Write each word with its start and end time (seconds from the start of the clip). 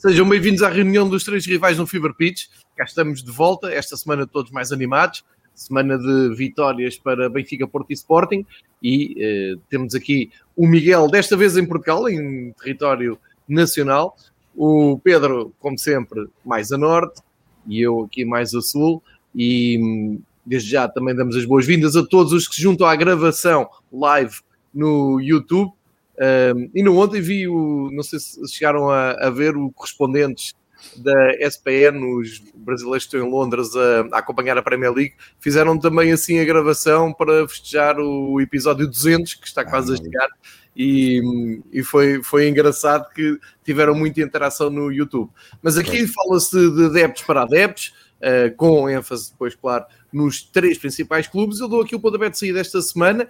Sejam 0.00 0.26
bem-vindos 0.26 0.62
à 0.62 0.70
reunião 0.70 1.06
dos 1.06 1.24
três 1.24 1.44
rivais 1.44 1.76
no 1.76 1.86
Fever 1.86 2.14
Pitch. 2.14 2.46
Cá 2.74 2.84
estamos 2.84 3.22
de 3.22 3.30
volta, 3.30 3.70
esta 3.70 3.98
semana 3.98 4.26
todos 4.26 4.50
mais 4.50 4.72
animados. 4.72 5.22
Semana 5.54 5.98
de 5.98 6.34
vitórias 6.34 6.96
para 6.96 7.28
Benfica, 7.28 7.68
Porto 7.68 7.90
e 7.90 7.92
Sporting. 7.92 8.46
E 8.82 9.14
eh, 9.18 9.56
temos 9.68 9.94
aqui 9.94 10.30
o 10.56 10.66
Miguel, 10.66 11.06
desta 11.06 11.36
vez 11.36 11.54
em 11.54 11.66
Portugal, 11.66 12.08
em 12.08 12.50
território 12.52 13.18
nacional. 13.46 14.16
O 14.56 14.98
Pedro, 15.04 15.52
como 15.60 15.78
sempre, 15.78 16.28
mais 16.46 16.72
a 16.72 16.78
norte. 16.78 17.20
E 17.66 17.82
eu 17.82 18.04
aqui 18.04 18.24
mais 18.24 18.54
a 18.54 18.62
sul. 18.62 19.02
E 19.36 20.18
desde 20.46 20.70
já 20.70 20.88
também 20.88 21.14
damos 21.14 21.36
as 21.36 21.44
boas-vindas 21.44 21.94
a 21.94 22.06
todos 22.06 22.32
os 22.32 22.48
que 22.48 22.54
se 22.54 22.62
juntam 22.62 22.86
à 22.86 22.96
gravação 22.96 23.68
live 23.92 24.38
no 24.72 25.20
YouTube. 25.20 25.72
Um, 26.18 26.70
e 26.74 26.82
no 26.82 26.98
ontem 26.98 27.20
vi 27.20 27.48
o, 27.48 27.88
não 27.92 28.02
sei 28.02 28.18
se 28.18 28.46
chegaram 28.48 28.90
a, 28.90 29.12
a 29.12 29.30
ver 29.30 29.56
o 29.56 29.70
correspondentes 29.72 30.54
da 30.96 31.32
SPN, 31.46 32.18
os 32.18 32.38
brasileiros 32.54 33.04
que 33.04 33.16
estão 33.16 33.26
em 33.26 33.30
Londres 33.30 33.74
a, 33.76 34.16
a, 34.16 34.18
acompanhar 34.18 34.56
a 34.56 34.62
Premier 34.62 34.92
League, 34.92 35.14
fizeram 35.38 35.78
também 35.78 36.12
assim 36.12 36.38
a 36.38 36.44
gravação 36.44 37.12
para 37.12 37.46
festejar 37.46 37.98
o 37.98 38.40
episódio 38.40 38.86
200, 38.86 39.34
que 39.34 39.46
está 39.46 39.64
quase 39.64 39.92
a 39.92 39.96
chegar, 39.96 40.28
e, 40.74 41.60
e 41.72 41.82
foi, 41.82 42.22
foi 42.22 42.48
engraçado 42.48 43.08
que 43.12 43.38
tiveram 43.64 43.94
muita 43.94 44.20
interação 44.20 44.70
no 44.70 44.90
YouTube. 44.90 45.30
Mas 45.62 45.76
aqui 45.76 46.06
fala-se 46.06 46.70
de 46.70 46.86
adeptos 46.86 47.22
para 47.24 47.42
adeptos, 47.42 47.92
uh, 48.20 48.54
com 48.56 48.88
ênfase 48.88 49.30
depois, 49.32 49.54
claro, 49.54 49.84
nos 50.12 50.42
três 50.42 50.78
principais 50.78 51.26
clubes. 51.26 51.60
Eu 51.60 51.68
dou 51.68 51.82
aqui 51.82 51.94
o 51.94 52.00
pontapé 52.00 52.30
de 52.30 52.38
saída 52.38 52.60
esta 52.60 52.80
semana, 52.82 53.28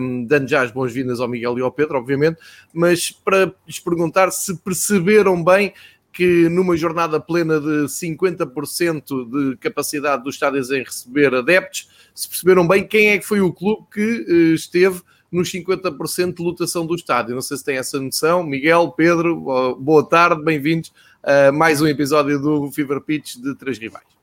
um, 0.00 0.24
dando 0.24 0.48
já 0.48 0.62
as 0.62 0.70
boas-vindas 0.70 1.20
ao 1.20 1.28
Miguel 1.28 1.58
e 1.58 1.62
ao 1.62 1.72
Pedro, 1.72 1.98
obviamente, 1.98 2.38
mas 2.72 3.10
para 3.10 3.52
lhes 3.66 3.78
perguntar 3.78 4.30
se 4.30 4.56
perceberam 4.56 5.42
bem 5.42 5.72
que 6.12 6.48
numa 6.48 6.76
jornada 6.76 7.18
plena 7.18 7.60
de 7.60 7.86
50% 7.86 9.28
de 9.28 9.56
capacidade 9.56 10.22
dos 10.22 10.36
estádios 10.36 10.70
em 10.70 10.84
receber 10.84 11.34
adeptos, 11.34 11.88
se 12.14 12.28
perceberam 12.28 12.66
bem 12.66 12.86
quem 12.86 13.08
é 13.08 13.18
que 13.18 13.26
foi 13.26 13.40
o 13.40 13.52
clube 13.52 13.84
que 13.92 14.00
uh, 14.00 14.54
esteve 14.54 15.02
nos 15.30 15.50
50% 15.50 16.36
de 16.36 16.42
lotação 16.42 16.86
do 16.86 16.94
estádio. 16.94 17.34
Não 17.34 17.42
sei 17.42 17.56
se 17.56 17.64
tem 17.64 17.76
essa 17.76 18.00
noção. 18.00 18.44
Miguel, 18.44 18.92
Pedro, 18.92 19.76
boa 19.80 20.08
tarde, 20.08 20.40
bem-vindos 20.44 20.92
a 21.24 21.50
mais 21.50 21.82
um 21.82 21.88
episódio 21.88 22.40
do 22.40 22.70
Fever 22.70 23.00
Pitch 23.00 23.34
de 23.36 23.52
Três 23.56 23.76
Rivais. 23.76 24.13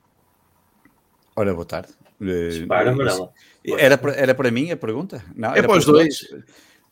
Ora, 1.34 1.54
boa 1.54 1.64
tarde. 1.64 1.92
Dispara, 2.20 2.94
era, 3.64 3.98
para, 3.98 4.12
era 4.12 4.34
para 4.34 4.50
mim 4.50 4.70
a 4.70 4.76
pergunta? 4.76 5.24
Não, 5.34 5.54
é 5.54 5.62
para 5.62 5.78
os 5.78 5.84
dois. 5.84 6.22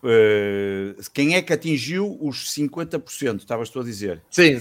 Uh, 0.02 0.96
quem 1.12 1.34
é 1.34 1.42
que 1.42 1.52
atingiu 1.52 2.18
os 2.20 2.50
50%? 2.50 3.38
Estavas 3.38 3.68
tu 3.68 3.80
a 3.80 3.84
dizer? 3.84 4.22
Sim. 4.30 4.58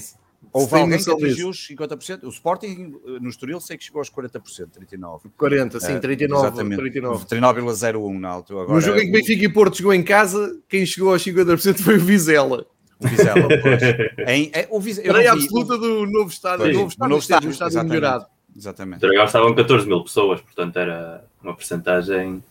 Houve 0.52 0.76
alguém 0.76 1.02
que 1.02 1.10
atingiu 1.10 1.50
os 1.50 1.68
50%? 1.68 2.24
O 2.24 2.30
Sporting 2.30 2.96
eh, 3.06 3.20
no 3.20 3.30
Estoril 3.30 3.60
sei 3.60 3.78
que 3.78 3.84
chegou 3.84 4.00
aos 4.00 4.10
40%, 4.10 4.40
39%. 4.80 5.22
40%, 5.38 5.80
sim, 5.80 5.94
39%. 6.00 6.00
39,01 6.00 7.26
39, 7.26 8.20
na 8.20 8.30
altura. 8.30 8.62
Agora, 8.62 8.74
no 8.74 8.82
jogo 8.82 9.00
em 9.00 9.06
que 9.06 9.12
Benfica 9.12 9.46
e 9.46 9.50
Porto 9.50 9.78
chegou 9.78 9.94
em 9.94 10.02
casa, 10.02 10.58
quem 10.68 10.86
chegou 10.86 11.12
aos 11.12 11.24
50% 11.24 11.80
foi 11.80 11.98
o 11.98 12.00
Vizela. 12.00 12.66
O 13.00 13.08
Vizela, 13.08 13.48
pois. 13.62 13.82
em, 14.28 14.50
é, 14.54 14.68
o 14.72 14.80
Vizela, 14.80 15.32
absoluta 15.32 15.78
do 15.78 16.06
novo 16.06 16.30
estádio. 16.30 16.66
Sim, 16.66 16.72
novo 16.74 16.88
estádio, 16.88 17.10
novo 17.10 17.22
estádio, 17.22 17.50
estádio 17.52 17.84
melhorado. 17.84 18.26
Exatamente. 18.60 18.98
O 18.98 19.08
Dragão 19.08 19.24
estavam 19.24 19.56
14 19.56 19.88
mil 19.88 20.04
pessoas, 20.04 20.42
portanto 20.42 20.78
era 20.78 21.24
uma 21.42 21.54
porcentagem, 21.54 22.44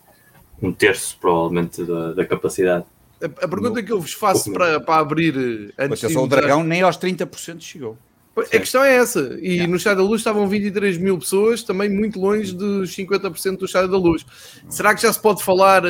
um 0.59 0.73
terço 0.73 1.15
provavelmente 1.21 1.83
da, 1.83 2.13
da 2.13 2.25
capacidade. 2.25 2.85
A, 3.21 3.25
a 3.25 3.47
pergunta 3.47 3.79
no, 3.79 3.83
que 3.83 3.91
eu 3.91 4.01
vos 4.01 4.13
faço 4.13 4.51
para, 4.51 4.79
para 4.79 4.99
abrir 4.99 5.35
eh, 5.77 5.85
antes 5.85 6.03
Atenção, 6.03 6.27
de... 6.27 6.33
o 6.33 6.37
Dragão 6.37 6.63
nem 6.63 6.81
aos 6.81 6.97
30% 6.97 7.61
chegou. 7.61 7.95
A 8.35 8.43
questão 8.45 8.83
é 8.83 8.95
essa. 8.95 9.37
E 9.41 9.67
no 9.67 9.75
Estado 9.75 9.97
da 9.97 10.03
Luz 10.03 10.21
estavam 10.21 10.47
23 10.47 10.97
mil 10.97 11.19
pessoas, 11.19 11.61
também 11.61 11.89
muito 11.89 12.19
longe 12.19 12.53
dos 12.55 12.95
50% 12.95 13.57
do 13.57 13.65
Estado 13.65 13.91
da 13.91 13.97
Luz. 13.97 14.25
Será 14.69 14.95
que 14.95 15.01
já 15.01 15.11
se 15.11 15.21
pode 15.21 15.43
falar 15.43 15.83
uh, 15.83 15.89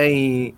em 0.00 0.54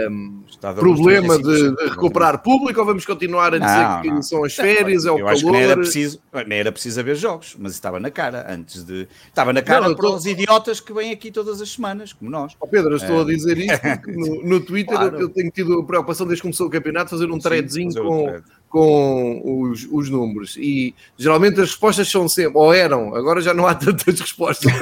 um, 0.00 0.42
problema 0.74 1.38
de, 1.38 1.76
de, 1.76 1.84
recuperar 1.88 2.42
público 2.42 2.80
ou 2.80 2.86
vamos 2.86 3.06
continuar 3.06 3.54
a 3.54 3.58
dizer 3.58 3.88
não, 3.88 4.02
que 4.02 4.08
não. 4.08 4.22
são 4.22 4.44
as 4.44 4.54
férias, 4.54 5.06
é 5.06 5.10
o 5.10 5.14
eu 5.14 5.18
calor? 5.18 5.32
Acho 5.32 5.44
que 5.44 5.52
nem 5.52 5.62
era, 5.62 5.76
preciso, 5.76 6.20
nem 6.46 6.58
era 6.58 6.72
preciso 6.72 7.00
haver 7.00 7.16
jogos, 7.16 7.56
mas 7.58 7.72
estava 7.72 8.00
na 8.00 8.10
cara 8.10 8.46
antes 8.52 8.82
de. 8.82 9.06
Estava 9.28 9.52
na 9.52 9.62
cara 9.62 9.88
não, 9.88 9.94
para 9.94 10.08
tô... 10.08 10.14
os 10.16 10.26
idiotas 10.26 10.80
que 10.80 10.92
vêm 10.92 11.12
aqui 11.12 11.30
todas 11.30 11.60
as 11.60 11.70
semanas, 11.70 12.12
como 12.12 12.30
nós. 12.30 12.56
Oh, 12.60 12.66
Pedro, 12.66 12.96
estou 12.96 13.20
a 13.20 13.24
dizer 13.24 13.56
isto 13.58 13.80
porque 13.80 14.12
no, 14.12 14.44
no 14.44 14.60
Twitter 14.60 14.96
claro. 14.96 15.20
eu 15.20 15.28
tenho 15.28 15.50
tido 15.50 15.78
a 15.78 15.84
preocupação 15.84 16.26
desde 16.26 16.42
que 16.42 16.48
começou 16.48 16.66
o 16.66 16.70
campeonato 16.70 17.10
fazer 17.10 17.30
um 17.30 17.38
threadzinho 17.38 17.94
com, 17.94 18.28
um 18.28 18.42
com 18.68 19.62
os, 19.70 19.86
os, 19.90 20.10
números 20.10 20.56
e 20.56 20.94
geralmente 21.16 21.54
as 21.60 21.70
respostas 21.70 22.08
são 22.08 22.28
sempre, 22.28 22.58
ou 22.58 22.72
eram, 22.72 23.14
agora 23.14 23.40
já 23.40 23.54
não 23.54 23.66
há 23.66 23.74
tantas 23.76 24.20
respostas, 24.20 24.72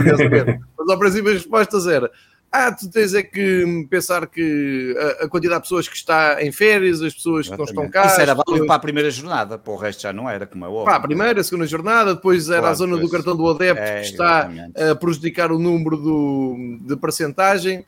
mas 0.79 0.91
ao 0.91 0.99
princípio 0.99 1.31
as 1.31 1.37
respostas 1.37 1.87
eram 1.87 2.09
ah, 2.51 2.73
tu 2.73 2.89
tens 2.91 3.12
é 3.12 3.23
que 3.23 3.87
pensar 3.91 4.27
que 4.27 4.95
a, 4.99 5.25
a, 5.25 5.29
quantidade 5.29 5.61
de 5.61 5.62
pessoas 5.62 5.89
que 5.89 5.97
está 5.97 6.43
em 6.43 6.51
férias, 6.51 7.03
as 7.03 7.12
pessoas 7.12 7.49
que 7.49 7.57
não 7.57 7.65
estão 7.65 7.89
cá. 7.89 8.07
Isso 8.07 8.21
era 8.21 8.34
válido 8.34 8.45
pessoas... 8.45 8.67
para 8.67 8.77
a 8.77 8.79
primeira 8.79 9.11
jornada, 9.11 9.59
para 9.59 9.73
o 9.73 9.77
resto 9.77 10.03
já 10.03 10.12
não 10.12 10.29
era, 10.29 10.47
como 10.47 10.65
é 10.65 10.69
óbvio. 10.69 10.85
Para 10.85 10.97
a 10.97 11.01
primeira, 11.01 11.41
a 11.41 11.45
segunda 11.45 11.67
jornada, 11.67 12.15
depois 12.15 12.49
era 12.49 12.61
claro, 12.61 12.73
a 12.73 12.75
zona 12.75 12.95
depois... 12.95 13.11
do 13.11 13.12
cartão 13.12 13.37
do 13.37 13.49
adepto 13.49 13.83
é, 13.83 14.01
que 14.01 14.06
está 14.06 14.51
exatamente. 14.51 14.83
a 14.83 14.95
prejudicar 14.95 15.53
o 15.53 15.59
número 15.59 15.97
do, 15.97 16.79
de 16.81 16.97
percentagem. 16.97 17.85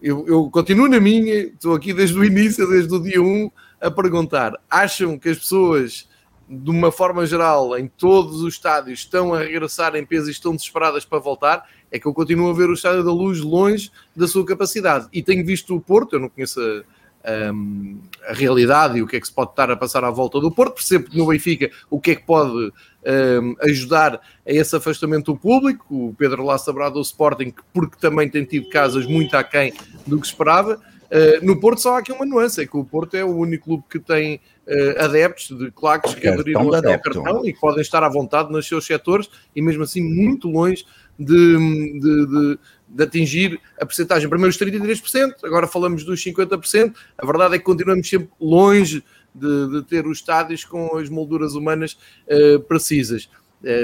Eu, 0.00 0.24
eu, 0.28 0.50
continuo 0.50 0.86
na 0.86 1.00
minha, 1.00 1.34
estou 1.34 1.74
aqui 1.74 1.92
desde 1.92 2.18
o 2.18 2.24
início, 2.24 2.68
desde 2.68 2.94
o 2.94 3.02
dia 3.02 3.22
1, 3.22 3.50
a 3.80 3.90
perguntar: 3.90 4.52
acham 4.70 5.18
que 5.18 5.30
as 5.30 5.38
pessoas 5.38 6.08
de 6.48 6.70
uma 6.70 6.92
forma 6.92 7.26
geral, 7.26 7.76
em 7.78 7.86
todos 7.86 8.42
os 8.42 8.54
estádios, 8.54 9.00
estão 9.00 9.34
a 9.34 9.38
regressar 9.38 9.96
em 9.96 10.04
peso 10.04 10.28
e 10.28 10.32
estão 10.32 10.54
desesperadas 10.54 11.04
para 11.04 11.18
voltar, 11.18 11.68
é 11.90 11.98
que 11.98 12.06
eu 12.06 12.12
continuo 12.12 12.50
a 12.50 12.54
ver 12.54 12.68
o 12.68 12.74
Estádio 12.74 13.04
da 13.04 13.12
Luz 13.12 13.40
longe 13.40 13.90
da 14.14 14.26
sua 14.26 14.44
capacidade. 14.44 15.06
E 15.12 15.22
tenho 15.22 15.44
visto 15.44 15.74
o 15.74 15.80
Porto, 15.80 16.14
eu 16.16 16.20
não 16.20 16.28
conheço 16.28 16.60
a, 16.60 17.52
um, 17.52 18.00
a 18.28 18.32
realidade 18.32 18.98
e 18.98 19.02
o 19.02 19.06
que 19.06 19.16
é 19.16 19.20
que 19.20 19.26
se 19.26 19.32
pode 19.32 19.50
estar 19.50 19.70
a 19.70 19.76
passar 19.76 20.04
à 20.04 20.10
volta 20.10 20.40
do 20.40 20.50
Porto, 20.50 20.74
percebo 20.74 21.08
que 21.08 21.16
no 21.16 21.26
Benfica 21.26 21.70
o 21.88 21.98
que 22.00 22.10
é 22.10 22.14
que 22.14 22.24
pode 22.24 22.52
um, 22.52 23.56
ajudar 23.62 24.14
a 24.14 24.20
esse 24.52 24.76
afastamento 24.76 25.32
do 25.32 25.38
público. 25.38 26.08
O 26.08 26.14
Pedro 26.14 26.44
lá 26.44 26.58
saberá 26.58 26.88
do 26.88 27.00
Sporting, 27.00 27.54
porque 27.72 27.96
também 27.98 28.28
tem 28.28 28.44
tido 28.44 28.68
casas 28.68 29.06
muito 29.06 29.36
aquém 29.36 29.72
do 30.06 30.20
que 30.20 30.26
esperava. 30.26 30.80
Uh, 31.14 31.46
no 31.46 31.60
Porto 31.60 31.80
só 31.80 31.94
há 31.94 31.98
aqui 31.98 32.10
uma 32.10 32.26
nuance, 32.26 32.60
é 32.60 32.66
que 32.66 32.76
o 32.76 32.84
Porto 32.84 33.14
é 33.14 33.24
o 33.24 33.36
único 33.36 33.66
clube 33.66 33.84
que 33.88 34.00
tem 34.00 34.40
uh, 34.66 35.04
adeptos 35.04 35.56
de 35.56 35.70
claques 35.70 36.12
que 36.12 36.26
aderiram 36.26 36.62
ao 36.62 36.82
cartão 36.82 37.46
e 37.46 37.52
que 37.52 37.60
podem 37.60 37.82
estar 37.82 38.02
à 38.02 38.08
vontade 38.08 38.50
nos 38.50 38.66
seus 38.66 38.84
setores 38.84 39.30
e 39.54 39.62
mesmo 39.62 39.84
assim 39.84 40.02
muito 40.02 40.48
longe 40.48 40.84
de, 41.16 41.56
de, 42.00 42.26
de, 42.26 42.58
de 42.88 43.02
atingir 43.04 43.60
a 43.80 43.86
percentagem. 43.86 44.28
Primeiro 44.28 44.50
os 44.50 44.58
33%, 44.58 45.34
agora 45.44 45.68
falamos 45.68 46.02
dos 46.02 46.20
50%. 46.20 46.92
A 47.16 47.24
verdade 47.24 47.54
é 47.54 47.58
que 47.58 47.64
continuamos 47.64 48.08
sempre 48.08 48.30
longe 48.40 49.04
de, 49.32 49.68
de 49.68 49.82
ter 49.82 50.08
os 50.08 50.18
estádios 50.18 50.64
com 50.64 50.96
as 50.96 51.08
molduras 51.08 51.54
humanas 51.54 51.96
uh, 52.26 52.58
precisas. 52.58 53.30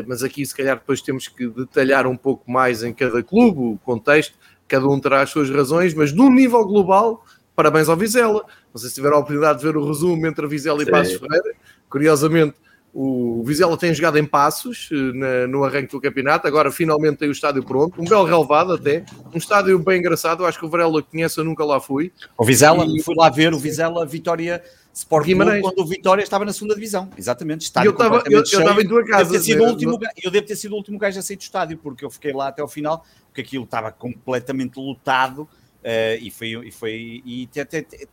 Mas 0.07 0.23
aqui, 0.23 0.45
se 0.45 0.55
calhar, 0.55 0.77
depois 0.77 1.01
temos 1.01 1.27
que 1.27 1.49
detalhar 1.49 2.07
um 2.07 2.15
pouco 2.15 2.51
mais 2.51 2.83
em 2.83 2.93
cada 2.93 3.23
clube, 3.23 3.61
o 3.61 3.79
contexto, 3.83 4.37
cada 4.71 4.87
um 4.87 4.99
terá 4.99 5.23
as 5.23 5.31
suas 5.31 5.51
razões, 5.51 5.93
mas 5.93 6.13
num 6.13 6.33
nível 6.33 6.65
global, 6.65 7.25
parabéns 7.55 7.89
ao 7.89 7.97
Vizela. 7.97 8.45
Não 8.73 8.81
sei 8.81 8.89
se 8.89 8.95
tiveram 8.95 9.17
a 9.17 9.19
oportunidade 9.19 9.59
de 9.59 9.65
ver 9.67 9.77
o 9.77 9.87
resumo 9.87 10.27
entre 10.27 10.47
a 10.47 10.49
Vizela 10.49 10.83
e 10.83 10.87
Passos 10.87 11.15
Ferreira. 11.15 11.55
Curiosamente, 11.89 12.55
o 12.93 13.43
Vizela 13.45 13.77
tem 13.77 13.95
jogado 13.95 14.19
em 14.19 14.25
passos 14.25 14.89
eh, 14.93 14.95
na, 14.95 15.47
no 15.47 15.65
arranque 15.65 15.93
do 15.93 16.01
campeonato, 16.01 16.47
agora 16.47 16.73
finalmente 16.73 17.19
tem 17.19 17.29
o 17.29 17.33
estádio 17.33 17.63
pronto, 17.63 18.01
um 18.01 18.05
belo 18.05 18.25
relevado 18.25 18.73
até, 18.73 19.05
um 19.33 19.39
estádio 19.39 19.79
bem 19.79 20.01
engraçado, 20.01 20.45
acho 20.45 20.59
que 20.59 20.67
o 20.67 20.69
Varela 20.69 21.01
conhece, 21.03 21.39
eu 21.39 21.45
nunca 21.45 21.65
lá 21.65 21.81
fui. 21.81 22.13
O 22.37 22.45
Vizela, 22.45 22.85
e... 22.85 23.01
fui 23.01 23.15
lá 23.17 23.31
ver 23.31 23.55
o 23.55 23.59
Vizela 23.59 24.05
Vitória 24.05 24.63
Sport 24.93 25.25
Clube, 25.25 25.61
quando 25.61 25.79
o 25.79 25.87
Vitória 25.87 26.23
estava 26.23 26.45
na 26.45 26.53
segunda 26.53 26.75
divisão, 26.75 27.09
exatamente. 27.17 27.63
Estádio 27.63 27.91
eu 27.91 27.93
estava 27.93 28.23
eu, 28.27 28.43
eu 28.43 28.81
em 28.81 28.89
tua 28.89 29.05
casa. 29.05 29.31
Devo 29.31 29.45
sido 29.45 29.63
o 29.63 29.69
último, 29.69 29.99
eu 30.23 30.31
devo 30.31 30.47
ter 30.47 30.57
sido 30.57 30.73
o 30.73 30.77
último 30.77 30.99
gajo 30.99 31.19
a 31.19 31.23
sair 31.23 31.37
do 31.37 31.43
estádio, 31.43 31.79
porque 31.79 32.05
eu 32.05 32.11
fiquei 32.11 32.33
lá 32.33 32.49
até 32.49 32.61
ao 32.61 32.69
final, 32.69 33.05
porque 33.41 33.57
aquilo 33.57 33.65
estava 33.65 33.91
completamente 33.91 34.79
lotado 34.79 35.49
Uh, 35.81 36.21
e 36.21 36.31
foi, 36.31 36.49
e, 36.49 36.71
foi, 36.71 37.23
e 37.25 37.49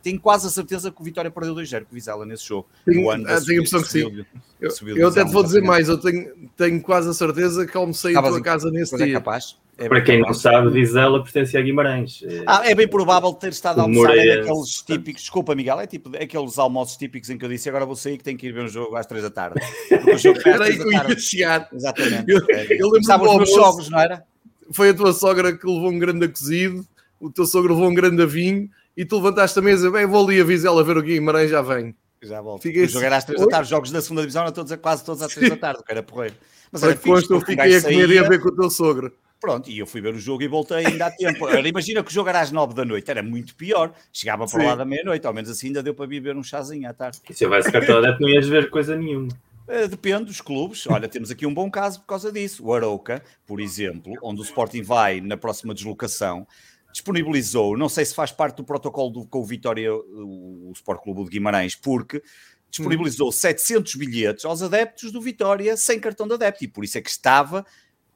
tenho 0.02 0.18
quase 0.18 0.46
a 0.46 0.50
certeza 0.50 0.90
que 0.90 1.02
o 1.02 1.04
Vitória 1.04 1.30
perdeu 1.30 1.54
2-0 1.54 1.84
com 1.84 1.92
o 1.92 1.94
Vizela 1.94 2.24
nesse 2.24 2.48
jogo. 2.48 2.66
Tenho, 2.86 3.10
ah, 3.10 3.16
tenho 3.16 3.28
a 3.28 3.54
impressão 3.56 3.82
que 3.82 3.88
sim. 3.88 4.24
Eu, 4.58 4.96
eu 4.96 5.08
até 5.08 5.22
te 5.22 5.30
vou 5.30 5.42
dizer 5.42 5.60
mais, 5.60 5.86
eu 5.86 5.98
tenho, 5.98 6.48
tenho 6.56 6.80
quase 6.80 7.10
a 7.10 7.12
certeza 7.12 7.66
que 7.66 7.76
almocei 7.76 8.12
em 8.12 8.14
tua 8.14 8.42
casa 8.42 8.70
nesse 8.70 8.94
é 8.94 8.98
dia. 8.98 9.06
É 9.08 9.12
capaz. 9.12 9.58
É 9.76 9.86
Para 9.86 10.00
quem 10.00 10.18
não 10.18 10.32
sabe, 10.32 10.70
Vizela 10.70 11.22
pertence 11.22 11.58
a 11.58 11.60
Guimarães. 11.60 12.24
Ah, 12.46 12.62
é 12.64 12.74
bem 12.74 12.88
provável 12.88 13.34
ter 13.34 13.50
estado 13.50 13.80
a 13.80 13.82
almoçar 13.82 14.16
é 14.16 14.40
aqueles 14.40 14.82
típicos, 14.82 15.20
desculpa 15.20 15.54
Miguel, 15.54 15.78
é 15.78 15.86
tipo 15.86 16.08
aqueles 16.16 16.58
almoços 16.58 16.96
típicos 16.96 17.28
em 17.28 17.36
que 17.36 17.44
eu 17.44 17.50
disse 17.50 17.68
agora 17.68 17.84
vou 17.84 17.94
sair 17.94 18.16
que 18.16 18.24
tenho 18.24 18.38
que 18.38 18.46
ir 18.46 18.52
ver 18.52 18.64
um 18.64 18.68
jogo 18.68 18.96
às 18.96 19.04
3 19.04 19.24
da 19.24 19.30
tarde. 19.30 19.60
Porque 19.90 20.10
o 20.10 20.16
jogo 20.16 20.40
é 20.46 20.52
às 20.52 20.58
3 20.58 20.78
da 20.78 20.90
tarde. 20.90 21.20
chegar. 21.20 21.68
Exatamente. 21.70 22.24
Eu, 22.26 22.40
eu 22.70 22.88
lembro 22.88 23.30
os 23.30 23.36
meus 23.36 23.54
jogos, 23.54 23.90
não 23.90 24.00
era? 24.00 24.24
Foi 24.72 24.90
a 24.90 24.94
tua 24.94 25.12
sogra 25.12 25.56
que 25.56 25.66
levou 25.66 25.90
um 25.90 25.98
grande 25.98 26.28
cozido 26.28 26.86
o 27.20 27.30
teu 27.30 27.46
sogro 27.46 27.74
levou 27.74 27.90
um 27.90 27.94
grande 27.94 28.24
vinho 28.26 28.70
e 28.96 29.04
tu 29.04 29.16
levantaste 29.16 29.58
a 29.58 29.62
mesa, 29.62 29.90
bem, 29.90 30.06
vou 30.06 30.24
ali 30.24 30.40
a 30.40 30.44
Vizela 30.44 30.82
ver 30.84 30.96
o 30.96 31.02
Guimarães, 31.02 31.50
já 31.50 31.62
vem. 31.62 31.94
Já 32.22 32.40
volto. 32.40 32.62
Fiquei... 32.62 32.86
Jogar 32.88 33.12
às 33.12 33.24
3 33.24 33.40
da 33.40 33.46
tarde, 33.46 33.70
jogos 33.70 33.90
da 33.90 34.02
segunda 34.02 34.22
divisão, 34.22 34.50
todos, 34.50 34.74
quase 34.76 35.04
todos 35.04 35.22
às 35.22 35.32
3 35.32 35.50
da 35.50 35.56
tarde, 35.56 35.82
que 35.84 35.92
era 35.92 36.02
porreiro. 36.02 36.34
Mas 36.70 36.82
era 36.82 36.96
fixe, 36.96 37.30
eu 37.30 37.40
fiquei 37.40 37.76
a 37.76 37.82
comer 37.82 38.10
e 38.10 38.18
a 38.18 38.28
ver 38.28 38.40
com 38.40 38.48
o 38.48 38.56
teu 38.56 38.70
sogro. 38.70 39.12
Pronto, 39.40 39.70
e 39.70 39.78
eu 39.78 39.86
fui 39.86 40.00
ver 40.00 40.14
o 40.14 40.18
jogo 40.18 40.42
e 40.42 40.48
voltei 40.48 40.84
ainda 40.84 41.06
há 41.06 41.10
tempo. 41.12 41.46
Agora, 41.46 41.66
imagina 41.68 42.02
que 42.02 42.10
o 42.10 42.12
jogo 42.12 42.28
era 42.28 42.40
às 42.40 42.50
9 42.50 42.74
da 42.74 42.84
noite, 42.84 43.08
era 43.08 43.22
muito 43.22 43.54
pior. 43.54 43.92
Chegava 44.12 44.46
para 44.46 44.64
lá 44.64 44.74
da 44.74 44.84
meia-noite, 44.84 45.24
ao 45.28 45.32
menos 45.32 45.48
assim 45.48 45.68
ainda 45.68 45.80
deu 45.80 45.94
para 45.94 46.08
beber 46.08 46.36
um 46.36 46.42
chazinho 46.42 46.88
à 46.90 46.92
tarde. 46.92 47.20
E 47.30 47.32
se 47.32 47.44
houvesse 47.44 47.70
cartão 47.70 47.98
adepto, 47.98 48.20
não 48.20 48.28
ias 48.28 48.48
ver 48.48 48.68
coisa 48.68 48.96
nenhuma. 48.96 49.28
Eh, 49.68 49.86
depende 49.86 50.24
dos 50.24 50.40
clubes. 50.40 50.86
Olha, 50.86 51.06
temos 51.06 51.30
aqui 51.30 51.46
um 51.46 51.52
bom 51.52 51.70
caso 51.70 52.00
por 52.00 52.06
causa 52.06 52.32
disso. 52.32 52.64
O 52.64 52.72
Arouca, 52.72 53.22
por 53.46 53.60
exemplo, 53.60 54.14
onde 54.22 54.40
o 54.40 54.44
Sporting 54.44 54.82
vai 54.82 55.20
na 55.20 55.36
próxima 55.36 55.74
deslocação, 55.74 56.46
disponibilizou, 56.90 57.76
não 57.76 57.88
sei 57.88 58.04
se 58.06 58.14
faz 58.14 58.32
parte 58.32 58.56
do 58.56 58.64
protocolo 58.64 59.10
do, 59.10 59.26
com 59.26 59.40
o 59.40 59.44
Vitória, 59.44 59.94
o, 59.94 60.72
Sport 60.74 61.02
Clube 61.02 61.24
de 61.24 61.30
Guimarães, 61.30 61.74
porque 61.74 62.22
disponibilizou 62.70 63.28
hum. 63.28 63.32
700 63.32 63.94
bilhetes 63.96 64.44
aos 64.46 64.62
adeptos 64.62 65.12
do 65.12 65.20
Vitória 65.20 65.76
sem 65.76 66.00
cartão 66.00 66.26
de 66.26 66.34
adepto. 66.34 66.64
E 66.64 66.68
por 66.68 66.82
isso 66.82 66.96
é 66.96 67.02
que 67.02 67.10
estava 67.10 67.66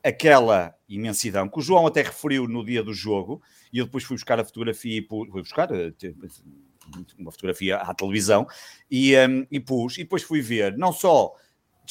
aquela 0.03 0.75
imensidão 0.89 1.49
que 1.49 1.59
o 1.59 1.63
João 1.63 1.87
até 1.87 2.03
referiu 2.03 2.49
no 2.49 2.65
dia 2.65 2.83
do 2.83 2.95
jogo, 2.95 3.43
e 3.71 3.79
eu 3.79 3.85
depois 3.85 4.05
fui 4.05 4.17
buscar 4.17 4.41
a 4.41 4.45
fotografia 4.45 4.99
e 4.99 5.07
fui 5.07 5.43
buscar 5.43 5.71
eh, 5.71 5.93
uma 7.19 7.31
fotografia 7.31 7.77
à 7.77 7.95
televisão 7.95 8.47
e, 8.91 9.17
um, 9.17 9.47
e 9.51 9.61
pus, 9.61 9.99
e 9.99 10.03
depois 10.03 10.23
fui 10.23 10.41
ver, 10.41 10.77
não 10.77 10.93
só 10.93 11.35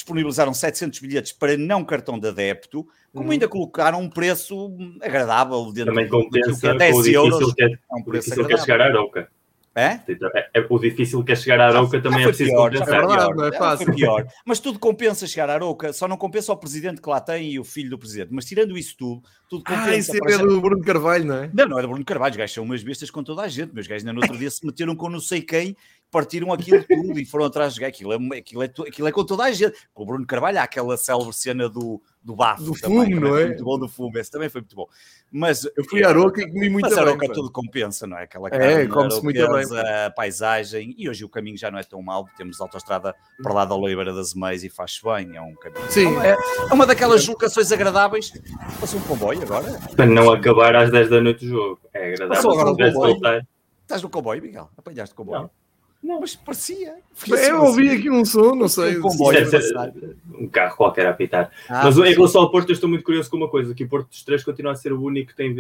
disponibilizaram 0.02 0.54
700 0.54 1.00
bilhetes 1.00 1.32
para 1.32 1.56
não 1.56 1.86
cartão 1.86 2.20
de 2.20 2.28
adepto, 2.28 2.86
como 3.14 3.26
uhum. 3.26 3.32
ainda 3.32 3.48
colocaram 3.48 4.02
um 4.02 4.10
preço 4.10 4.76
agradável 5.02 5.72
dentro 5.72 5.94
Também 5.94 6.10
compensa 6.10 6.60
que 6.60 6.68
é 6.68 6.74
10 6.74 7.08
euros. 7.08 7.54
Que 7.54 7.64
é, 7.64 7.68
é 7.68 7.96
um 7.96 8.04
preço 8.04 8.46
que 8.46 8.54
é 8.54 8.58
chegar 8.58 8.82
à 8.82 8.86
Aroca. 8.86 9.30
É? 9.74 9.84
é? 9.84 10.50
É, 10.54 10.68
o 10.70 10.78
difícil 10.78 11.24
que 11.24 11.32
é 11.32 11.36
chegar 11.36 11.62
à 11.62 11.68
Arouca 11.68 12.02
também 12.02 12.24
é 12.24 12.28
preciso 12.28 12.50
pior, 12.50 12.72
compensar. 12.72 12.94
É 12.94 13.08
verdade, 13.08 13.36
não 13.36 13.46
é 13.46 13.52
fácil. 13.58 13.96
pior. 13.96 14.28
Mas 14.46 14.60
tudo 14.60 14.78
compensa 14.78 15.26
chegar 15.26 15.50
à 15.50 15.54
Arouca, 15.54 15.94
só 15.94 16.10
não 16.10 16.18
compensa 16.18 16.52
o 16.52 16.58
presidente 16.58 17.02
que 17.02 17.10
lá 17.10 17.22
tem 17.22 17.54
e 17.54 17.60
o 17.60 17.64
filho 17.64 17.90
do 17.90 17.98
presidente. 17.98 18.30
Mas 18.32 18.44
tirando 18.44 18.78
isso 18.78 18.98
tudo, 18.98 19.22
tudo 19.50 19.64
compensa. 19.64 19.90
Ah, 19.90 19.98
isso 19.98 20.12
é 20.14 20.38
do 20.38 20.60
Bruno 20.60 20.84
Carvalho, 20.84 21.26
não 21.26 21.36
é? 21.36 21.50
Não, 21.54 21.70
não 21.70 21.80
é 21.80 21.84
do 21.84 21.88
Bruno 21.88 22.04
Carvalho. 22.04 22.32
Os 22.32 22.38
gajos 22.38 22.54
são 22.54 22.66
umas 22.66 22.84
bestas 22.84 23.10
com 23.10 23.24
toda 23.24 23.44
a 23.44 23.48
gente. 23.48 23.74
Meus 23.74 23.88
gajos 23.88 24.06
ainda 24.06 24.14
no 24.14 24.22
outro 24.22 24.38
dia 24.38 24.52
se 24.52 24.66
meteram 24.66 24.94
com 24.94 25.10
não 25.10 25.22
sei 25.22 25.42
quem, 25.42 25.78
partiram 26.12 26.52
aquilo 26.52 26.84
tudo 26.84 27.20
e 27.20 27.26
foram 27.26 27.46
atrás 27.46 27.74
de 27.74 27.80
gajos. 27.80 27.96
Aquilo 27.96 28.14
é, 28.14 28.38
aquilo, 28.38 28.64
é, 28.64 28.66
aquilo 28.66 29.08
é 29.08 29.12
com 29.12 29.26
toda 29.26 29.44
a 29.46 29.52
gente. 29.52 29.76
Com 29.94 30.04
o 30.04 30.06
Bruno 30.06 30.28
Carvalho 30.28 30.60
há 30.60 30.64
aquela 30.64 30.98
célebre 30.98 31.34
cena 31.34 31.68
do 31.70 32.02
do 32.24 32.36
bafo. 32.36 32.64
Do 32.64 32.74
também, 32.74 33.06
fumo, 33.06 33.20
não 33.20 33.38
é? 33.38 33.48
Muito 33.48 33.64
bom 33.64 33.80
do 33.80 33.88
fumo, 33.88 34.18
esse 34.18 34.30
também 34.30 34.48
foi 34.48 34.62
muito 34.62 34.76
bom. 34.76 34.88
Mas 35.32 35.66
eu 35.76 35.84
fui 35.90 36.04
a 36.04 36.10
Aroca 36.10 36.42
e 36.42 36.48
comi 36.48 36.70
muito 36.70 36.84
mas 36.84 36.94
bem. 36.94 37.04
Aroca 37.04 37.28
tudo 37.30 37.52
compensa, 37.52 38.06
não 38.06 38.18
é? 38.18 38.24
Aquela 38.24 38.50
carne, 38.50 38.66
é, 38.66 38.88
come-se 38.88 39.24
muito 39.24 39.48
bem. 39.48 39.80
A 40.06 40.12
paisagem 40.12 40.94
e 40.98 41.10
hoje 41.10 41.26
o 41.26 41.30
caminho 41.30 41.58
já 41.58 41.72
não 41.72 41.80
é 41.80 41.84
tão 41.84 42.02
mau. 42.02 42.28
Temos 42.38 42.62
a 42.62 42.66
autostrada 42.66 43.16
para 43.42 43.54
lá 43.54 43.66
da 43.66 43.76
Oliveira 43.76 44.14
das 44.14 44.34
Meias 44.34 44.64
e 44.64 44.70
faz-se 44.70 45.02
bem. 45.04 45.36
É 45.36 45.42
um 45.42 45.56
caminho. 45.56 45.90
Sim. 45.90 46.16
É, 46.20 46.32
é 46.70 46.74
uma 46.74 46.86
daquelas 46.86 47.28
locações 47.28 47.72
agradáveis. 47.72 48.32
Passou 48.80 49.00
um 49.00 49.04
comboio 49.04 49.42
agora. 49.42 49.80
Para 49.96 50.06
não 50.06 50.32
acabar 50.32 50.76
às 50.76 50.92
10 50.92 51.10
da 51.10 51.22
noite 51.22 51.46
o 51.46 51.50
jogo. 51.50 51.80
É 51.94 52.14
agradável. 52.14 52.36
Passou 52.36 52.52
agora 52.52 52.72
um 52.72 52.94
comboio. 52.94 53.48
Estás 53.82 54.04
no 54.04 54.10
comboio, 54.10 54.42
Miguel? 54.42 54.70
Apanhaste 54.78 55.14
o 55.14 55.18
comboio? 55.18 55.42
Não. 55.42 55.61
Não, 56.04 56.20
mas 56.20 56.36
parecia. 56.36 56.96
Eu 57.28 57.62
ouvi 57.62 57.88
assim. 57.88 57.98
aqui 57.98 58.10
um 58.10 58.26
som, 58.26 58.56
não 58.56 58.68
sei. 58.68 58.98
Um, 58.98 59.02
comboio 59.02 59.48
um 60.34 60.48
carro 60.48 60.76
qualquer 60.76 61.06
a 61.06 61.12
apitar. 61.12 61.52
Ah, 61.70 61.84
mas 61.86 61.96
em 61.96 62.14
relação 62.14 62.42
ao 62.42 62.50
Porto, 62.50 62.70
eu 62.70 62.74
estou 62.74 62.90
muito 62.90 63.04
curioso 63.04 63.30
com 63.30 63.38
uma 63.38 63.48
coisa: 63.48 63.76
que 63.76 63.84
o 63.84 63.88
Porto 63.88 64.10
dos 64.10 64.24
Três 64.24 64.44
continua 64.44 64.72
a 64.72 64.76
ser 64.76 64.94
o 64.94 65.02
único 65.02 65.30
que 65.30 65.36
tem, 65.36 65.56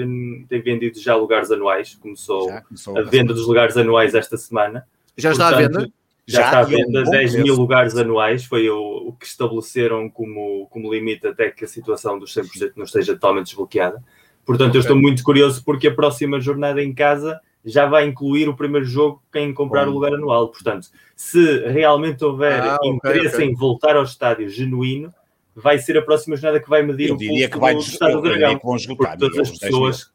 tem 0.50 0.62
vendido 0.62 1.00
já 1.00 1.16
lugares 1.16 1.52
anuais. 1.52 1.94
Começou, 1.96 2.50
já, 2.50 2.62
começou 2.62 2.98
a 2.98 3.04
venda 3.04 3.34
dos 3.36 3.46
lugares 3.46 3.78
anuais 3.78 4.16
esta 4.16 4.36
semana. 4.36 4.88
Já 5.16 5.32
está 5.32 5.50
Portanto, 5.50 5.76
à 5.76 5.80
venda? 5.80 5.94
Já, 6.26 6.40
já 6.42 6.46
está 6.46 6.60
à 6.60 6.64
venda, 6.64 7.02
um 7.02 7.12
10 7.12 7.36
mil 7.36 7.56
lugares 7.56 7.96
anuais. 7.96 8.44
Foi 8.44 8.68
o, 8.68 9.10
o 9.10 9.14
que 9.14 9.28
estabeleceram 9.28 10.10
como, 10.10 10.68
como 10.72 10.92
limite 10.92 11.28
até 11.28 11.52
que 11.52 11.66
a 11.66 11.68
situação 11.68 12.18
dos 12.18 12.34
100% 12.34 12.72
não 12.76 12.86
esteja 12.86 13.14
totalmente 13.14 13.48
desbloqueada. 13.48 14.04
Portanto, 14.44 14.70
okay. 14.70 14.80
eu 14.80 14.82
estou 14.82 14.96
muito 14.98 15.24
curioso 15.24 15.64
porque 15.64 15.88
a 15.88 15.94
próxima 15.94 16.40
jornada 16.40 16.82
em 16.82 16.92
casa 16.94 17.40
já 17.64 17.86
vai 17.86 18.08
incluir 18.08 18.50
o 18.50 18.56
primeiro 18.56 18.86
jogo 18.86 19.22
quem 19.32 19.54
comprar 19.54 19.86
Bom. 19.86 19.92
o 19.92 19.94
lugar 19.94 20.14
anual. 20.14 20.50
Portanto, 20.50 20.88
se 21.16 21.60
realmente 21.68 22.24
houver 22.24 22.62
ah, 22.62 22.78
interesse 22.84 23.28
okay, 23.28 23.46
okay. 23.46 23.48
em 23.48 23.56
voltar 23.56 23.96
ao 23.96 24.04
estádio 24.04 24.50
genuíno, 24.50 25.14
vai 25.56 25.78
ser 25.78 25.98
a 25.98 26.02
próxima 26.02 26.36
jornada 26.36 26.62
que 26.62 26.70
vai 26.70 26.82
medir 26.84 27.10
eu 27.10 27.16
o 27.16 27.18
diria 27.18 27.50
que 27.50 27.58
vai 27.58 27.74
do 27.74 27.82
estado 27.82 28.14
do 28.14 28.22
Dragão. 28.22 28.58
Que 28.58 28.66
vão 28.66 28.76
esgotar, 28.76 29.18
todas 29.18 29.38
as 29.38 29.58
pessoas... 29.58 30.12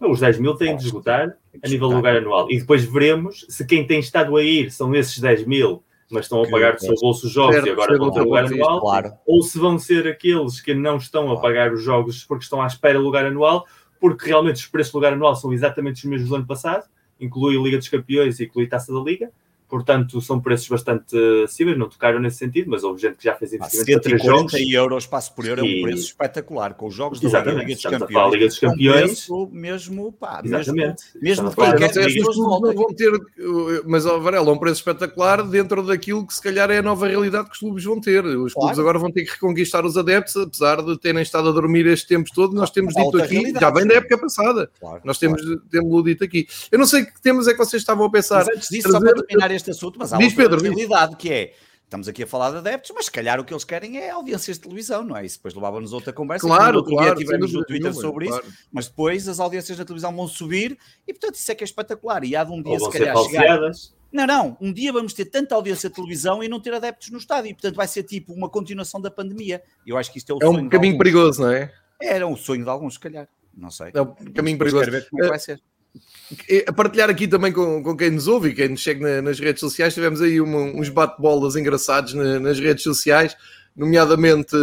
Os 0.00 0.18
10 0.18 0.40
mil 0.40 0.56
têm 0.56 0.76
de 0.76 0.84
esgotar 0.84 1.36
a 1.64 1.68
nível 1.68 1.88
do 1.88 1.94
lugar 1.94 2.16
anual. 2.16 2.50
E 2.50 2.58
depois 2.58 2.84
veremos 2.84 3.46
se 3.48 3.64
quem 3.64 3.86
tem 3.86 4.00
estado 4.00 4.36
a 4.36 4.42
ir 4.42 4.72
são 4.72 4.92
esses 4.96 5.16
10 5.20 5.46
mil, 5.46 5.84
mas 6.12 6.26
estão 6.26 6.42
a 6.42 6.48
pagar 6.48 6.74
do 6.74 6.80
seu 6.80 6.94
bolso 7.00 7.26
os 7.26 7.32
jogos 7.32 7.54
certo, 7.54 7.68
e 7.68 7.70
agora 7.70 7.96
vão 7.96 8.10
ter 8.10 8.20
lugar 8.20 8.44
anual, 8.44 8.80
claro. 8.80 9.12
ou 9.26 9.42
se 9.42 9.58
vão 9.58 9.78
ser 9.78 10.06
aqueles 10.06 10.60
que 10.60 10.74
não 10.74 10.98
estão 10.98 11.30
a 11.30 11.40
pagar 11.40 11.72
os 11.72 11.82
jogos 11.82 12.24
porque 12.24 12.44
estão 12.44 12.60
à 12.60 12.66
espera 12.66 12.98
do 12.98 13.04
lugar 13.04 13.24
anual, 13.24 13.64
porque 14.02 14.26
realmente 14.26 14.56
os 14.56 14.66
preços 14.66 14.92
do 14.92 14.96
lugar 14.96 15.12
anual 15.12 15.36
são 15.36 15.52
exatamente 15.52 15.98
os 15.98 16.10
mesmos 16.10 16.28
do 16.28 16.34
ano 16.34 16.44
passado, 16.44 16.84
inclui 17.20 17.56
Liga 17.56 17.78
dos 17.78 17.88
Campeões 17.88 18.40
e 18.40 18.44
inclui 18.46 18.66
Taça 18.66 18.92
da 18.92 18.98
Liga, 18.98 19.30
portanto 19.72 20.20
são 20.20 20.38
preços 20.38 20.68
bastante 20.68 21.16
acessíveis, 21.44 21.78
não 21.78 21.88
tocaram 21.88 22.20
nesse 22.20 22.36
sentido, 22.36 22.70
mas 22.70 22.84
houve 22.84 23.00
gente 23.00 23.16
que 23.16 23.24
já 23.24 23.34
fez 23.34 23.54
investimento 23.54 24.06
ah, 24.06 24.10
140 24.10 24.58
euros 24.70 25.06
passo 25.06 25.34
por 25.34 25.46
euro 25.46 25.62
é 25.62 25.64
um 25.64 25.82
preço 25.84 26.08
espetacular, 26.08 26.74
com 26.74 26.88
os 26.88 26.94
jogos 26.94 27.18
da 27.20 27.40
Liga 27.40 27.74
dos 27.74 27.82
Campeões. 27.82 28.32
Liga 28.34 28.46
dos 28.48 28.58
Campeões. 28.58 29.30
Um 29.30 29.48
mesmo, 29.50 30.12
pá, 30.12 30.42
Exatamente. 30.44 31.04
mesmo, 31.14 31.22
mesmo 31.22 31.48
de 31.48 31.56
qualquer 31.56 31.90
não 32.36 32.74
vão 32.74 32.86
ter, 32.88 33.12
mas 33.86 34.04
oh, 34.04 34.20
Varela, 34.20 34.50
é 34.50 34.52
um 34.52 34.58
preço 34.58 34.80
espetacular 34.80 35.42
dentro 35.42 35.82
daquilo 35.82 36.26
que 36.26 36.34
se 36.34 36.42
calhar 36.42 36.70
é 36.70 36.76
a 36.76 36.82
nova 36.82 37.08
realidade 37.08 37.46
que 37.46 37.54
os 37.54 37.58
clubes 37.58 37.84
vão 37.84 37.98
ter. 37.98 38.22
Os 38.26 38.52
clubes 38.52 38.74
claro. 38.74 38.80
agora 38.80 38.98
vão 38.98 39.10
ter 39.10 39.24
que 39.24 39.30
reconquistar 39.30 39.86
os 39.86 39.96
adeptos, 39.96 40.36
apesar 40.36 40.82
de 40.82 40.98
terem 40.98 41.22
estado 41.22 41.48
a 41.48 41.52
dormir 41.52 41.86
este 41.86 42.08
tempo 42.08 42.28
todo, 42.34 42.54
nós 42.54 42.70
temos 42.70 42.92
dito 42.92 43.16
aqui, 43.22 43.54
já 43.58 43.70
vem 43.70 43.86
da 43.86 43.94
época 43.94 44.18
passada, 44.18 44.70
claro, 44.78 45.00
nós 45.02 45.18
temos, 45.18 45.40
claro. 45.40 45.62
temos 45.70 46.04
dito 46.04 46.24
aqui. 46.24 46.46
Eu 46.70 46.78
não 46.78 46.84
sei 46.84 47.06
que 47.06 47.22
temas 47.22 47.48
é 47.48 47.52
que 47.52 47.58
vocês 47.58 47.80
estavam 47.80 48.04
a 48.04 48.10
pensar. 48.10 48.44
Mas 48.44 48.56
antes 48.56 48.68
disso, 48.68 48.90
trazer... 48.90 49.06
só 49.06 49.14
para 49.14 49.24
terminar 49.24 49.50
este 49.50 49.61
assunto, 49.70 49.98
mas 49.98 50.12
há 50.12 50.18
Diz, 50.18 50.34
Pedro, 50.34 50.60
realidade 50.60 51.16
que 51.16 51.32
é 51.32 51.54
estamos 51.92 52.08
aqui 52.08 52.22
a 52.22 52.26
falar 52.26 52.50
de 52.50 52.56
adeptos, 52.56 52.90
mas 52.94 53.04
se 53.04 53.10
calhar 53.10 53.38
o 53.38 53.44
que 53.44 53.52
eles 53.52 53.64
querem 53.64 53.98
é 53.98 54.10
audiências 54.10 54.56
de 54.56 54.62
televisão, 54.62 55.04
não 55.04 55.14
é? 55.14 55.26
Isso 55.26 55.36
depois 55.36 55.54
levava-nos 55.54 55.92
outra 55.92 56.12
conversa. 56.12 56.46
Claro, 56.46 56.82
claro. 56.82 57.16
Dia 57.16 57.24
tivemos 57.26 57.52
no 57.52 57.64
Twitter 57.64 57.92
sobre 57.92 58.28
claro. 58.28 58.46
isso, 58.46 58.58
mas 58.72 58.88
depois 58.88 59.28
as 59.28 59.38
audiências 59.38 59.76
da 59.76 59.84
televisão 59.84 60.14
vão 60.14 60.26
subir 60.26 60.78
e, 61.06 61.12
portanto, 61.12 61.34
isso 61.34 61.52
é 61.52 61.54
que 61.54 61.62
é 61.62 61.66
espetacular. 61.66 62.24
E 62.24 62.34
há 62.34 62.44
de 62.44 62.52
um 62.52 62.62
dia, 62.62 62.78
se 62.78 62.90
calhar, 62.90 63.16
chegar... 63.18 63.60
Não, 64.10 64.26
não. 64.26 64.56
Um 64.60 64.72
dia 64.72 64.92
vamos 64.92 65.14
ter 65.14 65.26
tanta 65.26 65.54
audiência 65.54 65.88
de 65.88 65.94
televisão 65.94 66.42
e 66.42 66.48
não 66.48 66.60
ter 66.60 66.74
adeptos 66.74 67.10
no 67.10 67.18
estádio. 67.18 67.50
E, 67.50 67.54
portanto, 67.54 67.76
vai 67.76 67.88
ser 67.88 68.02
tipo 68.02 68.32
uma 68.32 68.48
continuação 68.48 69.00
da 69.00 69.10
pandemia. 69.10 69.62
Eu 69.86 69.96
acho 69.96 70.12
que 70.12 70.18
isto 70.18 70.30
é 70.30 70.34
o 70.34 70.38
é 70.38 70.46
sonho. 70.46 70.58
É 70.58 70.62
um 70.62 70.68
caminho 70.68 70.98
perigoso, 70.98 71.42
não 71.42 71.50
é? 71.50 71.72
Era 72.00 72.26
um 72.26 72.36
sonho 72.36 72.62
de 72.62 72.70
alguns, 72.70 72.94
se 72.94 73.00
calhar. 73.00 73.26
Não 73.54 73.70
sei. 73.70 73.90
É 73.94 74.00
um 74.02 74.14
caminho 74.34 74.58
perigoso. 74.58 74.90
Ver 74.90 75.08
como 75.08 75.22
é 75.22 75.24
que 75.24 75.30
vai 75.30 75.38
ser 75.38 75.62
a 76.66 76.72
partilhar 76.72 77.10
aqui 77.10 77.28
também 77.28 77.52
com, 77.52 77.82
com 77.82 77.96
quem 77.96 78.10
nos 78.10 78.26
ouve 78.26 78.50
e 78.50 78.54
quem 78.54 78.68
nos 78.68 78.82
segue 78.82 79.00
na, 79.00 79.20
nas 79.20 79.38
redes 79.38 79.60
sociais, 79.60 79.94
tivemos 79.94 80.20
aí 80.20 80.40
uma, 80.40 80.60
uns 80.60 80.88
bate-bolas 80.88 81.56
engraçados 81.56 82.14
na, 82.14 82.40
nas 82.40 82.58
redes 82.58 82.82
sociais, 82.82 83.36
nomeadamente 83.76 84.56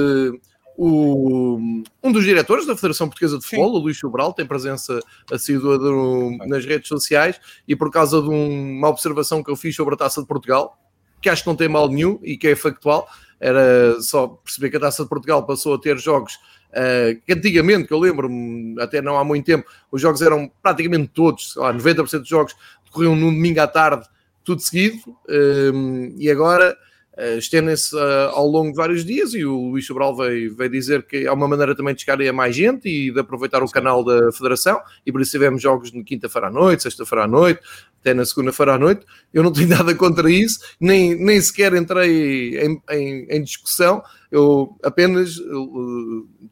o, 0.81 1.59
um 2.01 2.12
dos 2.12 2.24
diretores 2.24 2.65
da 2.65 2.75
Federação 2.75 3.07
Portuguesa 3.07 3.38
de 3.38 3.43
Futebol, 3.43 3.74
o 3.74 3.79
Luís 3.79 4.00
Sobral, 4.00 4.33
tem 4.33 4.45
presença 4.45 5.00
assídua 5.31 5.77
do, 5.77 6.38
nas 6.48 6.65
redes 6.65 6.88
sociais 6.88 7.39
e 7.67 7.75
por 7.75 7.91
causa 7.91 8.21
de 8.21 8.29
um, 8.29 8.77
uma 8.77 8.88
observação 8.88 9.43
que 9.43 9.51
eu 9.51 9.55
fiz 9.55 9.75
sobre 9.75 9.93
a 9.93 9.98
Taça 9.98 10.21
de 10.21 10.27
Portugal, 10.27 10.79
que 11.21 11.29
acho 11.29 11.43
que 11.43 11.50
não 11.50 11.55
tem 11.55 11.67
mal 11.67 11.89
nenhum 11.89 12.17
e 12.24 12.38
que 12.38 12.48
é 12.48 12.55
factual, 12.55 13.07
era 13.39 14.01
só 14.01 14.27
perceber 14.27 14.69
que 14.69 14.77
a 14.77 14.79
Taça 14.79 15.03
de 15.03 15.09
Portugal 15.09 15.45
passou 15.45 15.74
a 15.74 15.79
ter 15.79 15.98
jogos 15.98 16.39
uh, 16.71 17.21
que 17.25 17.33
antigamente, 17.33 17.88
que 17.88 17.93
eu 17.93 17.99
lembro-me, 17.99 18.81
até 18.81 19.01
não 19.01 19.17
há 19.17 19.23
muito 19.23 19.45
tempo, 19.45 19.65
os 19.91 20.01
jogos 20.01 20.21
eram 20.21 20.51
praticamente 20.61 21.11
todos, 21.13 21.55
lá, 21.55 21.73
90% 21.73 22.19
dos 22.19 22.27
jogos 22.27 22.55
decorriam 22.85 23.15
num 23.15 23.33
domingo 23.33 23.59
à 23.61 23.67
tarde, 23.67 24.07
tudo 24.43 24.61
seguido, 24.61 24.97
uh, 25.07 26.13
e 26.17 26.29
agora 26.29 26.75
uh, 27.19 27.38
estendem-se 27.38 27.95
uh, 27.95 28.29
ao 28.31 28.47
longo 28.47 28.71
de 28.71 28.77
vários 28.77 29.05
dias 29.05 29.33
e 29.33 29.45
o 29.45 29.69
Luís 29.69 29.85
Sobral 29.85 30.15
veio, 30.15 30.55
veio 30.55 30.71
dizer 30.71 31.03
que 31.03 31.27
é 31.27 31.31
uma 31.31 31.47
maneira 31.47 31.75
também 31.75 31.93
de 31.93 32.01
chegar 32.01 32.19
a 32.21 32.33
mais 32.33 32.55
gente 32.55 32.88
e 32.88 33.11
de 33.11 33.19
aproveitar 33.19 33.61
o 33.61 33.69
canal 33.69 34.03
da 34.03 34.31
Federação. 34.31 34.79
E 35.05 35.11
por 35.11 35.21
isso 35.21 35.31
tivemos 35.31 35.61
jogos 35.61 35.91
de 35.91 36.03
quinta-feira 36.03 36.47
à 36.47 36.51
noite, 36.51 36.83
sexta-feira 36.83 37.25
à 37.25 37.27
noite, 37.27 37.61
até 37.99 38.13
na 38.13 38.25
segunda-feira 38.25 38.73
à 38.73 38.77
noite. 38.77 39.05
Eu 39.33 39.43
não 39.43 39.51
tenho 39.51 39.69
nada 39.75 39.93
contra 39.93 40.31
isso, 40.31 40.59
nem, 40.79 41.13
nem 41.15 41.39
sequer 41.39 41.73
entrei 41.75 42.57
em, 42.57 42.81
em, 42.89 43.27
em 43.29 43.43
discussão, 43.43 44.01
eu 44.31 44.75
apenas 44.83 45.38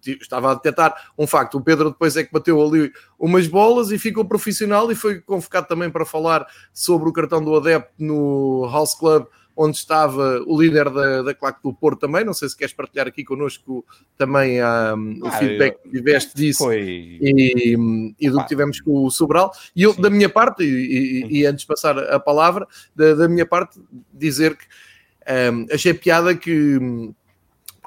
estava 0.05 0.51
a 0.51 0.55
detectar 0.55 1.11
um 1.17 1.27
facto. 1.27 1.57
O 1.57 1.61
Pedro 1.61 1.91
depois 1.91 2.15
é 2.15 2.23
que 2.23 2.31
bateu 2.31 2.61
ali 2.61 2.91
umas 3.19 3.47
bolas 3.47 3.91
e 3.91 3.97
ficou 3.97 4.25
profissional 4.25 4.91
e 4.91 4.95
foi 4.95 5.19
convocado 5.21 5.67
também 5.67 5.89
para 5.89 6.05
falar 6.05 6.45
sobre 6.73 7.09
o 7.09 7.13
cartão 7.13 7.43
do 7.43 7.55
adepto 7.55 7.93
no 7.97 8.67
House 8.71 8.95
Club 8.95 9.27
onde 9.57 9.75
estava 9.75 10.39
o 10.45 10.61
líder 10.61 10.89
da, 10.91 11.23
da 11.23 11.33
Claque 11.33 11.63
do 11.63 11.73
Porto 11.73 12.01
também. 12.01 12.23
Não 12.23 12.33
sei 12.33 12.47
se 12.47 12.55
queres 12.55 12.73
partilhar 12.73 13.07
aqui 13.07 13.23
connosco 13.23 13.83
também 14.15 14.61
um, 14.61 15.19
o 15.23 15.27
ah, 15.27 15.31
feedback 15.31 15.81
que 15.81 15.89
tiveste 15.89 16.35
disso 16.35 16.65
foi... 16.65 17.17
e, 17.19 17.75
e, 18.19 18.29
do 18.29 18.39
que 18.39 18.47
tivemos 18.47 18.79
com 18.79 19.03
o 19.03 19.09
Sobral. 19.09 19.51
E 19.75 19.81
eu, 19.81 19.93
Sim. 19.93 20.01
da 20.01 20.11
minha 20.11 20.29
parte, 20.29 20.63
e, 20.63 21.25
e, 21.25 21.39
e, 21.39 21.45
antes 21.47 21.61
de 21.61 21.67
passar 21.67 21.97
a 21.97 22.19
palavra, 22.19 22.67
da, 22.95 23.15
da 23.15 23.27
minha 23.27 23.47
parte, 23.47 23.79
dizer 24.13 24.55
que 24.55 24.65
um, 25.51 25.65
achei 25.73 25.93
piada 25.93 26.35
que 26.35 26.79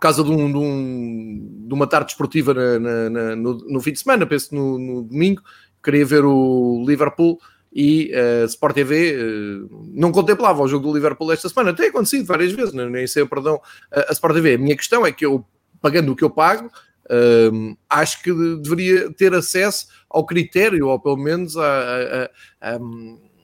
por 0.00 0.08
causa 0.08 0.24
de, 0.24 0.30
um, 0.30 0.50
de, 0.50 0.56
um, 0.56 1.66
de 1.68 1.74
uma 1.74 1.86
tarde 1.86 2.12
esportiva 2.12 2.54
na, 2.54 2.78
na, 2.78 3.10
na, 3.10 3.36
no, 3.36 3.58
no, 3.68 3.80
fim 3.82 3.92
de 3.92 3.98
semana, 3.98 4.24
penso 4.24 4.54
no, 4.54 4.78
no, 4.78 5.02
domingo, 5.02 5.42
queria 5.84 6.06
ver 6.06 6.24
o 6.24 6.82
Liverpool 6.88 7.38
e 7.70 8.10
a 8.14 8.44
uh, 8.44 8.46
Sport 8.46 8.74
TV 8.76 9.14
uh, 9.14 9.90
não 9.92 10.10
contemplava 10.10 10.62
o 10.62 10.66
jogo 10.66 10.88
do 10.88 10.94
Liverpool 10.94 11.30
esta 11.30 11.50
semana. 11.50 11.74
Tem 11.74 11.90
acontecido 11.90 12.24
várias 12.24 12.50
vezes, 12.50 12.72
não, 12.72 12.88
nem 12.88 13.06
sei, 13.06 13.26
perdão, 13.26 13.60
a, 13.92 14.08
a 14.08 14.12
Sport 14.12 14.36
TV. 14.36 14.54
A 14.54 14.58
minha 14.58 14.74
questão 14.74 15.04
é 15.04 15.12
que 15.12 15.26
eu, 15.26 15.44
pagando 15.82 16.12
o 16.12 16.16
que 16.16 16.24
eu 16.24 16.30
pago, 16.30 16.68
uh, 16.68 17.76
acho 17.90 18.22
que 18.22 18.32
deveria 18.62 19.12
ter 19.12 19.34
acesso 19.34 19.86
ao 20.08 20.24
critério, 20.24 20.88
ou 20.88 20.98
pelo 20.98 21.18
menos 21.18 21.58
a, 21.58 22.30
a, 22.62 22.78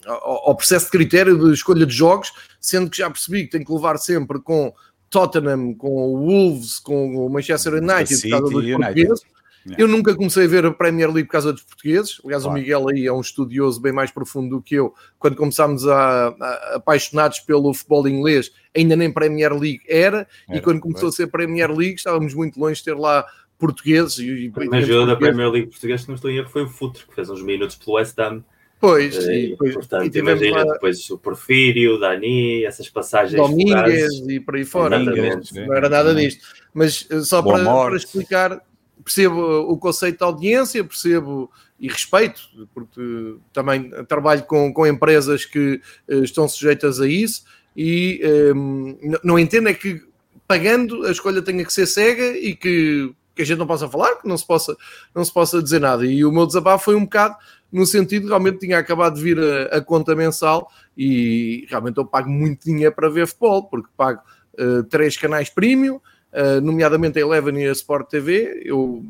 ao 0.06 0.56
processo 0.56 0.86
de 0.86 0.92
critério 0.92 1.38
de 1.38 1.52
escolha 1.52 1.84
de 1.84 1.94
jogos, 1.94 2.32
sendo 2.58 2.88
que 2.88 2.96
já 2.96 3.10
percebi 3.10 3.44
que 3.44 3.50
tem 3.50 3.62
que 3.62 3.72
levar 3.72 3.98
sempre 3.98 4.40
com 4.40 4.72
Tottenham, 5.16 5.72
com 5.72 5.88
o 5.88 6.26
Wolves, 6.26 6.78
com 6.78 7.16
o 7.16 7.30
Manchester 7.30 7.74
United, 7.74 8.14
City, 8.14 8.28
por 8.28 8.38
causa 8.38 8.52
dos 8.52 8.64
United. 8.64 8.76
portugueses. 8.76 9.22
Yeah. 9.66 9.82
Eu 9.82 9.88
nunca 9.88 10.14
comecei 10.14 10.44
a 10.44 10.46
ver 10.46 10.66
a 10.66 10.70
Premier 10.70 11.08
League 11.10 11.24
por 11.24 11.32
causa 11.32 11.54
dos 11.54 11.62
portugueses. 11.62 12.20
Aliás, 12.22 12.42
claro. 12.42 12.56
o 12.56 12.60
Miguel 12.60 12.88
aí 12.90 13.06
é 13.06 13.12
um 13.12 13.20
estudioso 13.22 13.80
bem 13.80 13.92
mais 13.92 14.10
profundo 14.10 14.56
do 14.56 14.62
que 14.62 14.74
eu. 14.74 14.94
Quando 15.18 15.34
começámos 15.34 15.88
a, 15.88 16.28
a 16.28 16.74
apaixonados 16.76 17.40
pelo 17.40 17.72
futebol 17.72 18.06
inglês, 18.06 18.52
ainda 18.76 18.94
nem 18.94 19.10
Premier 19.10 19.52
League 19.54 19.80
era, 19.88 20.28
era 20.46 20.58
e 20.58 20.60
quando 20.60 20.80
começou 20.80 21.08
a 21.08 21.12
ser 21.12 21.28
Premier 21.28 21.70
League, 21.72 21.94
estávamos 21.94 22.34
muito 22.34 22.60
longe 22.60 22.76
de 22.76 22.84
ter 22.84 22.94
lá 22.94 23.26
portugueses. 23.58 24.18
E, 24.18 24.52
o 24.54 24.80
jogo 24.82 25.06
da 25.06 25.16
Premier 25.16 25.50
League 25.50 25.70
português, 25.70 26.02
que 26.02 26.08
não 26.08 26.14
estou 26.14 26.30
em 26.30 26.36
erro, 26.36 26.50
foi 26.50 26.62
o 26.62 26.68
Futre, 26.68 27.04
que 27.06 27.14
fez 27.14 27.30
uns 27.30 27.42
minutos 27.42 27.74
pelo 27.74 27.96
West 27.96 28.16
Ham 28.18 28.44
Pois, 28.78 29.16
eh, 29.26 29.38
e, 29.38 29.50
depois, 29.50 29.74
portanto, 29.74 30.14
e 30.14 30.18
imagina 30.18 30.64
uma... 30.64 30.72
depois 30.74 31.10
o 31.10 31.18
Porfírio, 31.18 31.94
o 31.94 31.98
Dani, 31.98 32.64
essas 32.64 32.88
passagens. 32.88 33.40
Domingues 33.40 34.12
e 34.28 34.38
por 34.40 34.56
aí 34.56 34.64
fora. 34.64 34.98
Não 34.98 35.74
era 35.74 35.88
nada 35.88 36.14
disto. 36.14 36.44
Mas 36.74 37.06
eh, 37.10 37.20
só 37.20 37.42
para, 37.42 37.64
para, 37.64 37.96
explicar, 37.96 38.60
percebo 39.02 39.40
o 39.70 39.78
conceito 39.78 40.18
de 40.18 40.24
audiência, 40.24 40.84
percebo 40.84 41.50
e 41.78 41.88
respeito, 41.88 42.40
porque 42.74 43.36
também 43.52 43.90
trabalho 44.08 44.44
com, 44.44 44.72
com 44.72 44.86
empresas 44.86 45.44
que 45.44 45.80
estão 46.08 46.48
sujeitas 46.48 47.00
a 47.00 47.06
isso 47.06 47.44
e 47.76 48.20
um, 48.54 48.96
ehm, 49.02 49.18
não 49.22 49.38
entendo 49.38 49.68
é 49.68 49.74
que 49.74 50.00
pagando 50.48 51.04
a 51.04 51.10
escolha 51.10 51.42
tenha 51.42 51.64
que 51.64 51.72
ser 51.72 51.86
cega 51.86 52.36
e 52.38 52.54
que, 52.54 53.12
que 53.34 53.42
a 53.42 53.44
gente 53.44 53.58
não 53.58 53.66
possa 53.66 53.88
falar, 53.88 54.16
que 54.16 54.26
não 54.26 54.38
se 54.38 54.46
possa, 54.46 54.74
não 55.14 55.24
se 55.24 55.32
possa 55.32 55.62
dizer 55.62 55.80
nada. 55.80 56.06
E 56.06 56.24
o 56.24 56.32
meu 56.32 56.46
desabafo 56.46 56.86
foi 56.86 56.94
um 56.94 57.04
bocado 57.04 57.36
no 57.72 57.86
sentido 57.86 58.28
realmente 58.28 58.58
tinha 58.58 58.78
acabado 58.78 59.16
de 59.16 59.22
vir 59.22 59.38
a, 59.38 59.76
a, 59.76 59.80
conta 59.80 60.14
mensal 60.14 60.70
e 60.96 61.66
realmente 61.68 61.98
eu 61.98 62.06
pago 62.06 62.28
muito 62.30 62.64
dinheiro 62.64 62.94
para 62.94 63.08
ver 63.08 63.26
futebol, 63.26 63.64
porque 63.64 63.88
pago 63.96 64.20
uh, 64.58 64.82
três 64.84 65.16
canais 65.16 65.50
premium, 65.50 65.96
uh, 65.96 66.60
nomeadamente 66.62 67.18
a 67.18 67.22
Eleven 67.22 67.62
e 67.62 67.68
a 67.68 67.72
Sport 67.72 68.08
TV. 68.08 68.62
Eu 68.64 69.04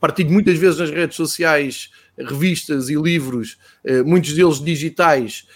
partilho 0.00 0.30
muitas 0.30 0.58
vezes 0.58 0.78
nas 0.78 0.90
redes 0.90 1.16
sociais 1.16 1.90
revistas 2.18 2.88
e 2.88 2.94
livros, 2.94 3.58
uh, 3.84 4.04
muitos 4.04 4.34
deles 4.34 4.60
digitais, 4.62 5.46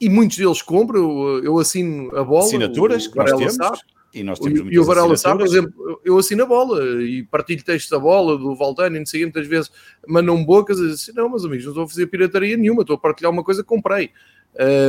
e 0.00 0.08
muitos 0.08 0.36
deles 0.36 0.60
compro. 0.62 0.98
Eu, 0.98 1.44
eu 1.44 1.58
assino 1.58 2.16
a 2.16 2.24
bola. 2.24 2.44
Assinaturas 2.44 3.06
que 3.06 3.16
nós 3.16 3.30
temos. 3.30 3.54
Sabe. 3.54 3.78
E, 4.14 4.22
nós 4.22 4.38
temos 4.38 4.60
e 4.70 4.78
o 4.78 4.84
Varela 4.84 5.16
sabe, 5.16 5.38
por 5.38 5.46
exemplo, 5.46 6.00
eu 6.04 6.18
assino 6.18 6.42
a 6.42 6.46
bola 6.46 7.02
e 7.02 7.22
partilho 7.22 7.64
textos 7.64 7.90
da 7.90 7.98
bola, 7.98 8.36
do 8.36 8.54
Valtani, 8.54 8.98
não 8.98 9.06
sei, 9.06 9.22
muitas 9.22 9.46
vezes 9.46 9.70
mandam 10.06 10.44
bocas 10.44 10.78
e 10.78 10.82
dizem 10.82 10.94
assim, 10.94 11.12
não, 11.14 11.30
meus 11.30 11.44
amigos, 11.44 11.64
não 11.64 11.72
estou 11.72 11.84
a 11.84 11.88
fazer 11.88 12.06
pirataria 12.08 12.56
nenhuma, 12.56 12.82
estou 12.82 12.96
a 12.96 12.98
partilhar 12.98 13.32
uma 13.32 13.42
coisa 13.42 13.62
que 13.62 13.68
comprei. 13.68 14.10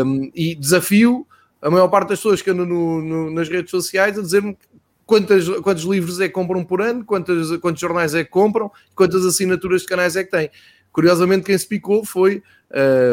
Um, 0.06 0.30
e 0.36 0.56
desafio 0.56 1.26
a 1.62 1.70
maior 1.70 1.88
parte 1.88 2.10
das 2.10 2.20
pessoas 2.20 2.42
que 2.42 2.50
andam 2.50 2.66
no, 2.66 3.02
no, 3.02 3.32
nas 3.32 3.48
redes 3.48 3.72
sociais 3.72 4.20
a 4.20 4.22
dizer-me 4.22 4.58
quantos, 5.06 5.48
quantos 5.62 5.84
livros 5.86 6.20
é 6.20 6.28
que 6.28 6.34
compram 6.34 6.64
por 6.66 6.82
ano, 6.82 7.06
quantos, 7.06 7.56
quantos 7.58 7.80
jornais 7.80 8.14
é 8.14 8.26
que 8.26 8.30
compram, 8.30 8.70
quantas 8.94 9.26
assinaturas 9.26 9.82
de 9.82 9.88
canais 9.88 10.18
é 10.18 10.24
que 10.26 10.32
têm. 10.32 10.50
Curiosamente, 10.92 11.46
quem 11.46 11.58
se 11.58 11.66
picou 11.66 12.04
foi 12.04 12.44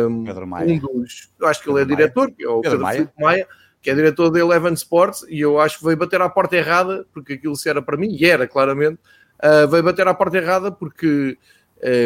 um, 0.09 0.25
um 0.29 0.79
dos, 0.79 1.31
acho 1.43 1.63
que 1.63 1.71
ele 1.71 1.83
é 1.83 1.85
diretor, 1.85 2.31
que 2.33 2.45
é 2.45 2.49
o 2.49 2.61
Pedro, 2.61 2.79
Pedro 2.79 2.83
Maia. 2.83 3.13
Maia 3.19 3.49
que 3.81 3.91
é 3.91 3.95
diretor 3.95 4.31
da 4.31 4.39
Eleven 4.39 4.75
Sports, 4.75 5.25
e 5.29 5.41
eu 5.41 5.59
acho 5.59 5.79
que 5.79 5.85
veio 5.85 5.97
bater 5.97 6.21
à 6.21 6.29
porta 6.29 6.57
errada, 6.57 7.07
porque 7.13 7.35
aquilo 7.35 7.57
se 7.57 7.69
era 7.69 7.81
para 7.81 7.97
mim, 7.97 8.17
e 8.19 8.27
era 8.27 8.47
claramente, 8.47 8.99
uh, 9.43 9.69
veio 9.69 9.83
bater 9.83 10.07
à 10.07 10.15
porta 10.15 10.37
errada 10.37 10.71
porque 10.71 11.39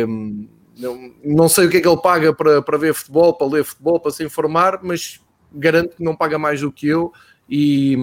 um, 0.06 0.48
não, 0.78 1.14
não, 1.24 1.48
sei 1.48 1.66
o 1.66 1.70
que 1.70 1.78
é 1.78 1.80
que 1.80 1.88
ele 1.88 2.00
paga 2.00 2.32
para, 2.32 2.62
para 2.62 2.78
ver 2.78 2.94
futebol, 2.94 3.34
para 3.34 3.46
ler 3.46 3.64
futebol, 3.64 3.98
para 3.98 4.12
se 4.12 4.24
informar, 4.24 4.80
mas 4.82 5.20
garanto 5.52 5.96
que 5.96 6.04
não 6.04 6.16
paga 6.16 6.38
mais 6.38 6.60
do 6.60 6.70
que 6.70 6.86
eu. 6.86 7.12
E, 7.48 7.96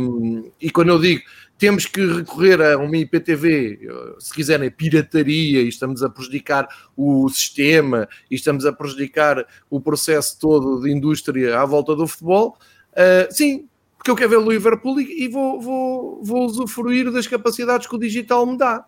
e 0.62 0.70
quando 0.70 0.90
eu 0.90 1.00
digo 1.00 1.24
temos 1.62 1.86
que 1.86 2.04
recorrer 2.04 2.60
a 2.60 2.76
uma 2.80 2.98
IPTV, 2.98 3.82
se 4.18 4.34
quiserem, 4.34 4.72
pirataria, 4.72 5.62
e 5.62 5.68
estamos 5.68 6.02
a 6.02 6.10
prejudicar 6.10 6.68
o 6.98 7.30
sistema, 7.30 8.10
e 8.32 8.34
estamos 8.34 8.66
a 8.66 8.74
prejudicar 8.74 9.46
o 9.70 9.80
processo 9.80 10.40
todo 10.40 10.82
de 10.82 10.92
indústria 10.92 11.60
à 11.60 11.64
volta 11.64 11.96
do 11.96 12.08
futebol, 12.08 12.58
Uh, 12.94 13.32
sim, 13.32 13.68
porque 13.98 14.10
eu 14.10 14.16
quero 14.16 14.30
ver 14.30 14.38
o 14.38 14.52
Liverpool 14.52 15.00
e, 15.00 15.26
e 15.26 15.28
vou, 15.28 15.62
vou, 15.62 16.24
vou 16.24 16.46
usufruir 16.46 17.12
das 17.12 17.28
capacidades 17.28 17.88
que 17.88 17.96
o 17.96 18.00
digital 18.00 18.46
me 18.46 18.58
dá. 18.58 18.84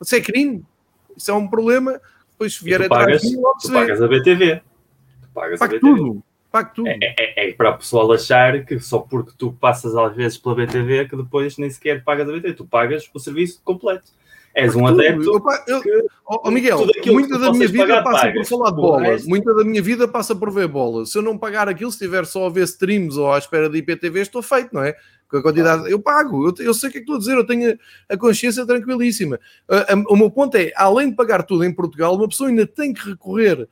Isso 0.00 0.14
é 0.14 0.20
crime. 0.20 0.64
Isso 1.16 1.30
é 1.30 1.34
um 1.34 1.48
problema. 1.48 2.00
Depois, 2.30 2.54
se 2.54 2.64
vier 2.64 2.82
a 2.82 2.88
pagas, 2.88 3.22
tu 3.22 3.72
pagas 3.72 4.00
a 4.00 4.08
BTV. 4.08 4.62
Tu 5.22 5.28
pagas 5.34 5.58
Pago 5.58 5.74
a 5.74 5.76
BTV. 5.76 5.96
tudo. 5.96 6.22
Pago 6.50 6.70
tudo. 6.74 6.88
É, 6.88 6.98
é, 7.00 7.48
é, 7.48 7.52
para 7.52 7.70
o 7.70 7.78
pessoal 7.78 8.12
achar 8.12 8.64
que 8.64 8.78
só 8.78 8.98
porque 8.98 9.32
tu 9.36 9.52
passas 9.52 9.96
às 9.96 10.14
vezes 10.14 10.38
pela 10.38 10.54
BTV 10.54 11.08
que 11.08 11.16
depois 11.16 11.56
nem 11.58 11.70
sequer 11.70 12.04
pagas 12.04 12.28
a 12.28 12.32
BTV. 12.32 12.54
Tu 12.54 12.66
pagas 12.66 13.10
o 13.12 13.18
serviço 13.18 13.60
completo. 13.64 14.10
És 14.54 14.74
um 14.74 14.86
adepto. 14.86 15.42
Eu, 15.66 15.82
oh, 16.26 16.50
Miguel, 16.50 16.86
muita 17.06 17.38
da 17.38 17.52
minha 17.52 17.68
vida 17.68 18.02
passa 18.02 18.26
pagas. 18.26 18.48
por 18.48 18.58
falar 18.58 18.70
de 18.70 18.76
bola. 18.76 19.16
Muita 19.26 19.54
da 19.54 19.64
minha 19.64 19.82
vida 19.82 20.06
passa 20.06 20.34
por 20.34 20.50
ver 20.50 20.68
bola. 20.68 21.06
Se 21.06 21.16
eu 21.16 21.22
não 21.22 21.38
pagar 21.38 21.68
aquilo, 21.68 21.90
se 21.90 21.96
estiver 21.96 22.26
só 22.26 22.46
a 22.46 22.50
ver 22.50 22.64
streams 22.64 23.18
ou 23.18 23.32
à 23.32 23.38
espera 23.38 23.68
de 23.68 23.78
IPTV, 23.78 24.20
estou 24.20 24.42
feito, 24.42 24.74
não 24.74 24.84
é? 24.84 24.94
Com 25.28 25.38
a 25.38 25.42
quantidade, 25.42 25.90
eu 25.90 25.98
pago, 25.98 26.46
eu, 26.46 26.66
eu 26.66 26.74
sei 26.74 26.90
o 26.90 26.92
que 26.92 26.98
é 26.98 27.00
que 27.00 27.04
estou 27.04 27.16
a 27.16 27.18
dizer, 27.18 27.34
eu 27.34 27.46
tenho 27.46 27.78
a 28.06 28.16
consciência 28.18 28.66
tranquilíssima. 28.66 29.40
Uh, 29.66 30.04
o 30.12 30.16
meu 30.16 30.30
ponto 30.30 30.54
é, 30.56 30.70
além 30.76 31.08
de 31.08 31.16
pagar 31.16 31.42
tudo 31.44 31.64
em 31.64 31.72
Portugal, 31.72 32.14
uma 32.14 32.28
pessoa 32.28 32.50
ainda 32.50 32.66
tem 32.66 32.92
que 32.92 33.08
recorrer 33.08 33.62
uh, 33.62 33.68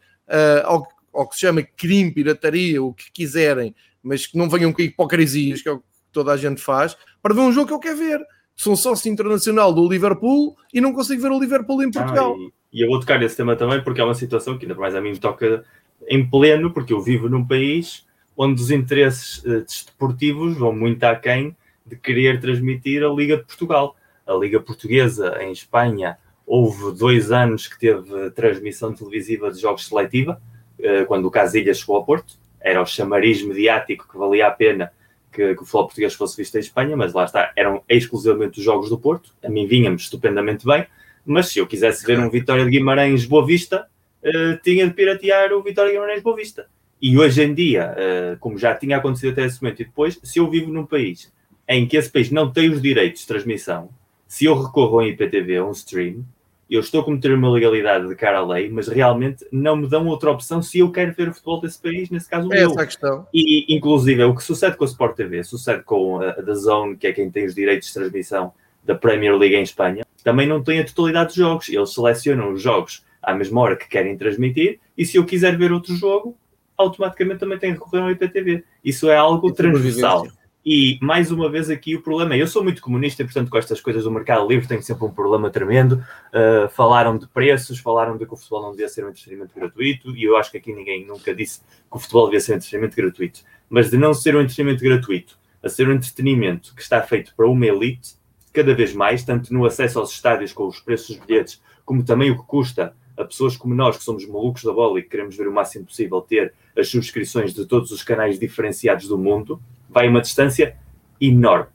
ao, 0.65 0.89
ao 1.13 1.29
que 1.29 1.35
se 1.35 1.43
chama 1.43 1.63
crime, 1.63 2.11
pirataria, 2.11 2.83
o 2.83 2.95
que 2.95 3.13
quiserem, 3.13 3.75
mas 4.03 4.27
que 4.27 4.39
não 4.39 4.49
venham 4.49 4.73
com 4.73 4.81
hipocrisias, 4.81 5.61
que 5.61 5.69
é 5.69 5.73
o 5.73 5.81
que 5.81 5.85
toda 6.11 6.33
a 6.33 6.37
gente 6.39 6.63
faz, 6.63 6.97
para 7.23 7.35
ver 7.35 7.43
um 7.43 7.53
jogo 7.53 7.67
que 7.67 7.75
eu 7.75 7.79
quero 7.79 7.99
ver 7.99 8.21
sou 8.61 8.77
sócio 8.77 9.11
internacional 9.11 9.73
do 9.73 9.89
Liverpool 9.89 10.55
e 10.73 10.83
não 10.83 10.93
consigo 10.93 11.23
ver 11.23 11.33
o 11.33 11.41
Liverpool 11.41 11.83
em 11.83 11.91
Portugal. 11.91 12.37
Ah, 12.39 12.51
e, 12.71 12.79
e, 12.79 12.85
eu 12.85 12.89
vou 12.89 13.01
tocar 13.01 13.19
nesse 13.19 13.35
tema 13.35 13.57
também 13.57 13.83
porque 13.83 14.03
é 14.03 14.05
uma 14.05 14.15
situação 14.15 14.59
que 14.59 14.67
ainda 14.67 14.79
mais 14.79 14.95
a 14.95 15.01
mim 15.01 15.13
me 15.13 15.19
toca 15.19 15.65
em 16.07 16.29
pleno, 16.29 16.71
porque 16.71 16.93
eu 16.93 17.01
vivo 17.01 17.27
num 17.27 17.47
país 17.47 18.07
onde 18.37 18.61
os 18.61 18.71
interesses 18.71 19.43
uh, 19.45 19.63
desportivos 19.63 20.59
vão 20.59 20.75
muito 20.75 21.03
aquém 21.05 21.57
de 21.87 21.97
querer 21.97 22.39
transmitir 22.39 23.03
a 23.03 23.09
Liga 23.09 23.39
de 23.39 23.45
Portugal. 23.45 23.97
A 24.27 24.35
Liga 24.35 24.61
Portuguesa 24.61 25.39
em 25.41 25.53
Espanha 25.53 26.19
houve 26.47 26.95
dois 26.99 27.33
anos 27.33 27.67
que 27.67 27.79
teve 27.79 28.31
transmissão 28.33 28.93
televisiva 28.93 29.51
de 29.51 29.59
jogos 29.59 29.87
seletiva, 29.87 30.39
uh, 30.79 31.07
quando 31.07 31.25
o 31.25 31.31
Casilhas 31.31 31.79
chegou 31.79 31.97
ao 31.97 32.05
Porto. 32.05 32.35
Era 32.61 32.83
o 32.83 32.87
chamariz 32.87 33.43
mediático 33.43 34.07
que 34.07 34.19
valia 34.19 34.49
a 34.49 34.51
pena 34.51 34.93
que, 35.33 35.55
que, 35.55 35.63
o 35.63 35.65
futebol 35.65 35.87
português 35.87 36.15
fosse 36.15 36.37
visto 36.37 36.55
em 36.57 36.61
Espanha, 36.61 36.97
mas 36.97 37.13
lá 37.13 37.25
está, 37.25 37.53
eram 37.57 37.83
exclusivamente 37.89 38.59
os 38.59 38.65
jogos 38.65 38.89
do 38.89 38.99
Porto. 38.99 39.33
A 39.45 39.49
mim 39.49 39.67
vinha-me 39.67 39.97
estupendamente 39.97 40.67
bem, 40.67 40.87
mas 41.25 41.49
se 41.49 41.59
eu 41.59 41.67
quisesse 41.67 42.07
ver 42.07 42.19
um 42.19 42.31
Vitória 42.31 42.65
de 42.65 42.71
Guimarães 42.71 43.25
Boa 43.25 43.45
Vista, 43.45 43.87
uh, 44.23 44.63
tinha 44.63 44.87
de 44.87 44.95
piratear 44.95 45.53
o 45.53 45.63
Vitória 45.63 45.91
de 45.91 45.97
Guimarães 45.97 46.23
Boa 46.23 46.37
Vista. 46.37 46.67
E 47.01 47.17
hoje 47.17 47.43
em 47.43 47.55
dia, 47.55 47.95
uh, 47.95 48.39
como 48.39 48.59
já 48.59 48.75
tinha 48.75 48.97
acontecido 48.99 49.33
até 49.33 49.47
esse 49.47 49.63
momento 49.63 49.81
e 49.81 49.85
depois, 49.85 50.19
se 50.23 50.39
eu 50.39 50.51
vivo 50.51 50.71
num 50.73 50.85
país 50.85 51.33
em 51.69 51.87
que 51.87 51.97
esse 51.97 52.11
país 52.11 52.31
não 52.31 52.51
tem 52.51 52.69
os 52.69 52.83
direitos 52.83 53.23
de 53.23 53.27
transmissão, 53.29 53.91
se 54.27 54.45
eu 54.45 54.61
recorro 54.61 55.01
a 55.01 55.03
um 55.03 55.07
IPTV, 55.07 55.57
a 55.57 55.65
um 55.65 55.71
stream, 55.71 56.25
eu 56.71 56.81
estou 56.81 57.01
a 57.01 57.05
cometer 57.05 57.33
uma 57.33 57.51
legalidade 57.51 58.07
de 58.09 58.15
cara 58.15 58.39
à 58.39 58.47
lei, 58.47 58.71
mas 58.71 58.87
realmente 58.87 59.45
não 59.51 59.75
me 59.75 59.89
dão 59.89 60.07
outra 60.07 60.31
opção 60.31 60.63
se 60.63 60.79
eu 60.79 60.93
quero 60.93 61.13
ver 61.13 61.29
o 61.29 61.35
futebol 61.35 61.61
desse 61.61 61.83
país, 61.83 62.11
nesse 62.11 62.29
caso 62.29 62.53
é 62.53 62.63
eu. 62.63 62.71
Essa 62.71 62.83
a 62.83 62.87
questão. 62.87 63.27
E, 63.35 63.75
inclusive, 63.75 64.23
é 64.23 64.25
o 64.25 64.35
que 64.35 64.45
sucede 64.45 64.77
com 64.77 64.85
a 64.85 64.87
Sport 64.87 65.17
TV, 65.17 65.43
sucede 65.43 65.83
com 65.83 66.21
a 66.21 66.33
The 66.35 66.55
Zone, 66.55 66.97
que 66.97 67.09
é 67.09 67.13
quem 67.13 67.29
tem 67.29 67.45
os 67.47 67.55
direitos 67.55 67.89
de 67.89 67.95
transmissão 67.95 68.53
da 68.85 68.95
Premier 68.95 69.37
League 69.37 69.57
em 69.57 69.63
Espanha, 69.63 70.05
também 70.23 70.47
não 70.47 70.63
tem 70.63 70.81
a 70.81 70.85
totalidade 70.85 71.29
dos 71.29 71.37
jogos. 71.37 71.69
Eles 71.69 71.93
selecionam 71.93 72.53
os 72.53 72.63
jogos 72.63 73.05
à 73.23 73.35
mesma 73.35 73.61
hora 73.61 73.77
que 73.77 73.89
querem 73.89 74.17
transmitir, 74.17 74.79
e 74.97 75.05
se 75.05 75.17
eu 75.17 75.27
quiser 75.27 75.59
ver 75.59 75.73
outro 75.73 75.95
jogo, 75.95 76.37
automaticamente 76.77 77.41
também 77.41 77.59
tenho 77.59 77.75
que 77.75 77.81
recorrer 77.81 78.03
ao 78.03 78.11
IPTV. 78.11 78.65
Isso 78.85 79.11
é 79.11 79.17
algo 79.17 79.53
transversal. 79.53 80.27
E 80.65 80.99
mais 81.01 81.31
uma 81.31 81.49
vez 81.49 81.71
aqui 81.71 81.97
o 81.97 82.03
problema 82.03 82.35
é, 82.35 82.43
eu 82.43 82.47
sou 82.47 82.63
muito 82.63 82.83
comunista 82.83 83.23
e 83.23 83.25
portanto 83.25 83.49
com 83.49 83.57
estas 83.57 83.81
coisas 83.81 84.05
do 84.05 84.11
mercado 84.11 84.47
livre 84.47 84.69
tenho 84.69 84.83
sempre 84.83 85.05
um 85.05 85.11
problema 85.11 85.49
tremendo. 85.49 86.05
Uh, 86.29 86.69
falaram 86.69 87.17
de 87.17 87.27
preços, 87.27 87.79
falaram 87.79 88.19
de 88.19 88.27
que 88.27 88.35
o 88.35 88.37
futebol 88.37 88.63
não 88.63 88.73
devia 88.73 88.89
ser 88.89 89.05
um 89.05 89.09
entretenimento 89.09 89.55
gratuito 89.55 90.15
e 90.15 90.23
eu 90.23 90.37
acho 90.37 90.51
que 90.51 90.59
aqui 90.59 90.73
ninguém 90.75 91.07
nunca 91.07 91.35
disse 91.35 91.61
que 91.61 91.97
o 91.97 91.99
futebol 91.99 92.27
devia 92.27 92.41
ser 92.41 92.53
um 92.53 92.57
entretenimento 92.57 92.97
gratuito. 92.97 93.41
Mas 93.71 93.91
de 93.91 93.97
não 93.97 94.13
ser 94.13 94.37
um 94.37 94.41
entretenimento 94.41 94.83
gratuito 94.83 95.39
a 95.63 95.69
ser 95.69 95.89
um 95.89 95.93
entretenimento 95.93 96.75
que 96.75 96.83
está 96.83 97.01
feito 97.03 97.35
para 97.35 97.49
uma 97.49 97.67
elite, 97.67 98.17
cada 98.53 98.75
vez 98.75 98.93
mais, 98.95 99.25
tanto 99.25 99.53
no 99.55 99.65
acesso 99.65 99.99
aos 99.99 100.11
estádios 100.11 100.53
com 100.53 100.67
os 100.67 100.81
preços 100.81 101.17
dos 101.17 101.25
bilhetes, 101.25 101.63
como 101.87 102.05
também 102.05 102.31
o 102.31 102.39
que 102.39 102.47
custa 102.47 102.95
a 103.17 103.25
pessoas 103.25 103.57
como 103.57 103.75
nós, 103.75 103.97
que 103.97 104.05
somos 104.05 104.27
malucos 104.27 104.63
da 104.63 104.73
bola 104.73 104.99
e 104.99 105.03
que 105.03 105.09
queremos 105.09 105.37
ver 105.37 105.49
o 105.49 105.53
máximo 105.53 105.85
possível 105.87 106.21
ter 106.21 106.53
as 106.77 106.89
subscrições 106.89 107.55
de 107.55 107.67
todos 107.67 107.91
os 107.91 108.03
canais 108.03 108.39
diferenciados 108.39 109.09
do 109.09 109.19
mundo, 109.19 109.61
vai 109.91 110.09
uma 110.09 110.21
distância 110.21 110.77
enorme. 111.21 111.67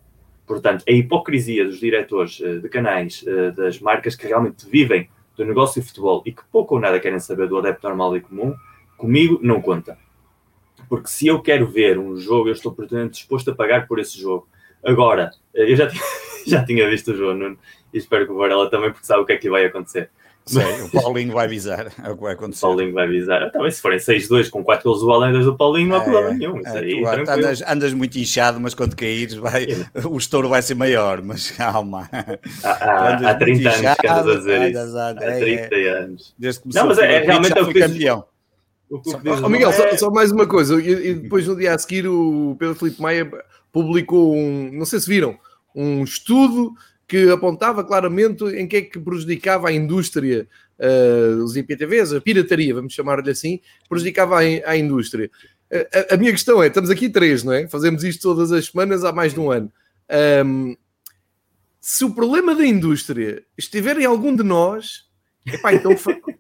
Portanto, 0.48 0.84
a 0.88 0.92
hipocrisia 0.92 1.66
dos 1.66 1.80
diretores 1.80 2.42
eh, 2.42 2.60
de 2.60 2.70
canais, 2.70 3.24
eh, 3.28 3.52
das 3.52 3.80
marcas 3.80 4.16
que 4.16 4.28
realmente 4.28 4.68
vivem 4.70 5.10
do 5.36 5.44
negócio 5.44 5.82
de 5.82 5.88
futebol 5.88 6.22
e 6.26 6.32
que 6.32 6.44
pouco 6.52 6.76
ou 6.76 6.82
nada 6.82 7.00
querem 7.00 7.20
saber 7.20 7.48
do 7.48 7.58
adepto 7.58 7.88
normal 7.88 8.16
e 8.16 8.22
comum, 8.22 8.56
comigo 8.96 9.40
não 9.42 9.62
conta. 9.62 9.98
Porque 10.88 11.08
se 11.08 11.28
eu 11.28 11.42
quero 11.42 11.68
ver 11.68 11.98
um 11.98 12.16
jogo, 12.16 12.50
eu 12.50 12.54
estou 12.54 12.72
portanto 12.72 13.14
disposto 13.14 13.52
a 13.52 13.56
pagar 13.56 13.88
por 13.88 14.00
esse 14.00 14.20
jogo. 14.20 14.48
Agora, 14.84 15.32
eh, 15.54 15.72
eu 15.72 15.76
já 15.76 15.88
tinha, 15.88 16.04
já 16.46 16.64
tinha 16.64 16.90
visto 16.90 17.12
o 17.12 17.18
jogo, 17.18 17.34
Nuno, 17.34 17.58
e 17.92 17.98
espero 17.98 18.26
que 18.26 18.32
o 18.32 18.38
Varela 18.38 18.70
também, 18.70 18.92
porque 18.92 19.06
sabe 19.06 19.22
o 19.22 19.26
que 19.26 19.34
é 19.34 19.38
que 19.38 19.50
vai 19.50 19.66
acontecer. 19.66 20.10
Sei, 20.46 20.64
o 20.84 20.90
Paulinho 20.90 21.34
vai 21.34 21.46
avisar. 21.46 21.92
É 22.04 22.10
o 22.12 22.16
que 22.16 22.22
vai 22.22 22.34
acontecer. 22.34 22.66
O 22.66 22.70
Paulinho 22.70 22.94
vai 22.94 23.06
avisar. 23.06 23.52
Talvez 23.52 23.76
se 23.76 23.82
forem 23.82 23.98
6-2 23.98 24.50
com 24.50 24.64
4 24.64 24.84
gols 24.84 25.02
do 25.02 25.12
Alendas 25.12 25.46
do 25.46 25.56
Paulinho, 25.56 25.90
não 25.90 25.96
há 25.98 26.00
é, 26.00 26.04
problema 26.04 26.34
nenhum. 26.34 26.60
Isso 26.60 26.70
é, 26.70 26.80
aí, 26.80 27.04
andas, 27.06 27.64
andas, 27.68 27.94
muito 27.94 28.18
inchado, 28.18 28.60
mas 28.60 28.74
quando 28.74 28.96
caíres, 28.96 29.36
vai, 29.36 29.68
o 30.06 30.18
estouro 30.18 30.48
vai 30.48 30.62
ser 30.62 30.76
maior. 30.76 31.22
Mas 31.22 31.50
calma. 31.58 32.10
Há, 32.64 32.70
há, 32.70 33.32
há 33.32 33.36
30 33.36 33.70
anos 33.70 33.80
inchado, 33.80 34.00
que 34.00 34.08
andas 34.08 34.28
a 34.28 34.38
dizer 34.38 34.72
isso. 34.72 34.98
Há 34.98 35.14
30 35.16 35.76
é, 35.76 35.88
anos. 35.90 36.36
Desde 36.38 36.62
que 36.62 36.76
não, 36.76 36.88
mas 36.88 36.98
é, 37.00 37.20
realmente 37.20 37.58
é 37.58 37.62
o 37.62 37.68
que 37.68 37.80
campeão. 37.80 38.26
Só, 39.04 39.20
oh, 39.44 39.50
Miguel, 39.50 39.74
só, 39.74 39.84
é- 39.84 39.98
só, 39.98 40.12
mais 40.12 40.32
uma 40.32 40.46
coisa. 40.46 40.80
E, 40.80 41.10
e, 41.10 41.14
depois 41.16 41.48
no 41.48 41.56
dia 41.56 41.74
a 41.74 41.78
seguir 41.78 42.08
o 42.08 42.56
Pedro 42.60 42.76
Felipe 42.76 43.02
Maia 43.02 43.28
publicou 43.72 44.36
um, 44.36 44.70
não 44.72 44.86
sei 44.86 45.00
se 45.00 45.10
viram, 45.10 45.38
um 45.76 46.04
estudo 46.04 46.74
que 47.08 47.30
apontava 47.30 47.84
claramente 47.84 48.44
em 48.44 48.68
que 48.68 48.78
é 48.78 48.82
que 48.82 49.00
prejudicava 49.00 49.70
a 49.70 49.72
indústria, 49.72 50.48
uh, 50.80 51.44
os 51.44 51.56
IPTVs, 51.56 52.14
a 52.14 52.22
pirataria, 52.22 52.74
vamos 52.74 52.94
chamar-lhe 52.94 53.30
assim, 53.30 53.60
prejudicava 53.88 54.40
a, 54.40 54.72
a 54.72 54.78
indústria. 54.78 55.30
A, 55.72 56.16
a, 56.16 56.18
minha 56.18 56.32
questão 56.32 56.62
é: 56.62 56.68
estamos 56.68 56.90
aqui 56.90 57.10
três, 57.10 57.44
não 57.44 57.54
é? 57.54 57.68
Fazemos 57.68 58.04
isto 58.04 58.22
todas 58.22 58.52
as 58.52 58.68
semanas 58.68 59.04
há 59.04 59.12
mais 59.12 59.34
de 59.34 59.40
um 59.40 59.52
ano. 59.52 59.72
Um, 60.46 60.76
se 61.82 62.04
o 62.04 62.14
problema 62.14 62.56
da 62.56 62.66
indústria 62.66 63.44
estiver 63.58 64.00
em 64.00 64.06
algum 64.06 64.36
de 64.36 64.44
nós, 64.44 65.05
Epá, 65.46 65.74
então, 65.74 65.92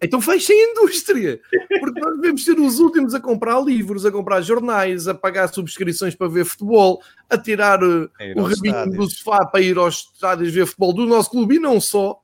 então 0.01 0.19
fecha 0.19 0.51
a 0.51 0.55
indústria, 0.55 1.39
porque 1.79 1.99
nós 1.99 2.15
devemos 2.15 2.43
ser 2.43 2.59
os 2.59 2.79
últimos 2.79 3.13
a 3.13 3.19
comprar 3.19 3.59
livros, 3.59 4.03
a 4.03 4.11
comprar 4.11 4.41
jornais, 4.41 5.07
a 5.07 5.13
pagar 5.13 5.47
subscrições 5.47 6.15
para 6.15 6.27
ver 6.27 6.43
futebol, 6.43 6.99
a 7.29 7.37
tirar 7.37 7.83
uh, 7.83 8.09
o 8.35 8.41
rabinho 8.41 8.91
do 8.91 9.07
sofá 9.07 9.45
para 9.45 9.61
ir 9.61 9.77
aos 9.77 10.11
estádios 10.11 10.51
ver 10.51 10.65
futebol 10.65 10.91
do 10.91 11.05
nosso 11.05 11.29
clube. 11.29 11.55
E 11.55 11.59
não 11.59 11.79
só 11.79 12.19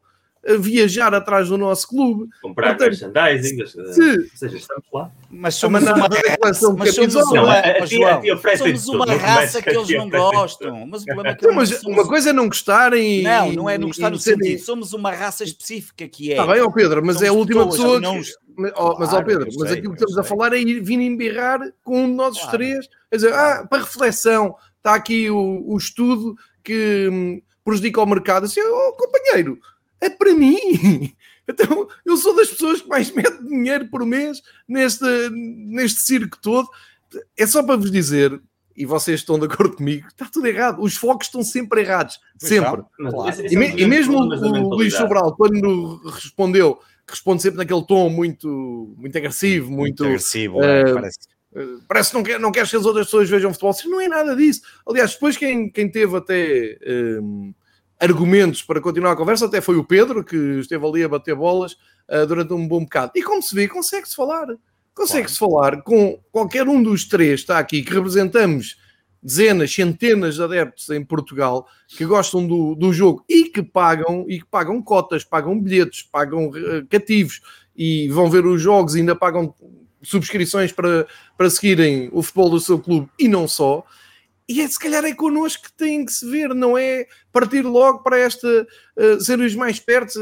viajar 0.59 1.13
atrás 1.13 1.49
do 1.49 1.57
nosso 1.57 1.87
clube. 1.87 2.29
Comprar 2.41 2.75
Portanto, 2.75 2.89
merchandising, 2.89 3.65
se, 3.65 3.79
ou 3.79 4.27
seja, 4.35 4.57
estamos 4.57 4.85
lá. 4.91 5.11
Mas 5.29 5.55
somos 5.55 5.83
uma, 5.83 6.09
mas 6.41 6.57
somos 6.57 7.15
uma, 7.15 7.35
somos 8.77 8.87
uma 8.87 9.13
raça 9.15 9.61
que 9.61 9.69
eles 9.69 9.89
não 9.89 10.09
gostam. 10.09 10.87
Mas 10.87 11.03
o 11.03 11.05
problema 11.05 11.29
é 11.29 11.35
que 11.35 11.47
não, 11.47 11.53
mas 11.53 11.69
somos... 11.69 11.97
uma 11.97 12.07
coisa 12.07 12.31
é 12.31 12.33
não 12.33 12.47
gostarem. 12.47 13.21
Não, 13.21 13.51
não 13.51 13.69
é 13.69 13.77
não 13.77 13.87
gostar 13.87 14.09
no 14.09 14.17
sentido. 14.17 14.59
Somos 14.61 14.93
uma 14.93 15.11
raça 15.11 15.43
específica 15.43 16.07
que 16.07 16.31
é. 16.33 16.37
Está 16.37 16.51
bem, 16.51 16.61
ó 16.61 16.71
Pedro, 16.71 17.05
mas 17.05 17.21
é 17.21 17.27
a 17.27 17.33
última 17.33 17.69
pessoa. 17.69 17.99
Não... 17.99 18.19
Que... 18.19 18.31
Oh, 18.75 18.95
mas, 18.99 19.13
ó 19.13 19.23
Pedro, 19.23 19.47
mas 19.57 19.71
aquilo 19.71 19.93
que 19.93 20.03
estamos 20.03 20.17
a 20.17 20.23
falar 20.23 20.53
é 20.53 20.59
ir, 20.59 20.81
vir 20.81 20.99
embirrar 20.99 21.59
com 21.83 22.03
um 22.03 22.09
de 22.09 22.15
nós 22.15 22.37
claro. 22.37 22.51
três. 22.51 22.87
Quer 23.09 23.15
dizer, 23.15 23.33
ah, 23.33 23.65
para 23.69 23.83
reflexão, 23.83 24.55
está 24.77 24.95
aqui 24.95 25.29
o, 25.29 25.63
o 25.65 25.77
estudo 25.77 26.35
que 26.63 27.07
hum, 27.11 27.41
prejudica 27.63 28.01
o 28.01 28.05
mercado. 28.05 28.45
Assim, 28.45 28.61
oh, 28.61 28.93
companheiro, 28.93 29.57
é 30.01 30.09
para 30.09 30.33
mim. 30.33 31.13
Então, 31.47 31.87
eu 32.05 32.15
sou 32.15 32.35
das 32.35 32.49
pessoas 32.49 32.81
que 32.81 32.87
mais 32.87 33.11
mete 33.11 33.43
dinheiro 33.43 33.89
por 33.89 34.05
mês 34.05 34.41
neste, 34.67 35.03
neste 35.31 35.99
circo 36.01 36.37
todo. 36.39 36.69
É 37.35 37.45
só 37.45 37.61
para 37.61 37.75
vos 37.75 37.91
dizer, 37.91 38.39
e 38.75 38.85
vocês 38.85 39.19
estão 39.19 39.37
de 39.37 39.45
acordo 39.45 39.75
comigo, 39.75 40.07
está 40.07 40.25
tudo 40.31 40.47
errado. 40.47 40.81
Os 40.81 40.95
focos 40.95 41.27
estão 41.27 41.43
sempre 41.43 41.81
errados. 41.81 42.19
sempre. 42.37 42.83
claro. 42.97 43.33
e, 43.49 43.55
me, 43.57 43.69
e, 43.75 43.85
mesmo 43.85 44.17
o, 44.17 44.69
o 44.69 44.75
Luís 44.75 44.93
Sobral, 44.93 45.35
quando 45.35 46.01
respondeu, 46.05 46.79
responde 47.07 47.41
sempre 47.41 47.57
naquele 47.57 47.85
tom 47.85 48.09
muito, 48.09 48.93
muito 48.97 49.17
agressivo, 49.17 49.69
muito, 49.69 49.77
muito 49.77 50.05
agressivo, 50.05 50.59
uh, 50.59 50.93
parece. 50.93 51.19
Uh, 51.53 51.81
parece 51.87 52.11
que 52.11 52.15
não 52.15 52.23
quer, 52.23 52.39
não 52.39 52.51
quer 52.51 52.67
que 52.67 52.75
as 52.75 52.85
outras 52.85 53.07
pessoas 53.07 53.29
vejam 53.29 53.53
futebol. 53.53 53.75
Não 53.91 53.99
é 53.99 54.07
nada 54.07 54.35
disso. 54.35 54.61
Aliás, 54.87 55.13
depois 55.13 55.35
quem, 55.35 55.69
quem 55.69 55.89
teve 55.89 56.15
até. 56.15 56.77
Uh, 57.19 57.53
argumentos 58.01 58.63
para 58.63 58.81
continuar 58.81 59.11
a 59.11 59.15
conversa, 59.15 59.45
até 59.45 59.61
foi 59.61 59.77
o 59.77 59.83
Pedro, 59.83 60.23
que 60.23 60.35
esteve 60.35 60.85
ali 60.85 61.03
a 61.03 61.09
bater 61.09 61.35
bolas 61.35 61.73
uh, 62.09 62.25
durante 62.27 62.51
um 62.53 62.67
bom 62.67 62.81
bocado. 62.81 63.11
E 63.15 63.21
como 63.21 63.41
se 63.41 63.53
vê, 63.53 63.67
consegue-se 63.67 64.15
falar. 64.15 64.47
Consegue-se 64.93 65.37
claro. 65.37 65.53
falar 65.53 65.81
com 65.83 66.19
qualquer 66.31 66.67
um 66.67 66.81
dos 66.81 67.05
três, 67.05 67.41
está 67.41 67.59
aqui, 67.59 67.83
que 67.83 67.93
representamos 67.93 68.75
dezenas, 69.23 69.73
centenas 69.73 70.35
de 70.35 70.43
adeptos 70.43 70.89
em 70.89 71.03
Portugal 71.03 71.67
que 71.87 72.03
gostam 72.05 72.45
do, 72.45 72.73
do 72.73 72.91
jogo 72.91 73.23
e 73.29 73.43
que 73.43 73.61
pagam 73.61 74.25
e 74.27 74.39
que 74.39 74.45
pagam 74.45 74.81
cotas, 74.81 75.23
pagam 75.23 75.59
bilhetes, 75.59 76.01
pagam 76.01 76.47
uh, 76.47 76.85
cativos 76.89 77.39
e 77.75 78.09
vão 78.09 78.29
ver 78.29 78.45
os 78.45 78.59
jogos 78.59 78.95
e 78.95 78.99
ainda 78.99 79.15
pagam 79.15 79.53
subscrições 80.01 80.71
para, 80.71 81.05
para 81.37 81.49
seguirem 81.49 82.09
o 82.11 82.23
futebol 82.23 82.49
do 82.49 82.59
seu 82.59 82.79
clube 82.79 83.09
e 83.19 83.27
não 83.27 83.47
só. 83.47 83.85
E 84.51 84.61
é, 84.61 84.67
se 84.67 84.79
calhar 84.79 85.03
é 85.05 85.13
connosco 85.13 85.63
que 85.63 85.73
tem 85.73 86.05
que 86.05 86.11
se 86.11 86.29
ver, 86.29 86.53
não 86.53 86.77
é 86.77 87.07
partir 87.31 87.61
logo 87.61 87.99
para 87.99 88.19
esta 88.19 88.67
uh, 88.97 89.21
ser 89.21 89.39
os 89.39 89.55
mais 89.55 89.79
perto. 89.79 90.19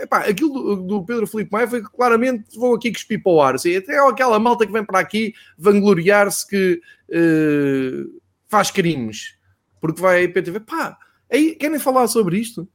Epá, 0.00 0.18
aquilo 0.18 0.52
do, 0.52 0.76
do, 0.76 1.04
Pedro 1.04 1.26
Felipe 1.26 1.52
Maia 1.52 1.68
foi 1.68 1.82
que 1.82 1.90
claramente 1.90 2.58
vou 2.58 2.74
aqui 2.74 2.92
cuspir 2.92 3.22
para 3.22 3.32
o 3.32 3.40
ar. 3.40 3.54
Assim, 3.54 3.76
até 3.76 3.98
aquela 3.98 4.38
malta 4.38 4.66
que 4.66 4.72
vem 4.72 4.84
para 4.84 4.98
aqui 4.98 5.34
vangloriar-se 5.56 6.46
que 6.46 6.80
uh, 7.08 8.20
faz 8.48 8.70
crimes 8.70 9.40
porque 9.82 10.00
vai 10.00 10.18
a 10.18 10.22
IPTV. 10.22 10.60
Pá, 10.60 10.96
aí 11.30 11.56
querem 11.56 11.78
falar 11.80 12.06
sobre 12.06 12.38
isto? 12.38 12.66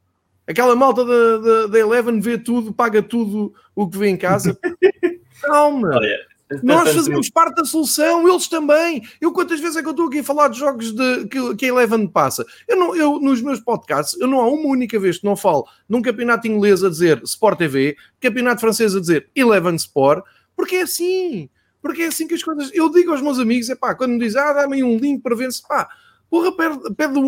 Aquela 0.45 0.75
malta 0.75 1.05
da, 1.05 1.37
da, 1.37 1.67
da 1.67 1.79
Eleven 1.79 2.19
vê 2.19 2.37
tudo, 2.37 2.73
paga 2.73 3.01
tudo 3.01 3.53
o 3.73 3.89
que 3.89 3.97
vê 3.97 4.09
em 4.09 4.17
casa. 4.17 4.59
Calma. 5.41 5.95
Olha, 5.95 6.19
nós 6.63 6.93
fazemos 6.93 7.29
parte 7.29 7.55
da 7.55 7.65
solução, 7.65 8.27
eles 8.27 8.47
também. 8.47 9.03
Eu 9.19 9.33
quantas 9.33 9.59
vezes 9.59 9.75
é 9.75 9.81
que 9.81 9.87
eu 9.87 9.91
estou 9.91 10.07
aqui 10.07 10.19
a 10.19 10.23
falar 10.23 10.47
de 10.47 10.59
jogos 10.59 10.93
de, 10.93 11.27
que, 11.27 11.55
que 11.55 11.65
a 11.65 11.69
Eleven 11.69 12.07
passa? 12.07 12.45
Eu, 12.67 12.77
não, 12.77 12.95
eu, 12.95 13.19
nos 13.19 13.41
meus 13.41 13.59
podcasts, 13.59 14.19
eu 14.19 14.27
não 14.27 14.39
há 14.39 14.47
uma 14.47 14.67
única 14.67 14.97
vez 14.99 15.17
que 15.17 15.25
não 15.25 15.35
falo 15.35 15.67
num 15.89 16.01
campeonato 16.01 16.47
inglês 16.47 16.83
a 16.83 16.89
dizer 16.89 17.21
Sport 17.23 17.57
TV, 17.57 17.97
campeonato 18.19 18.61
francês 18.61 18.95
a 18.95 18.99
dizer 18.99 19.29
Eleven 19.35 19.75
Sport, 19.75 20.23
porque 20.55 20.77
é 20.77 20.81
assim. 20.83 21.49
Porque 21.81 22.03
é 22.03 22.07
assim 22.07 22.27
que 22.27 22.33
as 22.33 22.43
coisas. 22.43 22.71
Eu 22.73 22.89
digo 22.89 23.11
aos 23.11 23.21
meus 23.21 23.39
amigos, 23.39 23.69
é 23.69 23.75
pá, 23.75 23.93
quando 23.93 24.13
me 24.13 24.19
dizem, 24.19 24.41
ah, 24.41 24.53
dá-me 24.53 24.83
um 24.83 24.97
link 24.97 25.21
para 25.21 25.35
ver 25.35 25.51
se 25.51 25.61
pá, 25.67 25.89
porra, 26.29 26.55
perde, 26.55 26.93
perde, 26.95 27.19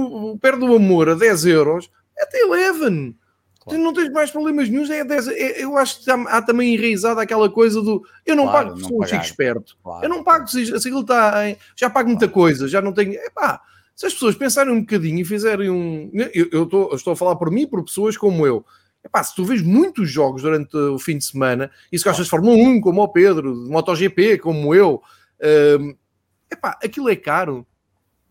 perde 0.41 0.63
o 0.63 0.75
amor 0.75 1.09
a 1.09 1.15
10 1.15 1.45
euros, 1.45 1.89
é 2.17 2.23
até 2.23 2.39
Eleven. 2.39 3.15
Claro. 3.59 3.83
Não 3.83 3.93
tens 3.93 4.09
mais 4.11 4.31
problemas 4.31 4.69
nenhums. 4.69 4.89
É, 4.89 5.01
é, 5.01 5.63
eu 5.63 5.77
acho 5.77 6.03
que 6.03 6.09
há, 6.09 6.41
também 6.41 6.73
enraizada 6.73 7.21
aquela 7.21 7.49
coisa 7.49 7.81
do 7.81 8.03
eu 8.25 8.35
não 8.35 8.45
claro, 8.45 8.69
pago 8.69 8.79
sou 8.79 9.03
um 9.03 9.05
chico 9.05 9.23
esperto. 9.23 9.77
Claro. 9.83 10.05
Eu 10.05 10.09
não 10.09 10.23
pago 10.23 10.47
se, 10.47 10.65
se 10.65 10.75
aquilo 10.75 11.01
está. 11.01 11.49
Em, 11.49 11.57
já 11.75 11.89
pago 11.89 12.09
muita 12.09 12.27
coisa, 12.27 12.67
já 12.67 12.81
não 12.81 12.93
tenho. 12.93 13.13
Epá, 13.13 13.61
se 13.95 14.05
as 14.05 14.13
pessoas 14.13 14.35
pensarem 14.35 14.73
um 14.73 14.79
bocadinho 14.79 15.19
e 15.19 15.25
fizerem 15.25 15.69
um. 15.69 16.09
Eu, 16.13 16.47
eu, 16.51 16.65
tô, 16.65 16.89
eu 16.89 16.95
estou 16.95 17.13
a 17.13 17.17
falar 17.17 17.35
por 17.35 17.51
mim, 17.51 17.67
por 17.67 17.83
pessoas 17.83 18.15
como 18.15 18.47
eu. 18.47 18.65
Epá, 19.03 19.23
se 19.23 19.35
tu 19.35 19.43
vês 19.43 19.61
muitos 19.61 20.09
jogos 20.09 20.41
durante 20.41 20.75
o 20.75 20.99
fim 20.99 21.17
de 21.17 21.25
semana, 21.25 21.71
e 21.91 21.97
se 21.97 22.03
gostas 22.03 22.25
de 22.25 22.29
Fórmula 22.29 22.55
1, 22.55 22.81
como 22.81 23.01
o 23.01 23.07
Pedro, 23.07 23.63
de 23.63 23.69
MotoGP, 23.69 24.37
como 24.39 24.75
eu, 24.75 25.01
um, 25.79 25.95
epá, 26.51 26.77
aquilo 26.83 27.09
é 27.09 27.15
caro. 27.15 27.65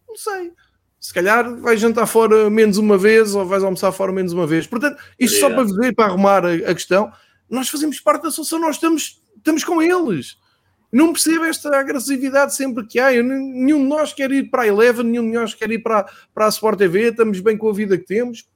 Não 0.07 0.17
sei 0.17 0.53
se 1.01 1.15
calhar 1.15 1.57
vais 1.61 1.81
jantar 1.81 2.07
fora 2.07 2.51
menos 2.51 2.77
uma 2.77 2.99
vez 2.99 3.35
ou 3.35 3.47
vais 3.47 3.63
almoçar 3.63 3.93
fora 3.93 4.13
menos 4.13 4.33
uma 4.33 4.47
vez. 4.47 4.67
Portanto, 4.67 5.01
isto 5.19 5.37
é. 5.37 5.41
só 5.41 5.51
para 5.51 5.65
dizer, 5.65 5.95
para 5.95 6.07
arrumar 6.07 6.45
a, 6.45 6.55
a, 6.55 6.75
questão, 6.75 7.13
nós 7.49 7.69
fazemos 7.69 8.01
parte 8.01 8.23
da 8.25 8.31
solução, 8.31 8.59
nós 8.59 8.77
estamos, 8.77 9.23
estamos 9.37 9.65
com 9.65 9.81
eles. 9.81 10.37
Não 10.91 11.13
percebo 11.13 11.45
esta 11.45 11.77
agressividade 11.79 12.55
sempre 12.55 12.87
que 12.87 12.99
há. 12.99 13.15
Eu, 13.15 13.23
nenhum 13.23 13.83
de 13.83 13.89
nós 13.89 14.13
quer 14.13 14.33
ir 14.33 14.51
para 14.51 14.63
a 14.63 14.67
Eleven, 14.67 15.05
nenhum 15.05 15.29
de 15.29 15.35
nós 15.35 15.55
quer 15.55 15.71
ir 15.71 15.81
para, 15.81 16.07
para 16.35 16.47
a 16.47 16.49
Sport 16.49 16.79
TV, 16.79 17.11
estamos 17.11 17.41
bem 17.41 17.57
com 17.57 17.69
a 17.69 17.73
vida 17.73 17.97
que 17.97 18.07
temos. 18.07 18.47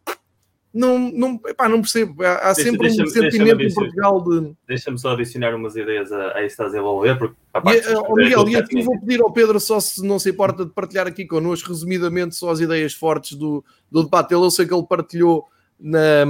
Não, 0.74 0.98
não, 0.98 1.40
epá, 1.46 1.68
não 1.68 1.80
percebo. 1.80 2.22
Há, 2.24 2.36
há 2.36 2.52
deixa, 2.54 2.70
sempre 2.70 2.88
deixa, 2.88 3.02
um 3.02 3.06
sentimento 3.06 3.58
deixa 3.58 3.72
em 3.72 3.74
Portugal 3.74 4.24
de. 4.24 4.52
Deixa-me 4.66 4.98
só 4.98 5.12
adicionar 5.12 5.54
umas 5.54 5.76
ideias 5.76 6.10
a, 6.10 6.28
a 6.28 6.28
isso 6.28 6.38
que 6.38 6.46
estás 6.46 6.68
a 6.68 6.72
desenvolver. 6.72 7.18
Porque, 7.18 7.34
e, 7.54 7.94
oh, 7.94 8.14
Miguel, 8.14 8.48
e 8.48 8.56
aqui 8.56 8.82
vou 8.82 8.98
pedir 8.98 9.20
ao 9.20 9.32
Pedro, 9.32 9.60
só 9.60 9.78
se 9.80 10.02
não 10.06 10.18
se 10.18 10.30
importa, 10.30 10.64
de 10.64 10.70
partilhar 10.70 11.06
aqui 11.06 11.26
connosco, 11.26 11.68
resumidamente, 11.68 12.34
só 12.34 12.50
as 12.50 12.60
ideias 12.60 12.94
fortes 12.94 13.36
do, 13.36 13.62
do 13.90 14.04
debate. 14.04 14.32
Ele, 14.32 14.44
eu 14.44 14.50
sei 14.50 14.66
que 14.66 14.72
ele 14.72 14.86
partilhou 14.86 15.46
na, 15.78 16.24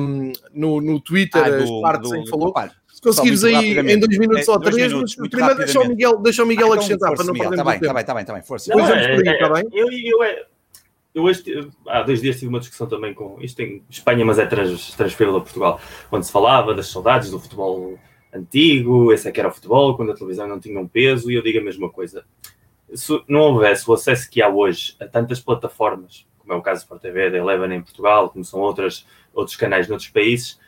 no, 0.53 0.81
no 0.81 1.01
Twitter 1.01 1.45
ah, 1.45 1.49
do, 1.49 1.63
as 1.63 1.71
partes 1.81 2.11
do, 2.11 2.17
em 2.17 2.25
que 2.25 2.31
falou. 2.31 2.53
Se 2.93 3.01
conseguires 3.01 3.45
aí 3.45 3.79
em 3.79 3.99
dois 3.99 4.19
minutos 4.19 4.49
ou 4.49 4.61
três, 4.61 4.93
mas 4.93 5.15
primeiro 5.15 5.57
deixa 5.57 5.81
o 5.81 5.89
Miguel, 5.89 6.19
deixa 6.19 6.43
o 6.43 6.47
Miguel 6.47 6.67
ah, 6.67 6.69
então, 6.71 6.83
acrescentar 6.83 7.09
força, 7.11 7.25
para 7.25 7.33
não 7.33 7.39
perder 7.39 7.65
muito 7.65 7.81
tempo. 7.81 7.99
Está 7.99 8.15
bem, 8.15 8.23
está 8.23 8.35
bem, 8.35 8.43
força. 8.43 8.75
Não, 8.75 8.87
é, 8.87 9.17
é, 9.17 9.39
tá 9.39 9.49
bem? 9.53 9.65
Eu, 9.73 9.89
eu, 9.91 10.23
é, 10.25 10.45
eu 11.15 11.25
hoje, 11.25 11.71
há 11.87 12.03
dois 12.03 12.23
dias 12.23 12.37
tive 12.37 12.49
uma 12.49 12.61
discussão 12.61 12.87
também 12.87 13.13
com 13.13 13.39
isto 13.41 13.61
em 13.61 13.83
Espanha, 13.89 14.25
mas 14.25 14.39
é 14.39 14.47
trans, 14.47 14.93
transferido 14.95 15.37
a 15.37 15.41
Portugal, 15.41 15.81
onde 16.11 16.27
se 16.27 16.33
falava 16.33 16.75
das 16.75 16.89
saudades 16.89 17.31
do 17.31 17.39
futebol 17.39 17.99
antigo, 18.33 19.13
esse 19.13 19.29
é 19.29 19.33
que 19.33 19.39
era 19.39 19.49
o 19.49 19.53
futebol, 19.53 19.95
quando 19.95 20.13
a 20.13 20.15
televisão 20.15 20.49
não 20.49 20.59
tinha 20.59 20.81
um 20.81 20.89
peso, 20.89 21.31
e 21.31 21.35
eu 21.35 21.43
digo 21.43 21.59
a 21.59 21.63
mesma 21.63 21.91
coisa. 21.91 22.25
Se 22.95 23.23
não 23.29 23.41
houvesse 23.41 23.89
o 23.91 23.93
acesso 23.93 24.31
que 24.31 24.41
há 24.41 24.49
hoje 24.49 24.97
a 25.01 25.07
tantas 25.07 25.39
plataformas, 25.39 26.27
como 26.39 26.53
é 26.55 26.57
o 26.57 26.63
caso 26.63 26.83
Sport 26.83 27.03
TV, 27.03 27.31
da 27.31 27.39
Eleven 27.39 27.75
em 27.77 27.83
Portugal, 27.83 28.31
como 28.31 28.45
são 28.45 28.61
outras, 28.61 29.07
outros 29.35 29.57
canais 29.57 29.89
noutros 29.89 30.09
países, 30.09 30.59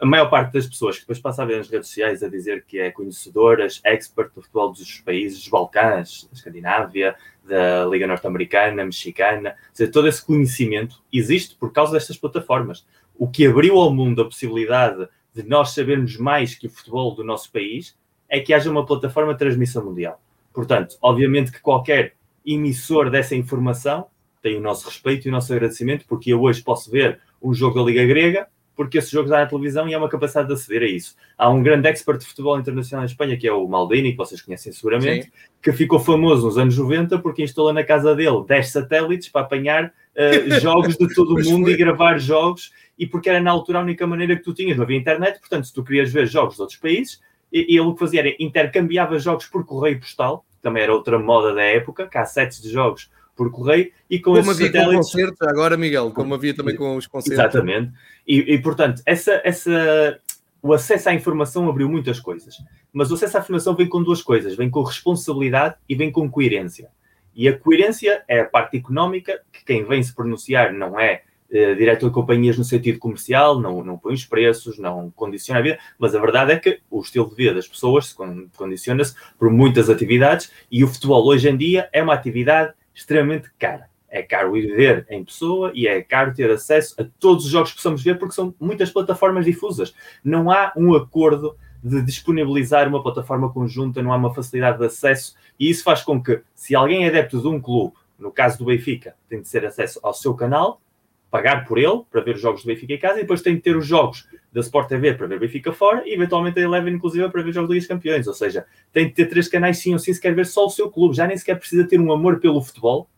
a 0.00 0.06
maior 0.06 0.30
parte 0.30 0.54
das 0.54 0.66
pessoas 0.66 0.96
que 0.96 1.02
depois 1.02 1.18
passam 1.18 1.44
a 1.44 1.48
ver 1.48 1.58
nas 1.58 1.68
redes 1.68 1.88
sociais 1.88 2.22
a 2.22 2.28
dizer 2.28 2.64
que 2.66 2.78
é 2.78 2.90
conhecedoras, 2.90 3.82
expert 3.84 4.32
do 4.34 4.40
futebol 4.40 4.72
dos 4.72 5.00
países, 5.00 5.40
dos 5.40 5.48
Balcãs, 5.48 6.26
da 6.30 6.34
Escandinávia, 6.34 7.14
da 7.50 7.84
Liga 7.84 8.06
Norte-Americana, 8.06 8.84
Mexicana, 8.84 9.50
ou 9.50 9.74
seja, 9.74 9.90
todo 9.90 10.06
esse 10.06 10.24
conhecimento 10.24 11.02
existe 11.12 11.56
por 11.56 11.72
causa 11.72 11.92
destas 11.92 12.16
plataformas. 12.16 12.86
O 13.18 13.28
que 13.28 13.44
abriu 13.44 13.76
ao 13.76 13.92
mundo 13.92 14.22
a 14.22 14.24
possibilidade 14.24 15.08
de 15.34 15.42
nós 15.42 15.70
sabermos 15.70 16.16
mais 16.16 16.54
que 16.54 16.68
o 16.68 16.70
futebol 16.70 17.12
do 17.14 17.24
nosso 17.24 17.50
país 17.50 17.98
é 18.28 18.38
que 18.38 18.54
haja 18.54 18.70
uma 18.70 18.86
plataforma 18.86 19.32
de 19.32 19.40
transmissão 19.40 19.84
mundial. 19.84 20.22
Portanto, 20.54 20.96
obviamente 21.02 21.50
que 21.50 21.60
qualquer 21.60 22.14
emissor 22.46 23.10
dessa 23.10 23.34
informação 23.34 24.06
tem 24.40 24.56
o 24.56 24.60
nosso 24.60 24.88
respeito 24.88 25.26
e 25.26 25.28
o 25.28 25.32
nosso 25.32 25.52
agradecimento, 25.52 26.06
porque 26.06 26.32
eu 26.32 26.40
hoje 26.40 26.62
posso 26.62 26.88
ver 26.88 27.20
um 27.42 27.52
jogo 27.52 27.80
da 27.80 27.84
Liga 27.84 28.06
Grega 28.06 28.46
porque 28.80 28.96
esse 28.96 29.12
jogo 29.12 29.26
está 29.26 29.40
na 29.40 29.46
televisão 29.46 29.86
e 29.86 29.92
há 29.92 29.98
uma 29.98 30.08
capacidade 30.08 30.48
de 30.48 30.54
aceder 30.54 30.80
a 30.80 30.86
isso. 30.86 31.14
Há 31.36 31.50
um 31.50 31.62
grande 31.62 31.86
expert 31.86 32.18
de 32.18 32.24
futebol 32.24 32.58
internacional 32.58 33.04
em 33.04 33.06
Espanha, 33.06 33.36
que 33.36 33.46
é 33.46 33.52
o 33.52 33.68
Maldini, 33.68 34.12
que 34.12 34.16
vocês 34.16 34.40
conhecem 34.40 34.72
seguramente, 34.72 35.26
Sim. 35.26 35.32
que 35.62 35.70
ficou 35.70 36.00
famoso 36.00 36.46
nos 36.46 36.56
anos 36.56 36.78
90 36.78 37.18
porque 37.18 37.42
instalou 37.42 37.74
na 37.74 37.84
casa 37.84 38.16
dele 38.16 38.42
10 38.48 38.70
satélites 38.70 39.28
para 39.28 39.42
apanhar 39.42 39.84
uh, 40.16 40.50
jogos 40.62 40.96
de 40.96 41.14
todo 41.14 41.34
o 41.34 41.44
mundo 41.44 41.70
e 41.70 41.76
gravar 41.76 42.18
jogos, 42.18 42.72
e 42.98 43.06
porque 43.06 43.28
era 43.28 43.38
na 43.38 43.50
altura 43.50 43.80
a 43.80 43.82
única 43.82 44.06
maneira 44.06 44.34
que 44.34 44.42
tu 44.42 44.54
tinhas, 44.54 44.78
não 44.78 44.84
havia 44.84 44.96
internet, 44.96 45.40
portanto, 45.40 45.66
se 45.66 45.74
tu 45.74 45.84
querias 45.84 46.10
ver 46.10 46.26
jogos 46.26 46.54
de 46.54 46.62
outros 46.62 46.78
países, 46.78 47.20
e, 47.52 47.76
ele 47.76 47.80
o 47.80 47.92
que 47.92 48.00
fazia 48.00 48.20
era 48.20 48.34
intercambiava 48.40 49.18
jogos 49.18 49.44
por 49.44 49.62
correio 49.66 50.00
postal, 50.00 50.42
também 50.62 50.84
era 50.84 50.94
outra 50.94 51.18
moda 51.18 51.54
da 51.54 51.62
época, 51.62 52.06
cassetes 52.06 52.62
de 52.62 52.70
jogos 52.70 53.10
por 53.40 53.50
correio 53.50 53.90
e 54.10 54.18
com 54.18 54.34
como 54.34 54.50
havia 54.50 54.66
satélites... 54.66 54.90
com 54.90 54.96
concertos 54.96 55.48
agora, 55.48 55.74
Miguel, 55.74 56.10
como 56.10 56.34
havia 56.34 56.54
também 56.54 56.76
com 56.76 56.94
os 56.94 57.06
concertos. 57.06 57.38
Exatamente. 57.38 57.90
E, 58.28 58.52
e, 58.52 58.58
portanto, 58.58 59.00
essa, 59.06 59.40
essa, 59.42 60.20
o 60.62 60.74
acesso 60.74 61.08
à 61.08 61.14
informação 61.14 61.66
abriu 61.66 61.88
muitas 61.88 62.20
coisas. 62.20 62.56
Mas 62.92 63.10
o 63.10 63.14
acesso 63.14 63.38
à 63.38 63.40
informação 63.40 63.74
vem 63.74 63.88
com 63.88 64.02
duas 64.02 64.20
coisas: 64.20 64.54
vem 64.54 64.68
com 64.68 64.82
responsabilidade 64.82 65.76
e 65.88 65.94
vem 65.94 66.12
com 66.12 66.30
coerência. 66.30 66.90
E 67.34 67.48
a 67.48 67.58
coerência 67.58 68.22
é 68.28 68.40
a 68.40 68.44
parte 68.44 68.76
económica, 68.76 69.40
que 69.50 69.64
quem 69.64 69.84
vem 69.84 70.02
se 70.02 70.14
pronunciar 70.14 70.74
não 70.74 71.00
é 71.00 71.22
eh, 71.50 71.74
diretor 71.74 72.08
de 72.08 72.14
companhias 72.14 72.58
no 72.58 72.64
sentido 72.64 72.98
comercial, 72.98 73.58
não, 73.58 73.82
não 73.82 73.96
põe 73.96 74.12
os 74.12 74.26
preços, 74.26 74.78
não 74.78 75.10
condiciona 75.16 75.60
a 75.60 75.62
vida, 75.62 75.78
mas 75.98 76.14
a 76.14 76.20
verdade 76.20 76.52
é 76.52 76.58
que 76.58 76.80
o 76.90 77.00
estilo 77.00 77.30
de 77.30 77.36
vida 77.36 77.54
das 77.54 77.66
pessoas 77.66 78.14
condiciona-se 78.54 79.14
por 79.38 79.50
muitas 79.50 79.88
atividades 79.88 80.52
e 80.70 80.84
o 80.84 80.88
futebol 80.88 81.26
hoje 81.26 81.48
em 81.48 81.56
dia 81.56 81.88
é 81.90 82.02
uma 82.02 82.12
atividade 82.12 82.74
extremamente 82.94 83.50
cara. 83.58 83.88
É 84.08 84.22
caro 84.22 84.56
ir 84.56 84.74
ver 84.74 85.06
em 85.08 85.24
pessoa 85.24 85.70
e 85.72 85.86
é 85.86 86.02
caro 86.02 86.34
ter 86.34 86.50
acesso 86.50 87.00
a 87.00 87.04
todos 87.20 87.44
os 87.44 87.50
jogos 87.50 87.70
que 87.70 87.76
possamos 87.76 88.02
ver, 88.02 88.18
porque 88.18 88.34
são 88.34 88.52
muitas 88.60 88.90
plataformas 88.90 89.44
difusas. 89.44 89.94
Não 90.24 90.50
há 90.50 90.72
um 90.76 90.94
acordo 90.94 91.56
de 91.82 92.02
disponibilizar 92.02 92.88
uma 92.88 93.02
plataforma 93.02 93.52
conjunta, 93.52 94.02
não 94.02 94.12
há 94.12 94.16
uma 94.16 94.34
facilidade 94.34 94.78
de 94.78 94.86
acesso, 94.86 95.34
e 95.58 95.70
isso 95.70 95.84
faz 95.84 96.02
com 96.02 96.22
que, 96.22 96.42
se 96.54 96.74
alguém 96.74 97.04
é 97.04 97.08
adepto 97.08 97.40
de 97.40 97.46
um 97.46 97.60
clube, 97.60 97.94
no 98.18 98.30
caso 98.30 98.58
do 98.58 98.66
Benfica, 98.66 99.14
tem 99.28 99.40
de 99.40 99.50
ter 99.50 99.64
acesso 99.64 99.98
ao 100.02 100.12
seu 100.12 100.34
canal, 100.34 100.80
pagar 101.30 101.64
por 101.64 101.78
ele 101.78 102.02
para 102.10 102.20
ver 102.20 102.34
os 102.34 102.40
jogos 102.40 102.62
do 102.62 102.66
Benfica 102.66 102.92
em 102.92 102.98
casa 102.98 103.18
e 103.18 103.22
depois 103.22 103.40
tem 103.40 103.54
de 103.54 103.60
ter 103.60 103.76
os 103.76 103.86
jogos 103.86 104.26
da 104.52 104.60
Sport 104.60 104.88
TV 104.88 105.14
para 105.14 105.26
ver 105.26 105.38
Benfica 105.38 105.72
fora 105.72 106.02
e 106.06 106.12
eventualmente 106.12 106.58
a 106.58 106.62
Eleven 106.62 106.94
inclusive 106.94 107.28
para 107.28 107.42
ver 107.42 107.50
os 107.50 107.54
jogos 107.54 107.68
da 107.68 107.74
Liga 107.74 107.86
dos 107.86 107.88
Campeões. 107.88 108.26
Ou 108.26 108.34
seja, 108.34 108.66
tem 108.92 109.06
de 109.06 109.12
ter 109.12 109.26
três 109.26 109.46
canais 109.48 109.78
sim 109.78 109.92
ou 109.92 109.98
sim 109.98 110.12
se 110.12 110.20
quer 110.20 110.34
ver 110.34 110.46
só 110.46 110.66
o 110.66 110.70
seu 110.70 110.90
clube. 110.90 111.14
Já 111.14 111.26
nem 111.26 111.36
sequer 111.36 111.58
precisa 111.58 111.86
ter 111.86 112.00
um 112.00 112.12
amor 112.12 112.40
pelo 112.40 112.60
futebol 112.60 113.08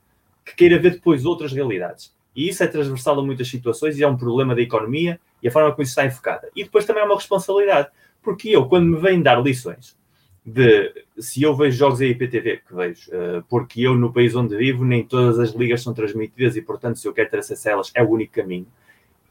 que 0.44 0.54
queira 0.54 0.78
ver 0.78 0.92
depois 0.92 1.24
outras 1.24 1.52
realidades. 1.52 2.14
E 2.34 2.48
isso 2.48 2.62
é 2.62 2.66
transversal 2.66 3.18
a 3.18 3.22
muitas 3.22 3.48
situações 3.48 3.98
e 3.98 4.02
é 4.02 4.08
um 4.08 4.16
problema 4.16 4.54
da 4.54 4.60
economia 4.60 5.18
e 5.42 5.48
a 5.48 5.50
forma 5.50 5.70
como 5.70 5.82
isso 5.82 5.92
está 5.92 6.04
enfocada. 6.04 6.48
E 6.54 6.64
depois 6.64 6.84
também 6.84 7.02
é 7.02 7.06
uma 7.06 7.14
responsabilidade. 7.14 7.88
Porque 8.22 8.50
eu, 8.50 8.66
quando 8.66 8.86
me 8.86 9.00
vêm 9.00 9.20
dar 9.20 9.42
lições 9.42 9.96
de 10.44 10.92
se 11.18 11.42
eu 11.42 11.54
vejo 11.54 11.76
jogos 11.76 12.00
em 12.00 12.10
IPTV, 12.10 12.62
que 12.66 12.74
vejo, 12.74 13.10
uh, 13.10 13.42
porque 13.48 13.80
eu 13.80 13.94
no 13.94 14.12
país 14.12 14.34
onde 14.34 14.56
vivo 14.56 14.84
nem 14.84 15.04
todas 15.04 15.38
as 15.38 15.52
ligas 15.52 15.82
são 15.82 15.94
transmitidas 15.94 16.56
e, 16.56 16.62
portanto, 16.62 16.98
se 16.98 17.06
eu 17.06 17.12
quero 17.12 17.30
ter 17.30 17.38
acesso 17.38 17.68
a 17.68 17.72
elas, 17.72 17.92
é 17.94 18.02
o 18.02 18.10
único 18.10 18.34
caminho. 18.34 18.66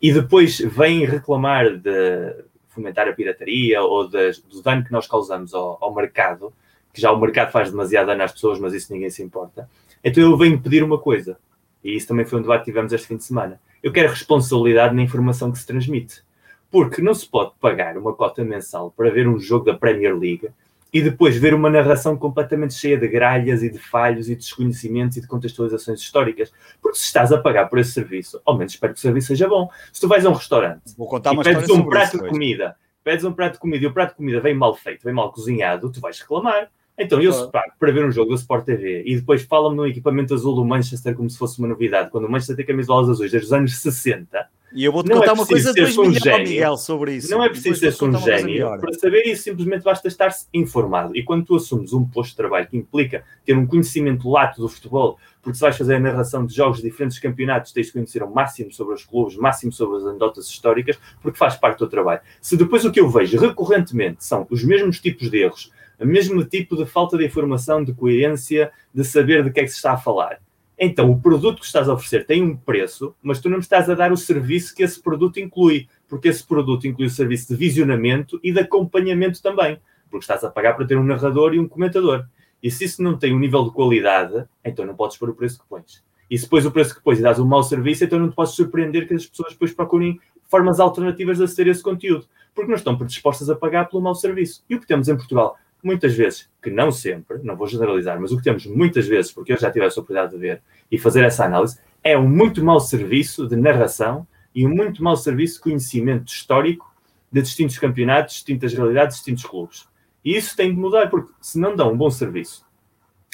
E 0.02 0.12
depois 0.12 0.60
vêm 0.60 1.06
reclamar 1.06 1.78
de 1.78 2.36
fomentar 2.70 3.08
a 3.08 3.14
pirataria 3.14 3.82
ou 3.82 4.08
de, 4.08 4.32
do 4.50 4.62
dano 4.62 4.84
que 4.84 4.92
nós 4.92 5.06
causamos 5.06 5.54
ao, 5.54 5.78
ao, 5.82 5.94
mercado, 5.94 6.54
que 6.94 7.02
já 7.02 7.12
o 7.12 7.20
mercado 7.20 7.52
faz 7.52 7.70
demasiado 7.70 8.08
dano 8.08 8.24
às 8.24 8.32
pessoas, 8.32 8.60
mas 8.60 8.74
isso 8.74 8.92
ninguém 8.94 9.10
se 9.10 9.22
importa. 9.22 9.70
Então 10.04 10.24
eu 10.24 10.38
venho 10.38 10.60
pedir 10.62 10.82
uma 10.82 10.98
coisa, 10.98 11.38
e 11.84 11.96
isso 11.96 12.08
também 12.08 12.26
foi 12.26 12.40
um 12.40 12.42
debate 12.42 12.62
que 12.62 12.72
tivemos 12.72 12.94
este 12.94 13.08
fim 13.08 13.18
de 13.18 13.26
semana. 13.26 13.60
Eu 13.84 13.92
quero 13.92 14.10
responsabilidade 14.10 14.96
na 14.96 15.02
informação 15.02 15.52
que 15.52 15.60
se 15.60 15.68
transmite. 15.68 16.24
Porque 16.70 17.02
não 17.02 17.14
se 17.14 17.28
pode 17.28 17.52
pagar 17.60 17.98
uma 17.98 18.14
cota 18.14 18.46
mensal 18.46 18.92
para 18.96 19.10
ver 19.12 19.28
um 19.28 19.38
jogo 19.38 19.66
da 19.66 19.74
Premier 19.74 20.18
League 20.18 20.50
e 20.94 21.02
depois 21.02 21.38
ver 21.38 21.54
uma 21.54 21.70
narração 21.70 22.18
completamente 22.18 22.74
cheia 22.74 22.98
de 22.98 23.08
gralhas 23.08 23.64
e 23.64 23.70
de 23.70 23.80
falhos 23.80 24.28
e 24.28 24.36
de 24.36 24.42
desconhecimentos 24.42 25.18
e 25.18 25.22
de 25.22 25.28
contextualizações 25.28 26.02
históricas. 26.02 26.52
Porque 26.82 26.98
se 26.98 27.06
estás 27.06 27.32
a 27.32 27.38
pagar 27.38 27.70
por 27.70 27.80
esse 27.80 27.92
serviço, 27.92 28.42
ao 28.46 28.58
menos 28.58 28.74
espero 28.74 28.94
que 28.94 29.00
o 29.00 29.02
serviço 29.02 29.28
seja 29.28 29.48
bom. 29.48 29.70
Se 29.94 30.02
tu 30.02 30.08
vais 30.08 30.26
a 30.26 30.30
um 30.30 30.34
restaurante 30.34 30.82
e 30.92 31.44
pedes 31.44 31.70
um 31.70 31.88
prato 31.88 32.18
de 32.18 32.28
comida, 32.28 32.76
pedes 33.04 33.24
um 33.24 33.32
prato 33.32 33.54
de 33.54 33.60
comida 33.60 33.86
e 33.86 33.88
o 33.88 33.94
prato 33.94 34.10
de 34.10 34.16
comida 34.18 34.40
vem 34.42 34.54
mal 34.54 34.76
feito, 34.76 35.04
vem 35.04 35.14
mal 35.14 35.32
cozinhado, 35.32 35.92
tu 35.92 36.02
vais 36.02 36.20
reclamar. 36.20 36.70
Então, 36.98 37.22
eu 37.22 37.32
se 37.32 37.50
pago 37.50 37.72
para 37.80 37.92
ver 37.92 38.06
um 38.06 38.12
jogo 38.12 38.30
da 38.30 38.36
Sport 38.36 38.66
TV 38.66 39.04
e 39.06 39.16
depois 39.16 39.42
falam-me 39.44 39.78
no 39.78 39.88
equipamento 39.88 40.34
azul 40.34 40.54
do 40.54 40.64
Manchester 40.64 41.16
como 41.16 41.30
se 41.30 41.38
fosse 41.38 41.58
uma 41.58 41.68
novidade, 41.68 42.12
quando 42.12 42.26
o 42.26 42.30
Manchester 42.30 42.56
tem 42.56 42.66
camisolas 42.66 43.10
azuis 43.10 43.32
desde 43.32 43.48
os 43.48 43.54
anos 43.54 43.78
60, 43.78 44.48
e 44.74 44.86
eu 44.86 44.92
vou-te 44.92 45.10
contar 45.10 45.28
é 45.28 45.34
uma 45.34 45.46
coisa 45.46 45.74
de 45.74 45.82
um 45.82 46.14
gênio, 46.14 46.50
Miguel 46.50 46.78
sobre 46.78 47.16
isso. 47.16 47.32
Não 47.32 47.44
é 47.44 47.50
preciso 47.50 47.92
ser 47.92 48.04
um 48.04 48.18
gênio 48.18 48.80
para 48.80 48.94
saber 48.94 49.26
isso, 49.26 49.44
simplesmente 49.44 49.84
basta 49.84 50.08
estar-se 50.08 50.48
informado. 50.54 51.16
E 51.16 51.24
quando 51.24 51.46
tu 51.46 51.56
assumes 51.56 51.94
um 51.94 52.06
posto 52.06 52.32
de 52.32 52.38
trabalho 52.38 52.68
que 52.68 52.78
implica 52.78 53.24
ter 53.46 53.58
um 53.58 53.66
conhecimento 53.66 54.30
lato 54.30 54.62
do 54.62 54.70
futebol, 54.70 55.18
porque 55.42 55.56
se 55.56 55.62
vais 55.62 55.78
fazer 55.78 55.96
a 55.96 56.00
narração 56.00 56.46
de 56.46 56.56
jogos 56.56 56.78
de 56.78 56.84
diferentes 56.84 57.20
campeonatos, 57.20 57.72
tens 57.72 57.88
de 57.88 57.94
conhecer 57.94 58.24
o 58.24 58.30
máximo 58.30 58.72
sobre 58.72 58.94
os 58.94 59.04
clubes, 59.04 59.36
o 59.36 59.42
máximo 59.42 59.72
sobre 59.72 59.98
as 59.98 60.06
anedotas 60.06 60.48
históricas, 60.48 60.98
porque 61.22 61.38
faz 61.38 61.56
parte 61.56 61.76
do 61.76 61.80
teu 61.80 61.90
trabalho. 61.90 62.22
Se 62.40 62.56
depois 62.56 62.86
o 62.86 62.92
que 62.92 63.00
eu 63.00 63.10
vejo 63.10 63.38
recorrentemente 63.38 64.24
são 64.24 64.48
os 64.50 64.64
mesmos 64.64 65.00
tipos 65.00 65.30
de 65.30 65.40
erros, 65.40 65.72
o 66.00 66.06
mesmo 66.06 66.44
tipo 66.46 66.76
de 66.76 66.86
falta 66.86 67.18
de 67.18 67.26
informação, 67.26 67.84
de 67.84 67.94
coerência, 67.94 68.72
de 68.94 69.04
saber 69.04 69.44
de 69.44 69.52
que 69.52 69.60
é 69.60 69.64
que 69.64 69.70
se 69.70 69.76
está 69.76 69.94
a 69.94 69.98
falar 69.98 70.40
então, 70.84 71.12
o 71.12 71.22
produto 71.22 71.60
que 71.60 71.66
estás 71.68 71.88
a 71.88 71.94
oferecer 71.94 72.26
tem 72.26 72.42
um 72.42 72.58
preço, 72.58 73.14
mas 73.22 73.40
tu 73.40 73.48
não 73.48 73.60
estás 73.60 73.88
a 73.88 73.94
dar 73.94 74.12
o 74.12 74.18
serviço 74.18 74.74
que 74.74 74.82
esse 74.82 75.00
produto 75.00 75.40
inclui, 75.40 75.88
porque 76.10 76.28
esse 76.28 76.44
produto 76.44 76.88
inclui 76.88 77.06
o 77.06 77.12
serviço 77.12 77.50
de 77.50 77.56
visionamento 77.56 78.40
e 78.42 78.52
de 78.52 78.62
acompanhamento 78.62 79.44
também, 79.44 79.80
porque 80.10 80.24
estás 80.24 80.44
a 80.44 80.50
pagar 80.50 80.76
para 80.76 80.88
ter 80.88 80.98
um 80.98 81.04
narrador 81.04 81.54
e 81.54 81.60
um 81.60 81.68
comentador. 81.68 82.26
E 82.64 82.72
se 82.72 82.86
isso 82.86 83.04
não 83.04 83.16
tem 83.16 83.32
um 83.32 83.38
nível 83.38 83.64
de 83.64 83.70
qualidade, 83.70 84.44
então 84.66 84.84
não 84.84 84.96
podes 84.96 85.18
pôr 85.18 85.30
o 85.30 85.36
preço 85.36 85.60
que 85.60 85.70
pões. 85.70 86.04
E 86.32 86.36
se 86.36 86.50
pões 86.50 86.66
o 86.66 86.72
preço 86.72 86.96
que 86.96 87.04
pões 87.04 87.20
e 87.20 87.22
dás 87.22 87.38
um 87.38 87.46
mau 87.46 87.62
serviço, 87.62 88.04
então 88.04 88.18
não 88.18 88.32
te 88.32 88.36
podes 88.36 88.56
surpreender 88.56 89.08
que 89.08 89.14
as 89.14 89.28
pessoas 89.28 89.54
depois 89.54 89.72
procurem 89.72 90.20
formas 90.50 90.80
alternativas 90.80 91.38
de 91.38 91.44
aceder 91.44 91.68
a 91.68 91.72
esse 91.72 91.84
conteúdo, 91.84 92.26
porque 92.56 92.70
não 92.72 92.76
estão 92.76 92.98
predispostas 92.98 93.52
a 93.52 93.56
pagar 93.56 93.86
pelo 93.88 94.02
mau 94.02 94.16
serviço. 94.16 94.64
E 94.68 94.74
o 94.74 94.80
que 94.80 94.88
temos 94.88 95.08
em 95.08 95.16
Portugal? 95.16 95.58
Muitas 95.84 96.14
vezes, 96.14 96.50
que 96.62 96.70
não 96.70 96.92
sempre, 96.92 97.40
não 97.44 97.56
vou 97.56 97.68
generalizar, 97.68 98.20
mas 98.20 98.32
o 98.32 98.38
que 98.38 98.44
temos 98.44 98.66
muitas 98.66 99.08
vezes, 99.08 99.32
porque 99.32 99.54
eu 99.54 99.58
já 99.58 99.72
tive 99.72 99.86
a 99.86 99.90
oportunidade 99.90 100.32
de 100.32 100.38
ver 100.38 100.62
e 100.92 100.98
fazer 100.98 101.24
essa 101.24 101.46
análise, 101.46 101.80
é 102.04 102.18
um 102.18 102.28
muito 102.28 102.64
mau 102.64 102.80
serviço 102.80 103.48
de 103.48 103.56
narração 103.56 104.26
e 104.54 104.66
um 104.66 104.70
muito 104.70 105.04
mau 105.04 105.16
serviço 105.16 105.56
de 105.56 105.62
conhecimento 105.62 106.28
histórico 106.32 106.92
de 107.32 107.42
distintos 107.42 107.78
campeonatos, 107.78 108.36
distintas 108.36 108.74
realidades, 108.74 109.18
distintos 109.18 109.46
clubes. 109.46 109.88
E 110.24 110.36
isso 110.36 110.56
tem 110.56 110.74
de 110.74 110.80
mudar, 110.80 111.10
porque 111.10 111.32
se 111.42 111.60
não 111.60 111.76
dão 111.76 111.94
um 111.94 111.98
bom 111.98 112.10
serviço 112.10 112.66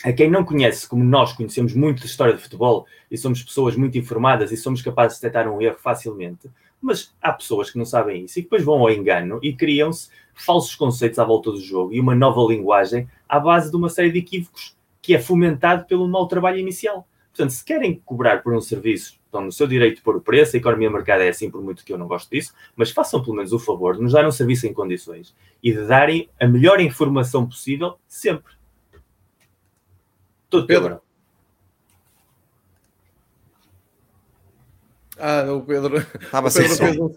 a 0.03 0.13
quem 0.13 0.29
não 0.29 0.43
conhece, 0.43 0.87
como 0.87 1.03
nós 1.03 1.33
conhecemos 1.33 1.73
muito 1.73 2.01
de 2.01 2.05
história 2.05 2.35
de 2.35 2.41
futebol 2.41 2.85
e 3.09 3.17
somos 3.17 3.41
pessoas 3.41 3.75
muito 3.75 3.97
informadas 3.97 4.51
e 4.51 4.57
somos 4.57 4.81
capazes 4.81 5.17
de 5.17 5.23
detectar 5.23 5.51
um 5.51 5.61
erro 5.61 5.77
facilmente, 5.79 6.49
Mas 6.79 7.15
há 7.19 7.33
pessoas 7.33 7.71
que 7.71 7.77
não 7.77 7.85
sabem 7.85 8.25
isso 8.25 8.37
e 8.37 8.43
depois 8.43 8.63
vão 8.63 8.79
ao 8.79 8.91
engano 8.91 9.39
e 9.41 9.55
criam-se 9.55 10.09
falsos 10.37 10.75
conceitos 10.75 11.19
à 11.19 11.23
volta 11.23 11.51
do 11.51 11.59
jogo 11.59 11.93
e 11.93 11.99
uma 11.99 12.15
nova 12.15 12.41
linguagem 12.41 13.09
à 13.27 13.39
base 13.39 13.69
de 13.69 13.75
uma 13.75 13.89
série 13.89 14.11
de 14.11 14.19
equívocos 14.19 14.75
que 15.01 15.15
é 15.15 15.19
fomentado 15.19 15.85
pelo 15.85 16.07
mau 16.07 16.27
trabalho 16.27 16.57
inicial. 16.57 17.07
Portanto, 17.29 17.51
se 17.51 17.63
querem 17.63 18.01
cobrar 18.03 18.41
por 18.41 18.53
um 18.53 18.61
serviço, 18.61 19.19
estão 19.25 19.41
no 19.41 19.51
seu 19.51 19.67
direito 19.67 19.97
de 19.97 20.01
pôr 20.01 20.15
o 20.15 20.21
preço, 20.21 20.55
a 20.55 20.59
economia 20.59 20.89
mercada 20.89 21.23
é 21.23 21.29
assim, 21.29 21.51
por 21.51 21.61
muito 21.61 21.85
que 21.85 21.93
eu 21.93 21.97
não 21.97 22.07
gosto 22.07 22.29
disso, 22.29 22.53
mas 22.75 22.91
façam 22.91 23.21
pelo 23.21 23.35
menos 23.35 23.53
o 23.53 23.59
favor 23.59 23.95
de 23.95 24.01
nos 24.01 24.13
dar 24.13 24.25
um 24.25 24.31
serviço 24.31 24.65
em 24.65 24.73
condições 24.73 25.35
e 25.61 25.71
de 25.71 25.85
darem 25.85 26.29
a 26.39 26.47
melhor 26.47 26.79
informação 26.79 27.47
possível 27.47 27.97
sempre. 28.07 28.53
Pedro. 30.49 31.06
Ah, 35.19 35.51
o 35.51 35.61
Pedro. 35.61 36.05
Estava 36.21 36.49
sem 36.49 36.67
som. 36.69 36.85
Um 36.85 37.11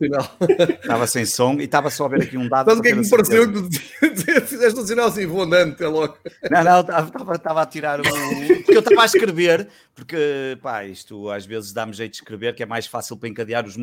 estava 0.70 1.06
sem 1.06 1.26
som 1.26 1.54
e 1.54 1.64
estava 1.64 1.90
só 1.90 2.06
a 2.06 2.08
ver 2.08 2.22
aqui 2.22 2.36
um 2.36 2.48
dado. 2.48 2.70
Sabe 2.70 2.80
o 2.80 2.82
que 2.82 2.88
é 2.88 2.92
que 2.92 2.98
me 2.98 3.10
pareceu 3.10 3.52
que 3.52 4.40
fizeste 4.46 4.80
um 4.80 4.86
sinal 4.86 5.08
assim, 5.08 5.26
vou 5.26 5.42
andando 5.42 5.72
até 5.72 5.86
logo. 5.86 6.16
Não, 6.50 6.64
não, 6.64 6.80
estava, 6.80 7.34
estava 7.34 7.62
a 7.62 7.66
tirar 7.66 8.00
o. 8.00 8.02
Porque 8.02 8.76
eu 8.76 8.80
estava 8.80 9.02
a 9.02 9.06
escrever, 9.06 9.68
porque 10.00 10.58
pá, 10.62 10.86
isto 10.86 11.28
às 11.28 11.44
vezes 11.44 11.74
dá-me 11.74 11.92
jeito 11.92 12.12
de 12.12 12.16
escrever, 12.18 12.54
que 12.54 12.62
é 12.62 12.66
mais 12.66 12.86
fácil 12.86 13.18
para 13.18 13.28
encadear 13.28 13.66
os 13.66 13.76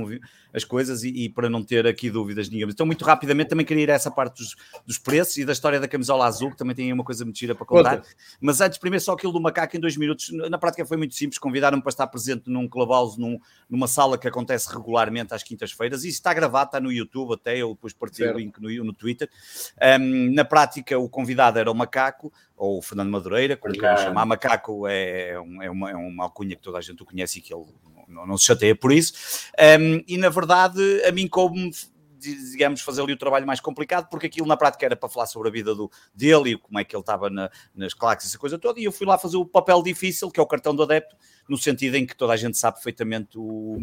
as 0.51 0.63
coisas 0.63 1.03
e, 1.03 1.10
e, 1.10 1.30
para 1.30 1.47
não 1.47 1.63
ter 1.63 1.86
aqui 1.86 2.10
dúvidas 2.10 2.49
nenhuma. 2.49 2.71
Então, 2.71 2.86
muito 2.86 3.06
rapidamente, 3.06 3.49
também 3.49 3.65
queria 3.65 3.84
ir 3.84 3.91
a 3.91 3.93
essa 3.93 4.10
parte 4.10 4.38
dos, 4.38 4.56
dos 4.86 4.97
preços 4.97 5.38
e 5.38 5.45
da 5.45 5.53
história 5.53 5.80
da 5.80 5.88
camisola 5.88 6.25
azul, 6.25 6.49
que 6.49 6.58
também 6.58 6.75
tem 6.75 6.91
uma 6.91 7.03
coisa 7.03 7.23
mentira 7.23 7.53
para 7.53 7.65
contar. 7.65 7.97
Conta. 7.97 8.10
Mas 8.41 8.60
antes, 8.60 8.80
primeiro, 8.80 9.03
só 9.03 9.13
aquilo 9.13 9.32
do 9.32 9.39
macaco 9.39 9.77
em 9.77 9.80
dois 9.80 9.95
minutos. 9.95 10.32
Na 10.49 10.58
prática 10.58 10.84
foi 10.86 10.97
muito 10.97 11.13
simples, 11.13 11.38
convidaram-me 11.38 11.84
para 11.84 11.91
estar 11.91 12.08
presente 12.08 12.49
num 12.49 12.67
clubhouse, 12.67 13.19
num, 13.19 13.39
numa 13.69 13.88
sala 13.88 14.17
que 14.17 14.27
acontece 14.27 14.73
regularmente 14.73 15.36
às 15.36 15.43
quintas-feiras. 15.43 15.99
Isso 15.99 16.17
está 16.17 16.34
gravado, 16.34 16.69
está 16.69 16.80
no 16.80 16.91
YouTube 16.91 17.34
até, 17.34 17.58
eu 17.58 17.75
depois 17.75 17.93
partilhei 17.93 18.32
o 18.32 18.38
link 18.38 18.60
no, 18.60 18.84
no 18.84 18.93
Twitter. 18.93 19.30
Um, 19.99 20.34
na 20.34 20.43
prática, 20.43 20.97
o 20.97 21.08
convidado 21.08 21.60
era 21.60 21.69
o 21.69 21.75
Macaco, 21.75 22.34
ou 22.58 22.80
o 22.80 22.82
Fernando 22.82 23.12
Madureira, 23.12 23.56
como 23.56 23.74
queiram 23.74 23.98
chamar. 23.98 24.26
Macaco 24.26 24.88
é, 24.88 25.30
é, 25.30 25.39
um, 25.39 25.62
é, 25.62 25.70
uma, 25.70 25.91
é 25.91 25.96
uma 25.96 26.24
alcunha 26.24 26.56
que 26.56 26.62
toda 26.62 26.80
a 26.80 26.82
gente 26.82 27.02
o 27.04 27.06
conhece 27.06 27.38
e 27.38 27.41
que 27.41 27.54
ele 27.54 27.65
não, 28.08 28.26
não 28.26 28.38
se 28.38 28.46
chateia 28.46 28.76
por 28.76 28.91
isso. 28.91 29.13
Um, 29.80 30.04
e, 30.08 30.17
na 30.17 30.30
verdade, 30.30 30.82
a 31.06 31.12
mim 31.12 31.28
coube 31.28 31.72
digamos, 32.20 32.82
fazer 32.82 33.02
ali 33.02 33.13
o 33.13 33.17
trabalho 33.17 33.46
mais 33.46 33.60
complicado, 33.60 34.10
porque 34.10 34.26
aquilo 34.26 34.48
na 34.48 34.58
prática 34.58 34.86
era 34.86 34.96
para 34.96 35.08
falar 35.08 35.28
sobre 35.28 35.50
a 35.50 35.52
vida 35.52 35.76
do, 35.76 35.89
dele 36.15 36.52
e 36.52 36.58
como 36.58 36.80
é 36.80 36.84
que 36.84 36.96
ele 36.96 37.02
estava 37.02 37.30
na, 37.30 37.50
nas 37.76 37.93
claques, 37.93 38.26
essa 38.26 38.39
coisa 38.39 38.58
toda, 38.58 38.80
e 38.80 38.86
eu 38.86 38.91
fui 38.91 39.06
lá 39.06 39.20
fazer 39.20 39.38
o 39.38 39.46
papel 39.46 39.84
difícil, 39.84 40.32
que 40.32 40.39
é 40.39 40.43
o 40.43 40.48
cartão 40.48 40.76
do 40.76 40.82
adepto, 40.82 41.15
no 41.48 41.58
sentido 41.58 41.96
em 41.96 42.08
que 42.08 42.15
toda 42.15 42.34
a 42.34 42.38
gente 42.38 42.58
sabe 42.58 42.78
perfeitamente 42.78 43.38
o, 43.38 43.78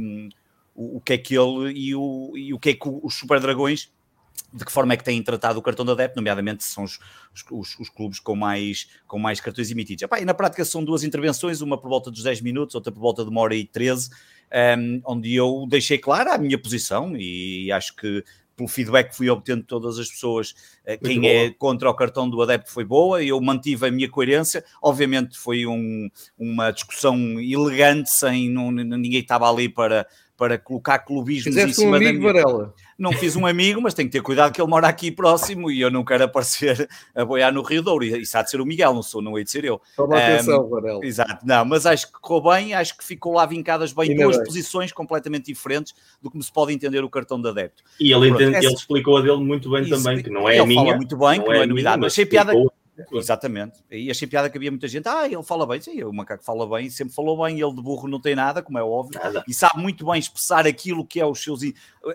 o, 0.74 0.96
o 0.96 1.00
que 1.00 1.12
é 1.12 1.18
que 1.18 1.36
ele 1.36 1.72
e 1.72 1.94
o, 1.94 2.32
e 2.36 2.52
o 2.52 2.58
que 2.58 2.70
é 2.70 2.74
que 2.74 2.88
os 2.88 3.14
Super 3.14 3.38
Dragões 3.38 3.92
de 4.54 4.64
que 4.64 4.70
forma 4.70 4.94
é 4.94 4.96
que 4.96 5.02
têm 5.02 5.20
tratado 5.20 5.58
o 5.58 5.62
cartão 5.62 5.84
de 5.84 5.90
adepto, 5.90 6.16
nomeadamente 6.16 6.62
são 6.62 6.84
os, 6.84 7.00
os, 7.50 7.78
os, 7.78 7.88
clubes 7.88 8.20
com 8.20 8.36
mais, 8.36 8.88
com 9.06 9.18
mais 9.18 9.40
cartões 9.40 9.70
emitidos. 9.70 10.02
Epá, 10.02 10.20
e 10.20 10.24
na 10.24 10.32
prática 10.32 10.64
são 10.64 10.84
duas 10.84 11.02
intervenções, 11.02 11.60
uma 11.60 11.76
por 11.76 11.88
volta 11.88 12.10
dos 12.10 12.22
10 12.22 12.40
minutos, 12.40 12.76
outra 12.76 12.92
por 12.92 13.00
volta 13.00 13.24
de 13.24 13.30
uma 13.30 13.40
hora 13.40 13.56
e 13.56 13.64
13, 13.64 14.10
um, 14.78 15.00
onde 15.04 15.34
eu 15.34 15.66
deixei 15.68 15.98
clara 15.98 16.34
a 16.34 16.38
minha 16.38 16.56
posição 16.56 17.16
e 17.16 17.72
acho 17.72 17.96
que 17.96 18.22
pelo 18.56 18.68
feedback 18.68 19.10
que 19.10 19.16
fui 19.16 19.28
obtendo 19.28 19.62
de 19.62 19.66
todas 19.66 19.98
as 19.98 20.08
pessoas, 20.08 20.54
eh, 20.84 20.96
quem 20.96 21.28
é 21.28 21.50
contra 21.50 21.90
o 21.90 21.94
cartão 21.94 22.30
do 22.30 22.40
adepto 22.40 22.70
foi 22.70 22.84
boa, 22.84 23.20
eu 23.20 23.40
mantive 23.40 23.86
a 23.86 23.90
minha 23.90 24.08
coerência. 24.08 24.64
Obviamente 24.80 25.36
foi 25.36 25.66
um, 25.66 26.08
uma 26.38 26.70
discussão 26.70 27.16
elegante, 27.40 28.10
sem 28.10 28.48
não, 28.48 28.70
ninguém 28.70 29.20
estava 29.20 29.50
ali 29.50 29.68
para, 29.68 30.06
para 30.36 30.58
colocar 30.58 30.98
clubismos 31.00 31.44
Fizeste 31.44 31.70
em 31.70 31.74
cima 31.74 31.92
um 31.92 31.94
amigo, 31.94 32.12
da 32.12 32.18
minha... 32.18 32.32
Varela. 32.32 32.74
Não 32.98 33.12
fiz 33.12 33.36
um 33.36 33.46
amigo, 33.46 33.80
mas 33.80 33.94
tenho 33.94 34.08
que 34.08 34.12
ter 34.12 34.22
cuidado 34.22 34.52
que 34.52 34.60
ele 34.60 34.68
mora 34.68 34.86
aqui 34.88 35.10
próximo 35.10 35.70
e 35.70 35.80
eu 35.80 35.90
não 35.90 36.04
quero 36.04 36.24
aparecer 36.24 36.88
a 37.14 37.24
boiar 37.24 37.52
no 37.52 37.62
Rio 37.62 37.82
Douro. 37.82 38.04
Isso 38.04 38.36
há 38.36 38.42
de 38.42 38.50
ser 38.50 38.60
o 38.60 38.66
Miguel, 38.66 38.94
não 38.94 39.02
sou, 39.02 39.22
não 39.22 39.36
hei 39.38 39.44
de 39.44 39.50
ser 39.50 39.64
eu. 39.64 39.80
Toma 39.96 40.14
um, 40.14 40.18
atenção, 40.18 40.68
Varela. 40.68 41.04
Exato, 41.04 41.44
não, 41.44 41.64
mas 41.64 41.86
acho 41.86 42.12
que 42.12 42.20
correu 42.20 42.52
bem, 42.52 42.74
acho 42.74 42.96
que 42.96 43.04
ficou 43.04 43.34
lá 43.34 43.46
vincadas 43.46 43.92
bem 43.92 44.10
e 44.10 44.14
duas 44.14 44.36
bem. 44.36 44.46
posições 44.46 44.92
completamente 44.92 45.46
diferentes 45.46 45.94
do 46.20 46.30
que 46.30 46.42
se 46.42 46.52
pode 46.52 46.72
entender 46.72 47.02
o 47.02 47.10
cartão 47.10 47.40
de 47.40 47.48
adepto. 47.48 47.82
E 48.00 48.12
ele, 48.12 48.28
Pronto, 48.28 48.42
entende, 48.42 48.56
essa... 48.56 48.66
ele 48.66 48.74
explicou 48.74 49.16
a 49.16 49.22
dele 49.22 49.38
muito 49.38 49.70
bem 49.70 49.82
Isso, 49.82 50.02
também, 50.02 50.22
que 50.22 50.30
não 50.30 50.48
é 50.48 50.58
a 50.58 50.66
minha. 50.66 50.82
Fala 50.82 50.96
muito 50.96 51.16
bem, 51.16 51.40
que 51.40 51.48
não 51.48 51.54
é, 51.54 51.62
é 51.62 51.66
novidade, 51.66 52.00
mas 52.00 52.12
achei 52.12 52.26
piada. 52.26 52.52
Exatamente. 53.12 53.82
E 53.90 54.10
achei 54.10 54.26
piada 54.26 54.48
que 54.48 54.56
havia 54.56 54.70
muita 54.70 54.86
gente. 54.86 55.08
Ah, 55.08 55.26
ele 55.26 55.42
fala 55.42 55.66
bem. 55.66 55.80
Sim, 55.80 56.02
o 56.04 56.12
macaco 56.12 56.44
fala 56.44 56.66
bem, 56.68 56.88
sempre 56.90 57.14
falou 57.14 57.42
bem. 57.44 57.60
Ele 57.60 57.74
de 57.74 57.82
burro 57.82 58.08
não 58.08 58.20
tem 58.20 58.34
nada, 58.34 58.62
como 58.62 58.78
é 58.78 58.82
óbvio. 58.82 59.20
Nada. 59.20 59.44
E 59.48 59.54
sabe 59.54 59.80
muito 59.80 60.06
bem 60.06 60.18
expressar 60.18 60.66
aquilo 60.66 61.04
que 61.04 61.20
é 61.20 61.26
os 61.26 61.42
seus, 61.42 61.60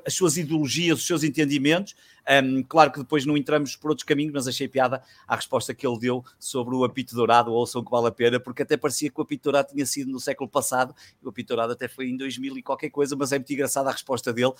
as 0.05 0.13
suas 0.13 0.37
ideologias, 0.37 0.99
os 0.99 1.07
seus 1.07 1.23
entendimentos. 1.23 1.95
Um, 2.43 2.61
claro 2.63 2.91
que 2.91 2.99
depois 2.99 3.25
não 3.25 3.35
entramos 3.35 3.75
por 3.75 3.89
outros 3.89 4.05
caminhos, 4.05 4.31
mas 4.31 4.47
achei 4.47 4.67
piada 4.67 5.01
a 5.27 5.35
resposta 5.35 5.73
que 5.73 5.85
ele 5.85 5.97
deu 5.97 6.23
sobre 6.37 6.75
o 6.75 6.83
apito 6.83 7.15
dourado. 7.15 7.51
Ouçam 7.51 7.83
que 7.83 7.91
vale 7.91 8.07
a 8.07 8.11
pena, 8.11 8.39
porque 8.39 8.61
até 8.61 8.77
parecia 8.77 9.09
que 9.09 9.19
o 9.19 9.23
apito 9.23 9.43
dourado 9.45 9.69
tinha 9.73 9.85
sido 9.85 10.11
no 10.11 10.19
século 10.19 10.49
passado. 10.49 10.95
O 11.23 11.29
apito 11.29 11.49
dourado 11.49 11.73
até 11.73 11.87
foi 11.87 12.07
em 12.07 12.15
2000 12.15 12.57
e 12.57 12.63
qualquer 12.63 12.89
coisa, 12.89 13.15
mas 13.15 13.31
é 13.31 13.37
muito 13.37 13.51
engraçada 13.51 13.89
a 13.89 13.91
resposta 13.91 14.31
dele 14.31 14.53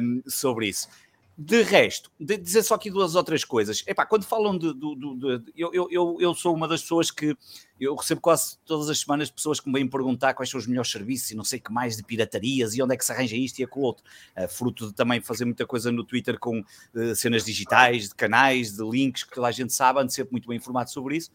um, 0.00 0.22
sobre 0.26 0.68
isso. 0.68 0.88
De 1.42 1.62
resto, 1.62 2.12
de 2.20 2.36
dizer 2.36 2.62
só 2.62 2.74
aqui 2.74 2.90
duas 2.90 3.14
outras 3.14 3.44
coisas. 3.44 3.82
Epá, 3.86 4.04
quando 4.04 4.24
falam 4.24 4.58
de. 4.58 4.74
de, 4.74 4.94
de, 4.94 5.38
de 5.38 5.52
eu, 5.56 5.88
eu, 5.90 6.16
eu 6.20 6.34
sou 6.34 6.54
uma 6.54 6.68
das 6.68 6.82
pessoas 6.82 7.10
que 7.10 7.34
eu 7.80 7.94
recebo 7.94 8.20
quase 8.20 8.58
todas 8.66 8.90
as 8.90 9.00
semanas 9.00 9.30
pessoas 9.30 9.58
que 9.58 9.66
me 9.66 9.72
vêm 9.72 9.88
perguntar 9.88 10.34
quais 10.34 10.50
são 10.50 10.60
os 10.60 10.66
melhores 10.66 10.90
serviços 10.90 11.30
e 11.30 11.34
não 11.34 11.44
sei 11.44 11.58
que 11.58 11.72
mais 11.72 11.96
de 11.96 12.02
piratarias 12.02 12.74
e 12.74 12.82
onde 12.82 12.94
é 12.94 12.96
que 12.96 13.04
se 13.04 13.10
arranja 13.10 13.34
isto 13.36 13.58
e 13.58 13.64
aquilo 13.64 13.84
outro. 13.84 14.04
Uh, 14.36 14.46
fruto 14.46 14.88
de 14.88 14.92
também 14.92 15.20
fazer 15.20 15.46
muita 15.46 15.66
coisa 15.66 15.90
no 15.90 16.04
Twitter 16.04 16.38
com 16.38 16.60
uh, 16.60 17.14
cenas 17.14 17.42
digitais, 17.42 18.10
de 18.10 18.14
canais, 18.14 18.72
de 18.76 18.84
links 18.84 19.24
que 19.24 19.34
toda 19.34 19.46
a 19.46 19.50
gente 19.50 19.72
sabe, 19.72 19.98
ando 19.98 20.12
sempre 20.12 20.32
muito 20.32 20.46
bem 20.46 20.58
informado 20.58 20.90
sobre 20.90 21.16
isso. 21.16 21.30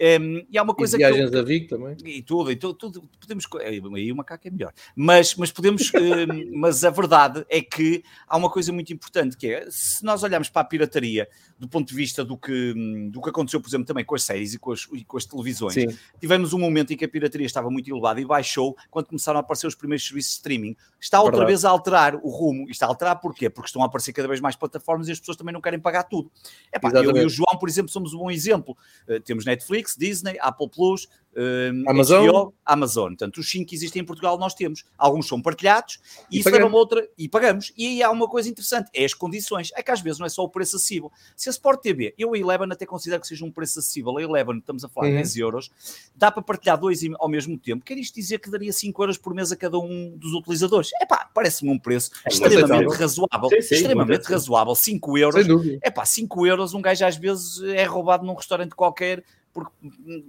Um, 0.00 0.04
ehm, 0.04 0.46
e 0.50 0.56
há 0.56 0.62
uma 0.62 0.74
coisa 0.74 0.96
e 0.96 0.98
viagens 0.98 1.30
que. 1.30 1.36
Eu, 1.36 1.40
a 1.40 1.44
Vic 1.44 1.68
também. 1.68 1.96
E 2.04 2.22
tudo, 2.22 2.52
e 2.52 2.56
tudo, 2.56 2.74
tudo 2.74 3.08
podemos. 3.20 3.46
Aí 3.60 4.12
o 4.12 4.16
macaco 4.16 4.46
é 4.46 4.50
melhor. 4.50 4.72
Mas, 4.94 5.34
mas 5.34 5.50
podemos. 5.50 5.88
uh, 5.90 5.92
mas 6.54 6.84
a 6.84 6.90
verdade 6.90 7.44
é 7.48 7.60
que 7.60 8.04
há 8.28 8.36
uma 8.36 8.50
coisa 8.50 8.72
muito 8.72 8.92
importante 8.92 9.36
que 9.36 9.48
é 9.48 9.66
se 9.68 10.04
nós 10.04 10.22
olharmos 10.22 10.48
para 10.48 10.62
a 10.62 10.64
pirataria 10.64 11.28
do 11.58 11.68
ponto 11.68 11.88
de 11.88 11.94
vista 11.94 12.24
do 12.24 12.36
que, 12.36 12.74
do 13.10 13.20
que 13.20 13.28
aconteceu, 13.28 13.60
por 13.60 13.68
exemplo, 13.68 13.86
também 13.86 14.04
com 14.04 14.16
as 14.16 14.24
séries 14.24 14.54
e 14.54 14.58
com 14.58 14.72
as, 14.72 14.88
e 14.92 15.04
com 15.04 15.16
as 15.16 15.24
televisões 15.24 15.71
Sim. 15.72 15.98
Tivemos 16.20 16.52
um 16.52 16.58
momento 16.58 16.92
em 16.92 16.96
que 16.96 17.04
a 17.04 17.08
pirataria 17.08 17.46
estava 17.46 17.70
muito 17.70 17.90
elevada 17.90 18.20
e 18.20 18.24
baixou 18.24 18.76
quando 18.90 19.06
começaram 19.06 19.38
a 19.38 19.40
aparecer 19.40 19.66
os 19.66 19.74
primeiros 19.74 20.06
serviços 20.06 20.32
de 20.32 20.36
streaming. 20.36 20.76
Está 21.00 21.18
outra 21.18 21.38
Verdade. 21.38 21.50
vez 21.50 21.64
a 21.64 21.70
alterar 21.70 22.14
o 22.16 22.28
rumo. 22.28 22.68
E 22.68 22.70
está 22.70 22.86
a 22.86 22.88
alterar 22.88 23.20
porquê? 23.20 23.50
Porque 23.50 23.68
estão 23.68 23.82
a 23.82 23.86
aparecer 23.86 24.12
cada 24.12 24.28
vez 24.28 24.40
mais 24.40 24.54
plataformas 24.54 25.08
e 25.08 25.12
as 25.12 25.18
pessoas 25.18 25.36
também 25.36 25.52
não 25.52 25.60
querem 25.60 25.80
pagar 25.80 26.04
tudo. 26.04 26.30
Epá, 26.72 26.90
eu 26.90 27.16
e 27.16 27.24
o 27.24 27.28
João, 27.28 27.58
por 27.58 27.68
exemplo, 27.68 27.90
somos 27.90 28.14
um 28.14 28.18
bom 28.18 28.30
exemplo. 28.30 28.76
Uh, 29.08 29.20
temos 29.20 29.44
Netflix, 29.44 29.96
Disney, 29.96 30.38
Apple 30.40 30.68
Plus, 30.68 31.08
Uh, 31.34 31.88
Amazon. 31.88 32.26
HBO, 32.26 32.54
Amazon. 32.64 33.08
Portanto, 33.08 33.38
os 33.38 33.50
5 33.50 33.66
que 33.66 33.74
existem 33.74 34.02
em 34.02 34.04
Portugal 34.04 34.38
nós 34.38 34.54
temos. 34.54 34.84
Alguns 34.98 35.26
são 35.26 35.40
partilhados 35.40 35.98
e, 36.30 36.36
e 36.36 36.40
isso 36.40 36.50
leva 36.50 36.68
outra 36.76 37.08
e 37.16 37.28
pagamos. 37.28 37.72
E 37.76 37.86
aí 37.86 38.02
há 38.02 38.10
uma 38.10 38.28
coisa 38.28 38.48
interessante: 38.48 38.90
é 38.94 39.04
as 39.04 39.14
condições. 39.14 39.70
É 39.74 39.82
que 39.82 39.90
às 39.90 40.00
vezes 40.00 40.18
não 40.18 40.26
é 40.26 40.28
só 40.28 40.42
o 40.42 40.48
preço 40.48 40.76
acessível. 40.76 41.10
Se 41.36 41.48
a 41.48 41.52
Sport 41.52 41.80
TV, 41.80 42.14
eu 42.18 42.34
a 42.34 42.38
Eleven 42.38 42.68
até 42.70 42.84
considero 42.84 43.20
que 43.20 43.26
seja 43.26 43.44
um 43.44 43.50
preço 43.50 43.78
acessível. 43.78 44.16
A 44.18 44.22
Eleven, 44.22 44.58
estamos 44.58 44.84
a 44.84 44.88
falar 44.88 45.06
de 45.06 45.14
uhum. 45.14 45.20
10 45.20 45.36
euros, 45.38 45.70
dá 46.14 46.30
para 46.30 46.42
partilhar 46.42 46.78
dois 46.78 47.00
ao 47.18 47.28
mesmo 47.28 47.58
tempo. 47.58 47.84
Quer 47.84 47.96
isto 47.98 48.14
dizer 48.14 48.38
que 48.38 48.50
daria 48.50 48.72
5 48.72 49.02
euros 49.02 49.18
por 49.18 49.34
mês 49.34 49.50
a 49.50 49.56
cada 49.56 49.78
um 49.78 50.14
dos 50.16 50.32
utilizadores? 50.34 50.90
É 51.00 51.06
pá, 51.06 51.28
parece-me 51.32 51.70
um 51.70 51.78
preço 51.78 52.10
é 52.24 52.28
extremamente 52.28 52.94
razoável. 52.94 53.48
Sim, 53.48 53.62
sim, 53.62 53.74
extremamente 53.76 54.24
razoável. 54.24 54.74
5 54.74 55.18
euros. 55.18 55.46
É 55.82 55.90
pá, 55.90 56.04
5 56.04 56.46
euros, 56.46 56.74
um 56.74 56.82
gajo 56.82 57.04
às 57.06 57.16
vezes 57.16 57.62
é 57.62 57.84
roubado 57.84 58.24
num 58.24 58.34
restaurante 58.34 58.74
qualquer 58.74 59.24
porque 59.52 59.72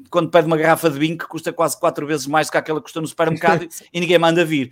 quando 0.09 0.29
pede 0.29 0.47
uma 0.47 0.57
garrafa 0.57 0.89
de 0.89 0.99
vinho 0.99 1.17
que 1.17 1.27
custa 1.27 1.53
quase 1.53 1.79
quatro 1.79 2.05
vezes 2.05 2.27
mais 2.27 2.47
do 2.47 2.51
que 2.51 2.57
aquela 2.57 2.79
que 2.79 2.83
custa 2.83 3.01
no 3.01 3.07
supermercado 3.07 3.67
e 3.93 3.99
ninguém 3.99 4.19
manda 4.19 4.43
vir. 4.43 4.71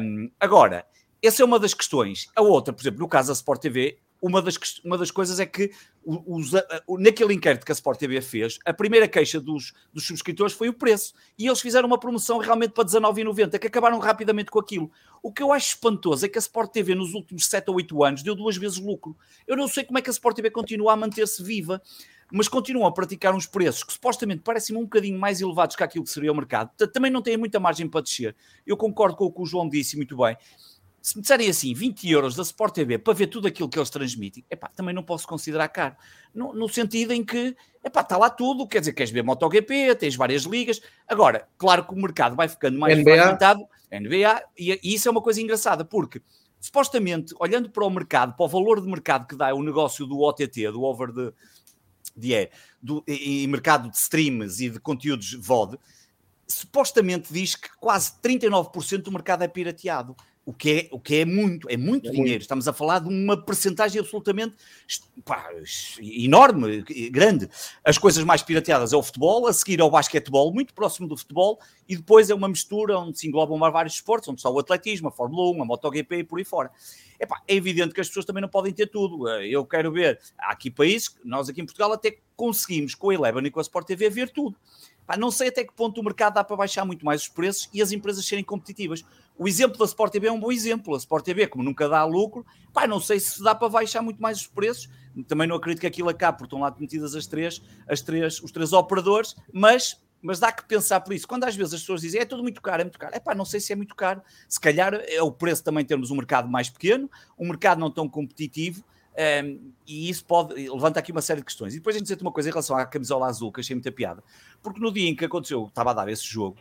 Um, 0.00 0.30
agora, 0.38 0.86
essa 1.22 1.42
é 1.42 1.44
uma 1.44 1.58
das 1.58 1.74
questões. 1.74 2.28
A 2.34 2.42
outra, 2.42 2.72
por 2.72 2.82
exemplo, 2.82 3.00
no 3.00 3.08
caso 3.08 3.28
da 3.28 3.32
Sport 3.34 3.60
TV, 3.60 3.98
uma 4.20 4.42
das, 4.42 4.56
uma 4.84 4.98
das 4.98 5.10
coisas 5.10 5.38
é 5.38 5.46
que 5.46 5.70
os, 6.04 6.52
naquele 6.98 7.34
inquérito 7.34 7.64
que 7.64 7.72
a 7.72 7.74
Sport 7.74 7.98
TV 7.98 8.20
fez, 8.20 8.58
a 8.64 8.72
primeira 8.72 9.06
queixa 9.06 9.40
dos, 9.40 9.72
dos 9.92 10.06
subscritores 10.06 10.52
foi 10.52 10.68
o 10.68 10.72
preço. 10.72 11.14
E 11.38 11.46
eles 11.46 11.60
fizeram 11.60 11.86
uma 11.86 11.98
promoção 11.98 12.38
realmente 12.38 12.72
para 12.72 12.84
R$19,90, 12.84 13.58
que 13.58 13.66
acabaram 13.66 13.98
rapidamente 13.98 14.50
com 14.50 14.58
aquilo. 14.58 14.90
O 15.22 15.32
que 15.32 15.42
eu 15.42 15.52
acho 15.52 15.68
espantoso 15.68 16.24
é 16.24 16.28
que 16.28 16.38
a 16.38 16.40
Sport 16.40 16.72
TV 16.72 16.94
nos 16.94 17.14
últimos 17.14 17.46
7 17.46 17.68
ou 17.68 17.76
8 17.76 18.04
anos 18.04 18.22
deu 18.22 18.34
duas 18.34 18.56
vezes 18.56 18.78
lucro. 18.78 19.16
Eu 19.46 19.56
não 19.56 19.68
sei 19.68 19.84
como 19.84 19.98
é 19.98 20.02
que 20.02 20.10
a 20.10 20.12
Sport 20.12 20.36
TV 20.36 20.50
continua 20.50 20.92
a 20.92 20.96
manter-se 20.96 21.42
viva 21.42 21.80
mas 22.30 22.48
continuam 22.48 22.86
a 22.86 22.92
praticar 22.92 23.34
uns 23.34 23.46
preços 23.46 23.82
que 23.82 23.92
supostamente 23.92 24.42
parecem 24.42 24.76
um 24.76 24.82
bocadinho 24.82 25.18
mais 25.18 25.40
elevados 25.40 25.76
que 25.76 25.82
aquilo 25.82 26.04
que 26.04 26.10
seria 26.10 26.32
o 26.32 26.34
mercado, 26.34 26.70
também 26.92 27.10
não 27.10 27.22
têm 27.22 27.36
muita 27.36 27.58
margem 27.58 27.88
para 27.88 28.02
descer. 28.02 28.36
Eu 28.66 28.76
concordo 28.76 29.16
com 29.16 29.24
o 29.24 29.32
que 29.32 29.40
o 29.40 29.46
João 29.46 29.68
disse 29.68 29.96
muito 29.96 30.16
bem. 30.16 30.36
Se 31.00 31.16
me 31.16 31.22
disserem 31.22 31.48
assim, 31.48 31.72
20 31.72 32.10
euros 32.10 32.34
da 32.34 32.42
Sport 32.42 32.74
TV 32.74 32.98
para 32.98 33.14
ver 33.14 33.28
tudo 33.28 33.48
aquilo 33.48 33.68
que 33.68 33.78
eles 33.78 33.88
transmitem, 33.88 34.44
epá, 34.50 34.68
também 34.68 34.94
não 34.94 35.02
posso 35.02 35.26
considerar 35.26 35.68
caro. 35.68 35.96
No, 36.34 36.52
no 36.52 36.68
sentido 36.68 37.12
em 37.12 37.24
que, 37.24 37.56
epá, 37.82 38.02
está 38.02 38.16
lá 38.18 38.28
tudo, 38.28 38.66
quer 38.66 38.80
dizer, 38.80 38.92
queres 38.92 39.10
ver 39.10 39.22
MotoGP, 39.22 39.94
tens 39.94 40.16
várias 40.16 40.42
ligas. 40.42 40.82
Agora, 41.06 41.48
claro 41.56 41.84
que 41.84 41.94
o 41.94 41.96
mercado 41.96 42.36
vai 42.36 42.48
ficando 42.48 42.78
mais 42.78 42.98
NBA. 42.98 43.14
fragmentado, 43.14 43.66
NBA, 43.90 44.42
e, 44.58 44.78
e 44.82 44.94
isso 44.94 45.08
é 45.08 45.10
uma 45.10 45.22
coisa 45.22 45.40
engraçada, 45.40 45.84
porque 45.84 46.20
supostamente, 46.60 47.34
olhando 47.38 47.70
para 47.70 47.84
o 47.84 47.90
mercado, 47.90 48.34
para 48.36 48.44
o 48.44 48.48
valor 48.48 48.80
de 48.80 48.88
mercado 48.88 49.26
que 49.26 49.36
dá 49.36 49.54
o 49.54 49.62
negócio 49.62 50.04
do 50.04 50.20
OTT, 50.20 50.70
do 50.72 50.82
over 50.82 51.12
the, 51.12 51.32
the 52.18 52.34
air, 52.34 52.50
do, 52.82 53.02
e, 53.06 53.42
e 53.42 53.46
mercado 53.46 53.90
de 53.90 53.96
streams 53.96 54.60
e 54.60 54.70
de 54.70 54.80
conteúdos 54.80 55.32
VOD, 55.34 55.78
supostamente 56.46 57.32
diz 57.32 57.54
que 57.54 57.68
quase 57.78 58.12
39% 58.22 59.02
do 59.02 59.12
mercado 59.12 59.42
é 59.42 59.48
pirateado 59.48 60.16
o 60.48 60.52
que 60.54 60.70
é, 60.70 60.88
o 60.90 60.98
que 60.98 61.16
é 61.16 61.24
muito, 61.26 61.68
é 61.68 61.76
muito 61.76 62.08
é 62.08 62.10
dinheiro. 62.10 62.30
Muito. 62.30 62.40
Estamos 62.40 62.66
a 62.66 62.72
falar 62.72 63.00
de 63.00 63.08
uma 63.08 63.36
percentagem 63.36 64.00
absolutamente 64.00 64.54
pá, 65.22 65.46
enorme, 66.00 66.82
grande. 67.10 67.50
As 67.84 67.98
coisas 67.98 68.24
mais 68.24 68.42
pirateadas 68.42 68.94
é 68.94 68.96
o 68.96 69.02
futebol, 69.02 69.46
a 69.46 69.52
seguir 69.52 69.78
é 69.78 69.84
o 69.84 69.90
basquetebol, 69.90 70.50
muito 70.50 70.72
próximo 70.72 71.06
do 71.06 71.18
futebol, 71.18 71.60
e 71.86 71.94
depois 71.94 72.30
é 72.30 72.34
uma 72.34 72.48
mistura 72.48 72.98
onde 72.98 73.18
se 73.18 73.28
englobam 73.28 73.58
vários 73.70 73.96
esportes, 73.96 74.26
onde 74.26 74.38
está 74.38 74.48
o 74.48 74.58
atletismo, 74.58 75.08
a 75.08 75.12
Fórmula 75.12 75.54
1, 75.54 75.62
a 75.62 75.64
MotoGP 75.66 76.16
e 76.16 76.24
por 76.24 76.38
aí 76.38 76.46
fora. 76.46 76.70
Epá, 77.20 77.42
é 77.46 77.54
evidente 77.54 77.92
que 77.92 78.00
as 78.00 78.08
pessoas 78.08 78.24
também 78.24 78.40
não 78.40 78.48
podem 78.48 78.72
ter 78.72 78.86
tudo. 78.86 79.28
Eu 79.28 79.66
quero 79.66 79.92
ver, 79.92 80.18
há 80.38 80.52
aqui 80.52 80.70
países, 80.70 81.14
nós 81.22 81.50
aqui 81.50 81.60
em 81.60 81.66
Portugal 81.66 81.92
até 81.92 82.20
conseguimos 82.34 82.94
com 82.94 83.10
a 83.10 83.14
Eleven 83.14 83.44
e 83.44 83.50
com 83.50 83.60
a 83.60 83.62
Sport 83.62 83.86
TV 83.86 84.08
ver 84.08 84.30
tudo. 84.30 84.56
Não 85.18 85.30
sei 85.30 85.48
até 85.48 85.64
que 85.64 85.72
ponto 85.72 86.00
o 86.00 86.04
mercado 86.04 86.34
dá 86.34 86.44
para 86.44 86.56
baixar 86.56 86.84
muito 86.84 87.04
mais 87.04 87.22
os 87.22 87.28
preços 87.28 87.68
e 87.72 87.80
as 87.80 87.92
empresas 87.92 88.24
serem 88.26 88.44
competitivas. 88.44 89.04
O 89.38 89.46
exemplo 89.46 89.78
da 89.78 89.84
Sport 89.84 90.12
TV 90.12 90.26
é 90.26 90.32
um 90.32 90.40
bom 90.40 90.50
exemplo. 90.50 90.96
A 90.96 90.98
Sport 90.98 91.24
TV, 91.24 91.46
como 91.46 91.62
nunca 91.62 91.88
dá 91.88 92.04
lucro, 92.04 92.44
pá, 92.72 92.88
não 92.88 93.00
sei 93.00 93.20
se 93.20 93.40
dá 93.40 93.54
para 93.54 93.68
baixar 93.68 94.02
muito 94.02 94.20
mais 94.20 94.40
os 94.40 94.46
preços. 94.48 94.90
Também 95.28 95.46
não 95.46 95.54
acredito 95.54 95.80
que 95.80 95.86
aquilo 95.86 96.08
acabe, 96.08 96.38
porque 96.38 96.48
estão 96.48 96.60
lá 96.60 96.74
metidas 96.76 97.14
as 97.14 97.24
três, 97.26 97.62
as 97.86 98.00
três, 98.00 98.42
os 98.42 98.50
três 98.50 98.72
operadores, 98.72 99.36
mas, 99.52 100.02
mas 100.20 100.40
dá 100.40 100.50
que 100.50 100.64
pensar 100.64 101.00
por 101.00 101.12
isso. 101.12 101.26
Quando 101.28 101.44
às 101.44 101.54
vezes 101.54 101.74
as 101.74 101.80
pessoas 101.80 102.00
dizem 102.00 102.20
é 102.20 102.24
tudo 102.24 102.42
muito 102.42 102.60
caro, 102.60 102.82
é 102.82 102.84
muito 102.84 102.98
caro, 102.98 103.14
é 103.14 103.20
pá, 103.20 103.32
não 103.32 103.44
sei 103.44 103.60
se 103.60 103.72
é 103.72 103.76
muito 103.76 103.94
caro. 103.94 104.20
Se 104.48 104.58
calhar 104.58 104.92
é 104.94 105.22
o 105.22 105.30
preço 105.30 105.62
também 105.62 105.84
termos 105.84 106.10
um 106.10 106.16
mercado 106.16 106.48
mais 106.48 106.68
pequeno, 106.68 107.08
um 107.38 107.46
mercado 107.46 107.78
não 107.78 107.92
tão 107.92 108.08
competitivo. 108.08 108.82
Um, 109.16 109.20
ehm, 109.20 109.58
e 109.86 110.08
isso 110.08 110.24
pode 110.24 110.54
levanta 110.54 110.98
aqui 110.98 111.12
uma 111.12 111.22
série 111.22 111.40
de 111.40 111.46
questões. 111.46 111.74
E 111.74 111.78
depois 111.78 111.94
a 111.94 111.98
gente 111.98 112.08
dizer 112.08 112.20
uma 112.22 112.32
coisa 112.32 112.48
em 112.48 112.52
relação 112.52 112.76
à 112.76 112.84
camisola 112.84 113.26
azul, 113.26 113.52
que 113.52 113.60
achei 113.60 113.74
muita 113.74 113.92
piada, 113.92 114.22
porque 114.62 114.80
no 114.80 114.92
dia 114.92 115.08
em 115.08 115.14
que 115.14 115.24
aconteceu, 115.24 115.66
estava 115.66 115.90
a 115.90 115.94
dar 115.94 116.08
esse 116.08 116.24
jogo, 116.24 116.56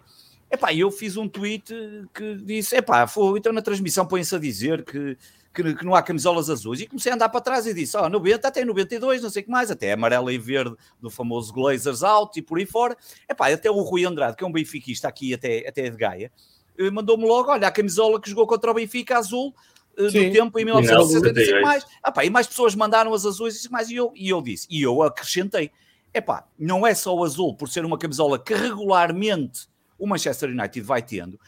Epá, 0.49 0.73
eu 0.73 0.89
fiz 0.89 1.17
um 1.17 1.27
tweet 1.27 1.73
que 2.13 2.36
disse: 2.36 2.77
epá, 2.77 3.05
foi, 3.05 3.39
então 3.39 3.51
na 3.51 3.62
transmissão 3.62 4.05
põe-se 4.05 4.33
a 4.33 4.39
dizer 4.39 4.83
que, 4.86 5.17
que, 5.53 5.75
que, 5.75 5.86
não 5.86 5.93
há 5.93 6.01
camisolas 6.01 6.49
azuis. 6.49 6.79
E 6.79 6.88
comecei 6.88 7.12
a 7.12 7.15
andar 7.15 7.29
para 7.29 7.41
trás 7.41 7.67
e 7.67 7.73
disse: 7.73 7.97
Ó, 7.97 8.05
oh, 8.05 8.10
90, 8.10 8.47
até 8.47 8.63
92, 8.63 9.21
não 9.21 9.29
sei 9.29 9.41
o 9.41 9.45
que 9.45 9.51
mais, 9.51 9.69
até 9.69 9.91
amarela 9.91 10.31
e 10.31 10.38
verde 10.38 10.75
do 11.01 11.10
famoso 11.10 11.53
Glazers 11.53 12.01
Out 12.01 12.39
e 12.39 12.41
por 12.41 12.57
aí 12.57 12.65
fora. 12.65 12.95
Epá, 13.29 13.51
até 13.51 13.69
o 13.69 13.81
Rui 13.81 14.05
Andrade, 14.05 14.38
que 14.38 14.43
é 14.43 14.47
um 14.47 14.51
benfiquista 14.51 15.07
aqui 15.07 15.33
até, 15.33 15.67
até 15.67 15.89
de 15.89 15.97
Gaia, 15.97 16.31
eh, 16.77 16.89
mandou-me 16.89 17.25
logo: 17.25 17.51
olha, 17.51 17.67
a 17.67 17.71
camisola 17.71 18.21
que 18.21 18.29
jogou 18.29 18.47
contra 18.47 18.71
o 18.71 18.73
Benfica 18.73 19.17
azul 19.17 19.53
eh, 19.97 20.10
Sim. 20.10 20.27
do 20.27 20.33
tempo 20.33 20.60
em 20.60 20.63
1970 20.63 21.62
mais. 21.62 21.86
Epá, 22.05 22.23
e 22.23 22.29
mais 22.29 22.47
pessoas 22.47 22.73
mandaram 22.73 23.13
as 23.13 23.25
azuis 23.25 23.65
e 23.65 23.69
mais. 23.69 23.89
E 23.89 23.95
eu, 23.95 24.13
e 24.15 24.29
eu 24.29 24.41
disse, 24.41 24.65
e 24.69 24.81
eu 24.81 25.01
acrescentei: 25.01 25.71
epá, 26.13 26.47
não 26.57 26.88
é 26.88 26.95
só 26.95 27.13
o 27.13 27.23
azul 27.23 27.53
por 27.53 27.67
ser 27.67 27.83
uma 27.83 27.97
camisola 27.97 28.39
que 28.39 28.53
regularmente 28.53 29.67
o 29.97 30.07
Manchester 30.07 30.49
United 30.49 30.81
vai 30.81 31.01
tendo. 31.01 31.39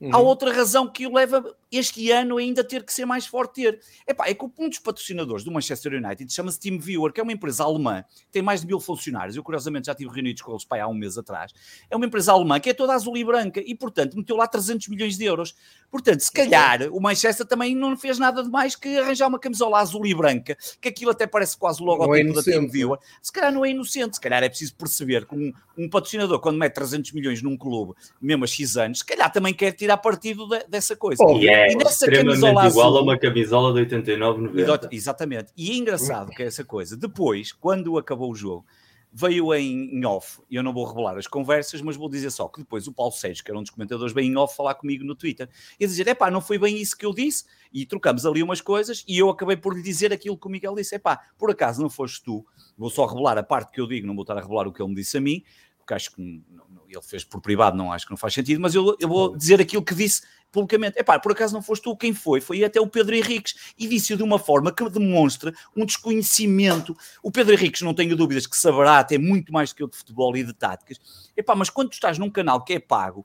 Uhum. 0.00 0.10
Há 0.14 0.18
outra 0.18 0.52
razão 0.52 0.88
que 0.88 1.06
o 1.06 1.14
leva 1.14 1.44
este 1.70 2.10
ano 2.10 2.38
ainda 2.38 2.64
ter 2.64 2.82
que 2.84 2.92
ser 2.92 3.04
mais 3.04 3.26
forte 3.26 3.62
ter. 3.62 3.80
Epá, 4.06 4.28
é 4.28 4.34
que 4.34 4.44
um 4.44 4.68
dos 4.68 4.78
patrocinadores 4.78 5.44
do 5.44 5.50
Manchester 5.50 5.92
United 5.92 6.32
chama-se 6.32 6.58
TeamViewer, 6.58 7.12
que 7.12 7.20
é 7.20 7.22
uma 7.22 7.32
empresa 7.32 7.64
alemã, 7.64 8.04
tem 8.30 8.40
mais 8.40 8.60
de 8.60 8.66
mil 8.66 8.80
funcionários. 8.80 9.36
Eu, 9.36 9.42
curiosamente, 9.42 9.86
já 9.86 9.94
tive 9.94 10.10
reunidos 10.10 10.42
com 10.42 10.52
eles 10.52 10.64
pai, 10.64 10.80
há 10.80 10.88
um 10.88 10.94
mês 10.94 11.18
atrás. 11.18 11.52
É 11.90 11.96
uma 11.96 12.06
empresa 12.06 12.32
alemã 12.32 12.58
que 12.60 12.70
é 12.70 12.74
toda 12.74 12.94
azul 12.94 13.16
e 13.16 13.24
branca 13.24 13.60
e, 13.64 13.74
portanto, 13.74 14.16
meteu 14.16 14.36
lá 14.36 14.46
300 14.46 14.88
milhões 14.88 15.18
de 15.18 15.24
euros. 15.24 15.54
Portanto, 15.90 16.20
se 16.20 16.32
calhar 16.32 16.82
o 16.90 17.00
Manchester 17.00 17.46
também 17.46 17.74
não 17.74 17.96
fez 17.96 18.18
nada 18.18 18.42
de 18.42 18.50
mais 18.50 18.76
que 18.76 18.98
arranjar 18.98 19.28
uma 19.28 19.38
camisola 19.38 19.80
azul 19.80 20.06
e 20.06 20.14
branca, 20.14 20.56
que 20.80 20.88
aquilo 20.88 21.10
até 21.10 21.26
parece 21.26 21.56
quase 21.56 21.82
o 21.82 21.84
logotipo 21.84 22.30
é 22.30 22.32
da 22.34 22.42
TeamViewer. 22.42 22.98
Se 23.22 23.32
calhar 23.32 23.52
não 23.52 23.64
é 23.64 23.70
inocente, 23.70 24.14
se 24.14 24.20
calhar 24.20 24.42
é 24.42 24.48
preciso 24.48 24.74
perceber 24.74 25.26
que 25.26 25.34
um, 25.34 25.52
um 25.76 25.88
patrocinador, 25.88 26.40
quando 26.40 26.58
mete 26.58 26.74
300 26.74 27.12
milhões 27.12 27.42
num 27.42 27.56
clube, 27.56 27.94
mesmo 28.20 28.44
a 28.44 28.46
X 28.46 28.76
anos, 28.76 28.98
se 28.98 29.04
calhar 29.04 29.32
também 29.32 29.54
quer 29.54 29.72
tirar 29.88 29.96
partido 29.96 30.46
de, 30.46 30.64
dessa 30.68 30.94
coisa. 30.94 31.24
Oh, 31.24 31.38
e, 31.38 31.48
é, 31.48 31.72
e 31.72 31.76
nessa 31.76 32.10
camisola 32.10 32.62
azul, 32.62 32.70
igual 32.82 32.96
a 32.98 33.02
uma 33.02 33.18
camisola 33.18 33.72
de 33.72 33.80
89, 33.80 34.42
90. 34.42 34.88
Exatamente. 34.92 35.52
E 35.56 35.70
é 35.70 35.74
engraçado 35.74 36.30
que 36.30 36.42
é 36.42 36.46
essa 36.46 36.64
coisa. 36.64 36.96
Depois, 36.96 37.52
quando 37.52 37.96
acabou 37.96 38.30
o 38.30 38.34
jogo, 38.34 38.66
veio 39.10 39.54
em, 39.54 39.96
em 39.96 40.04
off, 40.04 40.40
e 40.50 40.56
eu 40.56 40.62
não 40.62 40.72
vou 40.72 40.84
revelar 40.84 41.16
as 41.16 41.26
conversas, 41.26 41.80
mas 41.80 41.96
vou 41.96 42.10
dizer 42.10 42.30
só 42.30 42.46
que 42.46 42.60
depois 42.60 42.86
o 42.86 42.92
Paulo 42.92 43.12
Sérgio, 43.12 43.42
que 43.42 43.50
era 43.50 43.58
um 43.58 43.62
dos 43.62 43.70
comentadores, 43.70 44.12
veio 44.12 44.30
em 44.30 44.36
off 44.36 44.54
falar 44.54 44.74
comigo 44.74 45.02
no 45.02 45.14
Twitter 45.14 45.48
e 45.80 45.86
dizer: 45.86 46.06
é 46.06 46.14
pá, 46.14 46.30
não 46.30 46.42
foi 46.42 46.58
bem 46.58 46.76
isso 46.76 46.96
que 46.96 47.06
eu 47.06 47.14
disse, 47.14 47.44
e 47.72 47.86
trocamos 47.86 48.26
ali 48.26 48.42
umas 48.42 48.60
coisas, 48.60 49.04
e 49.08 49.18
eu 49.18 49.30
acabei 49.30 49.56
por 49.56 49.74
lhe 49.74 49.82
dizer 49.82 50.12
aquilo 50.12 50.36
que 50.36 50.46
o 50.46 50.50
Miguel 50.50 50.74
disse: 50.74 50.94
é 50.94 50.98
pá, 50.98 51.18
por 51.38 51.50
acaso 51.50 51.80
não 51.80 51.88
foste 51.88 52.22
tu, 52.22 52.44
vou 52.76 52.90
só 52.90 53.06
revelar 53.06 53.38
a 53.38 53.42
parte 53.42 53.72
que 53.72 53.80
eu 53.80 53.86
digo, 53.86 54.06
não 54.06 54.14
vou 54.14 54.22
estar 54.22 54.36
a 54.36 54.42
revelar 54.42 54.68
o 54.68 54.72
que 54.72 54.82
ele 54.82 54.90
me 54.90 54.96
disse 54.96 55.16
a 55.16 55.20
mim, 55.22 55.42
porque 55.78 55.94
acho 55.94 56.14
que 56.14 56.20
não, 56.20 56.66
ele 56.88 57.02
fez 57.02 57.24
por 57.24 57.40
privado, 57.40 57.76
não 57.76 57.92
acho 57.92 58.06
que 58.06 58.10
não 58.10 58.16
faz 58.16 58.34
sentido, 58.34 58.60
mas 58.60 58.74
eu, 58.74 58.96
eu 58.98 59.08
vou 59.08 59.36
dizer 59.36 59.60
aquilo 59.60 59.82
que 59.82 59.94
disse 59.94 60.22
publicamente. 60.50 60.98
Epá, 60.98 61.18
por 61.18 61.32
acaso 61.32 61.54
não 61.54 61.62
foste 61.62 61.82
tu 61.82 61.96
quem 61.96 62.12
foi? 62.12 62.40
Foi 62.40 62.64
até 62.64 62.80
o 62.80 62.86
Pedro 62.86 63.14
Henriques 63.14 63.74
e 63.78 63.86
disse-o 63.86 64.16
de 64.16 64.22
uma 64.22 64.38
forma 64.38 64.72
que 64.72 64.88
demonstra 64.88 65.52
um 65.76 65.84
desconhecimento. 65.84 66.96
O 67.22 67.30
Pedro 67.30 67.54
Henriques, 67.54 67.82
não 67.82 67.94
tenho 67.94 68.16
dúvidas 68.16 68.46
que 68.46 68.56
saberá 68.56 68.98
até 68.98 69.18
muito 69.18 69.52
mais 69.52 69.70
do 69.70 69.76
que 69.76 69.82
eu 69.82 69.88
de 69.88 69.96
futebol 69.96 70.36
e 70.36 70.44
de 70.44 70.52
táticas. 70.52 70.98
Epá, 71.36 71.54
mas 71.54 71.70
quando 71.70 71.90
tu 71.90 71.94
estás 71.94 72.18
num 72.18 72.30
canal 72.30 72.64
que 72.64 72.74
é 72.74 72.78
pago 72.78 73.24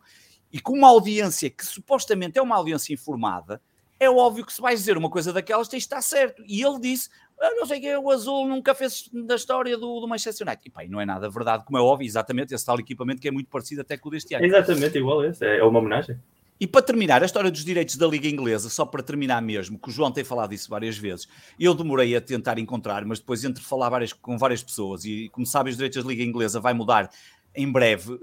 e 0.52 0.60
com 0.60 0.74
uma 0.74 0.90
audiência 0.90 1.50
que 1.50 1.66
supostamente 1.66 2.38
é 2.38 2.42
uma 2.42 2.56
audiência 2.56 2.94
informada, 2.94 3.62
é 4.00 4.10
óbvio 4.10 4.46
que 4.46 4.54
se 4.54 4.62
vais 4.62 4.80
dizer 4.80 4.98
uma 4.98 5.10
coisa 5.10 5.32
daquelas 5.32 5.68
tens 5.68 5.80
de 5.80 5.86
estar 5.86 6.02
certo. 6.02 6.44
E 6.46 6.62
ele 6.62 6.80
disse, 6.80 7.10
não 7.52 7.66
sei 7.66 7.80
que 7.80 7.96
o 7.96 8.10
Azul 8.10 8.48
nunca 8.48 8.74
fez 8.74 9.10
da 9.12 9.36
história 9.36 9.78
do, 9.78 10.00
do 10.00 10.08
Manchester 10.08 10.48
United. 10.48 10.68
E 10.68 10.72
pá, 10.72 10.84
não 10.88 11.02
é 11.02 11.06
nada 11.06 11.30
verdade, 11.30 11.64
como 11.66 11.78
é 11.78 11.82
óbvio, 11.82 12.06
exatamente 12.06 12.54
esse 12.54 12.66
tal 12.66 12.80
equipamento 12.80 13.22
que 13.22 13.28
é 13.28 13.32
muito 13.32 13.50
parecido 13.50 13.82
até 13.82 13.98
com 13.98 14.10
o 14.10 14.12
deste 14.12 14.34
ano. 14.34 14.46
Exatamente, 14.46 14.98
igual 14.98 15.24
esse, 15.26 15.46
é 15.46 15.64
uma 15.64 15.80
homenagem. 15.80 16.18
E 16.60 16.68
para 16.68 16.82
terminar, 16.82 17.22
a 17.22 17.26
história 17.26 17.52
dos 17.52 17.66
direitos 17.66 17.98
da 17.98 18.08
Liga 18.08 18.28
Inglesa, 18.28 18.70
só 18.70 18.86
para 18.86 19.04
terminar 19.04 19.42
mesmo, 19.42 19.78
que 19.78 19.90
o 19.90 19.92
João 19.92 20.12
tem 20.12 20.24
falado 20.24 20.54
isso 20.54 20.70
várias 20.70 20.98
vezes, 20.98 21.28
eu 21.60 21.74
demorei 21.74 22.16
a 22.16 22.22
tentar 22.22 22.58
encontrar, 22.58 23.04
mas 23.04 23.20
depois 23.20 23.44
entre 23.44 23.62
falar 23.62 23.90
várias, 23.90 24.14
com 24.14 24.38
várias 24.38 24.64
pessoas, 24.64 25.04
e 25.04 25.28
como 25.30 25.46
sabem, 25.46 25.72
os 25.72 25.78
direitos 25.78 26.02
da 26.02 26.10
Liga 26.10 26.24
Inglesa 26.24 26.60
vai 26.62 26.74
mudar 26.74 27.10
em 27.56 27.70
breve, 27.70 28.14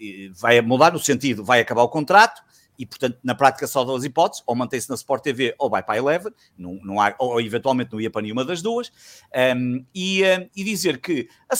eh, 0.00 0.30
vai 0.38 0.60
mudar 0.60 0.92
no 0.92 0.98
sentido, 0.98 1.42
vai 1.42 1.60
acabar 1.60 1.82
o 1.82 1.88
contrato, 1.88 2.42
e 2.78 2.84
portanto, 2.86 3.18
na 3.22 3.34
prática, 3.34 3.66
só 3.66 3.84
duas 3.84 4.04
hipóteses: 4.04 4.42
ou 4.46 4.54
mantém-se 4.54 4.88
na 4.88 4.94
Sport 4.94 5.22
TV 5.22 5.54
ou 5.58 5.70
vai 5.70 5.82
para 5.82 5.94
a 5.94 5.98
Eleven, 5.98 6.32
não, 6.56 6.74
não 6.82 7.00
há, 7.00 7.14
ou 7.18 7.40
eventualmente 7.40 7.92
não 7.92 8.00
ia 8.00 8.10
para 8.10 8.22
nenhuma 8.22 8.44
das 8.44 8.62
duas. 8.62 8.90
Um, 9.56 9.84
e, 9.94 10.22
um, 10.22 10.48
e, 10.54 10.64
dizer 10.64 11.00
que 11.00 11.28
a, 11.48 11.56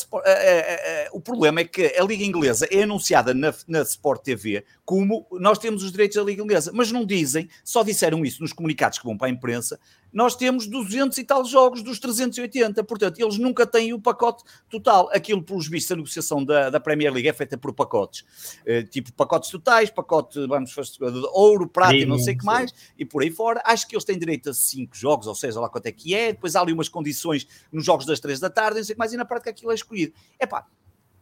o 1.12 1.20
problema 1.20 1.61
é 1.61 1.64
que 1.64 1.94
a 1.98 2.05
Liga 2.05 2.24
Inglesa 2.24 2.66
é 2.70 2.83
anunciada 2.83 3.33
na, 3.33 3.55
na 3.68 3.83
Sport 3.83 4.22
TV 4.22 4.64
como 4.85 5.27
nós 5.33 5.59
temos 5.59 5.83
os 5.83 5.90
direitos 5.90 6.16
da 6.16 6.22
Liga 6.22 6.42
Inglesa, 6.42 6.70
mas 6.74 6.92
não 6.92 7.05
dizem, 7.07 7.48
só 7.64 7.83
disseram 7.83 8.24
isso 8.24 8.42
nos 8.42 8.53
comunicados 8.53 8.98
que 8.98 9.05
vão 9.05 9.16
para 9.16 9.29
a 9.29 9.31
imprensa, 9.31 9.81
nós 10.14 10.37
temos 10.37 10.68
200 10.68 11.18
e 11.18 11.24
tal 11.24 11.44
jogos 11.44 11.83
dos 11.83 11.98
380, 11.98 12.85
portanto, 12.85 13.18
eles 13.18 13.37
nunca 13.37 13.66
têm 13.66 13.92
o 13.92 14.00
pacote 14.00 14.44
total. 14.70 15.11
Aquilo, 15.12 15.42
pelos 15.42 15.66
vistos, 15.66 15.90
a 15.90 15.96
negociação 15.96 16.44
da, 16.44 16.70
da 16.70 16.79
Premier 16.79 17.12
League 17.12 17.29
é 17.29 17.33
feita 17.33 17.59
por 17.59 17.74
pacotes, 17.74 18.20
uh, 18.61 18.88
tipo 18.88 19.12
pacotes 19.12 19.50
totais, 19.50 19.90
pacote, 19.90 20.46
vamos, 20.46 20.70
de 20.70 21.27
ouro, 21.33 21.68
prata 21.68 21.96
e 21.96 22.07
não 22.07 22.18
sei 22.18 22.35
o 22.35 22.38
que 22.38 22.44
mais, 22.44 22.72
e 22.96 23.05
por 23.05 23.22
aí 23.22 23.31
fora. 23.31 23.61
Acho 23.64 23.88
que 23.88 23.96
eles 23.96 24.05
têm 24.05 24.16
direito 24.16 24.50
a 24.50 24.55
5 24.55 24.96
jogos, 24.96 25.27
ou 25.27 25.35
seja, 25.35 25.59
lá 25.59 25.68
quanto 25.68 25.87
é 25.87 25.92
que 25.92 26.14
é, 26.14 26.33
depois 26.33 26.55
há 26.55 26.61
ali 26.61 26.72
umas 26.72 26.88
condições 26.88 27.46
nos 27.72 27.85
jogos 27.85 28.07
das 28.07 28.20
3 28.20 28.38
da 28.38 28.48
tarde, 28.48 28.79
não 28.79 28.85
sei 28.85 28.92
o 28.92 28.96
que 28.96 28.98
mais, 29.00 29.12
e 29.12 29.16
na 29.16 29.24
prática 29.24 29.50
aquilo 29.50 29.72
é 29.72 29.74
escolhido. 29.74 30.14
É 30.38 30.46
pá, 30.46 30.64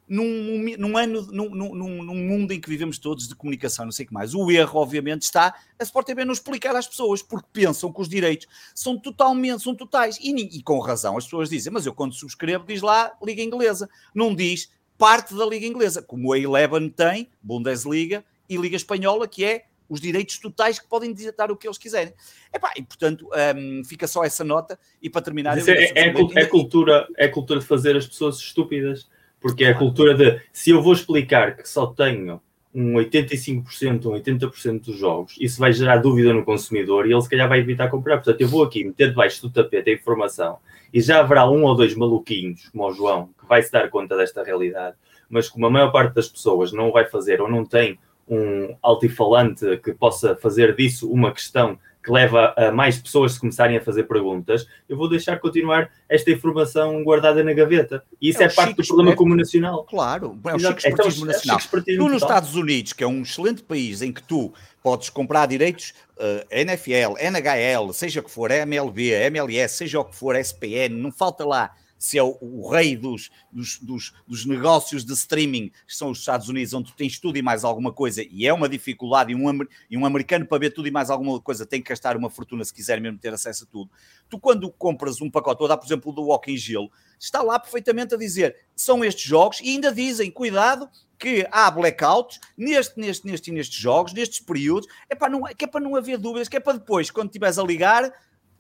num, 0.09 0.77
num 0.79 0.97
ano, 0.97 1.23
num, 1.33 1.49
num, 1.51 2.03
num, 2.03 2.15
mundo 2.15 2.53
em 2.53 2.61
que 2.61 2.69
vivemos 2.69 2.99
todos 2.99 3.29
de 3.29 3.35
comunicação, 3.35 3.85
não 3.85 3.93
sei 3.93 4.05
o 4.05 4.09
que 4.09 4.15
mais. 4.15 4.35
O 4.35 4.51
erro, 4.51 4.81
obviamente, 4.81 5.23
está 5.23 5.55
a 5.79 5.83
Sport 5.83 6.07
TV 6.07 6.25
não 6.25 6.33
explicar 6.33 6.77
às 6.77 6.87
pessoas, 6.87 7.23
porque 7.23 7.49
pensam 7.53 7.93
que 7.93 8.01
os 8.01 8.09
direitos 8.09 8.47
são 8.75 8.99
totalmente, 8.99 9.63
são 9.63 9.75
totais. 9.75 10.19
E, 10.21 10.59
e 10.59 10.63
com 10.63 10.79
razão, 10.81 11.17
as 11.17 11.25
pessoas 11.25 11.49
dizem, 11.49 11.73
mas 11.73 11.87
eu 11.87 11.95
quando 11.95 12.15
subscrevo 12.15 12.65
diz 12.67 12.83
lá 12.83 13.13
Liga 13.23 13.43
Inglesa, 13.43 13.89
não 14.15 14.35
diz 14.35 14.71
parte 14.99 15.35
da 15.35 15.47
Liga 15.47 15.67
Inglesa, 15.67 16.03
como 16.03 16.33
a 16.33 16.39
Eleven 16.39 16.89
tem, 16.89 17.31
Bundesliga 17.43 18.25
e 18.49 18.57
Liga 18.57 18.77
Espanhola, 18.77 19.27
que 19.27 19.45
é 19.45 19.65
os 19.89 20.01
direitos 20.01 20.39
totais 20.39 20.79
que 20.79 20.87
podem 20.87 21.13
ditar 21.13 21.51
o 21.51 21.57
que 21.57 21.67
eles 21.67 21.77
quiserem. 21.77 22.15
Epá, 22.53 22.73
e 22.77 22.83
portanto, 22.83 23.29
um, 23.57 23.85
fica 23.85 24.07
só 24.07 24.25
essa 24.25 24.43
nota. 24.43 24.79
E 25.03 25.11
para 25.11 25.21
terminar, 25.21 25.59
é, 25.59 25.61
é, 25.71 26.07
é, 26.07 26.15
é, 26.35 26.47
cultura, 26.47 27.07
é 27.17 27.29
cultura 27.29 27.61
de 27.61 27.67
fazer 27.67 27.97
as 27.97 28.07
pessoas 28.07 28.39
estúpidas 28.39 29.07
porque 29.43 29.65
é 29.65 29.71
a 29.71 29.79
cultura 29.79 30.15
de 30.15 30.41
se 30.53 30.71
eu 30.71 30.81
vou 30.81 30.93
explicar 30.93 31.57
que 31.57 31.69
só 31.69 31.87
tenho 31.87 32.41
um 32.75 32.95
85%, 32.95 34.07
um 34.07 34.13
80% 34.13 34.85
dos 34.85 34.97
jogos, 34.97 35.35
isso 35.39 35.59
vai 35.59 35.73
gerar 35.73 35.99
dúvida 35.99 36.33
no 36.33 36.45
consumidor 36.45 37.07
e 37.07 37.13
ele 37.13 37.21
se 37.21 37.29
calhar 37.29 37.49
vai 37.49 37.59
evitar 37.59 37.91
comprar. 37.91 38.17
Portanto, 38.17 38.41
eu 38.41 38.49
vou 38.49 38.63
aqui 38.63 38.83
meter 38.85 39.11
debaixo 39.11 39.43
do 39.43 39.51
tapete 39.51 39.91
a 39.91 39.95
informação 39.95 40.57
e 40.93 41.01
já 41.01 41.21
haverá 41.21 41.49
um 41.51 41.65
ou 41.65 41.75
dois 41.75 41.95
maluquinhos, 41.95 42.69
como 42.71 42.89
o 42.89 42.93
João, 42.93 43.29
que 43.39 43.47
vai 43.47 43.63
se 43.63 43.71
dar 43.71 43.91
conta 43.91 44.17
desta 44.17 44.43
realidade, 44.43 44.97
mas 45.29 45.49
como 45.49 45.67
a 45.67 45.71
maior 45.71 45.91
parte 45.91 46.15
das 46.15 46.29
pessoas 46.29 46.73
não 46.73 46.91
vai 46.91 47.05
fazer 47.05 47.43
ou 47.43 47.51
não 47.51 47.65
tem 47.65 47.99
um 48.29 48.75
altifalante 48.81 49.77
que 49.79 49.93
possa 49.93 50.35
fazer 50.37 50.75
disso 50.75 51.11
uma 51.11 51.33
questão 51.33 51.79
que 52.03 52.11
leva 52.11 52.53
a 52.57 52.73
mais 52.73 52.99
pessoas 52.99 53.39
começarem 53.39 53.77
a 53.77 53.81
fazer 53.81 54.05
perguntas, 54.05 54.67
eu 54.89 54.97
vou 54.97 55.09
deixar 55.09 55.39
continuar 55.39 55.89
esta 56.09 56.31
informação 56.31 57.03
guardada 57.05 57.45
na 57.45 57.53
gaveta. 57.53 58.03
E 58.21 58.31
isso 58.31 58.43
é, 58.43 58.47
é 58.47 58.49
parte 58.49 58.75
do 58.75 58.87
problema 58.87 59.15
comum 59.15 59.37
nacional. 59.37 59.85
Claro, 59.85 60.39
é 60.45 60.53
o 60.53 60.57
Exato. 60.57 60.81
chico 60.81 60.95
então, 60.95 61.27
nacional. 61.27 61.59
É 61.59 61.97
tu 61.97 62.09
nos 62.09 62.23
Estados 62.23 62.55
Unidos, 62.57 62.93
que 62.93 63.05
é 63.05 63.07
um 63.07 63.23
excelente 63.23 63.63
país 63.63 64.03
em 64.03 64.13
que 64.13 64.23
tu 64.23 64.53
podes 64.83 65.11
comprar 65.11 65.47
direitos 65.47 65.95
uh, 66.19 66.45
eh, 66.51 66.63
NFL, 66.63 67.17
NHL, 67.21 67.93
seja 67.93 68.21
o 68.21 68.25
que 68.25 68.31
for, 68.31 68.51
MLB, 68.51 69.11
MLS, 69.31 69.77
seja 69.77 70.01
o 70.01 70.05
que 70.05 70.17
for, 70.17 70.35
SPN, 70.35 70.97
não 70.97 71.13
falta 71.13 71.45
lá 71.45 71.71
se 72.03 72.19
é 72.19 72.23
o, 72.23 72.37
o 72.41 72.69
rei 72.69 72.97
dos, 72.97 73.31
dos, 73.53 73.79
dos, 73.79 74.13
dos, 74.27 74.45
negócios 74.45 75.05
de 75.05 75.13
streaming, 75.13 75.69
que 75.87 75.95
são 75.95 76.11
os 76.11 76.19
Estados 76.19 76.49
Unidos, 76.49 76.75
onde 76.75 76.91
tu 76.91 76.97
tens 76.97 77.17
tudo 77.17 77.39
e 77.39 77.43
mais 77.43 77.63
alguma 77.63 77.93
coisa, 77.93 78.25
e 78.29 78.45
é 78.45 78.53
uma 78.53 78.69
dificuldade, 78.69 79.31
e 79.31 79.37
um, 79.37 79.67
e 79.89 79.97
um 79.97 80.05
americano 80.05 80.45
para 80.45 80.59
ver 80.59 80.71
tudo 80.71 80.89
e 80.89 80.91
mais 80.91 81.11
alguma 81.11 81.41
coisa 81.41 81.65
tem 81.65 81.81
que 81.81 81.91
gastar 81.91 82.17
uma 82.17 82.29
fortuna 82.29 82.65
se 82.65 82.75
quiser 82.75 83.01
mesmo 83.01 83.21
ter 83.21 83.33
acesso 83.33 83.63
a 83.63 83.67
tudo. 83.69 83.89
Tu, 84.29 84.37
quando 84.41 84.69
compras 84.73 85.21
um 85.21 85.31
pacote, 85.31 85.61
vou 85.61 85.69
dar, 85.69 85.77
por 85.77 85.87
exemplo, 85.87 86.13
do 86.13 86.25
Walking 86.25 86.57
Gelo, 86.57 86.91
está 87.21 87.41
lá 87.41 87.57
perfeitamente 87.57 88.17
a 88.17 88.19
dizer 88.19 88.57
são 88.75 89.05
estes 89.05 89.23
jogos, 89.23 89.61
e 89.61 89.69
ainda 89.69 89.95
dizem, 89.95 90.29
cuidado, 90.29 90.91
que 91.17 91.47
há 91.53 91.71
blackouts 91.71 92.41
neste, 92.59 92.99
neste, 92.99 93.25
neste 93.25 93.51
e 93.53 93.55
nestes 93.55 93.79
jogos, 93.79 94.13
nestes 94.13 94.41
períodos, 94.41 94.89
é 95.09 95.15
para 95.15 95.29
não, 95.29 95.45
que 95.45 95.67
é 95.67 95.69
para 95.69 95.81
não 95.81 95.95
haver 95.95 96.19
dúvidas, 96.19 96.49
que 96.49 96.57
é 96.57 96.61
para 96.61 96.79
depois, 96.79 97.13
quando 97.13 97.29
estiveres 97.29 97.61
a 97.61 97.63
ligar, 97.63 98.13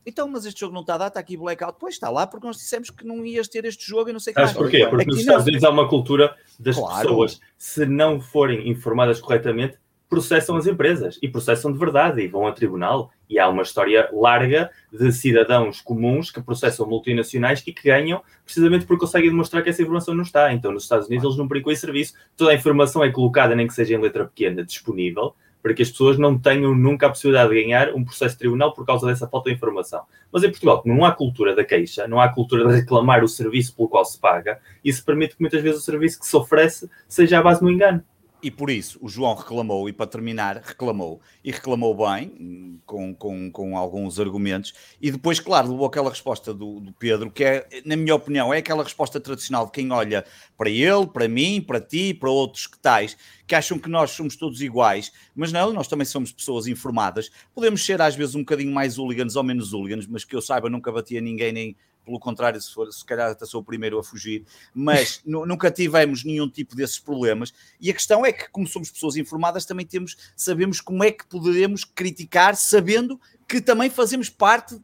então, 0.05 0.29
mas 0.29 0.45
este 0.45 0.61
jogo 0.61 0.75
não 0.75 0.81
está 0.81 0.95
a 0.95 0.99
dar, 0.99 1.07
está 1.09 1.21
aqui 1.21 1.37
blackout. 1.37 1.77
Pois 1.79 1.95
está 1.95 2.11
lá, 2.11 2.27
porque 2.27 2.47
nós 2.47 2.57
dissemos 2.57 2.91
que 2.91 3.07
não 3.07 3.25
ias 3.25 3.49
ter 3.49 3.65
este 3.65 3.87
jogo 3.87 4.11
e 4.11 4.13
não 4.13 4.21
sei 4.21 4.33
o 4.33 4.35
que 4.35 4.41
mais. 4.41 4.53
porquê? 4.53 4.87
Porque 4.87 5.03
aqui 5.03 5.11
nos 5.11 5.21
Estados 5.21 5.47
Unidos 5.47 5.65
há 5.65 5.71
uma 5.71 5.89
cultura 5.89 6.37
das 6.59 6.77
claro. 6.77 7.09
pessoas, 7.09 7.41
se 7.57 7.87
não 7.87 8.21
forem 8.21 8.69
informadas 8.69 9.21
corretamente, 9.21 9.79
processam 10.09 10.57
as 10.57 10.67
empresas 10.67 11.19
e 11.23 11.29
processam 11.29 11.73
de 11.73 11.79
verdade 11.79 12.21
e 12.21 12.29
vão 12.29 12.47
a 12.47 12.53
tribunal. 12.53 13.11
E 13.31 13.39
há 13.39 13.49
uma 13.49 13.63
história 13.63 14.11
larga 14.13 14.71
de 14.93 15.11
cidadãos 15.11 15.81
comuns 15.81 16.31
que 16.31 16.43
processam 16.43 16.87
multinacionais 16.87 17.63
e 17.67 17.73
que 17.73 17.89
ganham 17.89 18.23
precisamente 18.45 18.85
porque 18.85 19.01
conseguem 19.01 19.31
demonstrar 19.31 19.63
que 19.63 19.71
essa 19.71 19.81
informação 19.81 20.15
não 20.15 20.23
está. 20.23 20.53
Então, 20.53 20.71
nos 20.71 20.83
Estados 20.83 21.07
Unidos, 21.07 21.25
eles 21.25 21.39
não 21.39 21.49
brincam 21.49 21.73
esse 21.73 21.81
serviço. 21.81 22.13
Toda 22.37 22.51
a 22.51 22.55
informação 22.55 23.03
é 23.03 23.11
colocada, 23.11 23.55
nem 23.55 23.67
que 23.67 23.73
seja 23.73 23.95
em 23.95 23.99
letra 23.99 24.27
pequena, 24.27 24.63
disponível 24.63 25.35
para 25.63 25.73
que 25.73 25.83
as 25.83 25.91
pessoas 25.91 26.19
não 26.19 26.39
tenham 26.39 26.75
nunca 26.75 27.07
a 27.07 27.09
possibilidade 27.09 27.51
de 27.51 27.63
ganhar 27.63 27.95
um 27.95 28.05
processo 28.05 28.35
de 28.35 28.41
tribunal 28.41 28.73
por 28.73 28.85
causa 28.85 29.07
dessa 29.07 29.29
falta 29.29 29.49
de 29.49 29.57
informação. 29.57 30.03
Mas 30.33 30.43
em 30.43 30.51
Portugal, 30.51 30.83
não 30.85 31.05
há 31.05 31.13
cultura 31.13 31.55
da 31.55 31.65
queixa, 31.65 32.09
não 32.09 32.21
há 32.21 32.29
cultura 32.29 32.67
de 32.67 32.75
reclamar 32.75 33.23
o 33.23 33.29
serviço 33.29 33.77
pelo 33.77 33.89
qual 33.89 34.05
se 34.05 34.19
paga, 34.19 34.59
isso 34.85 35.05
permite 35.05 35.37
que 35.37 35.41
muitas 35.41 35.63
vezes 35.63 35.81
o 35.81 35.85
serviço 35.85 36.19
que 36.19 36.27
se 36.27 36.37
oferece 36.37 36.91
seja 37.09 37.39
à 37.39 37.43
base 37.43 37.61
do 37.61 37.71
engano. 37.71 38.03
E 38.43 38.51
por 38.51 38.71
isso 38.71 38.99
o 39.01 39.09
João 39.09 39.37
reclamou, 39.37 39.89
e 39.89 39.93
para 39.93 40.07
terminar, 40.07 40.57
reclamou, 40.57 41.21
e 41.45 41.53
reclamou 41.53 41.95
bem, 41.95 42.81
com, 42.85 43.15
com, 43.15 43.51
com 43.53 43.79
alguns 43.79 44.19
argumentos, 44.19 44.75
e 45.01 45.13
depois, 45.13 45.39
claro, 45.39 45.71
levou 45.71 45.87
aquela 45.87 46.11
resposta 46.11 46.53
do, 46.53 46.81
do, 46.81 46.93
Pedro, 46.93 47.31
que 47.31 47.45
é, 47.45 47.69
na 47.85 47.95
minha 47.95 48.17
opinião, 48.17 48.53
é 48.53 48.59
aquela 48.59 48.83
resposta 48.83 49.21
tradicional 49.21 49.67
de 49.67 49.73
quem 49.73 49.93
olha 49.93 50.25
para 50.59 50.69
ele, 50.69 51.07
para 51.07 51.29
mim, 51.29 51.63
para 51.65 51.81
ti, 51.81 52.13
para 52.13 52.29
outros 52.29 52.67
que 52.67 52.79
tais, 52.81 53.17
que 53.47 53.55
acham 53.55 53.79
que 53.79 53.89
nós 53.89 54.11
somos 54.11 54.35
todos 54.35 54.61
iguais, 54.61 55.13
mas 55.37 55.53
não, 55.53 55.73
nós 55.73 55.87
também 55.87 56.05
somos 56.05 56.33
pessoas 56.33 56.67
informadas. 56.67 57.31
Podemos 57.55 57.85
ser 57.85 58.03
às 58.03 58.17
vezes 58.17 58.35
um 58.35 58.41
bocadinho 58.41 58.73
mais 58.73 58.99
hooligans 58.99 59.37
ou 59.37 59.45
menos 59.45 59.73
hooligans, 59.73 60.07
mas 60.09 60.25
que 60.25 60.35
eu 60.35 60.43
saiba, 60.43 60.69
nunca 60.69 60.91
batia 60.91 61.21
ninguém 61.21 61.53
nem 61.53 61.77
pelo 62.05 62.19
contrário, 62.19 62.61
se, 62.61 62.73
for, 62.73 62.93
se 62.93 63.05
calhar 63.05 63.31
até 63.31 63.47
sou 63.47 63.61
o 63.61 63.65
primeiro 63.65 63.99
a 63.99 64.03
fugir, 64.03 64.45
mas 64.75 65.21
nunca 65.27 65.71
tivemos 65.71 66.25
nenhum 66.25 66.49
tipo 66.49 66.75
desses 66.75 66.99
problemas. 66.99 67.53
E 67.81 67.91
a 67.91 67.95
questão 67.95 68.25
é 68.25 68.33
que, 68.33 68.49
como 68.51 68.67
somos 68.67 68.91
pessoas 68.91 69.17
informadas, 69.17 69.65
também 69.65 69.87
temos, 69.87 70.17
sabemos 70.37 70.81
como 70.81 71.05
é 71.05 71.11
que 71.11 71.27
poderemos 71.27 71.85
criticar, 71.85 72.57
sabendo 72.57 73.21
que 73.49 73.61
também 73.61 73.91
fazemos 73.91 74.31
parte 74.31 74.81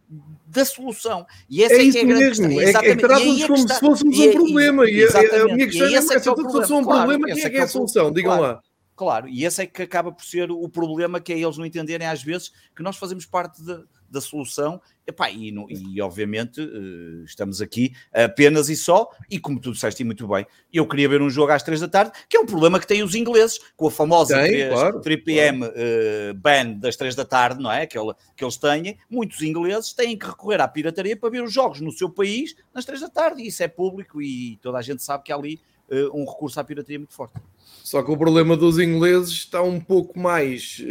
da 0.47 0.65
solução. 0.65 1.27
E 1.49 1.63
essa 1.63 1.75
é, 1.75 1.89
é 1.89 1.91
que 1.91 1.99
é 1.99 2.03
a 2.03 2.05
grande 2.05 2.25
mesmo. 2.25 2.49
questão. 2.49 2.69
Exatamente. 2.69 2.89
É, 2.89 2.93
é 2.93 3.09
trata-nos 3.09 3.45
como 3.45 3.55
está... 3.55 3.75
se 3.75 3.81
fôssemos 3.81 4.19
um 4.19 4.33
problema. 4.33 4.91
E, 4.91 5.05
a, 5.05 5.09
a 5.09 5.45
minha 5.55 5.67
questão 5.67 5.87
é, 5.87 5.95
é, 5.95 6.21
que 6.21 6.29
é 6.29 6.33
um 6.33 6.85
problema, 6.85 7.27
quem 7.27 7.45
é 7.45 7.51
que 7.51 7.57
é 7.57 7.63
a 7.63 7.69
solução? 7.69 8.13
Digam 8.13 8.41
lá. 8.41 8.61
Claro, 8.99 9.29
e 9.29 9.45
esse 9.45 9.63
é 9.63 9.67
que 9.67 9.83
acaba 9.83 10.11
por 10.11 10.25
ser 10.25 10.51
o 10.51 10.69
problema, 10.69 11.21
que 11.21 11.33
é 11.33 11.39
eles 11.39 11.57
não 11.57 11.65
entenderem 11.65 12.09
às 12.09 12.21
vezes 12.21 12.51
que 12.75 12.83
nós 12.83 12.97
fazemos 12.97 13.25
parte 13.25 13.63
de, 13.63 13.81
da 14.11 14.21
solução 14.21 14.81
Epá, 15.07 15.31
e, 15.31 15.55
e, 15.71 16.03
obviamente 16.03 16.61
uh, 16.61 17.25
estamos 17.25 17.63
aqui 17.63 17.95
apenas 18.13 18.69
e 18.69 18.77
só, 18.77 19.09
e 19.31 19.39
como 19.39 19.59
tu 19.59 19.73
disseste 19.73 20.03
muito 20.05 20.29
bem, 20.29 20.45
eu 20.71 20.87
queria 20.87 21.09
ver 21.09 21.23
um 21.23 21.31
jogo 21.31 21.51
às 21.51 21.63
3 21.63 21.81
da 21.81 21.89
tarde, 21.89 22.13
que 22.29 22.37
é 22.37 22.41
um 22.41 22.45
problema 22.45 22.79
que 22.79 22.87
tem 22.87 23.03
os 23.03 23.15
ingleses, 23.15 23.59
com 23.75 23.87
a 23.87 23.91
famosa 23.91 24.35
tem, 24.37 24.51
3, 24.51 24.73
claro, 24.73 25.01
3 25.01 25.25
PM 25.25 25.59
claro. 25.61 25.75
uh, 25.75 26.35
ban 26.35 26.73
das 26.73 26.97
3 26.97 27.15
da 27.15 27.25
tarde, 27.25 27.63
não 27.63 27.73
é? 27.73 27.87
Que, 27.87 27.99
que 28.37 28.45
eles 28.45 28.57
têm, 28.59 28.99
muitos 29.09 29.41
ingleses 29.41 29.95
têm 29.95 30.19
que 30.19 30.27
recorrer 30.27 30.61
à 30.61 30.69
pirataria 30.69 31.17
para 31.17 31.31
ver 31.31 31.43
os 31.43 31.53
jogos 31.53 31.81
no 31.81 31.91
seu 31.93 32.11
país 32.11 32.55
nas 32.75 32.85
3 32.85 33.01
da 33.01 33.09
tarde, 33.09 33.43
e 33.43 33.47
isso 33.47 33.63
é 33.63 33.69
público 33.69 34.21
e 34.21 34.59
toda 34.61 34.77
a 34.77 34.83
gente 34.83 35.03
sabe 35.03 35.25
que 35.25 35.33
há 35.33 35.37
ali 35.37 35.59
uh, 35.91 36.21
um 36.21 36.27
recurso 36.27 36.61
à 36.61 36.65
pirataria 36.65 36.99
muito 36.99 37.15
forte. 37.15 37.41
Só 37.89 38.03
que 38.03 38.11
o 38.11 38.19
problema 38.19 38.55
dos 38.55 38.79
ingleses 38.79 39.31
está 39.31 39.63
um 39.63 39.81
pouco 39.81 40.19
mais 40.19 40.85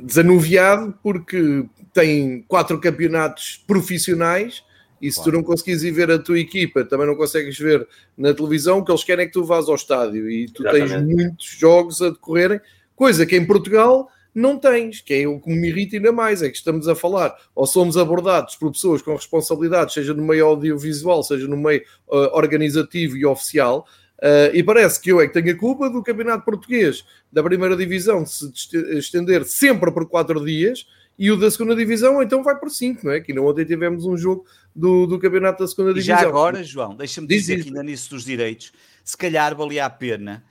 desanuviado 0.00 0.96
porque 1.02 1.64
tem 1.92 2.44
quatro 2.46 2.80
campeonatos 2.80 3.64
profissionais 3.66 4.62
e 5.02 5.10
se 5.10 5.16
claro. 5.16 5.32
tu 5.32 5.36
não 5.36 5.42
conseguires 5.42 5.82
ir 5.82 5.90
ver 5.90 6.08
a 6.08 6.20
tua 6.20 6.38
equipa, 6.38 6.84
também 6.84 7.08
não 7.08 7.16
consegues 7.16 7.58
ver 7.58 7.84
na 8.16 8.32
televisão, 8.32 8.78
o 8.78 8.84
que 8.84 8.92
eles 8.92 9.02
querem 9.02 9.24
é 9.24 9.26
que 9.26 9.32
tu 9.32 9.42
vás 9.42 9.68
ao 9.68 9.74
estádio 9.74 10.30
e 10.30 10.46
tu 10.46 10.62
Exatamente. 10.62 10.88
tens 10.88 11.04
muitos 11.04 11.46
jogos 11.58 12.00
a 12.00 12.10
decorrerem, 12.10 12.60
coisa 12.94 13.26
que 13.26 13.36
em 13.36 13.44
Portugal 13.44 14.08
não 14.32 14.56
tens, 14.58 15.00
que 15.00 15.14
é 15.14 15.26
o 15.26 15.40
que 15.40 15.50
me 15.50 15.66
irrita 15.66 15.96
ainda 15.96 16.12
mais, 16.12 16.42
é 16.42 16.48
que 16.48 16.56
estamos 16.56 16.86
a 16.86 16.94
falar, 16.94 17.34
ou 17.56 17.66
somos 17.66 17.96
abordados 17.96 18.54
por 18.54 18.70
pessoas 18.70 19.02
com 19.02 19.16
responsabilidade, 19.16 19.92
seja 19.92 20.14
no 20.14 20.22
meio 20.22 20.46
audiovisual, 20.46 21.24
seja 21.24 21.48
no 21.48 21.56
meio 21.56 21.82
uh, 22.06 22.36
organizativo 22.36 23.16
e 23.16 23.26
oficial, 23.26 23.84
Uh, 24.18 24.48
e 24.54 24.62
parece 24.62 25.00
que 25.00 25.10
eu 25.10 25.20
é 25.20 25.26
que 25.26 25.34
tenho 25.34 25.54
a 25.54 25.58
culpa 25.58 25.90
do 25.90 26.02
campeonato 26.02 26.44
português 26.44 27.04
da 27.30 27.42
primeira 27.42 27.76
divisão 27.76 28.24
se 28.24 28.50
estender 28.96 29.44
sempre 29.44 29.92
por 29.92 30.08
quatro 30.08 30.42
dias 30.42 30.86
e 31.18 31.30
o 31.30 31.36
da 31.36 31.50
segunda 31.50 31.76
divisão 31.76 32.22
então 32.22 32.42
vai 32.42 32.58
por 32.58 32.70
cinco, 32.70 33.06
não 33.06 33.12
é? 33.12 33.20
Que 33.20 33.34
não 33.34 33.44
ontem 33.44 33.66
tivemos 33.66 34.06
um 34.06 34.16
jogo 34.16 34.46
do, 34.74 35.06
do 35.06 35.18
campeonato 35.18 35.62
da 35.62 35.68
segunda 35.68 35.92
divisão. 35.92 36.16
E 36.16 36.20
já 36.20 36.26
agora, 36.26 36.64
João, 36.64 36.94
deixa-me 36.94 37.26
dizer 37.26 37.62
que 37.62 37.68
ainda 37.68 37.82
nisso 37.82 38.08
dos 38.08 38.24
direitos, 38.24 38.72
se 39.04 39.16
calhar 39.16 39.54
valia 39.54 39.84
a 39.84 39.90
pena 39.90 40.42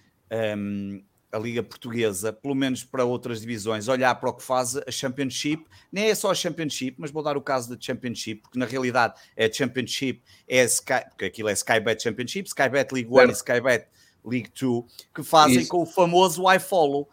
um, 0.58 1.02
a 1.32 1.38
Liga 1.38 1.62
Portuguesa, 1.62 2.32
pelo 2.32 2.56
menos 2.56 2.84
para 2.84 3.04
outras 3.04 3.42
divisões, 3.42 3.88
olhar 3.88 4.16
para 4.16 4.30
o 4.30 4.34
que 4.34 4.44
faz 4.44 4.78
a 4.78 4.92
Championship, 4.92 5.66
nem 5.92 6.10
é 6.10 6.16
só 6.16 6.32
a 6.32 6.36
Championship, 6.36 6.96
mas 6.98 7.12
vou 7.12 7.22
dar 7.22 7.36
o 7.36 7.42
caso 7.42 7.70
da 7.70 7.78
Championship, 7.80 8.42
porque 8.42 8.58
na 8.58 8.66
realidade 8.66 9.16
é 9.36 9.46
a 9.46 9.52
Championship, 9.52 10.22
é 10.48 10.62
a 10.62 10.66
Sky, 10.66 11.10
porque 11.10 11.26
aquilo 11.26 11.50
é 11.50 11.54
Skybet 11.54 12.02
Championship, 12.02 12.48
Skybet 12.48 12.94
League 12.94 13.10
One 13.12 13.28
é. 13.28 13.32
e 13.32 13.34
Skybet 13.34 13.88
League 14.24 14.50
Two, 14.52 14.86
que 15.14 15.24
fazem 15.24 15.60
Isso. 15.60 15.70
com 15.70 15.82
o 15.82 15.86
famoso 15.86 16.44
iFollow. 16.54 17.08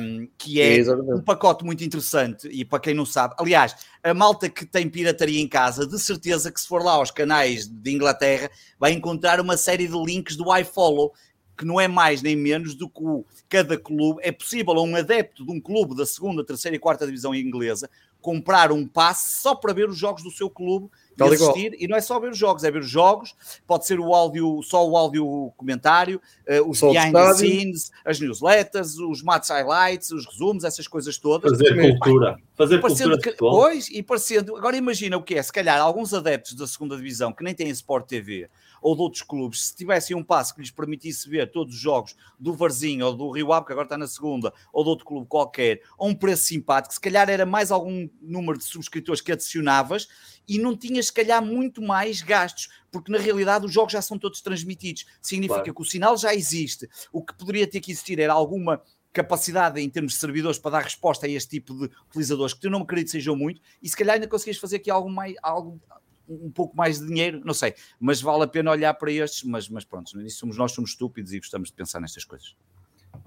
Um, 0.00 0.26
que 0.38 0.58
é, 0.58 0.78
é 0.80 0.90
um 0.90 1.20
pacote 1.20 1.62
muito 1.62 1.84
interessante 1.84 2.48
e 2.48 2.64
para 2.64 2.80
quem 2.80 2.94
não 2.94 3.04
sabe, 3.04 3.34
aliás, 3.38 3.76
a 4.02 4.14
malta 4.14 4.48
que 4.48 4.64
tem 4.64 4.88
pirataria 4.88 5.38
em 5.38 5.46
casa, 5.46 5.86
de 5.86 5.98
certeza 5.98 6.50
que 6.50 6.58
se 6.58 6.66
for 6.66 6.82
lá 6.82 6.92
aos 6.92 7.10
canais 7.10 7.68
de 7.68 7.92
Inglaterra, 7.92 8.50
vai 8.80 8.92
encontrar 8.92 9.38
uma 9.38 9.54
série 9.54 9.86
de 9.86 9.92
links 9.92 10.34
do 10.34 10.44
iFollow 10.56 11.12
que 11.56 11.64
não 11.64 11.80
é 11.80 11.88
mais 11.88 12.22
nem 12.22 12.36
menos 12.36 12.74
do 12.74 12.88
que 12.88 13.02
o, 13.02 13.24
cada 13.48 13.78
clube. 13.78 14.20
É 14.22 14.30
possível 14.30 14.74
a 14.74 14.82
um 14.82 14.94
adepto 14.96 15.44
de 15.44 15.52
um 15.52 15.60
clube 15.60 15.96
da 15.96 16.04
segunda, 16.04 16.44
terceira 16.44 16.76
e 16.76 16.80
quarta 16.80 17.06
divisão 17.06 17.34
inglesa 17.34 17.88
comprar 18.26 18.72
um 18.72 18.84
passe 18.84 19.40
só 19.40 19.54
para 19.54 19.72
ver 19.72 19.88
os 19.88 19.96
jogos 19.96 20.24
do 20.24 20.32
seu 20.32 20.50
clube 20.50 20.90
e 21.16 21.22
assistir. 21.22 21.66
Igual. 21.66 21.80
E 21.80 21.86
não 21.86 21.96
é 21.96 22.00
só 22.00 22.18
ver 22.18 22.32
os 22.32 22.36
jogos, 22.36 22.64
é 22.64 22.70
ver 22.72 22.80
os 22.80 22.90
jogos, 22.90 23.36
pode 23.64 23.86
ser 23.86 24.00
o 24.00 24.12
áudio, 24.12 24.60
só 24.64 24.84
o 24.84 24.96
áudio 24.96 25.52
comentário, 25.56 26.20
uh, 26.48 26.68
os 26.68 26.80
só 26.80 26.90
behind 26.90 27.12
the 27.12 27.34
scenes, 27.34 27.92
as 28.04 28.18
newsletters, 28.18 28.98
os 28.98 29.22
match 29.22 29.48
highlights, 29.48 30.10
os 30.10 30.26
resumos, 30.26 30.64
essas 30.64 30.88
coisas 30.88 31.16
todas. 31.18 31.52
Fazer 31.52 31.98
cultura. 31.98 32.36
Fazer 32.56 32.80
cultura 32.80 33.16
que, 33.16 33.32
Pois, 33.34 33.88
e 33.90 34.02
parecendo, 34.02 34.56
agora 34.56 34.76
imagina 34.76 35.16
o 35.16 35.22
que 35.22 35.36
é, 35.36 35.42
se 35.42 35.52
calhar 35.52 35.80
alguns 35.80 36.12
adeptos 36.12 36.54
da 36.54 36.66
segunda 36.66 36.96
divisão 36.96 37.32
que 37.32 37.44
nem 37.44 37.54
têm 37.54 37.68
Sport 37.68 38.08
TV 38.08 38.50
ou 38.86 38.94
de 38.94 39.02
outros 39.02 39.22
clubes, 39.22 39.66
se 39.66 39.74
tivessem 39.74 40.16
um 40.16 40.22
passo 40.22 40.54
que 40.54 40.60
lhes 40.60 40.70
permitisse 40.70 41.28
ver 41.28 41.50
todos 41.50 41.74
os 41.74 41.80
jogos 41.80 42.14
do 42.38 42.52
Varzinho 42.52 43.04
ou 43.06 43.14
do 43.16 43.32
Rio 43.32 43.52
Ave, 43.52 43.66
que 43.66 43.72
agora 43.72 43.86
está 43.86 43.98
na 43.98 44.06
segunda, 44.06 44.52
ou 44.72 44.84
de 44.84 44.90
outro 44.90 45.04
clube 45.04 45.26
qualquer, 45.26 45.82
a 45.98 46.04
um 46.06 46.14
preço 46.14 46.44
simpático, 46.44 46.94
se 46.94 47.00
calhar 47.00 47.28
era 47.28 47.44
mais 47.44 47.72
algum 47.72 48.08
número 48.22 48.56
de 48.56 48.62
subscritores 48.62 49.20
que 49.20 49.32
adicionavas 49.32 50.06
e 50.46 50.56
não 50.56 50.76
tinhas, 50.76 51.06
se 51.06 51.12
calhar, 51.12 51.44
muito 51.44 51.82
mais 51.82 52.22
gastos, 52.22 52.68
porque 52.92 53.10
na 53.10 53.18
realidade 53.18 53.66
os 53.66 53.72
jogos 53.72 53.92
já 53.92 54.00
são 54.00 54.16
todos 54.16 54.40
transmitidos. 54.40 55.04
Significa 55.20 55.62
claro. 55.62 55.74
que 55.74 55.82
o 55.82 55.84
sinal 55.84 56.16
já 56.16 56.32
existe. 56.32 56.88
O 57.12 57.24
que 57.24 57.34
poderia 57.34 57.66
ter 57.66 57.80
que 57.80 57.90
existir 57.90 58.20
era 58.20 58.34
alguma 58.34 58.80
capacidade 59.12 59.80
em 59.80 59.90
termos 59.90 60.12
de 60.12 60.20
servidores 60.20 60.60
para 60.60 60.72
dar 60.72 60.84
resposta 60.84 61.26
a 61.26 61.28
este 61.28 61.58
tipo 61.58 61.74
de 61.74 61.90
utilizadores, 62.08 62.54
que 62.54 62.68
eu 62.68 62.70
não 62.70 62.82
acredito 62.82 63.10
sejam 63.10 63.34
muito, 63.34 63.60
e 63.82 63.88
se 63.88 63.96
calhar 63.96 64.14
ainda 64.14 64.28
conseguias 64.28 64.58
fazer 64.58 64.76
aqui 64.76 64.92
algo 64.92 65.10
mais, 65.10 65.34
algo, 65.42 65.80
um 66.28 66.50
pouco 66.50 66.76
mais 66.76 67.00
de 67.00 67.06
dinheiro, 67.06 67.40
não 67.44 67.54
sei, 67.54 67.74
mas 68.00 68.20
vale 68.20 68.44
a 68.44 68.46
pena 68.46 68.70
olhar 68.70 68.94
para 68.94 69.10
estes, 69.10 69.42
mas, 69.44 69.68
mas 69.68 69.84
pronto, 69.84 70.10
somos, 70.30 70.56
nós 70.56 70.72
somos 70.72 70.90
estúpidos 70.90 71.32
e 71.32 71.38
gostamos 71.38 71.68
de 71.68 71.74
pensar 71.74 72.00
nestas 72.00 72.24
coisas. 72.24 72.56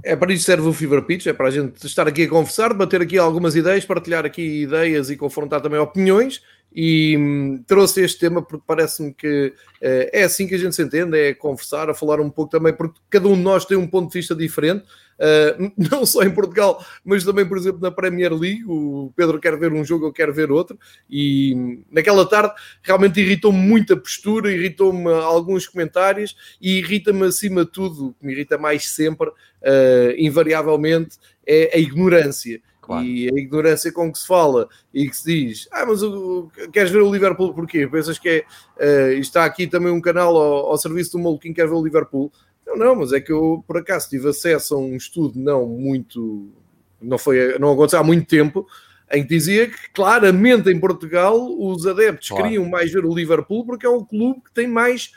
É 0.04 0.16
para 0.16 0.32
isso 0.32 0.46
serve 0.46 0.68
o 0.68 0.74
Fever 0.74 1.04
Pitch, 1.04 1.28
é 1.28 1.34
para 1.34 1.48
a 1.48 1.52
gente 1.52 1.86
estar 1.86 2.08
aqui 2.08 2.24
a 2.24 2.30
conversar, 2.30 2.74
bater 2.74 3.02
aqui 3.02 3.18
algumas 3.18 3.56
ideias, 3.56 3.86
partilhar 3.86 4.26
aqui 4.26 4.64
ideias 4.64 5.10
e 5.10 5.18
confrontar 5.18 5.62
também 5.62 5.80
opiniões. 5.80 6.42
E 6.74 7.18
hum, 7.18 7.64
trouxe 7.66 8.02
este 8.04 8.20
tema 8.20 8.44
porque 8.44 8.64
parece-me 8.66 9.14
que 9.14 9.48
uh, 9.82 10.10
é 10.14 10.24
assim 10.24 10.48
que 10.48 10.54
a 10.54 10.58
gente 10.58 10.76
se 10.76 10.84
entende, 10.84 11.18
é 11.18 11.34
conversar, 11.34 11.90
a 11.90 11.94
falar 11.94 12.22
um 12.22 12.30
pouco 12.30 12.52
também, 12.52 12.72
porque 12.72 13.00
cada 13.10 13.28
um 13.28 13.36
de 13.36 13.42
nós 13.42 13.66
tem 13.66 13.76
um 13.76 13.88
ponto 13.88 14.12
de 14.12 14.20
vista 14.20 14.36
diferente. 14.36 14.86
Uh, 15.20 15.72
não 15.92 16.06
só 16.06 16.24
em 16.24 16.32
Portugal, 16.32 16.84
mas 17.04 17.26
também, 17.26 17.46
por 17.46 17.58
exemplo, 17.58 17.82
na 17.82 17.92
Premier 17.92 18.34
League. 18.34 18.64
O 18.66 19.12
Pedro 19.16 19.40
quer 19.40 19.58
ver 19.58 19.74
um 19.74 19.84
jogo, 19.84 20.08
eu 20.08 20.14
quero 20.14 20.34
ver 20.34 20.52
outro. 20.52 20.80
E 21.10 21.84
naquela 21.92 22.26
tarde 22.26 22.54
realmente 22.82 23.20
irritou-me 23.20 23.60
muito 23.60 23.94
a 23.94 23.98
postura, 23.98 24.52
irritou-me 24.52 25.12
alguns 25.12 25.68
comentários 25.68 26.36
e 26.62 26.78
irrita-me 26.78 27.26
acima 27.26 27.66
de 27.66 27.72
tudo, 27.72 28.08
o 28.08 28.14
que 28.14 28.26
me 28.26 28.34
irrita 28.34 28.58
mais 28.58 28.88
sempre, 28.88 29.28
uh, 29.28 30.16
invariavelmente, 30.18 31.18
é 31.46 31.76
a 31.76 31.78
ignorância. 31.78 32.62
Claro. 32.82 33.06
E 33.06 33.30
a 33.30 33.40
ignorância 33.40 33.92
com 33.92 34.12
que 34.12 34.18
se 34.18 34.26
fala 34.26 34.68
e 34.92 35.08
que 35.08 35.16
se 35.16 35.26
diz: 35.26 35.68
Ah, 35.72 35.86
mas 35.86 36.02
o, 36.02 36.50
queres 36.74 36.90
ver 36.90 37.04
o 37.04 37.12
Liverpool 37.12 37.54
porquê? 37.54 37.88
Pensas 37.88 38.18
que 38.18 38.30
é. 38.30 38.46
Uh, 38.84 39.20
está 39.20 39.46
aqui 39.46 39.68
também 39.68 39.92
um 39.92 40.02
canal 40.02 40.36
ao, 40.36 40.72
ao 40.72 40.78
serviço 40.78 41.12
do 41.12 41.24
maluquinho 41.24 41.54
que 41.54 41.62
quer 41.62 41.68
ver 41.68 41.76
o 41.76 41.84
Liverpool. 41.84 42.32
Não, 42.70 42.78
não, 42.78 42.96
mas 42.96 43.12
é 43.12 43.20
que 43.20 43.32
eu 43.32 43.64
por 43.66 43.78
acaso 43.78 44.10
tive 44.10 44.30
acesso 44.30 44.76
a 44.76 44.78
um 44.78 44.96
estudo 44.96 45.40
não 45.40 45.66
muito. 45.68 46.50
Não, 47.02 47.18
foi, 47.18 47.58
não 47.58 47.72
aconteceu 47.72 48.00
há 48.00 48.04
muito 48.04 48.28
tempo, 48.28 48.68
em 49.12 49.24
que 49.24 49.30
dizia 49.30 49.68
que 49.68 49.90
claramente 49.94 50.70
em 50.70 50.80
Portugal 50.80 51.36
os 51.58 51.88
adeptos 51.88 52.30
claro. 52.30 52.44
queriam 52.44 52.66
mais 52.66 52.92
ver 52.92 53.06
o 53.06 53.14
Liverpool 53.14 53.66
porque 53.66 53.86
é 53.86 53.90
o 53.90 54.06
clube 54.06 54.42
que 54.42 54.52
tem 54.54 54.68
mais 54.68 55.12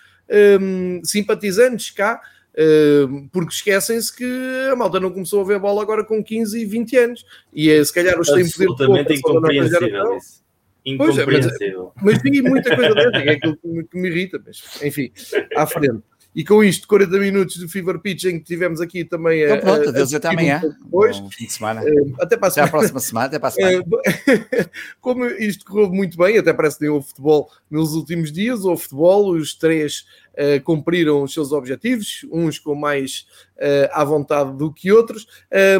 um, 0.60 1.00
simpatizantes 1.04 1.90
cá. 1.90 2.20
Um, 2.54 3.28
porque 3.28 3.54
esquecem-se 3.54 4.14
que 4.14 4.26
a 4.70 4.76
malta 4.76 5.00
não 5.00 5.10
começou 5.10 5.40
a 5.40 5.44
ver 5.44 5.58
bola 5.58 5.80
agora 5.80 6.04
com 6.04 6.22
15 6.22 6.60
e 6.60 6.66
20 6.66 6.96
anos 6.98 7.24
e 7.50 7.70
é, 7.70 7.82
se 7.82 7.90
calhar 7.90 8.20
os 8.20 8.26
têm 8.28 8.46
poder 8.46 8.68
Absolutamente 8.70 9.14
incompreensível 9.14 10.16
isso. 10.18 10.42
Incompreensível. 10.84 11.92
É, 11.96 12.02
mas, 12.02 12.14
mas 12.14 12.22
vi 12.22 12.42
muita 12.42 12.76
coisa 12.76 12.94
dentro, 12.94 13.16
é 13.16 13.30
aquilo 13.30 13.56
que 13.56 13.68
me, 13.68 13.84
que 13.84 13.98
me 13.98 14.08
irrita, 14.10 14.42
mas 14.44 14.82
enfim, 14.82 15.10
à 15.56 15.66
frente. 15.66 16.02
E 16.34 16.44
com 16.44 16.64
isto, 16.64 16.88
40 16.88 17.18
minutos 17.18 17.56
de 17.56 17.68
Fever 17.68 17.98
Pitch, 17.98 18.24
em 18.24 18.38
que 18.38 18.44
tivemos 18.44 18.80
aqui 18.80 19.04
também 19.04 19.42
então, 19.42 19.60
pronto, 19.60 19.86
a. 19.86 19.88
adeus 19.90 20.14
até 20.14 20.28
amanhã. 20.28 20.62
Depois. 20.82 21.20
Bom 21.20 21.30
fim 21.30 21.44
de 21.44 21.52
semana. 21.52 21.82
Eh, 21.84 22.12
até 22.20 22.38
para 22.38 22.48
a, 22.48 22.50
até 22.50 22.66
próxima 22.68 23.00
semana. 23.00 23.26
Até 23.26 23.38
para 23.38 23.48
a 23.48 23.50
semana. 23.50 23.84
Eh, 24.06 24.66
como 25.00 25.26
isto 25.26 25.64
correu 25.66 25.90
muito 25.90 26.16
bem, 26.16 26.38
até 26.38 26.52
parece 26.54 26.78
que 26.78 26.84
nem 26.84 26.90
houve 26.90 27.08
futebol 27.08 27.50
nos 27.70 27.92
últimos 27.92 28.32
dias, 28.32 28.64
houve 28.64 28.82
futebol, 28.82 29.30
os 29.32 29.54
três 29.54 30.06
uh, 30.32 30.62
cumpriram 30.62 31.22
os 31.22 31.32
seus 31.32 31.52
objetivos, 31.52 32.26
uns 32.30 32.58
com 32.58 32.74
mais 32.74 33.26
uh, 33.56 33.88
à 33.92 34.04
vontade 34.04 34.56
do 34.56 34.72
que 34.72 34.92
outros. 34.92 35.26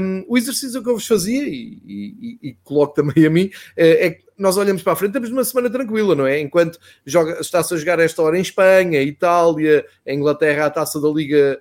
Um, 0.00 0.24
o 0.28 0.38
exercício 0.38 0.82
que 0.82 0.88
eu 0.88 0.94
vos 0.94 1.07
fazia, 1.07 1.42
e, 1.42 1.80
e, 1.86 2.38
e 2.42 2.57
coloco 2.64 2.94
também 2.94 3.26
a 3.26 3.30
mim, 3.30 3.46
uh, 3.46 3.50
é 3.76 4.11
que 4.11 4.24
nós 4.36 4.57
olhamos 4.57 4.82
para 4.82 4.94
a 4.94 4.96
frente, 4.96 5.12
temos 5.12 5.30
uma 5.30 5.44
semana 5.44 5.70
tranquila, 5.70 6.14
não 6.14 6.26
é? 6.26 6.40
Enquanto 6.40 6.78
está-se 7.40 7.74
a 7.74 7.76
jogar 7.76 8.00
esta 8.00 8.22
hora 8.22 8.36
em 8.36 8.42
Espanha, 8.42 9.00
Itália, 9.00 9.84
Inglaterra, 10.07 10.66
a 10.66 10.70
taça 10.70 11.00
da 11.00 11.09
Liga 11.09 11.61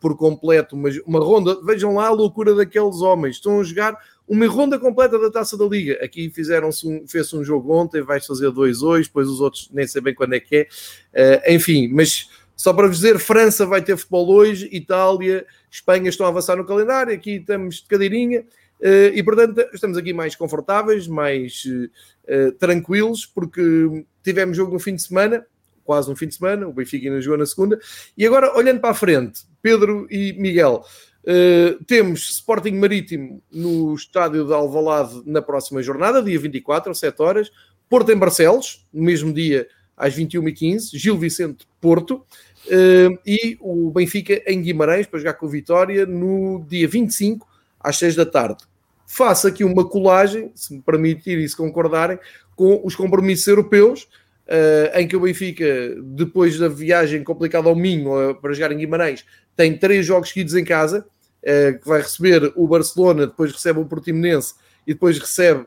por 0.00 0.14
completo, 0.14 0.76
mas 0.76 0.98
uma 1.06 1.18
ronda, 1.18 1.58
vejam 1.64 1.94
lá 1.94 2.08
a 2.08 2.12
loucura 2.12 2.54
daqueles 2.54 3.00
homens, 3.00 3.36
estão 3.36 3.60
a 3.60 3.64
jogar 3.64 3.98
uma 4.30 4.46
ronda 4.46 4.78
completa 4.78 5.18
da 5.18 5.28
Taça 5.28 5.58
da 5.58 5.64
Liga. 5.64 5.98
Aqui 6.04 6.30
fizeram-se 6.30 6.86
um, 6.86 7.04
fez 7.04 7.34
um 7.34 7.42
jogo 7.42 7.74
ontem, 7.74 8.00
vais 8.00 8.24
fazer 8.24 8.48
dois 8.52 8.80
hoje, 8.80 9.08
depois 9.08 9.28
os 9.28 9.40
outros 9.40 9.68
nem 9.72 9.84
sei 9.88 10.00
bem 10.00 10.14
quando 10.14 10.34
é 10.34 10.40
que 10.40 10.68
é. 11.12 11.42
Uh, 11.42 11.52
enfim, 11.52 11.88
mas 11.88 12.30
só 12.54 12.72
para 12.72 12.88
dizer, 12.88 13.18
França 13.18 13.66
vai 13.66 13.82
ter 13.82 13.96
futebol 13.96 14.30
hoje, 14.30 14.68
Itália, 14.70 15.44
Espanha 15.68 16.08
estão 16.08 16.26
a 16.26 16.28
avançar 16.28 16.54
no 16.54 16.64
calendário, 16.64 17.12
aqui 17.12 17.38
estamos 17.38 17.82
de 17.82 17.88
cadeirinha. 17.88 18.42
Uh, 18.80 19.10
e 19.12 19.22
portanto 19.24 19.68
estamos 19.74 19.98
aqui 19.98 20.12
mais 20.12 20.36
confortáveis, 20.36 21.08
mais 21.08 21.64
uh, 21.66 22.52
tranquilos, 22.52 23.26
porque 23.26 24.04
tivemos 24.22 24.56
jogo 24.56 24.72
no 24.72 24.78
fim 24.78 24.94
de 24.94 25.02
semana, 25.02 25.44
quase 25.82 26.08
um 26.08 26.14
fim 26.14 26.28
de 26.28 26.36
semana, 26.36 26.68
o 26.68 26.72
Benfica 26.72 27.08
ainda 27.08 27.20
jogou 27.20 27.36
na 27.36 27.46
segunda. 27.46 27.80
E 28.16 28.24
agora, 28.24 28.56
olhando 28.56 28.78
para 28.78 28.90
a 28.90 28.94
frente, 28.94 29.42
Pedro 29.60 30.06
e 30.08 30.34
Miguel, 30.34 30.84
uh, 31.24 31.84
temos 31.84 32.30
Sporting 32.30 32.72
Marítimo 32.72 33.42
no 33.50 33.94
estádio 33.94 34.46
de 34.46 34.52
Alvalade 34.52 35.22
na 35.24 35.42
próxima 35.42 35.82
jornada, 35.82 36.22
dia 36.22 36.38
24, 36.38 36.90
às 36.90 36.98
7 36.98 37.22
horas, 37.22 37.50
Porto 37.88 38.12
em 38.12 38.16
Barcelos, 38.16 38.86
no 38.92 39.02
mesmo 39.02 39.32
dia, 39.32 39.68
às 39.96 40.14
21h15, 40.16 40.90
Gil 40.96 41.18
Vicente 41.18 41.66
Porto, 41.80 42.24
Uh, 42.66 43.18
e 43.26 43.56
o 43.58 43.90
Benfica 43.90 44.42
em 44.46 44.60
Guimarães 44.60 45.06
para 45.06 45.18
jogar 45.18 45.34
com 45.34 45.46
o 45.46 45.48
Vitória 45.48 46.04
no 46.04 46.64
dia 46.68 46.86
25 46.86 47.48
às 47.80 47.96
6 47.96 48.14
da 48.16 48.26
tarde. 48.26 48.64
Faço 49.06 49.48
aqui 49.48 49.64
uma 49.64 49.88
colagem, 49.88 50.52
se 50.54 50.74
me 50.74 50.82
permitir 50.82 51.38
e 51.38 51.48
se 51.48 51.56
concordarem, 51.56 52.18
com 52.54 52.80
os 52.84 52.94
compromissos 52.94 53.46
europeus, 53.46 54.06
uh, 54.50 54.98
em 54.98 55.06
que 55.06 55.16
o 55.16 55.20
Benfica, 55.20 55.64
depois 56.02 56.58
da 56.58 56.68
viagem 56.68 57.22
complicada 57.22 57.68
ao 57.68 57.76
Minho 57.76 58.30
uh, 58.30 58.34
para 58.34 58.52
jogar 58.52 58.72
em 58.72 58.78
Guimarães, 58.78 59.24
tem 59.56 59.78
três 59.78 60.04
jogos 60.04 60.30
seguidos 60.30 60.54
em 60.54 60.64
casa, 60.64 61.06
que 61.42 61.88
vai 61.88 62.02
receber 62.02 62.52
o 62.54 62.68
Barcelona, 62.68 63.26
depois 63.26 63.50
recebe 63.50 63.80
o 63.80 63.86
Portimonense 63.86 64.54
e 64.86 64.92
depois 64.92 65.18
recebe 65.18 65.64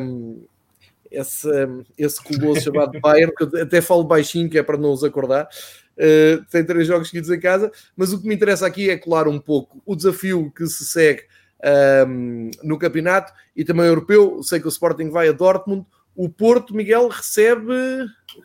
um, 0.00 0.42
esse, 1.10 1.48
esse 1.96 2.22
colosso 2.22 2.62
chamado 2.72 3.00
Bayern, 3.00 3.32
que 3.34 3.44
eu 3.44 3.62
até 3.62 3.80
falo 3.80 4.04
baixinho, 4.04 4.48
que 4.48 4.58
é 4.58 4.62
para 4.62 4.76
não 4.76 4.92
os 4.92 5.04
acordar. 5.04 5.48
Uh, 5.96 6.44
tem 6.50 6.64
três 6.64 6.86
jogos 6.86 7.08
seguidos 7.08 7.30
em 7.30 7.40
casa, 7.40 7.72
mas 7.96 8.12
o 8.12 8.20
que 8.20 8.28
me 8.28 8.34
interessa 8.34 8.66
aqui 8.66 8.88
é 8.88 8.96
colar 8.96 9.26
um 9.26 9.38
pouco 9.38 9.82
o 9.84 9.96
desafio 9.96 10.52
que 10.54 10.66
se 10.66 10.84
segue 10.84 11.22
um, 12.06 12.50
no 12.62 12.78
campeonato 12.78 13.32
e 13.56 13.64
também 13.64 13.86
europeu. 13.86 14.42
Sei 14.42 14.60
que 14.60 14.66
o 14.66 14.70
Sporting 14.70 15.10
vai 15.10 15.28
a 15.28 15.32
Dortmund, 15.32 15.84
o 16.18 16.28
Porto, 16.28 16.74
Miguel, 16.74 17.06
recebe 17.06 17.72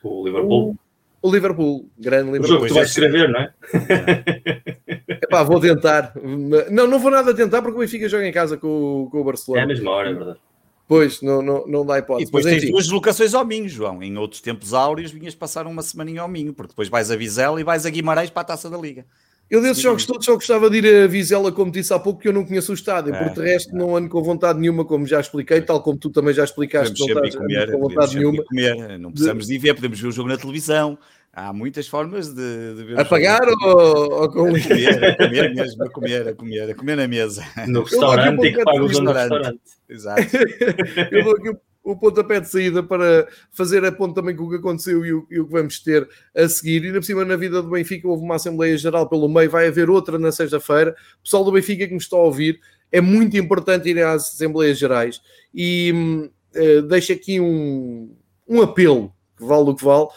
o 0.03 0.23
Liverpool. 0.23 0.77
O, 1.19 1.27
o 1.27 1.31
Liverpool, 1.31 1.89
grande 1.97 2.31
Liverpool. 2.31 2.45
O 2.45 2.47
jogo 2.47 2.61
que 2.65 2.67
tu 2.69 2.75
vais 2.75 2.89
escrever, 2.89 3.27
não 3.29 3.39
é? 3.39 3.53
Epá, 5.23 5.41
vou 5.41 5.59
tentar. 5.59 6.13
Não, 6.69 6.85
não 6.85 6.99
vou 6.99 7.09
nada 7.09 7.33
tentar 7.33 7.63
porque 7.63 7.75
o 7.75 7.79
Benfica 7.79 8.07
joga 8.07 8.27
em 8.27 8.31
casa 8.31 8.57
com, 8.57 9.07
com 9.11 9.21
o 9.21 9.23
Barcelona. 9.23 9.61
É 9.61 9.63
a 9.63 9.67
mesma 9.67 9.89
hora, 9.89 10.11
é 10.11 10.13
verdade. 10.13 10.39
Pois, 10.87 11.19
não, 11.23 11.41
não, 11.41 11.65
não 11.65 11.83
dá 11.83 11.97
hipótese. 11.97 12.23
E 12.23 12.25
depois 12.27 12.45
mas, 12.45 12.53
tens 12.53 12.69
duas 12.69 12.83
deslocações 12.83 13.33
ao 13.33 13.43
Minho, 13.43 13.67
João. 13.67 14.03
Em 14.03 14.15
outros 14.19 14.39
tempos 14.39 14.71
áureos 14.71 15.09
vinhas 15.09 15.33
passar 15.33 15.65
uma 15.65 15.81
semaninha 15.81 16.21
ao 16.21 16.27
Minho, 16.27 16.53
porque 16.53 16.73
depois 16.73 16.89
vais 16.89 17.09
a 17.09 17.15
Vizela 17.15 17.59
e 17.59 17.63
vais 17.63 17.87
a 17.87 17.89
Guimarães 17.89 18.29
para 18.29 18.43
a 18.43 18.45
Taça 18.45 18.69
da 18.69 18.77
Liga. 18.77 19.03
Eu 19.49 19.61
desses 19.61 19.77
Sim, 19.77 19.83
jogos 19.83 20.05
todos 20.05 20.25
só 20.25 20.33
gostava 20.33 20.69
de 20.69 20.77
ir 20.77 21.03
a 21.03 21.07
Vizela, 21.07 21.51
como 21.51 21.71
disse 21.71 21.93
há 21.93 21.99
pouco, 21.99 22.19
que 22.19 22.27
eu 22.27 22.33
não 22.33 22.45
conheço 22.45 22.71
o 22.71 22.75
estádio. 22.75 23.13
É, 23.13 23.23
por 23.23 23.33
de 23.33 23.49
resto, 23.49 23.75
é. 23.75 23.77
não 23.77 23.95
ando 23.95 24.09
com 24.09 24.23
vontade 24.23 24.59
nenhuma, 24.59 24.83
como 24.83 25.05
já 25.05 25.19
expliquei, 25.19 25.61
tal 25.61 25.81
como 25.81 25.97
tu 25.97 26.09
também 26.09 26.33
já 26.33 26.43
explicaste. 26.43 26.97
Podemos 26.97 27.35
não 27.35 27.41
comer, 27.41 27.71
com 27.71 27.79
vontade 27.79 28.15
nenhuma. 28.15 28.43
Comer. 28.43 28.99
Não 28.99 29.11
precisamos 29.11 29.45
de... 29.45 29.49
de 29.49 29.55
ir 29.55 29.59
ver, 29.59 29.75
podemos 29.75 29.99
ver 29.99 30.07
o 30.07 30.11
jogo 30.11 30.29
na 30.29 30.37
televisão. 30.37 30.97
Há 31.35 31.51
muitas 31.51 31.87
formas 31.87 32.29
de, 32.33 32.75
de 32.75 32.83
ver. 32.83 32.99
A 32.99 33.05
pagar 33.05 33.41
ou, 33.47 34.21
ou 34.21 34.29
com... 34.31 34.55
a 34.55 34.61
comer, 34.61 35.03
a 35.03 35.17
comer 35.17 35.55
mesmo, 35.55 35.83
a 35.83 35.89
comer, 35.89 36.27
a 36.27 36.33
comer, 36.33 36.69
a 36.69 36.75
comer 36.75 36.95
na 36.95 37.07
mesa. 37.07 37.43
No 37.67 37.83
restaurante, 37.83 38.39
tem 38.39 38.53
que 38.53 38.63
pagar 38.63 38.81
o 38.81 38.87
restaurante. 38.87 39.19
restaurante. 39.19 39.61
Exato. 39.89 40.21
eu 41.11 41.23
dou 41.23 41.35
aqui 41.35 41.49
o 41.83 41.97
pontapé 41.97 42.39
de 42.39 42.49
saída 42.49 42.81
para 42.81 43.27
fazer 43.51 43.83
a 43.83 43.91
ponto 43.91 44.15
também 44.15 44.35
com 44.35 44.45
o 44.45 44.49
que 44.49 44.55
aconteceu 44.55 45.05
e 45.05 45.13
o, 45.13 45.27
e 45.29 45.39
o, 45.39 45.45
que 45.45 45.51
vamos 45.51 45.79
ter 45.79 46.07
a 46.35 46.47
seguir. 46.47 46.85
E 46.85 46.91
na 46.91 47.01
cima, 47.01 47.25
na 47.25 47.35
vida 47.35 47.61
do 47.61 47.69
Benfica, 47.69 48.07
houve 48.07 48.23
uma 48.23 48.35
Assembleia 48.35 48.77
Geral 48.77 49.09
pelo 49.09 49.27
meio, 49.27 49.49
vai 49.49 49.67
haver 49.67 49.89
outra 49.89 50.17
na 50.17 50.31
sexta-feira. 50.31 50.95
Pessoal 51.21 51.43
do 51.43 51.51
Benfica 51.51 51.85
que 51.85 51.91
me 51.91 51.99
está 51.99 52.15
a 52.15 52.21
ouvir, 52.21 52.59
é 52.91 53.01
muito 53.01 53.35
importante 53.35 53.89
ir 53.89 54.01
às 54.01 54.33
Assembleias 54.33 54.77
Gerais 54.77 55.21
e 55.53 56.29
uh, 56.55 56.81
deixo 56.83 57.11
aqui 57.11 57.39
um, 57.39 58.15
um 58.47 58.61
apelo, 58.61 59.11
que 59.35 59.43
vale 59.43 59.69
o 59.69 59.75
que 59.75 59.83
vale 59.83 60.07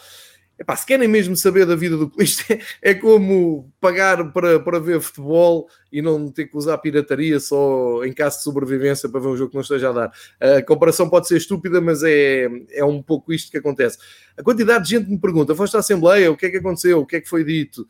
Epá, 0.59 0.75
se 0.75 0.87
querem 0.87 1.07
mesmo 1.07 1.37
saber 1.37 1.67
da 1.67 1.75
vida 1.75 1.95
do 1.95 2.11
é, 2.19 2.59
é 2.91 2.93
como 2.95 3.71
pagar 3.79 4.31
para, 4.31 4.59
para 4.59 4.79
ver 4.79 4.99
futebol 4.99 5.69
e 5.91 6.01
não 6.01 6.31
ter 6.31 6.47
que 6.47 6.57
usar 6.57 6.79
pirataria 6.79 7.39
só 7.39 8.03
em 8.03 8.11
caso 8.11 8.37
de 8.37 8.43
sobrevivência 8.43 9.07
para 9.07 9.19
ver 9.19 9.27
um 9.27 9.37
jogo 9.37 9.51
que 9.51 9.55
não 9.55 9.61
esteja 9.61 9.89
a 9.89 9.93
dar. 9.93 10.11
A 10.39 10.63
comparação 10.63 11.09
pode 11.09 11.27
ser 11.27 11.37
estúpida, 11.37 11.79
mas 11.79 12.01
é, 12.03 12.47
é 12.71 12.83
um 12.83 13.03
pouco 13.03 13.31
isto 13.31 13.51
que 13.51 13.57
acontece. 13.57 13.99
A 14.35 14.41
quantidade 14.41 14.85
de 14.85 14.91
gente 14.91 15.09
me 15.09 15.19
pergunta: 15.19 15.53
foste 15.53 15.75
à 15.75 15.79
Assembleia? 15.79 16.31
O 16.31 16.35
que 16.35 16.47
é 16.47 16.49
que 16.49 16.57
aconteceu? 16.57 17.01
O 17.01 17.05
que 17.05 17.17
é 17.17 17.21
que 17.21 17.29
foi 17.29 17.43
dito? 17.43 17.87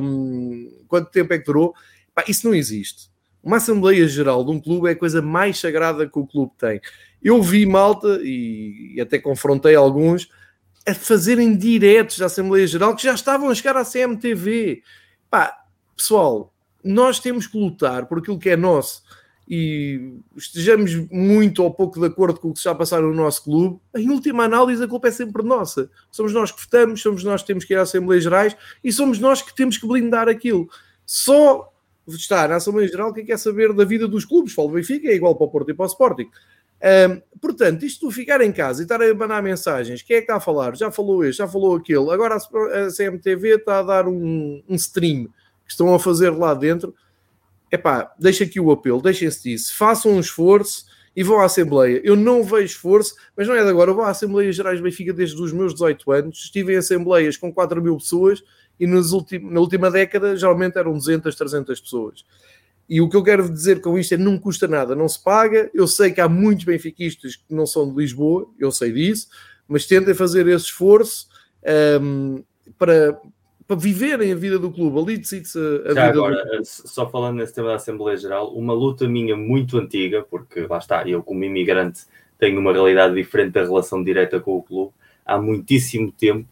Um, 0.00 0.84
quanto 0.86 1.10
tempo 1.10 1.32
é 1.32 1.38
que 1.38 1.46
durou? 1.46 1.74
Epá, 2.10 2.24
isso 2.28 2.46
não 2.46 2.54
existe. 2.54 3.10
Uma 3.42 3.56
Assembleia 3.56 4.06
Geral 4.06 4.44
de 4.44 4.50
um 4.50 4.60
clube 4.60 4.88
é 4.88 4.92
a 4.92 4.96
coisa 4.96 5.22
mais 5.22 5.58
sagrada 5.58 6.06
que 6.06 6.18
o 6.18 6.26
clube 6.26 6.52
tem. 6.58 6.80
Eu 7.22 7.42
vi 7.42 7.64
malta 7.64 8.20
e, 8.22 8.94
e 8.96 9.00
até 9.00 9.18
confrontei 9.18 9.74
alguns 9.74 10.28
a 10.86 10.94
fazerem 10.94 11.56
diretos 11.56 12.18
da 12.18 12.26
Assembleia 12.26 12.66
Geral 12.66 12.94
que 12.94 13.02
já 13.02 13.14
estavam 13.14 13.50
a 13.50 13.54
chegar 13.54 13.76
à 13.76 13.84
CMTV. 13.84 14.82
Pá, 15.28 15.56
pessoal, 15.96 16.54
nós 16.82 17.18
temos 17.18 17.46
que 17.46 17.58
lutar 17.58 18.06
por 18.06 18.18
aquilo 18.18 18.38
que 18.38 18.50
é 18.50 18.56
nosso 18.56 19.02
e 19.48 20.18
estejamos 20.36 20.94
muito 21.10 21.62
ou 21.62 21.72
pouco 21.72 22.00
de 22.00 22.06
acordo 22.06 22.40
com 22.40 22.48
o 22.48 22.52
que 22.52 22.58
está 22.58 22.72
a 22.72 22.74
passar 22.74 23.00
no 23.00 23.14
nosso 23.14 23.44
clube, 23.44 23.80
em 23.96 24.10
última 24.10 24.44
análise 24.44 24.82
a 24.82 24.88
culpa 24.88 25.08
é 25.08 25.12
sempre 25.12 25.42
nossa. 25.44 25.88
Somos 26.10 26.32
nós 26.32 26.50
que 26.50 26.60
votamos, 26.60 27.00
somos 27.00 27.22
nós 27.22 27.42
que 27.42 27.46
temos 27.46 27.64
que 27.64 27.72
ir 27.72 27.76
às 27.76 27.88
Assembleias 27.88 28.24
Gerais 28.24 28.56
e 28.82 28.92
somos 28.92 29.18
nós 29.20 29.42
que 29.42 29.54
temos 29.54 29.78
que 29.78 29.86
blindar 29.86 30.28
aquilo. 30.28 30.68
Só 31.04 31.72
está 32.08 32.48
na 32.48 32.56
Assembleia 32.56 32.88
Geral 32.88 33.12
quem 33.12 33.24
quer 33.24 33.38
saber 33.38 33.72
da 33.72 33.84
vida 33.84 34.08
dos 34.08 34.24
clubes. 34.24 34.52
Falo 34.52 34.68
do 34.68 34.74
Benfica, 34.74 35.08
é 35.08 35.14
igual 35.14 35.36
para 35.36 35.46
o 35.46 35.50
Porto 35.50 35.70
e 35.70 35.74
para 35.74 35.84
o 35.84 35.88
Sporting. 35.88 36.28
Um, 36.82 37.38
portanto, 37.40 37.84
isto 37.84 38.06
tu 38.06 38.12
ficar 38.12 38.40
em 38.40 38.52
casa 38.52 38.82
e 38.82 38.84
estar 38.84 39.00
a 39.00 39.14
mandar 39.14 39.42
mensagens, 39.42 40.02
quem 40.02 40.16
é 40.16 40.20
que 40.20 40.24
está 40.24 40.36
a 40.36 40.40
falar? 40.40 40.76
Já 40.76 40.90
falou 40.90 41.24
este, 41.24 41.38
já 41.38 41.48
falou 41.48 41.76
aquele. 41.76 42.10
Agora 42.10 42.36
a 42.36 42.90
CMTV 42.90 43.56
está 43.56 43.78
a 43.78 43.82
dar 43.82 44.08
um, 44.08 44.62
um 44.68 44.74
stream 44.74 45.24
que 45.64 45.70
estão 45.70 45.94
a 45.94 45.98
fazer 45.98 46.30
lá 46.30 46.54
dentro. 46.54 46.94
Epá, 47.70 48.12
deixa 48.18 48.44
aqui 48.44 48.60
o 48.60 48.70
apelo, 48.70 49.02
deixem-se 49.02 49.42
disso, 49.42 49.76
façam 49.76 50.12
um 50.12 50.20
esforço 50.20 50.86
e 51.16 51.22
vão 51.22 51.40
à 51.40 51.46
Assembleia. 51.46 52.00
Eu 52.04 52.14
não 52.14 52.44
vejo 52.44 52.66
esforço, 52.66 53.14
mas 53.36 53.48
não 53.48 53.54
é 53.54 53.62
de 53.64 53.70
agora. 53.70 53.90
Eu 53.90 53.94
vou 53.94 54.04
à 54.04 54.10
Assembleia 54.10 54.52
Gerais 54.52 54.76
de 54.76 54.82
Benfica 54.82 55.14
desde 55.14 55.40
os 55.40 55.52
meus 55.52 55.72
18 55.72 56.12
anos. 56.12 56.44
Estive 56.44 56.74
em 56.74 56.76
Assembleias 56.76 57.38
com 57.38 57.52
4 57.52 57.82
mil 57.82 57.96
pessoas 57.96 58.44
e 58.78 58.86
nas 58.86 59.10
na 59.10 59.60
última 59.60 59.90
década 59.90 60.36
geralmente 60.36 60.76
eram 60.76 60.92
200, 60.92 61.34
300 61.34 61.80
pessoas. 61.80 62.24
E 62.88 63.00
o 63.00 63.08
que 63.08 63.16
eu 63.16 63.22
quero 63.22 63.48
dizer 63.48 63.80
com 63.80 63.98
isto 63.98 64.14
é 64.14 64.16
não 64.16 64.38
custa 64.38 64.68
nada, 64.68 64.94
não 64.94 65.08
se 65.08 65.22
paga. 65.22 65.70
Eu 65.74 65.86
sei 65.86 66.12
que 66.12 66.20
há 66.20 66.28
muitos 66.28 66.64
benfiquistas 66.64 67.36
que 67.36 67.54
não 67.54 67.66
são 67.66 67.88
de 67.90 67.96
Lisboa, 67.96 68.48
eu 68.58 68.70
sei 68.70 68.92
disso, 68.92 69.28
mas 69.66 69.86
tentem 69.86 70.14
fazer 70.14 70.46
esse 70.46 70.66
esforço 70.66 71.28
um, 72.00 72.44
para, 72.78 73.20
para 73.66 73.76
viverem 73.76 74.32
a 74.32 74.36
vida 74.36 74.58
do 74.58 74.70
clube. 74.70 74.98
Ali 74.98 75.18
decide-se 75.18 75.58
a, 75.58 75.94
Já 75.94 76.06
vida 76.06 76.18
agora, 76.18 76.60
só 76.62 77.10
falando 77.10 77.38
nesse 77.38 77.54
tema 77.54 77.68
da 77.68 77.74
Assembleia 77.74 78.16
Geral, 78.16 78.54
uma 78.54 78.72
luta 78.72 79.08
minha 79.08 79.36
muito 79.36 79.78
antiga, 79.78 80.22
porque 80.22 80.60
lá 80.60 80.78
está, 80.78 81.06
eu 81.08 81.22
como 81.22 81.42
imigrante 81.42 82.02
tenho 82.38 82.60
uma 82.60 82.72
realidade 82.72 83.14
diferente 83.14 83.52
da 83.52 83.62
relação 83.62 84.02
direta 84.04 84.38
com 84.38 84.56
o 84.56 84.62
clube. 84.62 84.92
Há 85.24 85.40
muitíssimo 85.40 86.12
tempo 86.12 86.48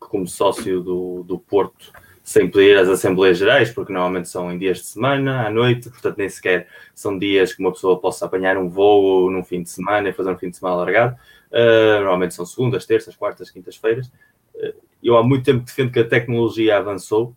que, 0.00 0.08
como 0.08 0.26
sócio 0.26 0.82
do, 0.82 1.22
do 1.22 1.38
Porto, 1.38 1.92
sem 2.28 2.50
ir 2.56 2.76
às 2.76 2.90
Assembleias 2.90 3.38
Gerais, 3.38 3.70
porque 3.70 3.90
normalmente 3.90 4.28
são 4.28 4.52
em 4.52 4.58
dias 4.58 4.76
de 4.76 4.84
semana, 4.84 5.46
à 5.46 5.50
noite, 5.50 5.88
portanto 5.88 6.18
nem 6.18 6.28
sequer 6.28 6.68
são 6.94 7.18
dias 7.18 7.54
que 7.54 7.60
uma 7.60 7.72
pessoa 7.72 7.98
possa 7.98 8.26
apanhar 8.26 8.58
um 8.58 8.68
voo 8.68 9.30
num 9.30 9.42
fim 9.42 9.62
de 9.62 9.70
semana 9.70 10.10
e 10.10 10.12
fazer 10.12 10.30
um 10.30 10.36
fim 10.36 10.50
de 10.50 10.58
semana 10.58 10.76
alargado. 10.76 11.16
Uh, 11.50 12.00
normalmente 12.00 12.34
são 12.34 12.44
segundas, 12.44 12.84
terças, 12.84 13.16
quartas, 13.16 13.50
quintas-feiras. 13.50 14.08
Uh, 14.54 14.74
eu 15.02 15.16
há 15.16 15.22
muito 15.22 15.42
tempo 15.42 15.64
defendo 15.64 15.90
que 15.90 16.00
a 16.00 16.06
tecnologia 16.06 16.76
avançou, 16.76 17.34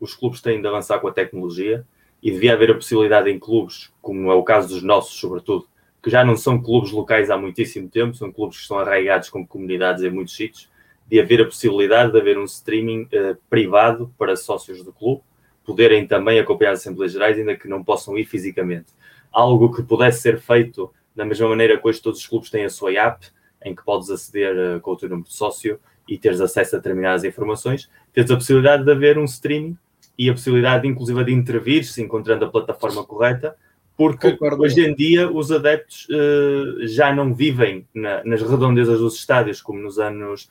os 0.00 0.16
clubes 0.16 0.40
têm 0.40 0.60
de 0.60 0.66
avançar 0.66 0.98
com 0.98 1.06
a 1.06 1.12
tecnologia 1.12 1.86
e 2.20 2.32
devia 2.32 2.54
haver 2.54 2.72
a 2.72 2.74
possibilidade 2.74 3.30
em 3.30 3.38
clubes, 3.38 3.92
como 4.02 4.32
é 4.32 4.34
o 4.34 4.42
caso 4.42 4.66
dos 4.66 4.82
nossos, 4.82 5.14
sobretudo, 5.16 5.68
que 6.02 6.10
já 6.10 6.24
não 6.24 6.36
são 6.36 6.60
clubes 6.60 6.90
locais 6.90 7.30
há 7.30 7.36
muitíssimo 7.36 7.88
tempo, 7.88 8.16
são 8.16 8.32
clubes 8.32 8.56
que 8.56 8.62
estão 8.62 8.80
arraigados 8.80 9.28
como 9.28 9.46
comunidades 9.46 10.02
em 10.02 10.10
muitos 10.10 10.34
sítios, 10.34 10.68
de 11.06 11.20
haver 11.20 11.42
a 11.42 11.44
possibilidade 11.44 12.12
de 12.12 12.18
haver 12.18 12.38
um 12.38 12.44
streaming 12.44 13.02
uh, 13.02 13.36
privado 13.48 14.12
para 14.18 14.36
sócios 14.36 14.82
do 14.82 14.92
clube, 14.92 15.22
poderem 15.64 16.06
também 16.06 16.38
acompanhar 16.38 16.72
as 16.72 16.80
Assembleias 16.80 17.12
Gerais, 17.12 17.38
ainda 17.38 17.56
que 17.56 17.68
não 17.68 17.82
possam 17.82 18.16
ir 18.16 18.24
fisicamente. 18.24 18.92
Algo 19.32 19.74
que 19.74 19.82
pudesse 19.82 20.20
ser 20.20 20.38
feito 20.40 20.90
da 21.14 21.24
mesma 21.24 21.48
maneira 21.48 21.78
que 21.78 21.86
hoje 21.86 22.02
todos 22.02 22.20
os 22.20 22.26
clubes 22.26 22.50
têm 22.50 22.64
a 22.64 22.70
sua 22.70 22.92
app, 22.92 23.26
em 23.64 23.74
que 23.74 23.84
podes 23.84 24.10
aceder 24.10 24.76
uh, 24.76 24.80
com 24.80 24.92
o 24.92 24.96
teu 24.96 25.08
número 25.08 25.28
de 25.28 25.34
sócio 25.34 25.78
e 26.08 26.18
teres 26.18 26.40
acesso 26.40 26.76
a 26.76 26.78
determinadas 26.78 27.24
informações, 27.24 27.88
tens 28.12 28.30
a 28.30 28.36
possibilidade 28.36 28.84
de 28.84 28.90
haver 28.90 29.18
um 29.18 29.24
streaming 29.24 29.76
e 30.18 30.28
a 30.28 30.32
possibilidade, 30.32 30.86
inclusive, 30.86 31.24
de 31.24 31.32
intervir, 31.32 31.84
se 31.84 32.02
encontrando 32.02 32.44
a 32.44 32.50
plataforma 32.50 33.04
correta, 33.04 33.56
porque 33.96 34.32
Concordo. 34.32 34.62
hoje 34.62 34.84
em 34.84 34.94
dia 34.94 35.30
os 35.30 35.50
adeptos 35.52 36.06
uh, 36.08 36.86
já 36.86 37.14
não 37.14 37.32
vivem 37.32 37.86
na, 37.94 38.24
nas 38.24 38.42
redondezas 38.42 38.98
dos 38.98 39.14
estádios 39.14 39.62
como 39.62 39.80
nos 39.80 39.98
anos 39.98 40.50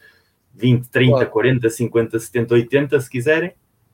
20, 0.54 0.90
30, 0.90 1.12
claro. 1.12 1.30
40, 1.30 1.70
50, 1.70 2.20
70, 2.20 2.54
80, 2.54 3.00
se 3.02 3.10
quiserem. 3.10 3.54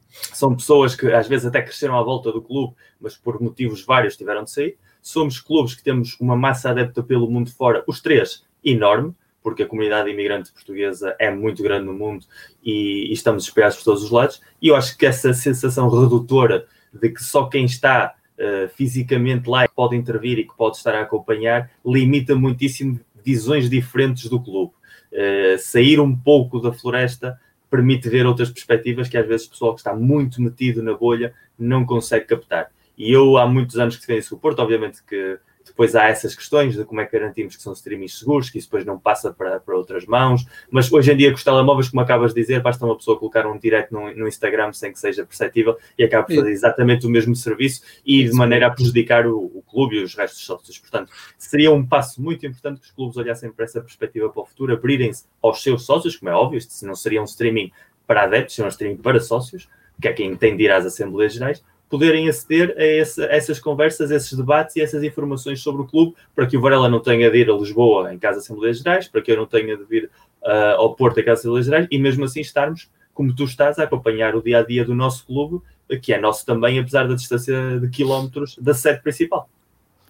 São 0.09 0.55
pessoas 0.55 0.95
que 0.95 1.11
às 1.11 1.27
vezes 1.27 1.45
até 1.45 1.61
cresceram 1.61 1.97
à 1.97 2.03
volta 2.03 2.31
do 2.31 2.41
clube, 2.41 2.73
mas 2.99 3.15
por 3.15 3.41
motivos 3.41 3.85
vários 3.85 4.17
tiveram 4.17 4.43
de 4.43 4.51
sair. 4.51 4.77
Somos 5.01 5.39
clubes 5.39 5.75
que 5.75 5.83
temos 5.83 6.17
uma 6.19 6.35
massa 6.35 6.71
adepta 6.71 7.01
pelo 7.03 7.29
mundo 7.29 7.51
fora, 7.51 7.83
os 7.87 8.01
três, 8.01 8.43
enorme, 8.63 9.13
porque 9.41 9.63
a 9.63 9.65
comunidade 9.65 10.09
imigrante 10.09 10.51
portuguesa 10.51 11.15
é 11.17 11.31
muito 11.31 11.63
grande 11.63 11.85
no 11.85 11.93
mundo 11.93 12.25
e, 12.63 13.09
e 13.09 13.13
estamos 13.13 13.45
espalhados 13.45 13.77
por 13.77 13.85
todos 13.85 14.03
os 14.03 14.11
lados. 14.11 14.41
E 14.61 14.67
eu 14.67 14.75
acho 14.75 14.97
que 14.97 15.05
essa 15.05 15.33
sensação 15.33 15.89
redutora 15.89 16.65
de 16.93 17.09
que 17.09 17.23
só 17.23 17.45
quem 17.45 17.65
está 17.65 18.15
uh, 18.37 18.69
fisicamente 18.69 19.49
lá 19.49 19.67
pode 19.67 19.95
intervir 19.95 20.39
e 20.39 20.43
que 20.45 20.55
pode 20.55 20.77
estar 20.77 20.93
a 20.95 21.01
acompanhar 21.01 21.71
limita 21.85 22.35
muitíssimo 22.35 22.99
visões 23.23 23.69
diferentes 23.69 24.29
do 24.29 24.41
clube. 24.41 24.73
Uh, 25.11 25.57
sair 25.57 25.99
um 25.99 26.15
pouco 26.15 26.59
da 26.59 26.71
floresta 26.71 27.39
permite 27.69 28.09
ver 28.09 28.25
outras 28.25 28.49
perspectivas 28.49 29.07
que 29.07 29.17
às 29.17 29.27
vezes 29.27 29.47
o 29.47 29.49
pessoal 29.51 29.73
que 29.73 29.79
está 29.81 29.95
muito 29.95 30.41
metido 30.41 30.81
na 30.81 30.93
bolha 30.93 31.33
não 31.57 31.85
consegue 31.85 32.25
captar. 32.25 32.71
E 32.97 33.11
eu 33.11 33.37
há 33.37 33.47
muitos 33.47 33.77
anos 33.77 33.95
que 33.97 34.05
tenho 34.05 34.19
esse 34.19 34.27
suporte, 34.27 34.59
obviamente 34.59 35.03
que 35.03 35.39
depois 35.69 35.95
há 35.95 36.07
essas 36.07 36.35
questões 36.35 36.75
de 36.75 36.83
como 36.83 37.01
é 37.01 37.05
que 37.05 37.17
garantimos 37.17 37.55
que 37.55 37.61
são 37.61 37.73
streamings 37.73 38.19
seguros, 38.19 38.49
que 38.49 38.57
isso 38.57 38.67
depois 38.67 38.85
não 38.85 38.99
passa 38.99 39.31
para, 39.31 39.59
para 39.59 39.75
outras 39.75 40.05
mãos. 40.05 40.45
Mas 40.69 40.91
hoje 40.91 41.11
em 41.11 41.17
dia, 41.17 41.29
com 41.29 41.37
os 41.37 41.43
telemóveis, 41.43 41.89
como 41.89 42.01
acabas 42.01 42.33
de 42.33 42.41
dizer, 42.41 42.61
basta 42.61 42.85
uma 42.85 42.95
pessoa 42.95 43.17
colocar 43.17 43.47
um 43.47 43.57
direct 43.57 43.91
no, 43.91 44.13
no 44.13 44.27
Instagram 44.27 44.73
sem 44.73 44.91
que 44.91 44.99
seja 44.99 45.25
perceptível 45.25 45.77
e 45.97 46.03
acaba 46.03 46.25
por 46.25 46.35
fazer 46.35 46.51
exatamente 46.51 47.05
o 47.05 47.09
mesmo 47.09 47.35
serviço 47.35 47.81
e 48.05 48.23
de 48.23 48.33
maneira 48.33 48.67
a 48.67 48.69
prejudicar 48.69 49.25
o, 49.27 49.37
o 49.37 49.63
clube 49.63 49.97
e 49.97 50.03
os 50.03 50.15
restos 50.15 50.45
sócios. 50.45 50.77
Portanto, 50.77 51.11
seria 51.37 51.71
um 51.71 51.85
passo 51.85 52.21
muito 52.21 52.45
importante 52.45 52.81
que 52.81 52.87
os 52.87 52.91
clubes 52.91 53.17
olhassem 53.17 53.51
para 53.51 53.65
essa 53.65 53.81
perspectiva 53.81 54.29
para 54.29 54.41
o 54.41 54.45
futuro, 54.45 54.73
abrirem-se 54.73 55.25
aos 55.41 55.61
seus 55.61 55.85
sócios, 55.85 56.15
como 56.15 56.29
é 56.29 56.33
óbvio, 56.33 56.61
se 56.61 56.85
não 56.85 56.95
seria 56.95 57.21
um 57.21 57.25
streaming 57.25 57.71
para 58.05 58.23
adeptos, 58.23 58.55
seria 58.55 58.67
um 58.67 58.69
streaming 58.69 58.97
para 58.97 59.19
sócios, 59.19 59.69
que 60.01 60.07
é 60.07 60.13
quem 60.13 60.35
tem 60.35 60.55
de 60.55 60.63
ir 60.63 60.71
às 60.71 60.85
Assembleias 60.85 61.33
Gerais, 61.33 61.63
poderem 61.89 62.29
aceder 62.29 62.75
a, 62.77 62.83
esse, 62.83 63.21
a, 63.21 63.27
essas 63.27 63.59
conversas, 63.59 64.11
esses 64.11 64.37
debates 64.37 64.75
e 64.75 64.81
essas 64.81 65.03
informações 65.03 65.61
sobre 65.61 65.81
o 65.81 65.85
clube, 65.85 66.15
para 66.35 66.45
que 66.45 66.55
o 66.55 66.61
Varela 66.61 66.87
não 66.87 66.99
tenha 66.99 67.29
de 67.29 67.37
ir 67.37 67.49
a 67.49 67.53
Lisboa 67.53 68.13
em 68.13 68.19
casa 68.19 68.39
de 68.39 68.45
Assembleias 68.45 68.77
Gerais, 68.77 69.07
para 69.07 69.21
que 69.21 69.31
eu 69.31 69.37
não 69.37 69.45
tenha 69.45 69.75
de 69.75 69.83
vir 69.85 70.09
uh, 70.43 70.77
ao 70.77 70.95
Porto 70.95 71.19
em 71.19 71.23
casa 71.23 71.41
de 71.41 71.47
Assembleias 71.47 71.65
Gerais, 71.65 71.87
e 71.89 71.99
mesmo 71.99 72.25
assim 72.25 72.41
estarmos, 72.41 72.89
como 73.13 73.35
tu 73.35 73.45
estás, 73.45 73.79
a 73.79 73.83
acompanhar 73.83 74.35
o 74.35 74.41
dia 74.41 74.59
a 74.59 74.63
dia 74.63 74.85
do 74.85 74.93
nosso 74.93 75.25
clube, 75.25 75.61
que 75.97 76.13
é 76.13 76.19
nosso 76.19 76.45
também, 76.45 76.77
apesar 76.77 77.07
da 77.07 77.15
distância 77.15 77.79
de 77.79 77.89
quilómetros 77.89 78.55
da 78.59 78.73
sede 78.73 79.01
principal. 79.01 79.49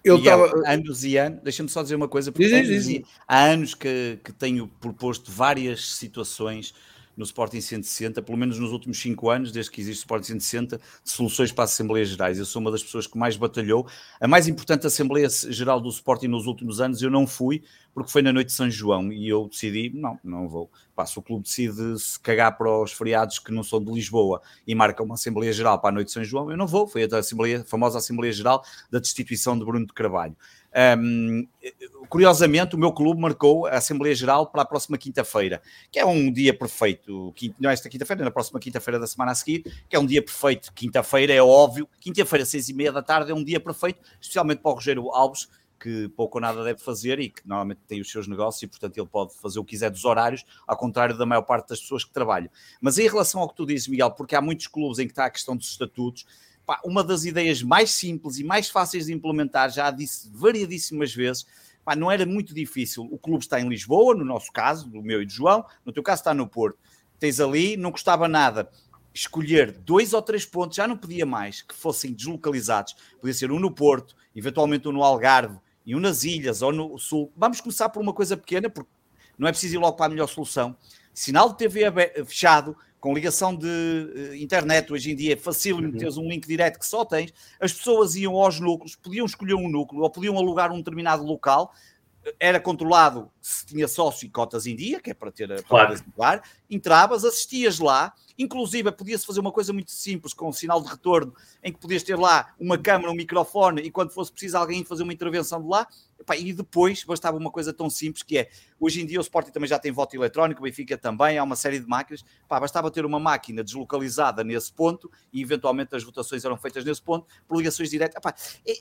Eu 0.04 0.16
estava. 0.16 0.50
Anos 0.66 1.04
e 1.04 1.16
anos, 1.16 1.40
deixa-me 1.42 1.68
só 1.68 1.82
dizer 1.82 1.94
uma 1.94 2.08
coisa, 2.08 2.32
porque 2.32 2.48
diz, 2.48 2.68
diz, 2.68 2.86
diz. 2.86 3.02
há 3.26 3.44
anos 3.44 3.74
que, 3.74 4.18
que 4.24 4.32
tenho 4.32 4.66
proposto 4.80 5.30
várias 5.30 5.94
situações 5.94 6.74
no 7.16 7.24
Sporting 7.24 7.60
160, 7.60 8.22
pelo 8.22 8.38
menos 8.38 8.58
nos 8.58 8.72
últimos 8.72 9.00
cinco 9.00 9.30
anos, 9.30 9.52
desde 9.52 9.70
que 9.70 9.80
existe 9.80 10.00
o 10.00 10.02
Sporting 10.02 10.40
160, 10.40 10.78
de 10.78 11.10
soluções 11.10 11.52
para 11.52 11.64
as 11.64 11.72
Assembleias 11.72 12.08
Gerais. 12.08 12.38
Eu 12.38 12.44
sou 12.44 12.60
uma 12.60 12.70
das 12.70 12.82
pessoas 12.82 13.06
que 13.06 13.18
mais 13.18 13.36
batalhou. 13.36 13.86
A 14.20 14.28
mais 14.28 14.48
importante 14.48 14.86
Assembleia 14.86 15.28
Geral 15.28 15.80
do 15.80 15.88
Sporting 15.88 16.28
nos 16.28 16.46
últimos 16.46 16.80
anos 16.80 17.02
eu 17.02 17.10
não 17.10 17.26
fui, 17.26 17.62
porque 17.92 18.10
foi 18.10 18.22
na 18.22 18.32
noite 18.32 18.48
de 18.48 18.52
São 18.52 18.70
João 18.70 19.12
e 19.12 19.28
eu 19.28 19.48
decidi, 19.48 19.90
não, 19.94 20.18
não 20.22 20.48
vou. 20.48 20.70
Se 21.06 21.18
o 21.18 21.22
clube 21.22 21.44
decide 21.44 21.98
se 21.98 22.20
cagar 22.20 22.58
para 22.58 22.70
os 22.70 22.92
feriados 22.92 23.38
que 23.38 23.50
não 23.50 23.62
são 23.62 23.82
de 23.82 23.90
Lisboa 23.90 24.42
e 24.66 24.74
marca 24.74 25.02
uma 25.02 25.14
Assembleia 25.14 25.50
Geral 25.50 25.80
para 25.80 25.88
a 25.88 25.92
noite 25.92 26.08
de 26.08 26.12
São 26.12 26.22
João, 26.22 26.50
eu 26.50 26.58
não 26.58 26.66
vou. 26.66 26.86
Foi 26.86 27.04
a, 27.04 27.18
Assembleia, 27.18 27.60
a 27.60 27.64
famosa 27.64 27.98
Assembleia 27.98 28.32
Geral 28.32 28.62
da 28.90 28.98
destituição 28.98 29.58
de 29.58 29.64
Bruno 29.64 29.86
de 29.86 29.94
Carvalho. 29.94 30.36
Um, 30.98 31.48
curiosamente, 32.08 32.76
o 32.76 32.78
meu 32.78 32.92
clube 32.92 33.20
marcou 33.20 33.66
a 33.66 33.76
Assembleia 33.76 34.14
Geral 34.14 34.46
para 34.46 34.62
a 34.62 34.64
próxima 34.64 34.96
quinta-feira, 34.96 35.60
que 35.90 35.98
é 35.98 36.04
um 36.04 36.32
dia 36.32 36.56
perfeito. 36.56 37.34
Não 37.58 37.70
é 37.70 37.72
esta 37.72 37.88
quinta-feira, 37.88 38.24
na 38.24 38.30
próxima 38.30 38.60
quinta-feira 38.60 38.98
da 38.98 39.06
semana 39.06 39.32
a 39.32 39.34
seguir, 39.34 39.64
que 39.88 39.96
é 39.96 39.98
um 39.98 40.06
dia 40.06 40.22
perfeito. 40.22 40.72
Quinta-feira 40.72 41.32
é 41.32 41.42
óbvio. 41.42 41.88
Quinta-feira, 42.00 42.44
seis 42.44 42.68
e 42.68 42.74
meia 42.74 42.92
da 42.92 43.02
tarde, 43.02 43.30
é 43.30 43.34
um 43.34 43.44
dia 43.44 43.60
perfeito, 43.60 44.00
especialmente 44.20 44.60
para 44.60 44.70
o 44.70 44.74
Rogério 44.74 45.10
Alves, 45.10 45.48
que 45.78 46.08
pouco 46.10 46.36
ou 46.36 46.42
nada 46.42 46.62
deve 46.62 46.78
fazer 46.78 47.18
e 47.18 47.30
que 47.30 47.40
normalmente 47.46 47.80
tem 47.88 48.00
os 48.02 48.10
seus 48.10 48.28
negócios 48.28 48.62
e, 48.62 48.66
portanto, 48.66 48.98
ele 48.98 49.06
pode 49.06 49.34
fazer 49.36 49.58
o 49.58 49.64
que 49.64 49.70
quiser 49.70 49.90
dos 49.90 50.04
horários, 50.04 50.44
ao 50.66 50.76
contrário 50.76 51.16
da 51.16 51.24
maior 51.24 51.42
parte 51.42 51.70
das 51.70 51.80
pessoas 51.80 52.04
que 52.04 52.12
trabalham. 52.12 52.50
Mas 52.82 52.98
em 52.98 53.08
relação 53.08 53.40
ao 53.40 53.48
que 53.48 53.56
tu 53.56 53.64
dizes, 53.64 53.88
Miguel, 53.88 54.10
porque 54.10 54.36
há 54.36 54.42
muitos 54.42 54.66
clubes 54.66 54.98
em 54.98 55.06
que 55.06 55.12
está 55.12 55.24
a 55.24 55.30
questão 55.30 55.56
dos 55.56 55.70
estatutos, 55.70 56.26
pá, 56.70 56.80
uma 56.84 57.02
das 57.02 57.24
ideias 57.24 57.64
mais 57.64 57.90
simples 57.90 58.38
e 58.38 58.44
mais 58.44 58.68
fáceis 58.68 59.06
de 59.06 59.12
implementar, 59.12 59.72
já 59.72 59.90
disse 59.90 60.30
variadíssimas 60.32 61.12
vezes, 61.12 61.44
pá, 61.84 61.96
não 61.96 62.08
era 62.08 62.24
muito 62.24 62.54
difícil. 62.54 63.08
O 63.10 63.18
clube 63.18 63.42
está 63.42 63.60
em 63.60 63.68
Lisboa, 63.68 64.14
no 64.14 64.24
nosso 64.24 64.52
caso, 64.52 64.88
do 64.88 65.02
meu 65.02 65.20
e 65.20 65.26
do 65.26 65.32
João, 65.32 65.66
no 65.84 65.92
teu 65.92 66.00
caso 66.00 66.20
está 66.20 66.32
no 66.32 66.46
Porto. 66.46 66.78
Tens 67.18 67.40
ali, 67.40 67.76
não 67.76 67.90
custava 67.90 68.28
nada 68.28 68.70
escolher 69.12 69.72
dois 69.72 70.12
ou 70.12 70.22
três 70.22 70.46
pontos, 70.46 70.76
já 70.76 70.86
não 70.86 70.96
podia 70.96 71.26
mais, 71.26 71.62
que 71.62 71.74
fossem 71.74 72.12
deslocalizados. 72.12 72.94
Podia 73.20 73.34
ser 73.34 73.50
um 73.50 73.58
no 73.58 73.74
Porto, 73.74 74.14
eventualmente 74.36 74.86
um 74.86 74.92
no 74.92 75.02
Algarve 75.02 75.58
e 75.84 75.96
um 75.96 75.98
nas 75.98 76.22
Ilhas 76.22 76.62
ou 76.62 76.70
no 76.70 76.96
Sul. 76.96 77.32
Vamos 77.36 77.60
começar 77.60 77.88
por 77.88 78.00
uma 78.00 78.12
coisa 78.12 78.36
pequena, 78.36 78.70
porque 78.70 78.88
não 79.36 79.48
é 79.48 79.50
preciso 79.50 79.74
ir 79.74 79.78
logo 79.78 79.96
para 79.96 80.06
a 80.06 80.08
melhor 80.08 80.28
solução. 80.28 80.76
Sinal 81.12 81.48
de 81.48 81.58
TV 81.58 81.90
fechado, 82.24 82.76
com 83.00 83.14
ligação 83.14 83.54
de 83.56 83.66
uh, 83.66 84.34
internet, 84.34 84.92
hoje 84.92 85.10
em 85.10 85.16
dia 85.16 85.32
é 85.32 85.36
fácil 85.36 85.76
uhum. 85.76 85.92
teres 85.92 86.16
um 86.16 86.28
link 86.28 86.46
direto 86.46 86.78
que 86.78 86.86
só 86.86 87.04
tens, 87.04 87.32
as 87.58 87.72
pessoas 87.72 88.14
iam 88.14 88.36
aos 88.36 88.60
núcleos, 88.60 88.94
podiam 88.94 89.24
escolher 89.24 89.54
um 89.54 89.68
núcleo 89.68 90.02
ou 90.02 90.10
podiam 90.10 90.36
alugar 90.36 90.70
um 90.70 90.78
determinado 90.78 91.24
local, 91.24 91.72
era 92.38 92.60
controlado 92.60 93.30
se 93.40 93.64
tinha 93.64 93.88
sócio 93.88 94.26
e 94.26 94.28
cotas 94.28 94.66
em 94.66 94.76
dia, 94.76 95.00
que 95.00 95.10
é 95.10 95.14
para 95.14 95.32
ter 95.32 95.50
a 95.50 95.62
claro. 95.62 96.42
entravas, 96.68 97.24
assistias 97.24 97.78
lá 97.78 98.12
Inclusive, 98.42 98.90
podia-se 98.92 99.26
fazer 99.26 99.38
uma 99.38 99.52
coisa 99.52 99.70
muito 99.70 99.90
simples, 99.90 100.32
com 100.32 100.48
um 100.48 100.52
sinal 100.52 100.80
de 100.80 100.88
retorno, 100.88 101.34
em 101.62 101.70
que 101.70 101.78
podias 101.78 102.02
ter 102.02 102.18
lá 102.18 102.54
uma 102.58 102.78
câmera, 102.78 103.12
um 103.12 103.14
microfone, 103.14 103.82
e 103.82 103.90
quando 103.90 104.12
fosse 104.12 104.32
preciso 104.32 104.56
alguém 104.56 104.82
fazer 104.82 105.02
uma 105.02 105.12
intervenção 105.12 105.60
de 105.60 105.68
lá, 105.68 105.86
epá, 106.18 106.34
e 106.34 106.50
depois 106.54 107.04
bastava 107.04 107.36
uma 107.36 107.50
coisa 107.50 107.70
tão 107.70 107.90
simples 107.90 108.22
que 108.22 108.38
é, 108.38 108.50
hoje 108.80 109.02
em 109.02 109.04
dia 109.04 109.18
o 109.18 109.20
Sporting 109.20 109.50
também 109.50 109.68
já 109.68 109.78
tem 109.78 109.92
voto 109.92 110.16
eletrónico, 110.16 110.62
o 110.62 110.64
Benfica 110.64 110.96
também, 110.96 111.36
há 111.36 111.42
uma 111.44 111.54
série 111.54 111.78
de 111.78 111.86
máquinas, 111.86 112.24
epá, 112.42 112.58
bastava 112.58 112.90
ter 112.90 113.04
uma 113.04 113.20
máquina 113.20 113.62
deslocalizada 113.62 114.42
nesse 114.42 114.72
ponto, 114.72 115.10
e 115.30 115.42
eventualmente 115.42 115.94
as 115.94 116.02
votações 116.02 116.42
eram 116.42 116.56
feitas 116.56 116.82
nesse 116.82 117.02
ponto, 117.02 117.26
por 117.46 117.58
ligações 117.58 117.90
diretas. 117.90 118.16
Epá, 118.16 118.34
é, 118.66 118.72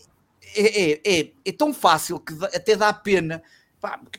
é, 0.56 0.92
é, 0.94 1.20
é, 1.20 1.32
é 1.44 1.52
tão 1.52 1.74
fácil 1.74 2.18
que 2.18 2.34
até 2.46 2.78
dá 2.78 2.94
pena, 2.94 3.44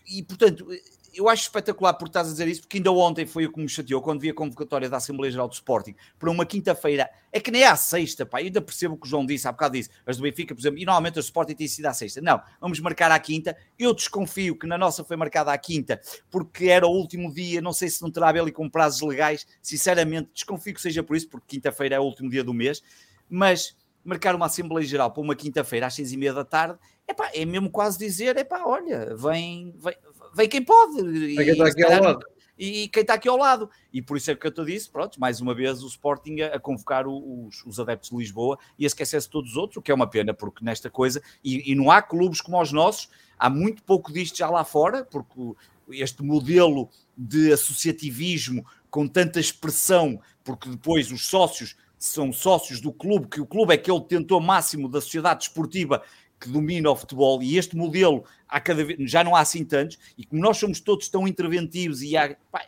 e 0.07 0.22
portanto 0.22 0.66
eu 1.15 1.29
acho 1.29 1.43
espetacular 1.43 1.95
por 1.95 2.09
estás 2.09 2.29
a 2.29 2.31
dizer 2.31 2.49
isso, 2.49 2.63
porque 2.63 2.79
ainda 2.79 2.93
ontem 2.93 3.27
foi 3.27 3.47
o 3.47 3.53
que 3.53 3.61
me 3.61 3.69
chateou 3.69 4.01
quando 4.01 4.21
vi 4.21 4.31
a 4.31 4.35
convocatória 4.35 4.89
da 4.89 4.97
Assembleia 4.97 5.31
Geral 5.31 5.49
do 5.49 5.55
Sporting 5.55 5.95
para 6.19 6.31
uma 6.31 6.47
quinta-feira. 6.47 7.09
É 7.33 7.41
que 7.41 7.51
nem 7.51 7.63
é 7.63 7.69
à 7.69 7.77
sexta, 7.77 8.25
pá. 8.27 8.41
Eu 8.41 8.47
ainda 8.47 8.61
percebo 8.61 8.95
o 8.95 8.97
que 8.97 9.07
o 9.07 9.11
João 9.11 9.25
disse, 9.25 9.47
há 9.47 9.53
bocado 9.53 9.77
disse, 9.77 9.91
as 10.07 10.17
do 10.17 10.23
Benfica, 10.23 10.55
por 10.55 10.61
exemplo, 10.61 10.79
e 10.79 10.85
normalmente 10.85 11.15
do 11.15 11.21
Sporting 11.21 11.55
têm 11.55 11.69
sido 11.69 11.87
à 11.87 11.93
sexta. 11.93 12.21
Não, 12.21 12.41
vamos 12.61 12.81
marcar 12.81 13.11
à 13.11 13.19
quinta. 13.19 13.57
Eu 13.79 13.95
desconfio 13.95 14.57
que 14.57 14.67
na 14.67 14.79
nossa 14.79 15.05
foi 15.05 15.17
marcada 15.17 15.53
à 15.53 15.59
quinta, 15.59 16.01
porque 16.31 16.67
era 16.67 16.87
o 16.87 16.91
último 16.91 17.33
dia, 17.33 17.61
não 17.61 17.73
sei 17.73 17.89
se 17.89 18.03
não 18.03 18.11
terá 18.11 18.27
a 18.27 18.31
ali 18.31 18.53
com 18.53 18.69
prazos 18.69 19.01
legais. 19.01 19.47
Sinceramente, 19.61 20.31
desconfio 20.33 20.75
que 20.75 20.81
seja 20.81 21.03
por 21.03 21.17
isso, 21.17 21.29
porque 21.29 21.57
quinta-feira 21.57 21.97
é 21.97 22.01
o 22.01 22.05
último 22.05 22.31
dia 22.31 22.45
do 22.45 22.55
mês. 22.55 22.83
Mas 23.29 23.77
marcar 24.05 24.35
uma 24.35 24.47
Assembleia 24.47 24.87
Geral 24.87 25.11
para 25.11 25.23
uma 25.23 25.37
quinta-feira 25.37 25.87
às 25.87 25.95
seis 25.95 26.13
e 26.13 26.17
meia 26.17 26.33
da 26.33 26.45
tarde, 26.45 26.79
epá, 27.07 27.31
é 27.35 27.45
mesmo 27.45 27.71
quase 27.71 27.99
dizer, 27.99 28.37
epá, 28.37 28.65
olha, 28.65 29.15
vem, 29.17 29.75
vem, 29.77 29.95
vem 30.35 30.49
quem 30.49 30.62
pode. 30.62 31.01
E, 31.01 31.37
quem 31.37 31.51
está 31.51 31.66
aqui 31.66 31.85
ao 31.85 32.03
lado. 32.03 32.26
E 32.59 32.89
quem 32.89 33.01
está 33.01 33.14
aqui 33.14 33.28
ao 33.28 33.37
lado. 33.37 33.70
E 33.93 34.03
por 34.03 34.16
isso 34.16 34.31
é 34.31 34.35
que 34.35 34.47
eu 34.47 34.51
te 34.51 34.64
disse, 34.64 34.91
pronto, 34.91 35.18
mais 35.18 35.41
uma 35.41 35.55
vez 35.55 35.83
o 35.83 35.87
Sporting 35.87 36.41
a, 36.41 36.57
a 36.57 36.61
convocar 36.61 37.07
os, 37.09 37.64
os, 37.64 37.81
adeptos 37.81 38.11
de 38.11 38.16
Lisboa 38.16 38.59
e 38.78 38.85
a 38.85 38.87
esquecer-se 38.87 39.31
todos 39.31 39.53
os 39.53 39.57
outros, 39.57 39.78
o 39.78 39.83
que 39.83 39.91
é 39.91 39.95
uma 39.95 40.07
pena, 40.07 40.35
porque 40.35 40.64
nesta 40.64 40.91
coisa, 40.91 41.22
e, 41.43 41.72
e 41.72 41.74
não 41.74 41.91
há 41.91 42.03
clubes 42.03 42.41
como 42.41 42.61
os 42.61 42.70
nossos, 42.70 43.09
há 43.39 43.49
muito 43.49 43.83
pouco 43.83 44.12
disto 44.12 44.37
já 44.37 44.51
lá 44.51 44.62
fora, 44.62 45.05
porque 45.05 45.55
este 45.91 46.22
modelo 46.22 46.91
de 47.16 47.53
associativismo 47.53 48.64
com 48.91 49.09
tanta 49.09 49.41
expressão, 49.41 50.20
porque 50.45 50.68
depois 50.68 51.11
os 51.11 51.26
sócios 51.26 51.76
são 51.99 52.33
sócios 52.33 52.81
do 52.81 52.93
clube, 52.93 53.28
que 53.28 53.41
o 53.41 53.47
clube 53.47 53.74
é 53.74 53.76
que 53.76 53.91
ele 53.91 54.01
tentou 54.03 54.41
máximo 54.41 54.89
da 54.89 55.01
sociedade 55.01 55.41
desportiva 55.41 56.03
que 56.41 56.49
domina 56.49 56.91
o 56.91 56.97
futebol 56.97 57.43
e 57.43 57.59
este 57.59 57.76
modelo 57.76 58.24
há 58.49 58.59
cada 58.59 58.84
vez, 58.84 58.99
já 59.11 59.22
não 59.22 59.36
há 59.36 59.41
assim 59.41 59.64
tantos, 59.64 59.99
e 60.16 60.24
como 60.24 60.41
nós 60.41 60.57
somos 60.57 60.80
todos 60.80 61.09
tão 61.09 61.28
interventivos 61.28 62.03
e 62.03 62.16
há, 62.16 62.34
pá, 62.51 62.64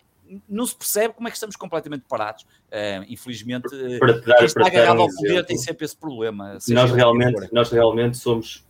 não 0.48 0.66
se 0.66 0.76
percebe 0.76 1.14
como 1.14 1.28
é 1.28 1.30
que 1.30 1.36
estamos 1.36 1.56
completamente 1.56 2.04
parados. 2.08 2.44
Uh, 2.70 3.04
infelizmente, 3.08 3.68
para 3.98 4.20
te 4.20 4.26
dar, 4.26 4.36
quem 4.36 4.46
está 4.46 4.66
agarrado 4.66 4.98
um 4.98 5.02
ao 5.02 5.08
poder 5.08 5.44
tem 5.44 5.56
sempre 5.56 5.84
esse 5.84 5.96
problema. 5.96 6.58
Nós 6.68 6.90
realmente, 6.90 7.48
nós 7.52 7.70
realmente 7.70 8.16
somos 8.16 8.64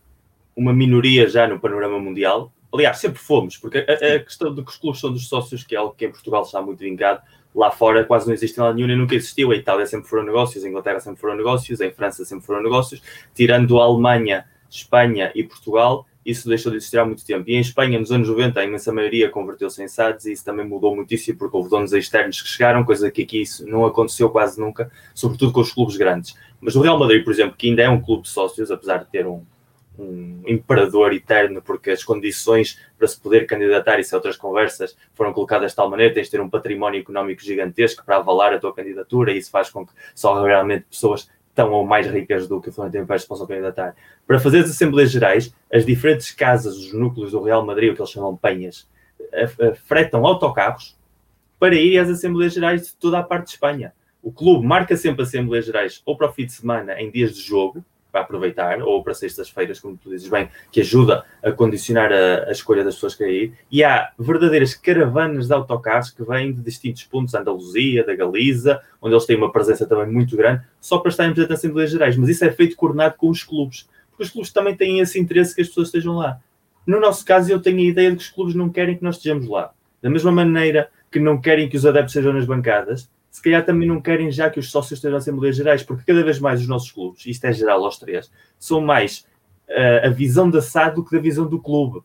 uma 0.55 0.73
minoria 0.73 1.27
já 1.27 1.47
no 1.47 1.59
panorama 1.59 1.99
mundial. 1.99 2.51
Aliás, 2.73 2.97
sempre 2.97 3.19
fomos, 3.19 3.55
porque 3.57 3.77
a, 3.77 4.15
a 4.15 4.19
questão 4.19 4.53
de 4.53 4.63
que 4.63 4.71
os 4.71 4.77
clubes 4.77 4.99
são 4.99 5.11
dos 5.11 5.27
sócios, 5.27 5.63
que 5.63 5.75
é 5.75 5.77
algo 5.77 5.93
que 5.93 6.05
em 6.05 6.11
Portugal 6.11 6.41
está 6.43 6.61
muito 6.61 6.79
vingado, 6.79 7.21
lá 7.53 7.69
fora 7.69 8.03
quase 8.03 8.25
não 8.25 8.33
existe 8.33 8.57
nada 8.57 8.73
nenhum 8.73 8.89
e 8.89 8.95
nunca 8.95 9.15
existiu. 9.15 9.51
A 9.51 9.55
Itália 9.55 9.85
sempre 9.85 10.09
foram 10.09 10.23
negócios, 10.23 10.63
a 10.65 10.67
Inglaterra 10.67 10.99
sempre 10.99 11.21
foram 11.21 11.37
negócios, 11.37 11.79
em 11.79 11.91
França 11.91 12.25
sempre 12.25 12.45
foram 12.45 12.63
negócios, 12.63 13.01
tirando 13.33 13.79
a 13.79 13.85
Alemanha 13.85 14.45
Espanha 14.73 15.31
e 15.35 15.43
Portugal, 15.43 16.05
isso 16.25 16.47
deixou 16.47 16.71
de 16.71 16.77
existir 16.77 16.97
há 16.97 17.05
muito 17.05 17.25
tempo. 17.25 17.49
E 17.49 17.55
em 17.55 17.59
Espanha, 17.59 17.99
nos 17.99 18.11
anos 18.11 18.29
90, 18.29 18.59
a 18.59 18.63
imensa 18.63 18.91
maioria 18.93 19.29
converteu-se 19.29 19.83
em 19.83 19.87
SADs 19.87 20.25
e 20.25 20.31
isso 20.31 20.45
também 20.45 20.65
mudou 20.65 20.95
muitíssimo 20.95 21.37
porque 21.37 21.55
houve 21.55 21.69
donos 21.69 21.91
externos 21.93 22.41
que 22.41 22.47
chegaram, 22.47 22.83
coisa 22.83 23.11
que 23.11 23.23
aqui 23.23 23.41
isso 23.41 23.67
não 23.67 23.85
aconteceu 23.85 24.29
quase 24.29 24.59
nunca, 24.59 24.89
sobretudo 25.13 25.51
com 25.51 25.61
os 25.61 25.71
clubes 25.71 25.97
grandes. 25.97 26.35
Mas 26.59 26.75
o 26.75 26.81
Real 26.81 26.97
Madrid, 26.97 27.23
por 27.23 27.33
exemplo, 27.33 27.55
que 27.57 27.69
ainda 27.69 27.83
é 27.83 27.89
um 27.89 28.01
clube 28.01 28.23
de 28.23 28.29
sócios, 28.29 28.71
apesar 28.71 28.99
de 28.99 29.11
ter 29.11 29.27
um, 29.27 29.43
um 29.99 30.41
imperador 30.47 31.13
eterno, 31.13 31.61
porque 31.61 31.91
as 31.91 32.03
condições 32.03 32.79
para 32.97 33.07
se 33.07 33.19
poder 33.19 33.45
candidatar, 33.45 33.99
isso 33.99 34.15
é 34.15 34.17
outras 34.17 34.37
conversas, 34.37 34.95
foram 35.13 35.33
colocadas 35.33 35.71
de 35.71 35.75
tal 35.75 35.89
maneira, 35.89 36.13
tens 36.13 36.27
de 36.27 36.31
ter 36.31 36.41
um 36.41 36.49
património 36.49 37.01
económico 37.01 37.41
gigantesco 37.41 38.03
para 38.05 38.15
avalar 38.15 38.53
a 38.53 38.59
tua 38.59 38.73
candidatura 38.73 39.33
e 39.33 39.37
isso 39.37 39.51
faz 39.51 39.69
com 39.69 39.85
que 39.85 39.93
só 40.15 40.41
realmente 40.41 40.85
pessoas 40.89 41.29
tão 41.55 41.71
ou 41.71 41.85
mais 41.85 42.07
ricas 42.07 42.47
do 42.47 42.59
que 42.59 42.69
o 42.69 42.71
Florentino 42.71 43.05
Pérez 43.05 43.25
possam 43.25 43.45
candidatar. 43.45 43.95
Para 44.25 44.39
fazer 44.39 44.59
as 44.59 44.69
Assembleias 44.69 45.11
Gerais, 45.11 45.53
as 45.71 45.85
diferentes 45.85 46.31
casas, 46.31 46.77
os 46.77 46.93
núcleos 46.93 47.31
do 47.31 47.41
Real 47.41 47.65
Madrid, 47.65 47.91
o 47.91 47.95
que 47.95 48.01
eles 48.01 48.11
chamam 48.11 48.33
de 48.33 48.39
penhas, 48.39 48.87
fretam 49.85 50.25
autocarros 50.25 50.97
para 51.59 51.75
ir 51.75 51.97
às 51.97 52.09
Assembleias 52.09 52.53
Gerais 52.53 52.87
de 52.87 52.95
toda 52.95 53.19
a 53.19 53.23
parte 53.23 53.45
de 53.45 53.51
Espanha. 53.51 53.93
O 54.21 54.31
clube 54.31 54.65
marca 54.65 54.95
sempre 54.97 55.23
Assembleias 55.23 55.65
Gerais 55.65 56.01
ou 56.05 56.17
para 56.17 56.29
o 56.29 56.33
fim 56.33 56.45
de 56.45 56.53
semana 56.53 56.99
em 56.99 57.11
dias 57.11 57.35
de 57.35 57.41
jogo, 57.41 57.83
para 58.13 58.21
aproveitar, 58.21 58.79
ou 58.83 59.03
para 59.03 59.15
sextas-feiras, 59.15 59.79
como 59.79 59.97
tu 59.97 60.11
dizes 60.11 60.29
bem, 60.29 60.47
que 60.71 60.81
ajuda 60.81 61.25
a 61.41 61.51
condicionar 61.51 62.13
a, 62.13 62.47
a, 62.47 62.51
escolha 62.51 62.83
das 62.83 62.93
pessoas 62.93 63.15
que 63.15 63.27
ir. 63.27 63.53
E 63.71 63.83
há 63.83 64.11
verdadeiras 64.19 64.75
caravanas 64.75 65.47
de 65.47 65.53
autocarros 65.53 66.11
que 66.11 66.23
vêm 66.23 66.53
de 66.53 66.61
distintos 66.61 67.03
pontos 67.05 67.33
da 67.33 67.39
Andaluzia, 67.39 68.05
da 68.05 68.15
Galiza, 68.15 68.79
onde 69.01 69.15
eles 69.15 69.25
têm 69.25 69.35
uma 69.35 69.51
presença 69.51 69.87
também 69.87 70.13
muito 70.13 70.37
grande, 70.37 70.61
só 70.79 70.99
para 70.99 71.09
estarem 71.09 71.33
presentes 71.33 71.49
nas 71.49 71.59
Assembleias 71.59 71.89
Gerais. 71.89 72.15
Mas 72.15 72.29
isso 72.29 72.45
é 72.45 72.51
feito 72.51 72.75
coordenado 72.75 73.15
com 73.17 73.29
os 73.29 73.41
clubes, 73.41 73.89
porque 74.11 74.23
os 74.25 74.29
clubes 74.29 74.51
também 74.51 74.75
têm 74.75 74.99
esse 74.99 75.19
interesse 75.19 75.55
que 75.55 75.61
as 75.61 75.67
pessoas 75.67 75.87
estejam 75.87 76.15
lá. 76.15 76.39
No 76.85 76.99
nosso 76.99 77.25
caso, 77.25 77.51
eu 77.51 77.59
tenho 77.59 77.79
a 77.79 77.81
ideia 77.81 78.11
de 78.11 78.17
que 78.17 78.23
os 78.23 78.29
clubes 78.29 78.53
não 78.53 78.69
querem 78.69 78.95
que 78.95 79.03
nós 79.03 79.15
estejamos 79.15 79.47
lá. 79.49 79.73
Da 80.03 80.09
mesma 80.09 80.31
maneira 80.31 80.87
que 81.11 81.19
não 81.19 81.41
querem 81.41 81.67
que 81.67 81.77
os 81.77 81.85
adeptos 81.85 82.13
sejam 82.13 82.31
nas 82.31 82.45
bancadas, 82.45 83.09
se 83.33 83.41
calhar 83.41 83.65
também 83.65 83.87
não 83.87 83.99
querem 83.99 84.31
já 84.31 84.47
que 84.47 84.59
os 84.59 84.69
sócios 84.69 84.99
estejam 84.99 85.17
Assembleias 85.17 85.55
Gerais, 85.55 85.81
porque 85.81 86.03
cada 86.05 86.23
vez 86.23 86.39
mais 86.39 86.61
os 86.61 86.67
nossos 86.67 86.91
clubes, 86.91 87.25
isto 87.25 87.43
é 87.45 87.51
geral 87.51 87.83
aos 87.83 87.97
três, 87.97 88.31
são 88.59 88.79
mais 88.79 89.25
uh, 89.67 90.05
a 90.05 90.09
visão 90.09 90.51
da 90.51 90.61
SAD 90.61 90.93
do 90.93 91.03
que 91.03 91.15
da 91.15 91.19
visão 91.19 91.47
do 91.47 91.59
clube. 91.59 92.01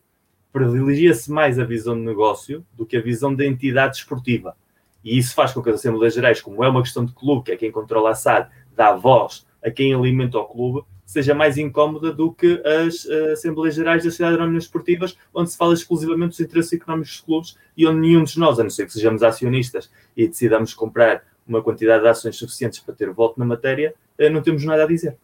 Privilegia-se 0.51 1.31
mais 1.31 1.59
a 1.59 1.63
visão 1.63 1.93
de 1.93 2.01
negócio 2.01 2.65
do 2.73 2.83
que 2.83 2.97
a 2.97 3.01
visão 3.01 3.35
da 3.35 3.45
entidade 3.45 3.97
esportiva. 3.97 4.57
E 5.03 5.19
isso 5.19 5.35
faz 5.35 5.53
com 5.53 5.61
que 5.61 5.69
as 5.69 5.75
Assembleias 5.75 6.15
Gerais, 6.15 6.41
como 6.41 6.63
é 6.63 6.67
uma 6.67 6.81
questão 6.81 7.05
de 7.05 7.13
clube, 7.13 7.43
que 7.43 7.51
é 7.51 7.57
quem 7.57 7.71
controla 7.71 8.09
a 8.09 8.15
SAD, 8.15 8.49
dá 8.75 8.95
voz 8.95 9.45
a 9.63 9.69
quem 9.69 9.93
alimenta 9.93 10.39
o 10.39 10.45
clube, 10.45 10.83
seja 11.09 11.33
mais 11.33 11.57
incómoda 11.57 12.13
do 12.13 12.31
que 12.31 12.61
as 12.63 13.03
uh, 13.05 13.31
Assembleias 13.33 13.73
Gerais 13.73 14.03
das 14.03 14.13
Cidades 14.13 14.37
Anónimas 14.37 14.65
Esportivas, 14.65 15.17
onde 15.33 15.49
se 15.49 15.57
fala 15.57 15.73
exclusivamente 15.73 16.29
dos 16.29 16.39
interesses 16.39 16.73
económicos 16.73 17.13
dos 17.13 17.21
clubes 17.21 17.57
e 17.75 17.87
onde 17.87 17.99
nenhum 17.99 18.23
de 18.23 18.37
nós, 18.37 18.59
a 18.59 18.63
não 18.63 18.69
ser 18.69 18.85
que 18.85 18.93
sejamos 18.93 19.23
acionistas 19.23 19.89
e 20.15 20.27
decidamos 20.27 20.75
comprar 20.75 21.23
uma 21.47 21.63
quantidade 21.63 22.03
de 22.03 22.09
ações 22.09 22.35
suficientes 22.35 22.77
para 22.77 22.93
ter 22.93 23.09
voto 23.09 23.39
na 23.39 23.45
matéria, 23.45 23.95
uh, 24.19 24.29
não 24.29 24.43
temos 24.43 24.63
nada 24.63 24.83
a 24.83 24.85
dizer. 24.85 25.17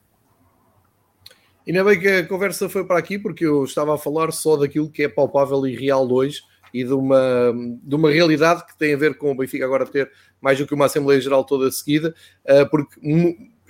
Ainda 1.68 1.84
bem 1.84 2.00
que 2.00 2.08
a 2.08 2.28
conversa 2.28 2.68
foi 2.68 2.84
para 2.84 2.98
aqui, 2.98 3.20
porque 3.20 3.46
eu 3.46 3.64
estava 3.64 3.94
a 3.94 3.98
falar 3.98 4.32
só 4.32 4.58
daquilo 4.58 4.90
que 4.90 5.04
é 5.04 5.08
palpável 5.08 5.68
e 5.68 5.76
real 5.76 6.12
hoje 6.12 6.42
e 6.74 6.84
de 6.84 6.94
uma, 6.94 7.54
de 7.84 7.96
uma 7.96 8.10
realidade 8.10 8.66
que 8.66 8.76
tem 8.76 8.96
a 8.96 8.98
ver 8.98 9.20
com 9.20 9.32
o 9.32 9.36
Benfica 9.36 9.64
agora 9.64 9.86
ter 9.86 10.12
mais 10.42 10.58
do 10.58 10.66
que 10.66 10.74
uma 10.74 10.86
Assembleia 10.86 11.22
Geral 11.22 11.44
toda 11.44 11.70
seguida, 11.70 12.16
uh, 12.44 12.68
porque 12.72 13.00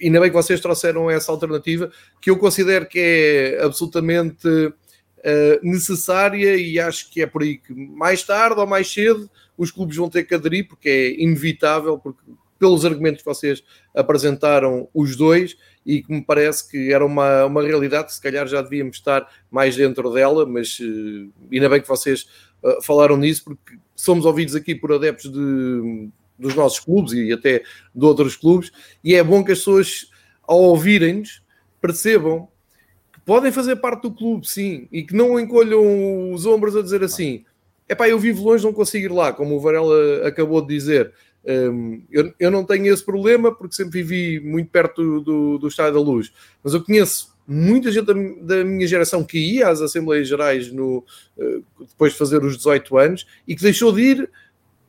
ainda 0.06 0.20
bem 0.20 0.30
que 0.30 0.36
vocês 0.36 0.60
trouxeram 0.60 1.10
essa 1.10 1.32
alternativa, 1.32 1.92
que 2.22 2.30
eu 2.30 2.38
considero 2.38 2.88
que 2.88 3.00
é 3.00 3.64
absolutamente 3.64 4.48
uh, 4.48 5.60
necessária 5.64 6.56
e 6.56 6.80
acho 6.80 7.10
que 7.10 7.22
é 7.22 7.26
por 7.26 7.42
aí 7.42 7.58
que 7.58 7.74
mais 7.74 8.24
tarde 8.24 8.60
ou 8.60 8.68
mais 8.68 8.92
cedo 8.92 9.30
os 9.58 9.72
clubes 9.72 9.98
vão 9.98 10.10
ter 10.10 10.24
que 10.24 10.36
aderir, 10.36 10.68
porque 10.68 10.90
é 10.90 11.22
inevitável, 11.22 11.98
porque 11.98 12.22
pelos 12.60 12.86
argumentos 12.86 13.22
que 13.22 13.26
vocês 13.26 13.64
apresentaram 13.94 14.88
os 14.94 15.16
dois 15.16 15.58
e 15.86 16.02
que 16.02 16.12
me 16.12 16.24
parece 16.24 16.70
que 16.70 16.92
era 16.92 17.06
uma, 17.06 17.46
uma 17.46 17.62
realidade 17.62 18.08
que 18.08 18.14
se 18.14 18.22
calhar 18.22 18.48
já 18.48 18.62
devíamos 18.62 18.98
estar 18.98 19.30
mais 19.52 19.76
dentro 19.76 20.12
dela, 20.12 20.46
mas 20.46 20.80
uh, 20.80 21.32
ainda 21.52 21.70
bem 21.70 21.82
que 21.82 21.88
vocês 21.88 22.28
uh, 22.64 22.82
falaram 22.82 23.18
nisso, 23.18 23.44
porque 23.46 23.78
somos 23.96 24.26
ouvidos 24.26 24.56
aqui 24.56 24.76
por 24.76 24.92
adeptos 24.92 25.32
de 25.32 26.10
dos 26.38 26.56
nossos 26.56 26.80
clubes 26.80 27.14
e 27.14 27.32
até 27.32 27.64
de 27.94 28.06
outros 28.06 28.36
clubes, 28.36 28.72
e 29.04 29.16
é 29.16 29.24
bom 29.24 29.44
que 29.44 29.52
as 29.52 29.60
pessoas, 29.60 30.10
ao 30.44 30.62
ouvirem-nos, 30.62 31.42
percebam 31.82 32.48
que 33.14 33.20
podem 33.22 33.52
fazer 33.52 33.78
parte 33.78 34.04
do 34.04 34.12
clube, 34.12 34.48
sim, 34.48 34.88
e 34.92 35.04
que 35.04 35.16
não 35.16 35.40
encolham 35.40 36.32
os 36.34 36.46
ombros 36.46 36.76
a 36.76 36.82
dizer 36.82 37.04
assim: 37.04 37.46
é 37.88 37.96
pá, 37.96 38.10
eu 38.10 38.20
vivo 38.20 38.44
longe, 38.44 38.64
não 38.64 38.74
consigo 38.74 39.06
ir 39.06 39.12
lá, 39.12 39.32
como 39.32 39.56
o 39.56 39.60
Varela 39.60 40.28
acabou 40.28 40.62
de 40.62 40.68
dizer. 40.68 41.14
Um, 41.48 42.02
eu, 42.12 42.34
eu, 42.40 42.50
não 42.50 42.66
tenho 42.66 42.92
esse 42.92 43.06
problema 43.06 43.54
porque 43.54 43.76
sempre 43.76 44.02
vivi 44.02 44.40
muito 44.40 44.68
perto 44.72 45.22
do, 45.22 45.60
do 45.60 45.68
Estádio 45.68 45.94
da 45.94 46.00
Luz, 46.00 46.34
mas 46.64 46.74
eu 46.74 46.84
conheço 46.84 47.36
muita 47.48 47.92
gente 47.92 48.06
da, 48.06 48.14
da, 48.14 48.64
minha 48.64 48.88
geração 48.88 49.24
que 49.24 49.38
ia 49.38 49.68
às 49.68 49.80
Assembleias 49.80 50.28
Gerais 50.28 50.72
no, 50.72 51.06
uh, 51.38 51.64
depois 51.80 52.14
de 52.14 52.18
fazer 52.18 52.44
os 52.44 52.58
18 52.58 52.98
anos 52.98 53.28
e 53.48 53.56
que 53.56 53.62
deixou 53.62 53.92
de 53.92 54.02
ir 54.02 54.30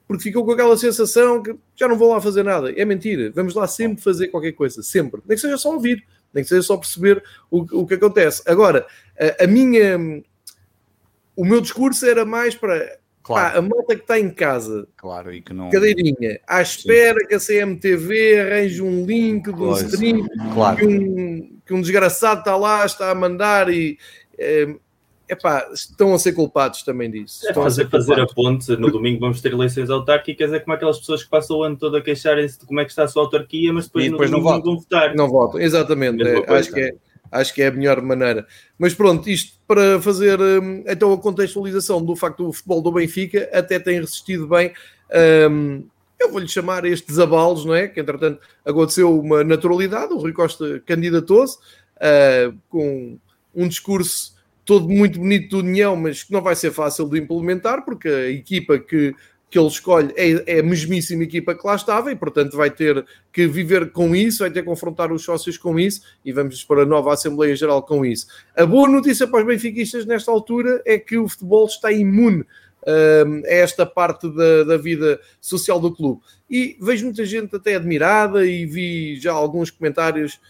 porque 0.07 0.23
ficou 0.23 0.45
com 0.45 0.53
aquela 0.53 0.77
sensação 0.77 1.43
que 1.43 1.57
já 1.75 1.89
não 1.89 1.97
vou 1.97 2.13
lá 2.13 2.21
fazer 2.21 2.43
nada. 2.43 2.73
É 2.73 2.85
mentira. 2.85 3.33
Vamos 3.35 3.55
lá 3.55 3.67
sempre 3.67 4.03
fazer 4.03 4.29
qualquer 4.29 4.53
coisa, 4.53 4.83
sempre. 4.83 5.21
Nem 5.27 5.37
que 5.37 5.41
seja 5.41 5.57
só 5.57 5.73
ouvir, 5.73 6.05
nem 6.33 6.45
que 6.45 6.49
seja 6.49 6.63
só 6.63 6.77
perceber 6.77 7.23
o, 7.51 7.81
o 7.81 7.87
que 7.87 7.95
acontece. 7.95 8.43
Agora, 8.47 8.87
a, 9.19 9.45
a 9.45 9.47
minha. 9.47 10.23
O 11.35 11.45
meu 11.45 11.61
discurso 11.61 12.07
era 12.07 12.25
mais 12.25 12.55
para 12.55 12.99
Claro. 13.27 13.53
Pá, 13.53 13.59
a 13.59 13.61
malta 13.61 13.97
que 13.97 14.03
está 14.03 14.21
em 14.21 14.31
casa, 14.31 14.87
claro, 14.97 15.35
e 15.35 15.43
que 15.43 15.53
não... 15.53 15.69
cadeirinha, 15.69 16.39
à 16.47 16.63
espera 16.63 17.19
Sim. 17.19 17.27
que 17.27 17.35
a 17.35 17.41
CMTV 17.41 18.41
arranje 18.41 18.81
um 18.81 19.05
link 19.05 19.53
de 19.53 19.63
um 19.63 19.73
stream 19.73 20.29
claro. 20.55 20.77
que, 20.77 20.87
um, 20.87 21.59
que 21.67 21.75
um 21.75 21.81
desgraçado 21.81 22.39
está 22.39 22.57
lá, 22.57 22.87
está 22.87 23.11
a 23.11 23.15
mandar 23.17 23.69
e. 23.69 23.99
É, 24.39 24.77
epá, 25.29 25.69
estão 25.73 26.15
a 26.15 26.19
ser 26.19 26.33
culpados 26.33 26.83
também 26.83 27.11
disso. 27.11 27.47
É 27.49 27.53
fazer, 27.53 27.87
a 27.87 27.89
fazer 27.89 28.21
a 28.21 28.27
ponte, 28.27 28.77
no 28.77 28.91
domingo 28.91 29.21
vamos 29.21 29.41
ter 29.41 29.53
eleições 29.53 29.91
autárquicas, 29.91 30.53
é 30.53 30.61
como 30.61 30.75
aquelas 30.75 30.99
pessoas 30.99 31.25
que 31.25 31.31
passam 31.31 31.59
o 31.59 31.63
ano 31.63 31.77
todo 31.77 31.97
a 31.97 32.03
queixarem-se 32.03 32.61
de 32.61 32.67
como 32.67 32.81
é 32.81 32.85
que 32.85 32.91
está 32.91 33.05
a 33.05 33.09
sua 33.09 33.23
autarquia, 33.23 33.73
mas 33.73 33.87
depois, 33.87 34.11
depois 34.11 34.31
não 34.31 34.41
domingo 34.41 34.65
vão 34.65 34.77
votar. 34.79 35.15
Não 35.15 35.29
votam, 35.29 35.61
exatamente. 35.61 36.23
É, 36.23 36.55
acho 36.55 36.73
que 36.73 36.81
é, 36.81 36.95
acho 37.31 37.55
que 37.55 37.63
é 37.63 37.67
a 37.69 37.73
melhor 37.73 38.01
maneira. 38.03 38.47
Mas 38.79 38.95
pronto, 38.95 39.29
isto 39.29 39.59
para 39.67 40.01
fazer 40.01 40.41
hum, 40.41 40.85
então 40.87 41.13
a 41.13 41.19
contextualização 41.19 42.05
do 42.05 42.15
facto 42.15 42.45
do 42.45 42.53
futebol 42.53 42.83
do 42.83 42.93
Benfica 42.93 43.49
até 43.53 43.79
tem 43.79 44.01
resistido 44.01 44.47
bem. 44.47 44.73
Um, 45.51 45.85
eu 46.19 46.31
vou-lhe 46.31 46.49
chamar 46.49 46.85
estes 46.85 47.19
abalos, 47.19 47.65
não 47.65 47.75
é? 47.75 47.89
Que 47.89 48.01
entretanto 48.01 48.41
aconteceu 48.65 49.19
uma 49.19 49.45
naturalidade. 49.45 50.13
O 50.13 50.19
Rui 50.19 50.33
Costa 50.33 50.83
candidatou-se 50.87 51.59
uh, 51.97 52.57
com 52.69 53.19
um 53.55 53.69
discurso 53.69 54.36
todo 54.67 54.89
muito 54.89 55.19
bonito 55.19 55.49
do 55.49 55.67
União, 55.67 55.97
mas 55.97 56.23
que 56.23 56.33
não 56.33 56.43
vai 56.43 56.55
ser 56.55 56.73
fácil 56.73 57.09
de 57.09 57.19
implementar, 57.19 57.85
porque 57.85 58.09
a 58.09 58.29
equipa 58.29 58.79
que 58.79 59.15
que 59.49 59.59
ele 59.59 59.69
escolhe 59.69 60.13
é, 60.17 60.57
é 60.57 60.61
a 60.61 60.63
mesmíssima 60.63 61.23
equipa 61.23 61.55
que 61.55 61.67
lá 61.67 61.77
estava 61.77 62.11
e, 62.11 62.17
portanto, 62.17 62.57
vai 62.57 62.71
ter 62.71 63.05
que 63.33 63.47
viver 63.47 63.93
com 63.93 64.15
isso, 64.15 64.41
vai 64.41 64.51
ter 64.51 64.61
que 64.61 64.67
confrontar 64.67 65.13
os 65.13 65.23
sócios 65.23 65.57
com 65.57 65.79
isso 65.79 66.03
e 66.25 66.33
vamos 66.33 66.65
para 66.65 66.83
a 66.83 66.87
nova 66.87 67.15
Assembleia 67.15 67.55
Geral 67.55 67.83
com 67.83 68.05
isso. 68.05 68.27
A 68.57 68.67
boa 68.67 68.89
notícia 68.89 69.27
para 69.27 69.41
os 69.41 69.47
benfiquistas 69.47 70.05
nesta 70.05 70.31
altura 70.31 70.83
é 70.85 70.99
que 70.99 71.17
o 71.17 71.29
futebol 71.29 71.67
está 71.67 71.93
imune 71.93 72.45
um, 72.87 73.43
a 73.45 73.49
esta 73.49 73.87
parte 73.87 74.29
da, 74.29 74.65
da, 74.65 74.77
vida 74.77 75.21
social 75.41 75.79
do 75.81 75.95
clube. 75.95 76.21
E 76.51 76.77
vejo 76.81 77.05
muita 77.05 77.25
gente 77.25 77.55
até 77.55 77.77
admirada 77.77 78.45
e 78.45 78.67
vi 78.67 79.19
já 79.19 79.33
alguns 79.33 79.71
comentários. 79.71 80.41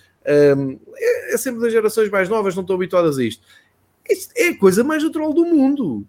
Um, 0.57 0.79
é, 0.97 1.35
é 1.35 1.37
sempre 1.37 1.61
das 1.61 1.73
gerações 1.73 2.11
mais 2.11 2.29
novas, 2.29 2.55
não 2.55 2.63
estão 2.63 2.77
habituadas 2.77 3.19
a 3.19 3.25
isto. 3.25 3.43
Isto 4.11 4.33
é 4.37 4.49
a 4.49 4.59
coisa 4.59 4.85
mais 4.85 5.03
natural 5.03 5.33
do 5.33 5.45
mundo 5.45 6.07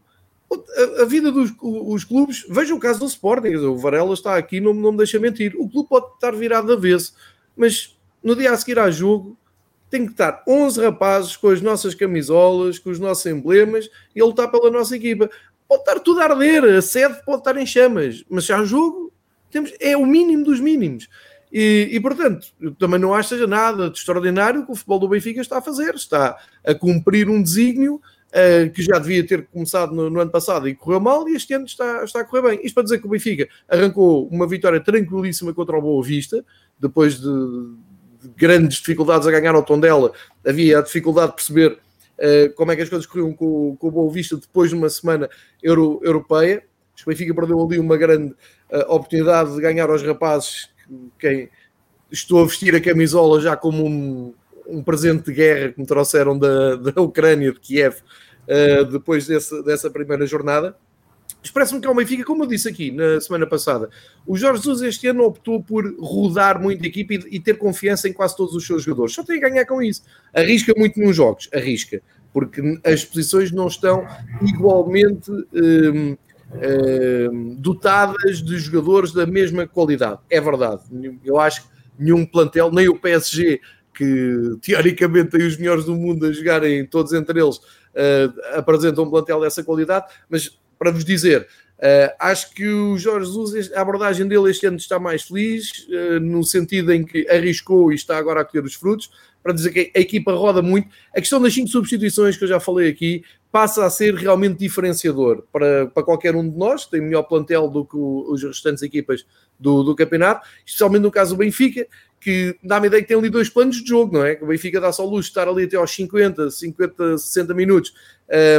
a, 0.51 1.01
a, 1.01 1.05
vida 1.05 1.31
dos 1.31 1.51
os 1.59 2.03
clubes, 2.03 2.45
veja 2.49 2.73
o 2.73 2.79
caso 2.79 2.99
do 2.99 3.05
Sporting, 3.05 3.55
o 3.55 3.77
Varela 3.77 4.13
está 4.13 4.37
aqui, 4.37 4.59
não, 4.59 4.73
não 4.73 4.91
me 4.91 4.97
deixa 4.97 5.19
mentir. 5.19 5.53
O 5.57 5.69
clube 5.69 5.89
pode 5.89 6.13
estar 6.13 6.31
virado 6.31 6.71
a 6.71 6.75
vez, 6.75 7.13
mas 7.55 7.97
no 8.23 8.35
dia 8.35 8.51
a 8.51 8.57
seguir 8.57 8.79
a 8.79 8.89
jogo 8.89 9.37
tem 9.89 10.05
que 10.05 10.11
estar 10.11 10.43
11 10.47 10.81
rapazes 10.81 11.37
com 11.37 11.49
as 11.49 11.61
nossas 11.61 11.95
camisolas, 11.95 12.77
com 12.77 12.89
os 12.89 12.99
nossos 12.99 13.25
emblemas 13.25 13.89
e 14.15 14.21
a 14.21 14.25
lutar 14.25 14.49
pela 14.49 14.69
nossa 14.69 14.95
equipa. 14.95 15.29
Pode 15.67 15.81
estar 15.81 15.99
tudo 15.99 16.21
a 16.21 16.25
arder, 16.25 16.63
a 16.63 16.81
sede 16.81 17.21
pode 17.25 17.39
estar 17.39 17.57
em 17.57 17.65
chamas, 17.65 18.23
mas 18.29 18.45
já 18.45 18.63
jogo 18.63 19.11
temos, 19.49 19.73
é 19.79 19.95
o 19.95 20.05
mínimo 20.05 20.43
dos 20.43 20.59
mínimos. 20.59 21.07
E, 21.51 21.89
e, 21.91 21.99
portanto, 21.99 22.47
também 22.77 22.99
não 22.99 23.13
acho 23.13 23.29
seja 23.29 23.47
nada 23.47 23.89
de 23.89 23.97
extraordinário 23.97 24.65
que 24.65 24.71
o 24.71 24.75
futebol 24.75 24.99
do 24.99 25.07
Benfica 25.07 25.41
está 25.41 25.59
a 25.59 25.61
fazer. 25.61 25.95
Está 25.95 26.37
a 26.65 26.75
cumprir 26.75 27.29
um 27.29 27.41
desígnio 27.41 28.01
uh, 28.27 28.69
que 28.71 28.81
já 28.81 28.99
devia 28.99 29.25
ter 29.25 29.45
começado 29.47 29.93
no, 29.93 30.09
no, 30.09 30.19
ano 30.19 30.31
passado 30.31 30.67
e 30.67 30.75
correu 30.75 30.99
mal, 30.99 31.27
e 31.27 31.35
este 31.35 31.53
ano 31.53 31.65
está, 31.65 32.03
está 32.03 32.21
a 32.21 32.25
correr 32.25 32.41
bem. 32.41 32.59
Isto 32.63 32.75
para 32.75 32.83
dizer 32.83 32.99
que 32.99 33.07
o 33.07 33.09
Benfica 33.09 33.47
arrancou 33.67 34.27
uma 34.27 34.47
vitória 34.47 34.79
tranquilíssima 34.79 35.53
contra 35.53 35.77
o 35.77 35.81
Boa 35.81 36.03
Vista, 36.03 36.43
depois 36.79 37.19
de, 37.19 37.27
de 38.21 38.29
grandes 38.35 38.77
dificuldades 38.77 39.27
a 39.27 39.31
ganhar 39.31 39.55
ao 39.55 39.63
Tondela, 39.63 40.11
havia 40.45 40.79
a 40.79 40.81
dificuldade 40.81 41.29
de 41.29 41.35
perceber 41.35 41.71
uh, 42.17 42.53
como 42.55 42.71
é 42.71 42.75
que 42.75 42.81
as 42.81 42.89
coisas 42.89 43.05
corriam 43.05 43.33
com, 43.33 43.75
com 43.77 43.87
o 43.87 43.91
Boa 43.91 44.11
Vista 44.11 44.35
depois 44.35 44.69
de 44.69 44.75
uma 44.75 44.89
semana 44.89 45.29
euro, 45.61 45.99
europeia. 46.03 46.63
O 47.05 47.09
Benfica 47.09 47.33
perdeu 47.33 47.63
ali 47.63 47.79
uma 47.79 47.95
grande 47.95 48.33
uh, 48.71 48.93
oportunidade 48.93 49.53
de 49.53 49.61
ganhar 49.61 49.89
aos 49.89 50.01
rapazes, 50.01 50.69
quem 51.19 51.49
estou 52.11 52.41
a 52.41 52.45
vestir 52.45 52.75
a 52.75 52.81
camisola 52.81 53.41
já 53.41 53.55
como 53.55 53.85
um, 53.85 54.33
um 54.67 54.83
presente 54.83 55.25
de 55.25 55.33
guerra 55.33 55.71
que 55.71 55.79
me 55.79 55.85
trouxeram 55.85 56.37
da, 56.37 56.75
da 56.75 57.01
Ucrânia, 57.01 57.51
de 57.51 57.59
Kiev, 57.59 57.95
uh, 58.47 58.85
depois 58.85 59.27
desse, 59.27 59.61
dessa 59.63 59.89
primeira 59.89 60.25
jornada. 60.25 60.75
Expressa-me 61.43 61.79
que 61.79 61.87
é 61.87 61.89
o 61.89 61.95
Benfica, 61.95 62.25
como 62.25 62.43
eu 62.43 62.47
disse 62.47 62.67
aqui 62.67 62.91
na 62.91 63.21
semana 63.21 63.45
passada, 63.45 63.89
o 64.25 64.35
Jorge 64.35 64.63
Jesus 64.63 64.81
este 64.81 65.07
ano 65.07 65.23
optou 65.23 65.61
por 65.63 65.85
rodar 65.99 66.59
muito 66.61 66.83
a 66.83 66.87
equipe 66.87 67.15
e, 67.15 67.35
e, 67.35 67.39
ter 67.39 67.57
confiança 67.57 68.09
em 68.09 68.13
quase 68.13 68.35
todos 68.35 68.55
os 68.55 68.65
seus 68.65 68.83
jogadores. 68.83 69.13
Só 69.13 69.23
tem 69.23 69.37
a 69.37 69.49
ganhar 69.49 69.65
com 69.65 69.81
isso. 69.81 70.03
Arrisca 70.33 70.73
muito 70.75 70.99
nos 70.99 71.15
jogos, 71.15 71.47
arrisca, 71.53 72.01
porque 72.33 72.61
as 72.83 73.05
posições 73.05 73.51
não 73.51 73.67
estão 73.67 74.05
igualmente 74.41 75.31
um, 75.31 76.17
dotadas 77.57 78.41
de 78.41 78.57
jogadores 78.57 79.11
da 79.11 79.25
mesma 79.25 79.67
qualidade. 79.67 80.19
É 80.29 80.39
verdade. 80.39 80.81
Eu 81.23 81.39
acho 81.39 81.63
que 81.63 81.69
nenhum 81.99 82.25
plantel, 82.25 82.71
nem 82.71 82.87
o 82.87 82.97
PSG 82.97 83.59
que 83.97 84.57
teoricamente 84.61 85.31
tem 85.31 85.45
os 85.45 85.57
melhores 85.57 85.85
do 85.85 85.95
mundo 85.95 86.27
a 86.27 86.31
jogarem 86.31 86.85
todos 86.85 87.13
entre 87.13 87.41
eles, 87.41 87.57
uh, 87.57 88.31
apresentam 88.53 89.05
um 89.05 89.09
plantel 89.09 89.41
dessa 89.41 89.63
qualidade, 89.63 90.05
mas 90.29 90.55
para 90.77 90.91
vos 90.91 91.03
dizer, 91.03 91.47
uh, 91.79 92.13
acho 92.19 92.53
que 92.53 92.67
o 92.67 92.95
Jorge 92.95 93.25
Jesus, 93.25 93.73
a 93.73 93.81
abordagem 93.81 94.27
dele 94.27 94.51
este 94.51 94.67
ano 94.67 94.77
está 94.77 94.99
mais 94.99 95.23
feliz, 95.23 95.87
uh, 95.89 96.19
no 96.19 96.43
sentido 96.43 96.93
em 96.93 97.03
que 97.03 97.27
arriscou 97.27 97.91
e 97.91 97.95
está 97.95 98.17
agora 98.17 98.41
a 98.41 98.45
colher 98.45 98.63
os 98.63 98.75
frutos, 98.75 99.09
para 99.41 99.53
dizer 99.53 99.71
que 99.71 99.91
a 99.95 99.99
equipa 99.99 100.33
roda 100.33 100.61
muito. 100.61 100.89
A 101.15 101.19
questão 101.19 101.41
das 101.41 101.53
cinco 101.53 101.69
substituições 101.69 102.37
que 102.37 102.43
eu 102.43 102.47
já 102.47 102.59
falei 102.59 102.89
aqui 102.89 103.23
passa 103.51 103.85
a 103.85 103.89
ser 103.89 104.13
realmente 104.13 104.59
diferenciador 104.59 105.43
para, 105.51 105.87
para 105.87 106.03
qualquer 106.03 106.35
um 106.35 106.47
de 106.47 106.57
nós, 106.57 106.85
tem 106.85 107.01
melhor 107.01 107.23
plantel 107.23 107.69
do 107.69 107.85
que 107.85 107.95
o, 107.95 108.31
os 108.31 108.43
restantes 108.43 108.83
equipas 108.83 109.25
do, 109.59 109.83
do 109.83 109.95
campeonato, 109.95 110.47
especialmente 110.65 111.03
no 111.03 111.11
caso 111.11 111.35
do 111.35 111.39
Benfica, 111.39 111.87
que 112.19 112.57
dá-me 112.63 112.85
a 112.85 112.87
ideia 112.87 113.01
que 113.01 113.07
tem 113.07 113.17
ali 113.17 113.29
dois 113.29 113.49
planos 113.49 113.77
de 113.77 113.87
jogo, 113.87 114.17
não 114.17 114.25
é? 114.25 114.35
Que 114.35 114.43
o 114.43 114.47
Benfica 114.47 114.81
dá 114.81 114.91
só 114.91 115.05
luz 115.05 115.25
de 115.25 115.31
estar 115.31 115.47
ali 115.47 115.63
até 115.63 115.77
aos 115.77 115.91
50, 115.91 116.49
50, 116.49 117.17
60 117.17 117.53
minutos 117.53 117.93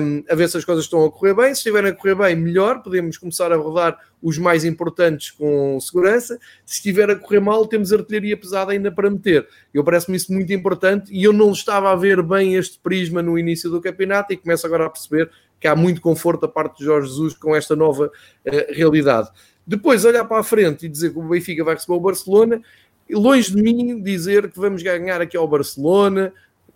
um, 0.02 0.24
a 0.30 0.34
ver 0.34 0.48
se 0.48 0.56
as 0.56 0.64
coisas 0.64 0.84
estão 0.84 1.04
a 1.04 1.10
correr 1.10 1.34
bem. 1.34 1.46
Se 1.46 1.60
estiverem 1.60 1.90
a 1.90 1.94
correr 1.94 2.14
bem, 2.14 2.36
melhor, 2.36 2.82
podemos 2.82 3.18
começar 3.18 3.52
a 3.52 3.56
rodar 3.56 3.98
os 4.22 4.38
mais 4.38 4.64
importantes 4.64 5.30
com 5.30 5.78
segurança. 5.80 6.38
Se 6.64 6.76
estiver 6.76 7.10
a 7.10 7.16
correr 7.16 7.40
mal, 7.40 7.66
temos 7.66 7.92
artilharia 7.92 8.36
pesada 8.36 8.72
ainda 8.72 8.90
para 8.90 9.10
meter. 9.10 9.46
Eu 9.74 9.84
parece-me 9.84 10.16
isso 10.16 10.32
muito 10.32 10.52
importante 10.52 11.12
e 11.12 11.22
eu 11.22 11.32
não 11.32 11.52
estava 11.52 11.92
a 11.92 11.96
ver 11.96 12.22
bem 12.22 12.54
este 12.54 12.78
prisma 12.78 13.22
no 13.22 13.38
início 13.38 13.68
do 13.70 13.80
campeonato 13.80 14.32
e 14.32 14.36
começo 14.36 14.66
agora 14.66 14.86
a 14.86 14.90
perceber 14.90 15.30
que 15.60 15.66
há 15.66 15.74
muito 15.74 16.00
conforto 16.00 16.42
da 16.42 16.48
parte 16.48 16.78
de 16.78 16.84
Jorge 16.84 17.08
Jesus 17.08 17.34
com 17.34 17.54
esta 17.54 17.74
nova 17.74 18.06
uh, 18.06 18.72
realidade. 18.72 19.28
Depois, 19.68 20.06
olhar 20.06 20.24
para 20.24 20.40
a 20.40 20.42
frente 20.42 20.86
e 20.86 20.88
dizer 20.88 21.12
que 21.12 21.18
o 21.18 21.28
Benfica 21.28 21.62
vai 21.62 21.74
receber 21.74 21.92
o 21.92 22.00
Barcelona, 22.00 22.62
longe 23.10 23.54
de 23.54 23.62
mim 23.62 24.00
dizer 24.02 24.50
que 24.50 24.58
vamos 24.58 24.82
ganhar 24.82 25.20
aqui 25.20 25.36
ao 25.36 25.46
Barcelona, 25.46 26.32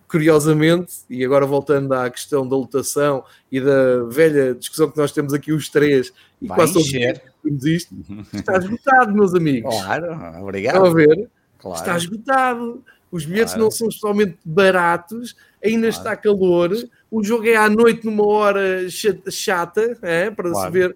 curiosamente, 0.07 0.93
e 1.09 1.25
agora 1.25 1.43
voltando 1.43 1.91
à 1.91 2.07
questão 2.07 2.47
da 2.47 2.55
lotação 2.55 3.23
e 3.51 3.59
da 3.59 4.03
velha 4.03 4.53
discussão 4.53 4.91
que 4.91 4.97
nós 4.97 5.11
temos 5.11 5.33
aqui 5.33 5.51
os 5.51 5.69
três, 5.69 6.13
e 6.39 6.45
Vai 6.45 6.55
quase 6.55 6.73
todos 6.73 6.91
temos 6.91 7.65
isto, 7.65 7.95
está 8.31 8.57
esgotado, 8.57 9.11
meus 9.11 9.33
amigos. 9.33 9.73
Claro, 9.75 10.43
obrigado. 10.43 10.75
Estão 10.75 10.91
a 10.91 10.93
ver? 10.93 11.29
Claro. 11.57 11.79
Está 11.79 11.97
esgotado. 11.97 12.83
Os 13.11 13.25
bilhetes 13.25 13.53
claro. 13.53 13.63
não 13.63 13.71
são 13.71 13.87
especialmente 13.87 14.37
baratos, 14.45 15.35
ainda 15.63 15.87
claro. 15.87 15.97
está 15.97 16.15
calor, 16.15 16.71
o 17.09 17.23
jogo 17.23 17.47
é 17.47 17.55
à 17.55 17.67
noite 17.67 18.05
numa 18.05 18.25
hora 18.25 18.87
chata, 18.87 19.97
é, 20.03 20.29
para 20.29 20.53
se 20.53 20.69
ver 20.69 20.95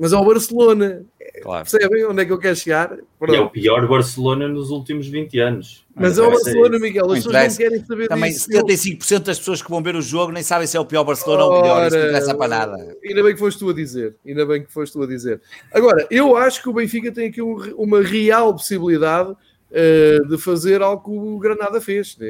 mas 0.00 0.14
é 0.14 0.16
o 0.16 0.24
Barcelona. 0.24 1.04
Claro. 1.42 1.68
Percebem 1.70 2.04
onde 2.06 2.22
é 2.22 2.24
que 2.24 2.32
eu 2.32 2.38
quero 2.38 2.56
chegar? 2.56 2.98
E 3.28 3.34
é 3.34 3.40
o 3.40 3.48
pior 3.48 3.86
Barcelona 3.86 4.48
nos 4.48 4.70
últimos 4.70 5.06
20 5.06 5.38
anos. 5.38 5.86
Mas 5.94 6.18
é 6.18 6.22
o 6.22 6.30
Barcelona, 6.30 6.78
Miguel. 6.78 7.10
As 7.12 7.24
pessoas 7.24 7.48
não 7.48 7.56
querem 7.56 7.84
saber 7.84 8.08
Também 8.08 8.32
disso. 8.32 8.50
75% 8.50 9.18
das 9.20 9.38
pessoas 9.38 9.62
que 9.62 9.70
vão 9.70 9.82
ver 9.82 9.94
o 9.94 10.02
jogo 10.02 10.32
nem 10.32 10.42
sabem 10.42 10.66
se 10.66 10.76
é 10.76 10.80
o 10.80 10.84
pior 10.84 11.04
Barcelona 11.04 11.44
Ora, 11.44 11.52
ou 11.52 11.58
o 11.58 11.62
melhor. 11.62 11.86
Isso 11.86 11.96
não 11.96 12.04
interessa 12.04 12.34
para 12.34 12.48
nada. 12.48 12.96
Ainda 13.04 13.22
bem 13.22 13.32
que 13.34 13.38
foste 13.38 13.58
tu 13.58 13.70
a 13.70 13.74
dizer. 13.74 14.16
Ainda 14.26 14.46
bem 14.46 14.62
que 14.62 14.72
foste 14.72 14.92
tu 14.92 15.02
a 15.02 15.06
dizer. 15.06 15.40
Agora, 15.72 16.06
eu 16.10 16.36
acho 16.36 16.62
que 16.62 16.68
o 16.68 16.72
Benfica 16.72 17.12
tem 17.12 17.28
aqui 17.28 17.42
uma 17.42 18.02
real 18.02 18.52
possibilidade 18.52 19.34
uh, 19.70 20.28
de 20.28 20.38
fazer 20.38 20.82
algo 20.82 21.02
que 21.04 21.10
o 21.10 21.38
Granada 21.38 21.80
fez. 21.80 22.16
Né? 22.18 22.28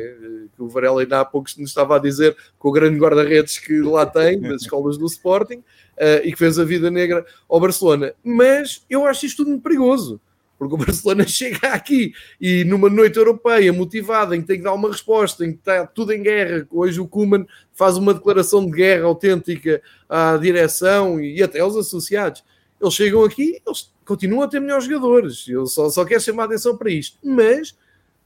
Que 0.55 0.62
o 0.62 0.68
Varela 0.68 1.01
ainda 1.01 1.20
há 1.20 1.24
pouco 1.24 1.49
nos 1.59 1.70
estava 1.70 1.97
a 1.97 1.99
dizer 1.99 2.36
com 2.59 2.68
o 2.68 2.72
grande 2.72 2.99
guarda-redes 2.99 3.59
que 3.59 3.80
lá 3.80 4.07
tem, 4.07 4.41
das 4.43 4.62
escolas 4.62 4.97
do 4.97 5.07
Sporting 5.07 5.59
uh, 5.59 6.24
e 6.24 6.32
que 6.32 6.38
fez 6.38 6.59
a 6.59 6.64
vida 6.64 6.91
negra 6.91 7.24
ao 7.49 7.61
Barcelona. 7.61 8.14
Mas 8.22 8.84
eu 8.88 9.07
acho 9.07 9.26
isto 9.26 9.38
tudo 9.38 9.51
muito 9.51 9.62
perigoso, 9.62 10.20
porque 10.59 10.74
o 10.74 10.78
Barcelona 10.78 11.26
chega 11.28 11.68
aqui 11.68 12.12
e 12.41 12.64
numa 12.64 12.91
noite 12.91 13.18
europeia 13.18 13.72
motivada, 13.72 14.36
em 14.36 14.41
que 14.41 14.47
tem 14.47 14.59
que 14.59 14.64
dar 14.64 14.74
uma 14.74 14.88
resposta, 14.88 15.45
em 15.45 15.53
que 15.53 15.59
está 15.59 15.86
tudo 15.86 16.12
em 16.12 16.22
guerra. 16.22 16.66
Hoje 16.70 17.01
o 17.01 17.09
Kuman 17.09 17.47
faz 17.72 17.97
uma 17.97 18.14
declaração 18.14 18.64
de 18.64 18.72
guerra 18.72 19.05
autêntica 19.05 19.82
à 20.09 20.36
direção 20.36 21.20
e 21.20 21.43
até 21.43 21.61
aos 21.61 21.76
associados. 21.76 22.45
Eles 22.80 22.95
chegam 22.95 23.22
aqui, 23.24 23.61
eles 23.66 23.91
continuam 24.11 24.43
a 24.43 24.49
ter 24.49 24.59
melhores 24.59 24.87
jogadores. 24.87 25.47
Eu 25.47 25.67
só, 25.67 25.89
só 25.89 26.05
quero 26.05 26.21
chamar 26.21 26.43
a 26.43 26.47
atenção 26.47 26.77
para 26.77 26.91
isto. 26.91 27.17
Mas 27.23 27.77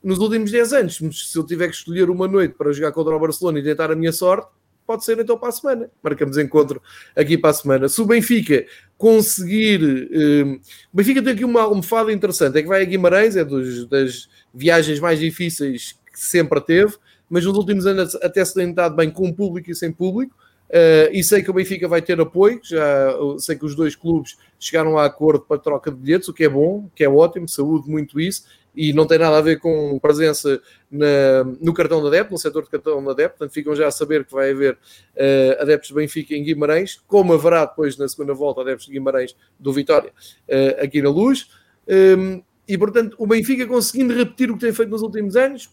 nos 0.03 0.18
últimos 0.18 0.51
10 0.51 0.72
anos, 0.72 0.97
se 0.97 1.37
eu 1.37 1.45
tiver 1.45 1.68
que 1.68 1.74
escolher 1.74 2.09
uma 2.09 2.26
noite 2.26 2.55
para 2.57 2.72
jogar 2.72 2.91
contra 2.91 3.14
o 3.14 3.20
Barcelona 3.20 3.59
e 3.59 3.62
tentar 3.62 3.91
a 3.91 3.95
minha 3.95 4.11
sorte, 4.11 4.49
pode 4.87 5.05
ser 5.05 5.18
então 5.18 5.37
para 5.39 5.51
a 5.51 5.53
semana. 5.53 5.91
Marcamos 6.03 6.39
encontro 6.39 6.80
aqui 7.14 7.37
para 7.37 7.51
a 7.51 7.53
semana. 7.53 7.89
Se 7.91 8.01
o 8.01 8.07
Benfica 8.07 8.64
conseguir. 8.97 9.82
Uh, 9.82 10.55
o 10.91 10.97
Benfica 10.97 11.22
tem 11.22 11.35
aqui 11.35 11.45
uma 11.45 11.61
almofada 11.61 12.11
interessante: 12.11 12.57
é 12.57 12.62
que 12.62 12.68
vai 12.68 12.80
a 12.80 12.87
Guimarães, 12.87 13.37
é 13.37 13.45
dos, 13.45 13.87
das 13.87 14.26
viagens 14.55 14.99
mais 15.01 15.20
difíceis 15.20 15.99
que 16.11 16.18
sempre 16.18 16.62
teve, 16.62 16.95
mas 17.28 17.45
nos 17.45 17.59
últimos 17.59 17.85
anos 17.85 18.14
até 18.16 18.43
se 18.43 18.55
tem 18.55 18.74
bem 18.97 19.11
com 19.11 19.30
público 19.30 19.70
e 19.70 19.74
sem 19.74 19.93
público. 19.93 20.35
Uh, 20.70 21.12
e 21.12 21.22
sei 21.22 21.42
que 21.42 21.50
o 21.50 21.54
Benfica 21.54 21.86
vai 21.86 22.02
ter 22.02 22.18
apoio, 22.20 22.60
já 22.64 23.14
sei 23.38 23.56
que 23.56 23.64
os 23.64 23.74
dois 23.74 23.94
clubes 23.94 24.36
chegaram 24.58 24.98
a 24.98 25.04
acordo 25.04 25.44
para 25.44 25.58
troca 25.58 25.90
de 25.90 25.96
bilhetes, 25.96 26.28
o 26.28 26.32
que 26.32 26.44
é 26.44 26.48
bom, 26.48 26.88
que 26.94 27.04
é 27.04 27.08
ótimo, 27.08 27.48
saúde 27.48 27.88
muito 27.88 28.18
isso, 28.18 28.44
e 28.74 28.92
não 28.92 29.06
tem 29.06 29.18
nada 29.18 29.38
a 29.38 29.40
ver 29.40 29.60
com 29.60 29.98
presença 30.00 30.60
na, 30.90 31.44
no 31.60 31.72
cartão 31.72 32.02
da 32.02 32.08
adepto, 32.08 32.32
no 32.32 32.38
setor 32.38 32.64
de 32.64 32.70
cartão 32.70 33.02
da 33.04 33.12
adepto, 33.12 33.38
portanto 33.38 33.54
ficam 33.54 33.74
já 33.76 33.86
a 33.86 33.90
saber 33.90 34.24
que 34.24 34.32
vai 34.32 34.50
haver 34.50 34.74
uh, 34.74 35.62
adeptos 35.62 35.88
de 35.88 35.94
Benfica 35.94 36.34
em 36.34 36.42
Guimarães, 36.42 37.00
como 37.06 37.32
haverá 37.32 37.66
depois 37.66 37.96
na 37.96 38.08
segunda 38.08 38.34
volta 38.34 38.62
adeptos 38.62 38.86
de 38.86 38.92
Guimarães 38.92 39.36
do 39.58 39.72
Vitória 39.72 40.10
uh, 40.48 40.82
aqui 40.82 41.00
na 41.00 41.10
Luz. 41.10 41.48
Um, 41.86 41.92
ehm, 41.92 42.42
e 42.66 42.78
portanto, 42.78 43.14
o 43.18 43.26
Benfica 43.26 43.66
conseguindo 43.66 44.14
repetir 44.14 44.50
o 44.50 44.54
que 44.54 44.60
tem 44.60 44.72
feito 44.72 44.88
nos 44.88 45.02
últimos 45.02 45.36
anos, 45.36 45.70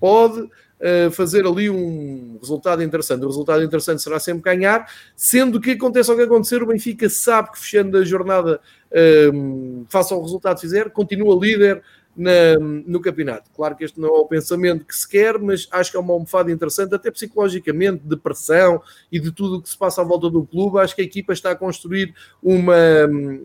pode 0.00 0.48
uh, 0.82 1.10
fazer 1.10 1.46
ali 1.46 1.70
um 1.70 2.38
resultado 2.40 2.82
interessante. 2.82 3.22
O 3.22 3.28
resultado 3.28 3.62
interessante 3.62 4.02
será 4.02 4.18
sempre 4.18 4.42
ganhar, 4.42 4.86
sendo 5.14 5.60
que 5.60 5.70
aconteça 5.70 6.12
o 6.12 6.16
que 6.16 6.22
acontecer, 6.22 6.62
o 6.62 6.66
Benfica 6.66 7.08
sabe 7.08 7.52
que 7.52 7.60
fechando 7.60 7.96
a 7.96 8.04
jornada, 8.04 8.60
uh, 8.90 9.86
faça 9.88 10.14
o 10.14 10.22
resultado 10.22 10.56
que 10.56 10.62
fizer, 10.62 10.90
continua 10.90 11.38
líder 11.38 11.82
na, 12.16 12.58
no 12.58 13.00
campeonato. 13.00 13.50
Claro 13.54 13.74
que 13.74 13.84
este 13.84 13.98
não 13.98 14.08
é 14.08 14.18
o 14.18 14.26
pensamento 14.26 14.84
que 14.84 14.94
se 14.94 15.08
quer, 15.08 15.38
mas 15.38 15.66
acho 15.70 15.90
que 15.90 15.96
é 15.96 16.00
uma 16.00 16.12
almofada 16.12 16.50
interessante, 16.50 16.94
até 16.94 17.10
psicologicamente, 17.10 18.02
de 18.04 18.16
pressão 18.16 18.82
e 19.10 19.18
de 19.18 19.32
tudo 19.32 19.56
o 19.56 19.62
que 19.62 19.68
se 19.68 19.76
passa 19.76 20.02
à 20.02 20.04
volta 20.04 20.28
do 20.28 20.44
clube. 20.44 20.78
Acho 20.78 20.94
que 20.94 21.02
a 21.02 21.04
equipa 21.04 21.32
está 21.32 21.52
a 21.52 21.56
construir 21.56 22.14
uma, 22.42 22.76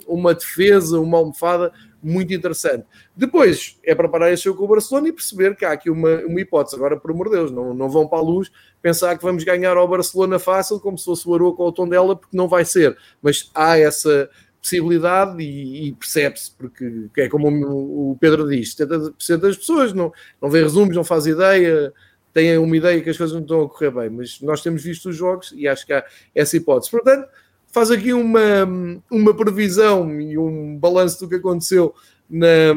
uma 0.05 0.33
defesa, 0.33 0.99
uma 0.99 1.17
almofada 1.17 1.71
muito 2.01 2.33
interessante. 2.33 2.85
Depois 3.15 3.77
é 3.83 3.93
preparar 3.95 4.31
esse 4.31 4.43
jogo 4.43 4.59
com 4.59 4.65
o 4.65 4.67
Barcelona 4.67 5.09
e 5.09 5.13
perceber 5.13 5.55
que 5.55 5.65
há 5.65 5.71
aqui 5.71 5.89
uma, 5.89 6.17
uma 6.25 6.39
hipótese. 6.39 6.75
Agora, 6.75 6.97
por 6.97 7.11
amor 7.11 7.29
de 7.29 7.35
Deus, 7.35 7.51
não, 7.51 7.73
não 7.73 7.89
vão 7.89 8.07
para 8.07 8.19
a 8.19 8.21
luz 8.21 8.51
pensar 8.81 9.17
que 9.17 9.23
vamos 9.23 9.43
ganhar 9.43 9.75
ao 9.75 9.87
Barcelona 9.87 10.39
fácil, 10.39 10.79
como 10.79 10.97
se 10.97 11.05
fosse 11.05 11.27
o 11.27 11.33
Aroca 11.33 11.61
ou 11.61 11.69
o 11.69 11.71
Tondela, 11.71 12.15
porque 12.15 12.35
não 12.35 12.47
vai 12.47 12.65
ser. 12.65 12.97
Mas 13.21 13.49
há 13.53 13.77
essa 13.77 14.29
possibilidade 14.61 15.41
e, 15.41 15.87
e 15.87 15.93
percebe-se, 15.93 16.51
porque 16.51 17.09
é 17.17 17.29
como 17.29 17.47
o 17.47 18.17
Pedro 18.19 18.49
diz: 18.49 18.75
70% 18.75 19.37
das 19.37 19.57
pessoas 19.57 19.93
não, 19.93 20.11
não 20.41 20.49
vê 20.49 20.61
resumos, 20.61 20.95
não 20.95 21.03
faz 21.03 21.25
ideia, 21.25 21.93
têm 22.33 22.57
uma 22.57 22.77
ideia 22.77 23.01
que 23.01 23.09
as 23.09 23.17
coisas 23.17 23.33
não 23.33 23.41
estão 23.41 23.61
a 23.61 23.69
correr 23.69 23.91
bem, 23.91 24.09
mas 24.09 24.41
nós 24.41 24.61
temos 24.61 24.83
visto 24.83 25.09
os 25.09 25.15
jogos 25.15 25.53
e 25.55 25.67
acho 25.67 25.85
que 25.85 25.93
há 25.93 26.05
essa 26.35 26.57
hipótese. 26.57 26.91
Portanto, 26.91 27.27
faz 27.71 27.91
aqui 27.91 28.13
uma, 28.13 28.67
uma 29.09 29.33
previsão 29.35 30.19
e 30.19 30.37
um 30.37 30.77
balanço 30.77 31.19
do 31.19 31.29
que 31.29 31.35
aconteceu 31.35 31.93
na, 32.29 32.73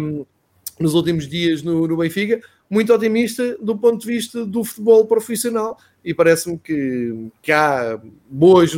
nos 0.79 0.95
últimos 0.95 1.29
dias 1.29 1.63
no, 1.63 1.87
no 1.87 1.97
Benfica, 1.97 2.41
muito 2.69 2.93
otimista 2.93 3.57
do 3.59 3.77
ponto 3.77 4.01
de 4.01 4.07
vista 4.07 4.47
do 4.47 4.65
futebol 4.65 5.07
profissional 5.07 5.77
e 6.05 6.15
parece-me 6.15 6.59
que, 6.59 7.31
que 7.43 7.53
há 7.53 8.01
boas, 8.31 8.75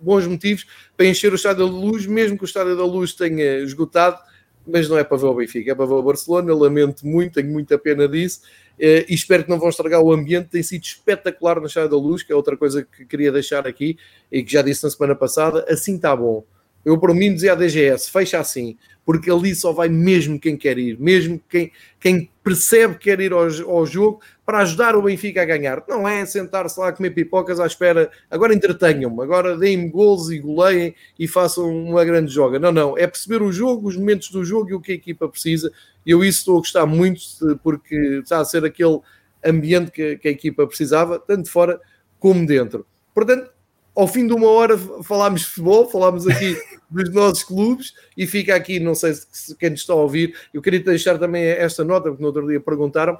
bons 0.00 0.26
motivos 0.26 0.66
para 0.96 1.06
encher 1.06 1.32
o 1.32 1.36
Estádio 1.36 1.66
da 1.66 1.72
Luz, 1.72 2.06
mesmo 2.06 2.36
que 2.36 2.44
o 2.44 2.46
Estádio 2.46 2.76
da 2.76 2.84
Luz 2.84 3.14
tenha 3.14 3.58
esgotado, 3.58 4.18
mas 4.66 4.88
não 4.88 4.96
é 4.96 5.02
para 5.02 5.16
ver 5.16 5.26
o 5.26 5.34
Benfica, 5.34 5.72
é 5.72 5.74
para 5.74 5.86
ver 5.86 5.94
o 5.94 6.02
Barcelona. 6.02 6.54
lamento 6.54 7.06
muito, 7.06 7.34
tenho 7.34 7.50
muita 7.50 7.76
pena 7.78 8.06
disso 8.06 8.42
e 8.78 9.06
espero 9.08 9.44
que 9.44 9.50
não 9.50 9.58
vão 9.58 9.68
estragar 9.68 10.00
o 10.00 10.12
ambiente. 10.12 10.48
Tem 10.48 10.62
sido 10.62 10.82
espetacular 10.82 11.60
no 11.60 11.66
Estádio 11.66 11.90
da 11.90 11.96
Luz, 11.96 12.22
que 12.22 12.32
é 12.32 12.36
outra 12.36 12.56
coisa 12.56 12.84
que 12.84 13.04
queria 13.04 13.30
deixar 13.30 13.66
aqui 13.66 13.96
e 14.30 14.42
que 14.42 14.52
já 14.52 14.62
disse 14.62 14.84
na 14.84 14.90
semana 14.90 15.14
passada. 15.14 15.64
Assim 15.68 15.96
está 15.96 16.14
bom. 16.16 16.44
Eu, 16.84 16.98
por 16.98 17.14
mim, 17.14 17.32
dizia 17.32 17.52
a 17.52 17.54
DGS: 17.54 18.10
fecha 18.10 18.38
assim, 18.38 18.76
porque 19.04 19.30
ali 19.30 19.54
só 19.54 19.72
vai 19.72 19.88
mesmo 19.88 20.38
quem 20.38 20.56
quer 20.56 20.78
ir, 20.78 20.98
mesmo 20.98 21.40
quem, 21.48 21.70
quem 22.00 22.30
percebe 22.42 22.94
que 22.94 23.04
quer 23.04 23.20
ir 23.20 23.32
ao, 23.32 23.44
ao 23.70 23.86
jogo 23.86 24.20
para 24.44 24.58
ajudar 24.58 24.96
o 24.96 25.02
Benfica 25.02 25.42
a 25.42 25.44
ganhar. 25.44 25.82
Não 25.88 26.08
é 26.08 26.26
sentar-se 26.26 26.78
lá 26.78 26.88
a 26.88 26.92
comer 26.92 27.10
pipocas 27.10 27.60
à 27.60 27.66
espera, 27.66 28.10
agora 28.30 28.54
entretenham-me, 28.54 29.22
agora 29.22 29.56
deem-me 29.56 29.88
gols 29.88 30.30
e 30.30 30.38
goleiem 30.38 30.94
e 31.18 31.28
façam 31.28 31.70
uma 31.70 32.04
grande 32.04 32.32
joga. 32.32 32.58
Não, 32.58 32.72
não, 32.72 32.98
é 32.98 33.06
perceber 33.06 33.42
o 33.42 33.52
jogo, 33.52 33.88
os 33.88 33.96
momentos 33.96 34.30
do 34.30 34.44
jogo 34.44 34.70
e 34.70 34.74
o 34.74 34.80
que 34.80 34.92
a 34.92 34.96
equipa 34.96 35.28
precisa. 35.28 35.70
Eu 36.04 36.24
isso 36.24 36.40
estou 36.40 36.56
a 36.56 36.58
gostar 36.58 36.86
muito, 36.86 37.20
porque 37.62 37.94
está 38.22 38.40
a 38.40 38.44
ser 38.44 38.64
aquele 38.64 39.00
ambiente 39.44 39.90
que, 39.90 40.16
que 40.18 40.28
a 40.28 40.30
equipa 40.30 40.66
precisava, 40.66 41.18
tanto 41.18 41.48
fora 41.48 41.80
como 42.18 42.46
dentro. 42.46 42.86
Portanto, 43.14 43.50
ao 43.94 44.08
fim 44.08 44.26
de 44.26 44.32
uma 44.32 44.48
hora 44.48 44.76
falámos 45.02 45.42
de 45.42 45.46
futebol, 45.48 45.88
falámos 45.88 46.26
aqui 46.26 46.56
dos 46.92 47.12
nossos 47.12 47.44
clubes 47.44 47.94
e 48.16 48.26
fica 48.26 48.54
aqui, 48.54 48.78
não 48.78 48.94
sei 48.94 49.14
se 49.14 49.56
quem 49.56 49.72
está 49.72 49.92
a 49.92 49.96
ouvir, 49.96 50.34
eu 50.52 50.60
queria 50.60 50.80
deixar 50.80 51.18
também 51.18 51.44
esta 51.44 51.84
nota, 51.84 52.08
porque 52.08 52.22
no 52.22 52.28
outro 52.28 52.46
dia 52.46 52.60
perguntaram, 52.60 53.18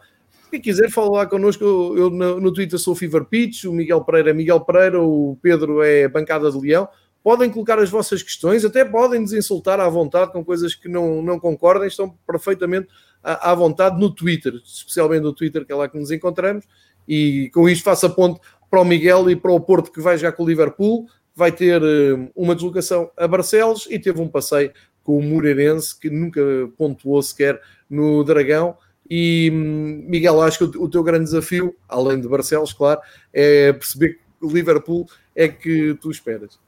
quem 0.51 0.61
quiser 0.61 0.91
falar 0.91 1.27
connosco, 1.27 1.65
eu, 1.65 1.97
eu 1.97 2.11
no, 2.11 2.41
no, 2.41 2.53
Twitter 2.53 2.79
sou 2.79 2.95
Fever 2.95 3.25
Pitch, 3.25 3.65
o 3.65 3.73
Miguel 3.73 4.05
Pereira 4.05 4.31
é 4.31 4.33
Miguel 4.35 4.61
Pereira, 4.61 5.01
o 5.01 5.39
Pedro 5.41 5.83
é 5.83 6.07
Bancada 6.09 6.51
de 6.51 6.59
Leão, 6.59 6.87
podem 7.23 7.51
colocar 7.51 7.79
as 7.79 7.89
vossas 7.89 8.23
questões, 8.23 8.65
até 8.65 8.85
podem 8.85 9.21
nos 9.21 9.33
insultar 9.33 9.81
à 9.81 9.89
vontade 9.89 10.33
com 10.33 10.45
coisas 10.45 10.75
que 10.75 10.89
não, 10.89 11.23
não 11.23 11.41
concordem, 11.41 11.89
estão 11.89 12.11
perfeitamente 12.27 12.89
à, 13.23 13.53
à 13.53 13.55
vontade 13.55 13.99
no 13.99 14.11
Twitter, 14.11 14.55
especialmente 14.65 15.23
no 15.23 15.33
Twitter, 15.33 15.65
que 15.65 15.73
é 15.73 15.75
lá 15.75 15.89
que 15.89 15.99
nos 15.99 16.11
encontramos, 16.11 16.67
e 17.09 17.51
com 17.55 17.67
isto 17.67 17.83
faço 17.83 18.07
a 18.07 18.11
ponte 18.11 18.39
para 18.71 18.81
o 18.81 18.85
Miguel 18.85 19.31
e 19.31 19.37
para 19.37 19.53
o 19.53 19.61
Porto 19.61 19.91
que 19.91 20.01
vai 20.01 20.19
já 20.19 20.31
com 20.31 20.43
o 20.43 20.47
Liverpool, 20.47 21.07
vai 21.35 21.51
ter 21.53 21.83
eh, 21.83 22.31
uma 22.35 22.55
deslocação 22.55 23.11
a 23.17 23.27
Barcelos 23.27 23.87
e 23.91 23.99
teve 23.99 24.21
um 24.21 24.29
passeio 24.29 24.73
com 25.03 25.19
o 25.19 25.23
Moreirense 25.23 25.99
que 25.99 26.11
nunca 26.11 26.41
pontuou 26.77 27.23
sequer 27.23 27.61
no 27.89 28.23
Dragão. 28.23 28.77
E 29.09 29.51
hum, 29.53 30.05
Miguel, 30.09 30.41
acho 30.41 30.59
que 30.59 30.79
o 30.79 30.89
teu 30.89 31.03
grande 31.03 31.25
desafio, 31.25 31.75
além 31.89 32.21
de 32.21 32.29
Barcelos, 32.29 32.73
claro, 32.73 33.01
é 33.33 33.73
perceber 33.73 34.19
que 34.41 34.47
Liverpool 34.47 35.07
é 35.35 35.49
que 35.49 35.95
tu 36.01 36.11
esperas. 36.11 36.59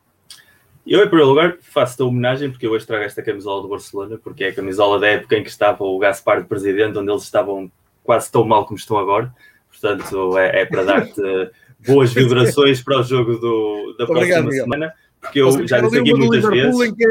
Eu, 0.86 1.00
em 1.00 1.06
primeiro 1.06 1.30
lugar, 1.30 1.56
faço-te 1.62 2.02
a 2.02 2.04
homenagem 2.04 2.50
porque 2.50 2.66
eu 2.66 2.72
hoje 2.72 2.86
trago 2.86 3.04
esta 3.04 3.22
camisola 3.22 3.62
do 3.62 3.68
Barcelona, 3.68 4.18
porque 4.22 4.44
é 4.44 4.48
a 4.48 4.54
camisola 4.54 5.00
da 5.00 5.06
época 5.08 5.36
em 5.36 5.42
que 5.42 5.48
estava 5.48 5.82
o 5.82 5.98
Gaspar 5.98 6.42
de 6.42 6.48
presidente, 6.48 6.98
onde 6.98 7.10
eles 7.10 7.22
estavam 7.22 7.72
quase 8.02 8.30
tão 8.30 8.44
mal 8.44 8.66
como 8.66 8.76
estão 8.76 8.98
agora. 8.98 9.34
Portanto, 9.70 10.36
é, 10.36 10.60
é 10.60 10.66
para 10.66 10.84
dar-te 10.84 11.50
boas 11.86 12.12
vibrações 12.12 12.82
para 12.82 13.00
o 13.00 13.02
jogo 13.02 13.36
do, 13.36 13.94
da 13.98 14.06
próxima 14.06 14.40
Obrigado, 14.40 14.52
semana. 14.52 14.92
Porque 15.20 15.40
eu 15.40 15.66
já 15.66 15.80
disse 15.80 15.98
aqui 15.98 16.14
muitas 16.14 16.44
vezes. 16.50 16.80
em 16.80 16.94
que 16.94 17.06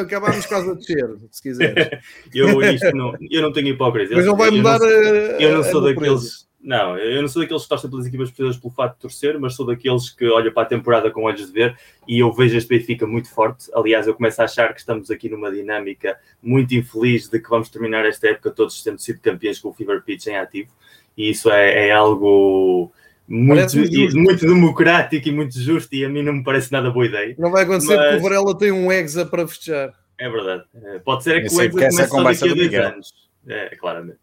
acabámos 0.00 0.46
quase 0.46 0.70
a 0.70 0.74
descer, 0.74 1.16
se 1.30 1.42
quiser. 1.42 2.00
eu, 2.32 2.48
não, 2.94 3.14
eu 3.28 3.42
não 3.42 3.52
tenho 3.52 3.68
hipocrisia. 3.68 4.16
Mas 4.16 4.26
não 4.26 4.36
vai 4.36 4.50
mudar 4.50 4.80
eu 4.80 4.80
não, 4.80 5.36
a, 5.36 5.42
eu 5.42 5.56
não 5.56 5.64
sou 5.64 5.80
daqueles. 5.80 6.46
Não, 6.60 6.98
eu 6.98 7.22
não 7.22 7.28
sou 7.28 7.42
daqueles 7.42 7.62
que 7.62 7.68
torcem 7.68 7.90
pelas 7.90 8.06
equipas 8.06 8.28
portuguesas 8.28 8.60
pelo 8.60 8.72
fato 8.72 8.94
de 8.94 9.00
torcer, 9.00 9.38
mas 9.38 9.54
sou 9.54 9.66
daqueles 9.66 10.10
que 10.10 10.26
olham 10.26 10.52
para 10.52 10.62
a 10.62 10.66
temporada 10.66 11.10
com 11.10 11.22
olhos 11.22 11.46
de 11.46 11.52
ver 11.52 11.76
e 12.08 12.20
eu 12.20 12.32
vejo 12.32 12.56
este 12.56 12.68
Benfica 12.68 13.06
muito 13.06 13.30
forte. 13.30 13.70
Aliás, 13.74 14.06
eu 14.06 14.14
começo 14.14 14.40
a 14.40 14.44
achar 14.46 14.72
que 14.72 14.80
estamos 14.80 15.10
aqui 15.10 15.28
numa 15.28 15.50
dinâmica 15.50 16.18
muito 16.42 16.74
infeliz 16.74 17.28
de 17.28 17.38
que 17.40 17.48
vamos 17.48 17.68
terminar 17.68 18.04
esta 18.04 18.28
época 18.28 18.50
todos 18.50 18.82
tendo 18.82 19.00
sido 19.00 19.20
campeões 19.20 19.60
com 19.60 19.68
o 19.68 19.72
Fever 19.72 20.02
Pitch 20.02 20.26
em 20.26 20.36
ativo 20.36 20.70
e 21.16 21.30
isso 21.30 21.50
é, 21.50 21.88
é 21.88 21.92
algo 21.92 22.92
muito, 23.28 23.76
muito 24.14 24.46
democrático 24.46 25.28
e 25.28 25.32
muito 25.32 25.58
justo 25.58 25.94
e 25.94 26.04
a 26.04 26.08
mim 26.08 26.22
não 26.22 26.34
me 26.34 26.44
parece 26.44 26.70
nada 26.72 26.90
boa 26.90 27.06
ideia. 27.06 27.34
Não 27.38 27.50
vai 27.50 27.64
acontecer 27.64 27.96
mas... 27.96 28.04
porque 28.06 28.18
o 28.18 28.22
Varela 28.22 28.58
tem 28.58 28.72
um 28.72 28.90
exa 28.92 29.26
para 29.26 29.46
festejar. 29.46 29.92
É 30.18 30.28
verdade. 30.28 30.64
É, 30.74 30.98
pode 30.98 31.24
ser 31.24 31.46
que 31.46 31.54
o 31.54 31.60
exa 31.60 32.08
comece 32.08 32.40
só 32.40 32.46
daqui 32.46 32.76
a 32.76 32.80
dois 32.80 32.92
anos. 32.94 33.12
É, 33.46 33.76
claramente. 33.76 34.18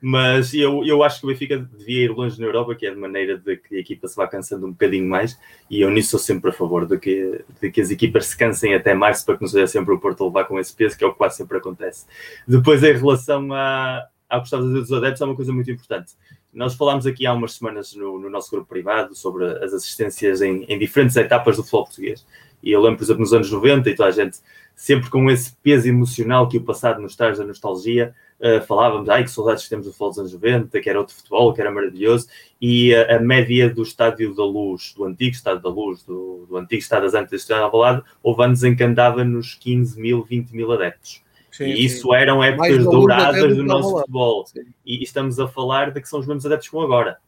Mas 0.00 0.54
eu, 0.54 0.84
eu 0.84 1.02
acho 1.02 1.20
que 1.20 1.26
o 1.26 1.28
Benfica 1.28 1.58
devia 1.58 2.04
ir 2.04 2.10
longe 2.10 2.40
na 2.40 2.46
Europa, 2.46 2.74
que 2.74 2.86
é 2.86 2.90
de 2.90 2.96
maneira 2.96 3.36
de 3.36 3.56
que 3.56 3.76
a 3.76 3.80
equipa 3.80 4.06
se 4.06 4.14
vá 4.14 4.28
cansando 4.28 4.66
um 4.66 4.70
bocadinho 4.70 5.08
mais, 5.08 5.38
e 5.68 5.80
eu 5.80 5.90
nisso 5.90 6.10
sou 6.10 6.20
sempre 6.20 6.50
a 6.50 6.52
favor 6.52 6.86
de 6.86 6.98
que, 6.98 7.44
de 7.60 7.70
que 7.70 7.80
as 7.80 7.90
equipas 7.90 8.26
se 8.26 8.36
cansem 8.36 8.74
até 8.74 8.94
março 8.94 9.26
para 9.26 9.36
que 9.36 9.42
não 9.42 9.48
seja 9.48 9.66
sempre 9.66 9.92
o 9.92 9.98
Porto 9.98 10.24
levar 10.24 10.44
com 10.44 10.58
esse 10.60 10.74
peso, 10.74 10.96
que 10.96 11.02
é 11.02 11.06
o 11.06 11.12
que 11.12 11.18
quase 11.18 11.36
sempre 11.36 11.58
acontece. 11.58 12.06
Depois, 12.46 12.82
em 12.84 12.92
relação 12.92 13.52
a, 13.52 14.06
à 14.28 14.38
gostava 14.38 14.62
dos 14.62 14.92
adeptos, 14.92 15.20
é 15.20 15.24
uma 15.24 15.36
coisa 15.36 15.52
muito 15.52 15.70
importante. 15.70 16.12
Nós 16.58 16.74
falámos 16.74 17.06
aqui 17.06 17.24
há 17.24 17.32
umas 17.32 17.54
semanas 17.54 17.94
no, 17.94 18.18
no 18.18 18.28
nosso 18.28 18.50
grupo 18.50 18.68
privado 18.68 19.14
sobre 19.14 19.46
as 19.64 19.72
assistências 19.72 20.42
em, 20.42 20.64
em, 20.64 20.76
diferentes 20.76 21.14
etapas 21.14 21.56
do 21.56 21.62
futebol 21.62 21.84
português. 21.84 22.26
E 22.60 22.72
eu 22.72 22.80
lembro, 22.80 22.98
por 22.98 23.04
exemplo, 23.04 23.20
nos 23.20 23.32
anos 23.32 23.52
90 23.52 23.88
e 23.88 23.94
toda 23.94 24.08
a 24.08 24.12
gente, 24.12 24.38
sempre 24.74 25.08
com 25.08 25.30
esse 25.30 25.54
peso 25.62 25.88
emocional 25.88 26.48
que 26.48 26.56
o 26.56 26.60
passado 26.60 27.00
nos 27.00 27.14
traz 27.14 27.38
da 27.38 27.44
nostalgia, 27.44 28.12
uh, 28.40 28.60
falávamos, 28.66 29.08
ai 29.08 29.22
que 29.22 29.30
saudades 29.30 29.62
que 29.62 29.70
temos 29.70 29.86
do 29.86 29.92
futebol 29.92 30.08
dos 30.08 30.18
anos 30.18 30.32
90, 30.32 30.80
que 30.80 30.90
era 30.90 30.98
outro 30.98 31.14
futebol, 31.14 31.54
que 31.54 31.60
era 31.60 31.70
maravilhoso. 31.70 32.26
E 32.60 32.92
a, 32.92 33.18
a 33.18 33.20
média 33.20 33.72
do 33.72 33.84
Estádio 33.84 34.34
da 34.34 34.44
Luz, 34.44 34.92
do 34.96 35.04
antigo 35.04 35.36
Estádio 35.36 35.62
da 35.62 35.70
Luz, 35.70 36.02
do, 36.02 36.44
do 36.48 36.56
antigo 36.56 36.80
Estádio 36.80 37.04
das 37.04 37.14
Antas 37.14 37.46
de 37.46 37.52
Alvalade, 37.52 38.02
houve 38.20 38.42
anos 38.42 38.64
em 38.64 38.74
que 38.74 38.82
andava 38.82 39.22
nos 39.22 39.54
15 39.54 40.00
mil, 40.00 40.24
20 40.24 40.50
mil 40.50 40.72
adeptos. 40.72 41.22
Sim, 41.58 41.64
e 41.64 41.84
isso 41.84 42.14
eram 42.14 42.40
épocas 42.40 42.84
douradas 42.84 43.56
do 43.56 43.64
nosso 43.64 43.90
futebol. 43.90 44.46
Sim. 44.46 44.60
E 44.86 45.02
estamos 45.02 45.40
a 45.40 45.48
falar 45.48 45.90
de 45.90 46.00
que 46.00 46.08
são 46.08 46.20
os 46.20 46.26
mesmos 46.26 46.46
adeptos 46.46 46.68
com 46.68 46.80
agora. 46.80 47.18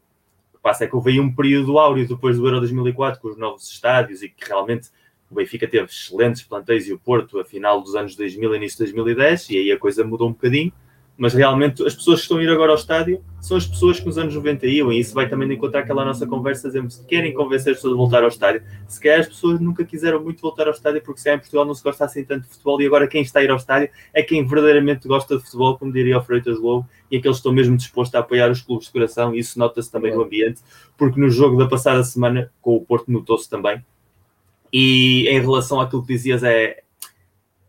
O 0.55 0.57
que 0.57 0.63
passa 0.63 0.85
é 0.85 0.87
que 0.87 0.95
houve 0.95 1.11
aí 1.11 1.19
um 1.19 1.35
período 1.35 1.77
áureo 1.81 2.07
depois 2.07 2.39
do 2.39 2.47
Euro 2.47 2.61
2004 2.61 3.21
com 3.21 3.27
os 3.27 3.37
novos 3.37 3.69
estádios 3.69 4.23
e 4.23 4.29
que 4.29 4.47
realmente 4.47 4.89
O 5.29 5.35
Benfica 5.35 5.67
teve 5.67 5.87
excelentes 5.87 6.45
plantéis 6.45 6.87
e 6.87 6.93
o 6.93 6.99
Porto 6.99 7.41
a 7.41 7.45
final 7.45 7.81
dos 7.81 7.97
anos 7.97 8.15
2000 8.15 8.55
início 8.55 8.79
de 8.79 8.93
2010 8.93 9.51
e 9.51 9.59
aí 9.59 9.73
a 9.73 9.79
coisa 9.79 10.05
mudou 10.05 10.29
um 10.29 10.33
bocadinho 10.33 10.73
mas 11.21 11.35
realmente 11.35 11.87
as 11.87 11.95
pessoas 11.95 12.21
que 12.21 12.23
estão 12.23 12.39
a 12.39 12.43
ir 12.43 12.49
agora 12.49 12.73
ao 12.73 12.79
estádio 12.79 13.23
são 13.43 13.55
as 13.55 13.67
pessoas 13.67 14.01
que 14.01 14.07
nos 14.07 14.17
anos 14.17 14.35
90 14.35 14.67
iam, 14.67 14.91
e 14.91 14.99
isso 14.99 15.13
vai 15.13 15.29
também 15.29 15.53
encontrar 15.53 15.81
aquela 15.81 16.03
nossa 16.03 16.27
conversa, 16.27 16.69
dizendo 16.69 16.89
que 16.89 17.05
querem 17.05 17.35
convencer 17.35 17.73
as 17.73 17.77
pessoas 17.77 17.93
a 17.93 17.97
voltar 17.99 18.23
ao 18.23 18.29
estádio. 18.31 18.63
Se 18.89 18.99
calhar 18.99 19.21
as 19.21 19.29
pessoas 19.29 19.61
nunca 19.61 19.85
quiseram 19.85 20.25
muito 20.25 20.41
voltar 20.41 20.67
ao 20.67 20.73
estádio, 20.73 21.03
porque 21.03 21.21
se 21.21 21.29
é 21.29 21.35
em 21.35 21.39
Portugal 21.39 21.67
não 21.67 21.75
se 21.75 21.83
gosta 21.83 22.07
assim 22.07 22.25
tanto 22.25 22.45
de 22.45 22.49
futebol, 22.49 22.81
e 22.81 22.87
agora 22.87 23.07
quem 23.07 23.21
está 23.21 23.41
a 23.41 23.45
ir 23.45 23.51
ao 23.51 23.59
estádio 23.59 23.91
é 24.15 24.23
quem 24.23 24.47
verdadeiramente 24.47 25.07
gosta 25.07 25.37
de 25.37 25.45
futebol, 25.45 25.77
como 25.77 25.93
diria 25.93 26.17
o 26.17 26.23
Freitas 26.23 26.59
Lobo, 26.59 26.89
e 27.11 27.19
aqueles 27.19 27.37
que 27.37 27.41
estão 27.41 27.53
mesmo 27.53 27.77
dispostos 27.77 28.15
a 28.15 28.21
apoiar 28.21 28.51
os 28.51 28.63
clubes 28.63 28.87
de 28.87 28.93
coração, 28.93 29.35
e 29.35 29.41
isso 29.41 29.59
nota-se 29.59 29.93
também 29.93 30.15
no 30.15 30.23
ambiente, 30.23 30.63
porque 30.97 31.21
no 31.21 31.29
jogo 31.29 31.59
da 31.59 31.69
passada 31.69 32.03
semana, 32.03 32.51
com 32.63 32.77
o 32.77 32.81
Porto, 32.81 33.13
notou-se 33.13 33.49
também. 33.49 33.85
E 34.73 35.29
em 35.29 35.39
relação 35.39 35.83
àquilo 35.83 36.01
que 36.01 36.15
dizias, 36.15 36.43
é, 36.43 36.83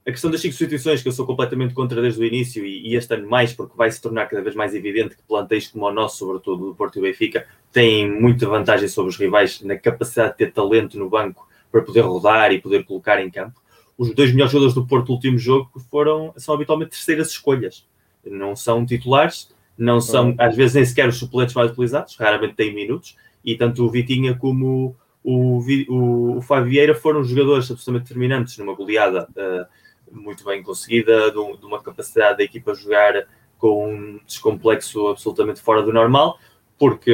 a 0.07 0.11
questão 0.11 0.31
das 0.31 0.41
substituições, 0.41 1.01
que 1.01 1.07
eu 1.07 1.11
sou 1.11 1.25
completamente 1.25 1.73
contra 1.73 2.01
desde 2.01 2.19
o 2.19 2.25
início, 2.25 2.65
e, 2.65 2.89
e, 2.89 2.95
este 2.95 3.13
ano 3.13 3.29
mais, 3.29 3.53
porque 3.53 3.77
vai 3.77 3.91
se 3.91 4.01
tornar 4.01 4.25
cada 4.25 4.41
vez 4.41 4.55
mais 4.55 4.73
evidente 4.73 5.15
que 5.15 5.21
plantéis 5.23 5.67
como 5.67 5.85
o 5.85 5.91
nosso, 5.91 6.17
sobretudo 6.17 6.69
do 6.69 6.75
Porto 6.75 6.97
e 6.97 7.01
Benfica, 7.01 7.45
têm 7.71 8.09
muita 8.09 8.47
vantagem 8.47 8.87
sobre 8.87 9.11
os 9.11 9.17
rivais 9.17 9.61
na 9.61 9.77
capacidade 9.77 10.31
de 10.31 10.37
ter 10.37 10.51
talento 10.51 10.97
no 10.97 11.09
banco 11.09 11.47
para 11.71 11.81
poder 11.81 12.01
rodar 12.01 12.51
e 12.51 12.59
poder 12.59 12.83
colocar 12.83 13.21
em 13.23 13.29
campo. 13.29 13.61
Os 13.97 14.13
dois 14.15 14.31
melhores 14.31 14.51
jogadores 14.51 14.73
do 14.73 14.87
Porto 14.87 15.09
no 15.09 15.15
último 15.15 15.37
jogo 15.37 15.69
foram, 15.91 16.33
são 16.35 16.55
habitualmente 16.55 16.91
terceiras 16.91 17.29
escolhas. 17.29 17.87
Não 18.25 18.55
são 18.55 18.83
titulares, 18.83 19.53
não 19.77 20.01
são, 20.01 20.33
às 20.37 20.55
vezes, 20.55 20.75
nem 20.75 20.85
sequer 20.85 21.07
os 21.07 21.17
suplentes 21.17 21.53
mais 21.53 21.71
utilizados, 21.71 22.15
raramente 22.15 22.55
têm 22.55 22.73
minutos, 22.73 23.15
e 23.45 23.55
tanto 23.55 23.85
o 23.85 23.89
Vitinha 23.89 24.35
como 24.35 24.95
o, 25.23 25.59
o, 25.89 26.37
o 26.37 26.41
Fábio 26.41 26.71
Vieira 26.71 26.95
foram 26.95 27.23
jogadores 27.23 27.69
absolutamente 27.69 28.09
determinantes 28.09 28.57
numa 28.57 28.73
goleada 28.73 29.27
uh, 29.31 29.80
muito 30.11 30.43
bem 30.43 30.61
conseguida, 30.61 31.31
de, 31.31 31.37
uma 31.37 31.81
capacidade 31.81 32.37
da 32.37 32.43
equipa 32.43 32.73
jogar 32.73 33.27
com 33.57 33.93
um 33.93 34.19
descomplexo 34.25 35.07
absolutamente 35.07 35.61
fora 35.61 35.81
do 35.83 35.93
normal, 35.93 36.39
porque 36.77 37.13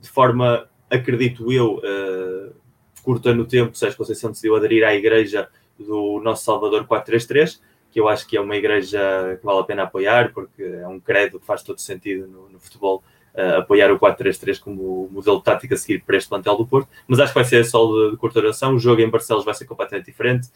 de 0.00 0.08
forma, 0.08 0.68
acredito 0.88 1.52
eu, 1.52 1.78
uh, 1.78 2.54
curta 3.02 3.34
no 3.34 3.44
tempo, 3.44 3.76
Sérgio 3.76 3.98
Conceição 3.98 4.30
decidiu 4.30 4.54
aderir 4.54 4.84
à 4.84 4.94
igreja 4.94 5.48
do 5.78 6.20
nosso 6.22 6.44
Salvador 6.44 6.86
433, 6.86 7.60
que 7.90 8.00
eu 8.00 8.08
acho 8.08 8.26
que 8.26 8.36
é 8.36 8.40
uma 8.40 8.56
igreja 8.56 9.36
que 9.38 9.44
vale 9.44 9.60
a 9.60 9.64
pena 9.64 9.82
apoiar, 9.82 10.32
porque 10.32 10.62
é 10.62 10.86
um 10.86 11.00
credo 11.00 11.40
que 11.40 11.46
faz 11.46 11.62
todo 11.62 11.80
sentido 11.80 12.26
no, 12.28 12.48
no 12.48 12.60
futebol. 12.60 13.02
Uh, 13.34 13.60
apoiar 13.60 13.90
o 13.90 13.98
4-3-3 13.98 14.60
como 14.60 15.08
modelo 15.10 15.40
tático 15.40 15.72
a 15.72 15.76
seguir 15.78 16.02
para 16.04 16.18
este 16.18 16.28
plantel 16.28 16.54
do 16.54 16.66
Porto, 16.66 16.86
mas 17.08 17.18
acho 17.18 17.32
que 17.32 17.38
vai 17.38 17.44
ser 17.46 17.64
só 17.64 17.86
de, 17.86 18.10
de 18.10 18.16
curta 18.18 18.42
duração. 18.42 18.74
O 18.74 18.78
jogo 18.78 19.00
em 19.00 19.08
Barcelos 19.08 19.42
vai 19.42 19.54
ser 19.54 19.64
completamente 19.64 20.04
diferente 20.04 20.48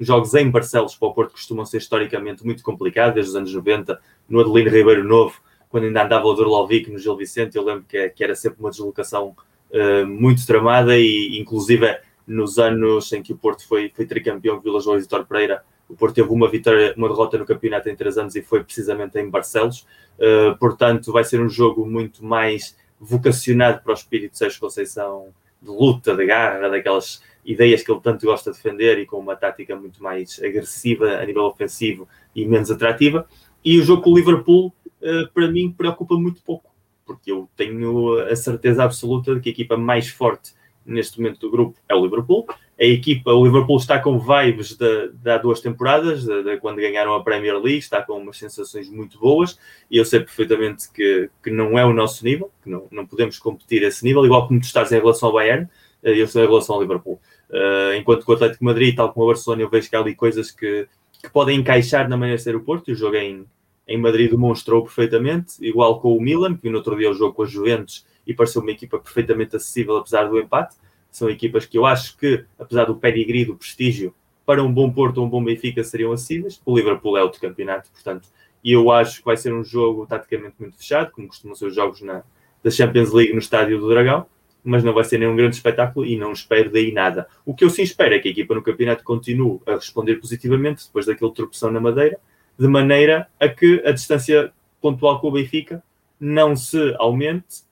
jogos 0.00 0.34
em 0.34 0.50
Barcelos 0.50 0.96
para 0.96 1.08
o 1.08 1.14
Porto 1.14 1.32
costumam 1.32 1.64
ser 1.64 1.78
historicamente 1.78 2.44
muito 2.44 2.62
complicados, 2.62 3.14
desde 3.14 3.30
os 3.30 3.36
anos 3.36 3.54
90, 3.54 4.00
no 4.28 4.40
Adelino 4.40 4.70
Ribeiro 4.70 5.04
Novo, 5.04 5.40
quando 5.68 5.84
ainda 5.84 6.04
andava 6.04 6.26
o 6.26 6.34
Durlovic 6.34 6.90
no 6.90 6.98
Gil 6.98 7.16
Vicente, 7.16 7.56
eu 7.56 7.64
lembro 7.64 7.84
que, 7.88 8.08
que 8.10 8.22
era 8.22 8.34
sempre 8.34 8.60
uma 8.60 8.70
deslocação 8.70 9.34
uh, 9.70 10.06
muito 10.06 10.46
tramada 10.46 10.96
e 10.96 11.38
inclusive 11.38 11.98
nos 12.26 12.58
anos 12.58 13.12
em 13.12 13.22
que 13.22 13.32
o 13.32 13.36
Porto 13.36 13.66
foi, 13.66 13.92
foi 13.94 14.06
tricampeão 14.06 14.60
Vila 14.60 14.80
João 14.80 14.96
e 14.96 15.00
Vitor 15.00 15.26
Pereira, 15.26 15.62
o 15.88 15.94
Porto 15.94 16.14
teve 16.14 16.28
uma 16.28 16.48
vitória, 16.48 16.94
uma 16.96 17.08
derrota 17.08 17.38
no 17.38 17.44
campeonato 17.44 17.88
em 17.88 17.96
três 17.96 18.16
anos 18.16 18.34
e 18.34 18.42
foi 18.42 18.64
precisamente 18.64 19.18
em 19.18 19.28
Barcelos. 19.28 19.86
Uh, 20.18 20.56
portanto, 20.58 21.12
vai 21.12 21.24
ser 21.24 21.40
um 21.40 21.48
jogo 21.48 21.86
muito 21.86 22.24
mais 22.24 22.76
vocacionado 22.98 23.82
para 23.82 23.92
o 23.92 23.94
espírito 23.94 24.32
de 24.32 24.38
Sérgio 24.38 24.60
Conceição 24.60 25.28
de 25.60 25.70
luta, 25.70 26.14
de 26.14 26.24
garra, 26.26 26.68
daquelas 26.68 27.22
ideias 27.44 27.82
que 27.82 27.90
ele 27.90 28.00
tanto 28.00 28.26
gosta 28.26 28.50
de 28.50 28.56
defender 28.56 28.98
e 28.98 29.06
com 29.06 29.18
uma 29.18 29.36
tática 29.36 29.76
muito 29.76 30.02
mais 30.02 30.40
agressiva 30.42 31.18
a 31.18 31.24
nível 31.24 31.44
ofensivo 31.44 32.08
e 32.34 32.46
menos 32.46 32.70
atrativa. 32.70 33.26
E 33.64 33.78
o 33.78 33.82
jogo 33.82 34.02
com 34.02 34.10
o 34.10 34.16
Liverpool, 34.16 34.72
uh, 35.02 35.28
para 35.32 35.50
mim, 35.50 35.72
preocupa 35.76 36.16
muito 36.16 36.42
pouco, 36.42 36.74
porque 37.06 37.30
eu 37.30 37.48
tenho 37.56 38.18
a 38.18 38.36
certeza 38.36 38.84
absoluta 38.84 39.34
de 39.34 39.40
que 39.40 39.48
a 39.48 39.52
equipa 39.52 39.76
mais 39.76 40.08
forte 40.08 40.52
neste 40.84 41.18
momento 41.18 41.40
do 41.40 41.50
grupo 41.50 41.78
é 41.88 41.94
o 41.94 42.04
Liverpool. 42.04 42.46
A 42.78 42.84
equipa, 42.84 43.32
o 43.32 43.44
Liverpool 43.44 43.76
está 43.76 44.00
com 44.00 44.18
vibes 44.18 44.76
de, 44.76 45.08
de 45.08 45.30
há 45.30 45.38
duas 45.38 45.60
temporadas, 45.60 46.24
de, 46.24 46.42
de, 46.42 46.56
quando 46.58 46.76
ganharam 46.76 47.14
a 47.14 47.22
Premier 47.22 47.54
League, 47.54 47.78
está 47.78 48.02
com 48.02 48.14
umas 48.14 48.36
sensações 48.36 48.90
muito 48.90 49.18
boas 49.18 49.58
e 49.90 49.96
eu 49.96 50.04
sei 50.04 50.20
perfeitamente 50.20 50.90
que, 50.92 51.30
que 51.42 51.50
não 51.50 51.78
é 51.78 51.84
o 51.84 51.92
nosso 51.92 52.24
nível, 52.24 52.50
que 52.62 52.68
não, 52.68 52.86
não 52.90 53.06
podemos 53.06 53.38
competir 53.38 53.84
a 53.84 53.88
esse 53.88 54.04
nível, 54.04 54.24
igual 54.24 54.48
como 54.48 54.60
tu 54.60 54.64
estás 54.64 54.90
em 54.90 54.98
relação 54.98 55.28
ao 55.28 55.34
Bayern, 55.34 55.68
eh, 56.02 56.20
eu 56.20 56.26
sou 56.26 56.42
em 56.42 56.46
relação 56.46 56.74
ao 56.74 56.82
Liverpool. 56.82 57.20
Uh, 57.54 57.94
enquanto 57.94 58.24
que 58.24 58.30
o 58.32 58.34
Atlético 58.34 58.64
Madrid, 58.64 58.96
tal 58.96 59.12
como 59.12 59.26
o 59.26 59.28
Barcelona, 59.28 59.62
eu 59.62 59.70
vejo 59.70 59.88
que 59.88 59.94
há 59.94 60.00
ali 60.00 60.12
coisas 60.16 60.50
que, 60.50 60.88
que 61.22 61.30
podem 61.30 61.60
encaixar 61.60 62.08
na 62.08 62.16
maneira 62.16 62.36
de 62.36 62.42
ser 62.42 62.56
o 62.56 62.60
Porto, 62.60 62.90
e 62.90 62.94
o 62.94 62.96
jogo 62.96 63.14
em, 63.14 63.46
em 63.86 63.96
Madrid 63.96 64.28
demonstrou 64.28 64.82
perfeitamente, 64.82 65.54
igual 65.60 66.00
com 66.00 66.16
o 66.16 66.20
Milan, 66.20 66.56
que 66.56 66.68
no 66.68 66.78
outro 66.78 66.96
dia 66.96 67.08
o 67.08 67.14
jogo 67.14 67.32
com 67.32 67.44
a 67.44 67.46
Juventus 67.46 68.04
e 68.26 68.34
pareceu 68.34 68.60
uma 68.60 68.72
equipa 68.72 68.98
perfeitamente 68.98 69.54
acessível 69.54 69.96
apesar 69.96 70.24
do 70.24 70.36
empate. 70.36 70.74
São 71.12 71.30
equipas 71.30 71.64
que 71.64 71.78
eu 71.78 71.86
acho 71.86 72.16
que, 72.16 72.44
apesar 72.58 72.86
do 72.86 72.96
pedigree, 72.96 73.44
do 73.44 73.54
prestígio, 73.54 74.12
para 74.44 74.60
um 74.60 74.72
bom 74.72 74.90
Porto 74.90 75.18
ou 75.18 75.26
um 75.26 75.30
bom 75.30 75.44
Benfica 75.44 75.84
seriam 75.84 76.10
acessíveis. 76.10 76.60
O 76.66 76.76
Liverpool 76.76 77.16
é 77.16 77.22
outro 77.22 77.40
campeonato, 77.40 77.88
portanto, 77.92 78.28
e 78.64 78.72
eu 78.72 78.90
acho 78.90 79.20
que 79.20 79.24
vai 79.24 79.36
ser 79.36 79.54
um 79.54 79.62
jogo 79.62 80.06
taticamente 80.06 80.56
muito 80.58 80.76
fechado, 80.76 81.12
como 81.12 81.28
costumam 81.28 81.54
ser 81.54 81.66
os 81.66 81.74
jogos 81.74 82.00
na, 82.00 82.24
da 82.64 82.70
Champions 82.70 83.12
League 83.12 83.32
no 83.32 83.38
Estádio 83.38 83.78
do 83.78 83.88
Dragão 83.88 84.26
mas 84.64 84.82
não 84.82 84.94
vai 84.94 85.04
ser 85.04 85.18
nenhum 85.18 85.36
grande 85.36 85.56
espetáculo 85.56 86.06
e 86.06 86.16
não 86.16 86.32
espero 86.32 86.72
daí 86.72 86.90
nada. 86.90 87.28
O 87.44 87.54
que 87.54 87.64
eu 87.64 87.70
sim 87.70 87.82
espero 87.82 88.14
é 88.14 88.18
que 88.18 88.28
a 88.28 88.30
equipa 88.30 88.54
no 88.54 88.62
campeonato 88.62 89.04
continue 89.04 89.60
a 89.66 89.74
responder 89.74 90.16
positivamente 90.16 90.86
depois 90.86 91.04
daquele 91.04 91.32
tropeção 91.32 91.70
na 91.70 91.80
Madeira, 91.80 92.18
de 92.58 92.66
maneira 92.66 93.28
a 93.38 93.46
que 93.48 93.82
a 93.84 93.92
distância 93.92 94.52
pontual 94.80 95.20
com 95.20 95.28
o 95.28 95.32
Benfica 95.32 95.82
não 96.18 96.56
se 96.56 96.94
aumente, 96.98 97.62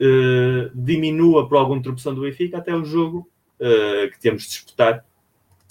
uh, 0.00 0.70
diminua 0.74 1.48
por 1.48 1.56
alguma 1.56 1.80
tropeção 1.80 2.12
do 2.14 2.22
Benfica 2.22 2.58
até 2.58 2.74
o 2.74 2.84
jogo 2.84 3.28
uh, 3.60 4.10
que 4.10 4.18
temos 4.20 4.42
de 4.42 4.48
disputar, 4.48 5.04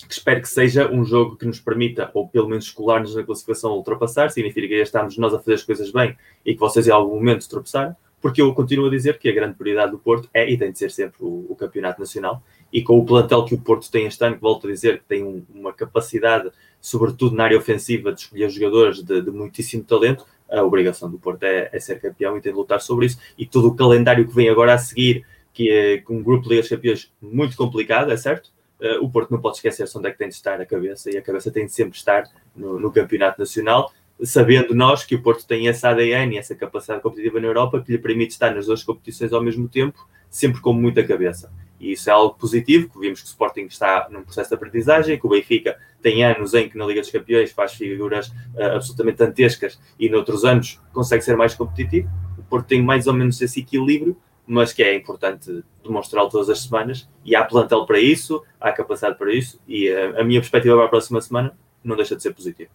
que 0.08 0.14
espero 0.14 0.42
que 0.42 0.48
seja 0.48 0.90
um 0.90 1.04
jogo 1.04 1.36
que 1.36 1.46
nos 1.46 1.60
permita, 1.60 2.10
ou 2.14 2.30
pelo 2.30 2.48
menos 2.48 2.66
escolar-nos 2.66 3.16
na 3.16 3.24
classificação, 3.24 3.72
ultrapassar, 3.72 4.30
significa 4.30 4.68
que 4.68 4.78
já 4.78 4.84
estamos 4.84 5.18
nós 5.18 5.34
a 5.34 5.40
fazer 5.40 5.56
as 5.56 5.64
coisas 5.64 5.92
bem 5.92 6.16
e 6.46 6.54
que 6.54 6.60
vocês 6.60 6.88
em 6.88 6.92
algum 6.92 7.16
momento 7.16 7.50
tropeçaram 7.50 7.96
porque 8.22 8.42
eu 8.42 8.54
continuo 8.54 8.88
a 8.88 8.90
dizer 8.90 9.18
que 9.18 9.30
a 9.30 9.34
grande 9.34 9.56
prioridade 9.56 9.92
do 9.92 10.00
Porto 10.00 10.30
é 10.34 10.50
e 10.50 10.58
tem 10.58 10.72
de 10.72 10.78
ser 10.78 10.92
sempre 10.92 11.18
o, 11.20 11.46
o 11.50 11.56
Campeonato 11.56 12.00
Nacional. 12.00 12.44
E 12.72 12.84
com 12.84 13.00
o 13.00 13.06
plantel 13.06 13.46
que 13.46 13.56
o 13.56 13.58
Porto 13.60 13.90
tem 13.90 14.06
este 14.06 14.24
ano, 14.24 14.36
que 14.36 14.42
volto 14.42 14.68
a 14.68 14.72
dizer 14.72 15.00
que 15.00 15.06
tem 15.06 15.24
um, 15.24 15.44
uma 15.54 15.74
capacidade, 15.74 16.52
sobretudo 16.80 17.36
na 17.36 17.46
área 17.46 17.58
ofensiva, 17.58 18.12
de 18.12 18.22
escolher 18.22 18.50
jogadores 18.50 19.02
de, 19.02 19.22
de 19.22 19.32
muitíssimo 19.32 19.84
talento, 19.84 20.26
a 20.50 20.64
obrigação 20.64 21.10
do 21.10 21.18
Porto 21.18 21.44
é, 21.44 21.70
é, 21.72 21.80
ser 21.80 22.00
campeão 22.00 22.38
e 22.38 22.42
tem 22.42 22.52
de 22.52 22.58
lutar 22.58 22.82
sobre 22.82 23.06
isso. 23.06 23.20
E 23.38 23.46
todo 23.46 23.68
o 23.68 23.76
calendário 23.76 24.28
que 24.28 24.34
vem 24.34 24.50
agora 24.50 24.74
a 24.74 24.78
seguir, 24.78 25.26
que 25.54 25.70
é 25.70 25.98
com 26.00 26.18
um 26.18 26.24
grupo 26.24 26.44
de 26.44 26.50
Ligas 26.50 26.70
Campeões 26.70 27.12
muito 27.22 27.56
complicado, 27.56 28.12
é 28.12 28.18
certo? 28.18 28.52
Uh, 28.80 29.04
o 29.04 29.10
Porto 29.10 29.32
não 29.32 29.42
pode 29.42 29.58
esquecer 29.58 29.86
onde 29.96 30.08
é 30.08 30.12
que 30.12 30.18
tem 30.18 30.30
de 30.30 30.36
estar 30.36 30.60
a 30.62 30.66
cabeça, 30.66 31.12
e 31.12 31.18
a 31.18 31.22
cabeça 31.22 31.52
tem 31.52 31.66
de 31.66 31.74
sempre 31.74 31.98
estar 31.98 32.24
no, 32.56 32.80
no 32.80 32.92
Campeonato 32.92 33.40
Nacional 33.40 33.92
sabendo 34.24 34.76
nós 34.76 35.04
que 35.04 35.16
o 35.16 35.22
Porto 35.22 35.46
tem 35.46 35.68
essa 35.68 35.90
ADN, 35.90 36.38
essa 36.38 36.56
capacidade 36.56 37.02
competitiva 37.02 37.40
na 37.40 37.48
Europa 37.48 37.82
que 37.82 37.92
lhe 37.92 37.98
permite 37.98 38.32
estar 38.32 38.54
nas 38.54 38.66
duas 38.66 38.84
competições 38.84 39.32
ao 39.32 39.42
mesmo 39.42 39.68
tempo, 39.68 40.08
sempre 40.30 40.62
com 40.62 40.74
muita 40.74 41.04
cabeça. 41.04 41.52
E 41.80 41.94
isso 41.94 42.10
é 42.10 42.14
algo 42.14 42.36
positivo, 42.36 42.90
que 42.90 43.00
vimos 43.00 43.22
que 43.22 43.28
o 43.28 43.30
Sporting 43.30 43.66
está 43.66 44.08
num 44.12 44.24
processo 44.24 44.50
de 44.50 44.56
aprendizagem, 44.56 45.18
que 45.18 45.26
o 45.26 45.30
Benfica 45.30 45.78
tem 46.02 46.24
anos 46.26 46.54
em 46.54 46.68
que 46.68 46.78
na 46.78 46.86
Liga 46.86 47.02
dos 47.02 47.10
Campeões 47.10 47.52
faz 47.52 47.74
figuras 47.74 48.28
uh, 48.28 48.76
absolutamente 48.76 49.18
dantescas 49.18 49.80
e 49.98 50.10
noutros 50.10 50.44
anos 50.44 50.80
consegue 50.92 51.24
ser 51.24 51.38
mais 51.38 51.56
competitivo. 51.56 52.10
O 52.38 52.44
Porto 52.44 52.68
tem 52.68 52.82
mais 52.82 53.08
ou 53.08 53.14
menos 53.14 53.42
esse 53.42 53.62
equilíbrio, 53.62 54.18
mas 54.46 54.74
que 54.74 54.84
é 54.84 54.94
importante 54.96 55.64
demonstrá-lo 55.82 56.30
todas 56.30 56.50
as 56.50 56.64
semanas 56.64 57.10
e 57.24 57.36
há 57.36 57.46
plantel 57.46 57.86
para 57.86 58.00
isso, 58.00 58.44
há 58.60 58.72
capacidade 58.72 59.18
para 59.18 59.34
isso 59.34 59.60
e 59.66 59.90
uh, 59.90 60.20
a 60.20 60.24
minha 60.24 60.42
perspectiva 60.42 60.76
para 60.76 60.86
a 60.86 60.90
próxima 60.90 61.22
semana 61.22 61.58
não 61.82 61.96
deixa 61.96 62.16
de 62.16 62.22
ser 62.22 62.34
positiva. 62.34 62.70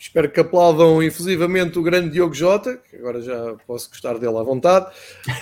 Espero 0.00 0.30
que 0.30 0.40
aplaudam 0.40 1.02
efusivamente 1.02 1.78
o 1.78 1.82
grande 1.82 2.08
Diogo 2.08 2.32
Jota, 2.32 2.78
que 2.88 2.96
agora 2.96 3.20
já 3.20 3.54
posso 3.66 3.90
gostar 3.90 4.14
dele 4.14 4.38
à 4.38 4.42
vontade. 4.42 4.86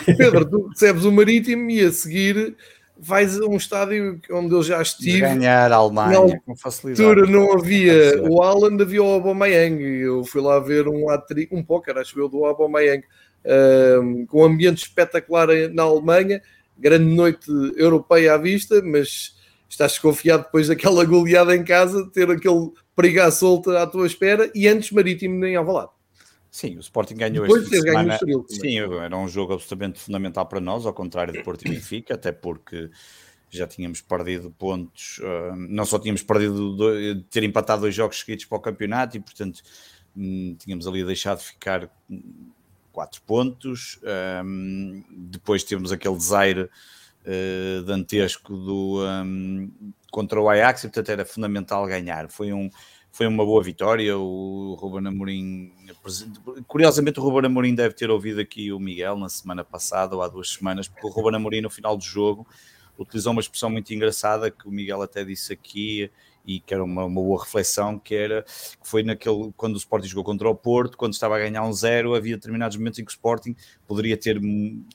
Pedro, 0.05 0.45
tu 0.45 0.67
recebes 0.67 1.05
o 1.05 1.13
Marítimo 1.13 1.71
e 1.71 1.85
a 1.85 1.93
seguir 1.93 2.57
vais 2.99 3.41
a 3.41 3.47
um 3.47 3.57
estádio 3.57 4.21
onde 4.33 4.53
eu 4.53 4.61
já 4.65 4.83
estive. 4.83 5.21
Ganhar 5.21 5.71
a 5.71 5.77
Alemanha 5.77 6.43
com 6.45 6.57
facilidade. 6.57 7.31
não 7.31 7.53
havia 7.53 8.21
o 8.29 8.43
Alan, 8.43 8.83
havia 8.83 9.01
o 9.01 9.07
Aubameyang. 9.07 9.81
Eu 9.81 10.25
fui 10.25 10.41
lá 10.43 10.59
ver 10.59 10.89
um, 10.89 11.07
um 11.53 11.63
póquer, 11.63 11.97
acho 11.97 12.19
eu, 12.19 12.29
do 12.29 12.45
Aubameyang, 12.45 13.05
um, 14.03 14.27
com 14.27 14.43
um 14.43 14.45
ambiente 14.45 14.79
espetacular 14.79 15.47
na 15.73 15.85
Alemanha. 15.85 16.43
Grande 16.77 17.15
noite 17.15 17.49
europeia 17.77 18.35
à 18.35 18.37
vista, 18.37 18.83
mas 18.83 19.38
estás 19.69 19.93
desconfiado 19.93 20.45
depois 20.45 20.69
daquela 20.69 21.05
goleada 21.05 21.55
em 21.55 21.65
casa, 21.65 22.09
ter 22.11 22.31
aquele 22.31 22.71
perigo 22.97 23.21
à 23.21 23.31
solta 23.31 23.83
à 23.83 23.87
tua 23.87 24.07
espera 24.07 24.51
e 24.55 24.67
antes 24.67 24.91
Marítimo 24.91 25.39
nem 25.39 25.57
Alvalade. 25.57 25.91
Sim, 26.51 26.77
o 26.77 26.81
Sporting 26.81 27.15
ganhou 27.15 27.45
Depois 27.45 27.65
este 27.65 27.77
de 27.77 27.83
semana. 27.83 28.15
Estoril, 28.15 28.47
sim, 28.49 28.79
era 28.79 29.17
um 29.17 29.29
jogo 29.29 29.53
absolutamente 29.53 30.01
fundamental 30.01 30.47
para 30.47 30.61
nós, 30.61 30.87
ao 30.87 30.95
contrário 30.95 31.33
do 31.33 31.43
Porto 31.43 31.67
e 31.67 31.71
Benfica, 31.71 32.15
até 32.15 32.33
porque 32.33 32.91
já 33.51 33.67
tínhamos 33.67 34.01
perdido 34.01 34.51
pontos, 34.51 35.19
uh, 35.19 35.55
não 35.57 35.85
só 35.85 35.99
tínhamos 35.99 36.23
perdido, 36.23 36.75
do, 36.75 37.23
ter 37.25 37.45
empatado 37.45 37.83
dois 37.83 37.95
jogos 37.95 38.21
seguidos 38.21 38.45
para 38.47 38.59
o 38.59 38.61
campeonato 38.61 39.17
e, 39.17 39.21
portanto, 39.21 39.63
um, 40.17 40.57
tínhamos 40.59 40.87
ali 40.87 41.05
deixado 41.05 41.39
de 41.39 41.45
ficar 41.45 41.91
quatro 42.93 43.23
pontos. 43.23 44.01
Um, 44.45 45.05
depois 45.11 45.63
temos 45.63 45.93
aquele 45.93 46.17
desaire 46.17 46.69
uh, 47.25 47.83
dantesco 47.83 48.57
do, 48.57 49.05
um, 49.05 49.71
contra 50.11 50.41
o 50.41 50.49
Ajax 50.49 50.85
e, 50.85 50.89
portanto, 50.89 51.09
era 51.11 51.25
fundamental 51.25 51.87
ganhar. 51.87 52.29
Foi 52.29 52.53
um 52.53 52.71
foi 53.11 53.27
uma 53.27 53.45
boa 53.45 53.63
vitória. 53.63 54.17
O 54.17 54.77
Ruben 54.79 55.09
Amorim, 55.09 55.73
curiosamente, 56.69 57.19
o 57.19 57.23
Ruben 57.23 57.47
Amorim 57.47 57.75
deve 57.75 57.95
ter 57.95 58.11
ouvido 58.11 58.41
aqui 58.41 58.73
o 58.73 58.79
Miguel 58.79 59.17
na 59.17 59.29
semana 59.29 59.65
passada 59.65 60.15
ou 60.15 60.23
há 60.23 60.29
duas 60.29 60.51
semanas, 60.51 60.87
porque 60.87 61.07
o 61.07 61.11
Ruben 61.11 61.35
Amorim, 61.35 61.61
no 61.61 61.71
final 61.71 61.97
do 61.97 62.05
jogo, 62.05 62.47
utilizou 62.99 63.33
uma 63.33 63.41
expressão 63.41 63.71
muito 63.71 63.93
engraçada 63.93 64.51
que 64.51 64.69
o 64.69 64.71
Miguel 64.71 65.03
até 65.03 65.25
disse 65.25 65.53
aqui 65.53 66.11
e 66.47 66.61
que 66.61 66.73
era 66.73 66.83
uma, 66.83 67.05
uma 67.05 67.21
boa 67.21 67.43
reflexão, 67.43 67.99
que 67.99 68.15
era 68.15 68.43
que 68.43 68.89
foi 68.89 69.03
naquele 69.03 69.53
quando 69.57 69.75
o 69.75 69.79
Sporting 69.79 70.09
jogou 70.09 70.25
contra 70.25 70.49
o 70.49 70.55
Porto, 70.55 70.97
quando 70.97 71.13
estava 71.13 71.37
a 71.37 71.39
ganhar 71.39 71.63
um 71.63 71.73
zero, 71.73 72.15
havia 72.15 72.37
determinados 72.37 72.77
momentos 72.77 72.99
em 72.99 73.05
que 73.05 73.11
o 73.11 73.13
Sporting 73.13 73.55
poderia 73.87 74.17
ter 74.17 74.41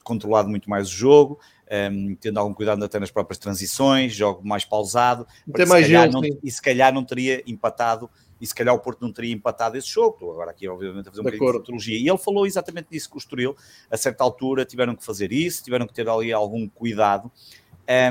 controlado 0.03 0.49
muito 0.49 0.69
mais 0.69 0.87
o 0.87 0.91
jogo, 0.91 1.39
um, 1.73 2.15
tendo 2.15 2.39
algum 2.39 2.53
cuidado 2.53 2.83
até 2.85 2.99
nas 2.99 3.09
próprias 3.09 3.37
transições, 3.39 4.13
jogo 4.13 4.47
mais 4.47 4.63
pausado, 4.63 5.25
Tem 5.55 5.65
mais 5.65 5.87
se 5.87 5.91
não, 6.07 6.21
e 6.43 6.51
se 6.51 6.61
calhar 6.61 6.93
não 6.93 7.03
teria 7.03 7.41
empatado 7.47 8.09
e 8.39 8.45
se 8.45 8.53
calhar 8.53 8.75
o 8.75 8.79
Porto 8.79 9.01
não 9.01 9.11
teria 9.11 9.33
empatado 9.33 9.77
esse 9.77 9.87
jogo. 9.87 10.15
Estou 10.15 10.31
agora 10.33 10.51
aqui, 10.51 10.67
obviamente, 10.67 11.07
a 11.07 11.11
fazer 11.11 11.21
um 11.21 11.23
bocadinho 11.23 11.51
de 11.51 11.57
futurologia. 11.59 11.97
E 11.97 12.09
ele 12.09 12.17
falou 12.17 12.45
exatamente 12.45 12.89
disso 12.91 13.09
com 13.09 13.15
o 13.15 13.17
Estoril. 13.17 13.55
A 13.89 13.95
certa 13.95 14.21
altura 14.21 14.65
tiveram 14.65 14.97
que 14.97 15.05
fazer 15.05 15.31
isso, 15.31 15.63
tiveram 15.63 15.87
que 15.87 15.93
ter 15.93 16.09
ali 16.09 16.33
algum 16.33 16.67
cuidado. 16.67 17.31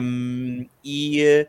Um, 0.00 0.66
e, 0.82 1.46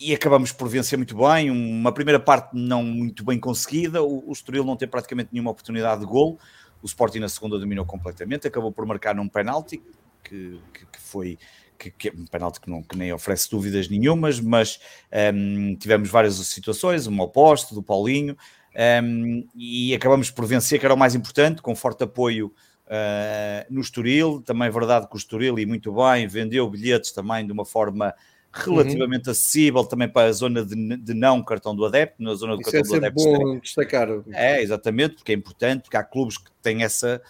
e 0.00 0.14
acabamos 0.14 0.50
por 0.50 0.66
vencer 0.66 0.96
muito 0.96 1.14
bem. 1.14 1.50
Uma 1.50 1.92
primeira 1.92 2.18
parte 2.18 2.56
não 2.56 2.82
muito 2.82 3.22
bem 3.22 3.38
conseguida. 3.38 4.02
O, 4.02 4.30
o 4.30 4.32
Estoril 4.32 4.64
não 4.64 4.76
teve 4.78 4.90
praticamente 4.90 5.28
nenhuma 5.30 5.50
oportunidade 5.50 6.00
de 6.00 6.06
gol. 6.06 6.38
O 6.82 6.86
Sporting 6.86 7.18
na 7.18 7.28
segunda 7.28 7.58
dominou 7.58 7.84
completamente, 7.84 8.48
acabou 8.48 8.72
por 8.72 8.86
marcar 8.86 9.14
num 9.14 9.28
penalti 9.28 9.82
que, 10.24 10.60
que, 10.72 10.86
que 10.86 11.00
foi 11.00 11.38
que, 11.78 11.90
que, 11.90 12.08
é 12.08 12.12
um 12.12 12.24
penalti 12.26 12.60
que, 12.60 12.70
não, 12.70 12.82
que 12.82 12.96
nem 12.96 13.12
oferece 13.12 13.50
dúvidas 13.50 13.88
nenhumas, 13.88 14.40
mas 14.40 14.80
um, 15.34 15.76
tivemos 15.76 16.08
várias 16.08 16.34
situações, 16.34 17.06
uma 17.06 17.24
oposta 17.24 17.74
do 17.74 17.82
Paulinho, 17.82 18.36
um, 19.02 19.46
e 19.54 19.94
acabamos 19.94 20.30
por 20.30 20.46
vencer, 20.46 20.78
que 20.78 20.84
era 20.86 20.94
o 20.94 20.98
mais 20.98 21.14
importante, 21.14 21.62
com 21.62 21.74
forte 21.76 22.04
apoio 22.04 22.52
uh, 22.86 23.66
no 23.72 23.80
Estoril, 23.80 24.42
também 24.42 24.68
é 24.68 24.70
verdade 24.70 25.08
que 25.08 25.14
o 25.14 25.18
Estoril, 25.18 25.58
e 25.58 25.66
muito 25.66 25.92
bem, 25.92 26.26
vendeu 26.26 26.68
bilhetes 26.68 27.12
também 27.12 27.46
de 27.46 27.52
uma 27.52 27.64
forma 27.64 28.14
relativamente 28.52 29.26
uhum. 29.26 29.32
acessível 29.32 29.84
também 29.84 30.08
para 30.08 30.28
a 30.28 30.32
zona 30.32 30.64
de, 30.64 30.96
de, 30.96 31.12
não 31.12 31.42
cartão 31.42 31.74
do 31.74 31.84
adepto, 31.84 32.22
na 32.22 32.34
zona 32.34 32.54
do 32.54 32.62
Isso 32.62 32.70
cartão 32.70 32.96
é 32.96 33.00
do 33.00 33.06
adepto. 33.06 33.24
bom 33.24 33.58
destacar. 33.58 34.08
É, 34.30 34.62
exatamente, 34.62 35.16
porque 35.16 35.32
é 35.32 35.34
importante, 35.34 35.82
porque 35.82 35.96
há 35.96 36.04
clubes 36.04 36.38
que 36.38 36.50
têm 36.62 36.84
essa 36.84 37.20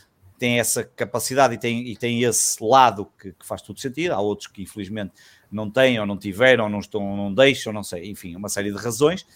tem 0.45 0.61
essa 0.61 0.85
capacidade 0.85 1.55
e 1.55 1.59
tem, 1.59 1.89
e 1.89 1.97
tem 1.97 2.23
esse 2.23 2.63
lado 2.63 3.11
que, 3.19 3.33
que, 3.33 3.47
faz 3.47 3.63
todo 3.63 3.81
sentido. 3.81 4.13
Há 4.13 4.21
outros 4.21 4.47
que 4.47 4.63
infelizmente 4.63 5.15
não 5.51 5.71
têm, 5.71 5.99
ou 5.99 6.05
não 6.05 6.19
tiveram, 6.19 6.65
ou 6.65 6.71
não 6.71 6.81
estão, 6.81 7.17
não 7.17 7.33
deixam, 7.33 7.73
não 7.73 7.83
sei, 7.83 8.11
enfim, 8.11 8.37
uma 8.37 8.51
série 8.51 8.71
de 8.71 8.77
razões. 8.77 9.27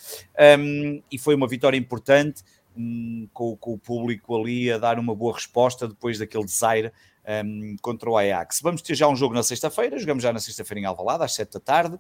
Um, 0.59 1.03
e 1.11 1.19
foi 1.19 1.35
uma 1.35 1.49
vitória 1.49 1.79
importante 1.79 2.43
um, 2.77 3.27
com, 3.33 3.57
com, 3.57 3.73
o 3.73 3.79
público 3.79 4.37
ali 4.39 4.71
a 4.71 4.77
dar 4.77 4.99
uma 4.99 5.15
boa 5.15 5.33
resposta 5.33 5.89
depois 5.89 6.19
daquele 6.19 6.45
desire 6.45 6.93
um, 7.43 7.75
contra 7.81 8.11
o 8.11 8.19
Ajax. 8.19 8.61
Vamos 8.63 8.83
ter 8.83 8.95
já 8.95 9.09
um 9.09 9.17
jogo 9.17 9.35
na 9.35 9.43
sexta-feira, 9.43 9.99
jogamos 9.99 10.23
já 10.23 10.31
na 10.31 10.41
sexta-feira 10.41 10.81
em 10.83 10.85
Alvalade, 10.85 11.25
às 11.25 11.33
sete 11.33 11.55
da 11.55 11.61
tarde. 11.61 11.99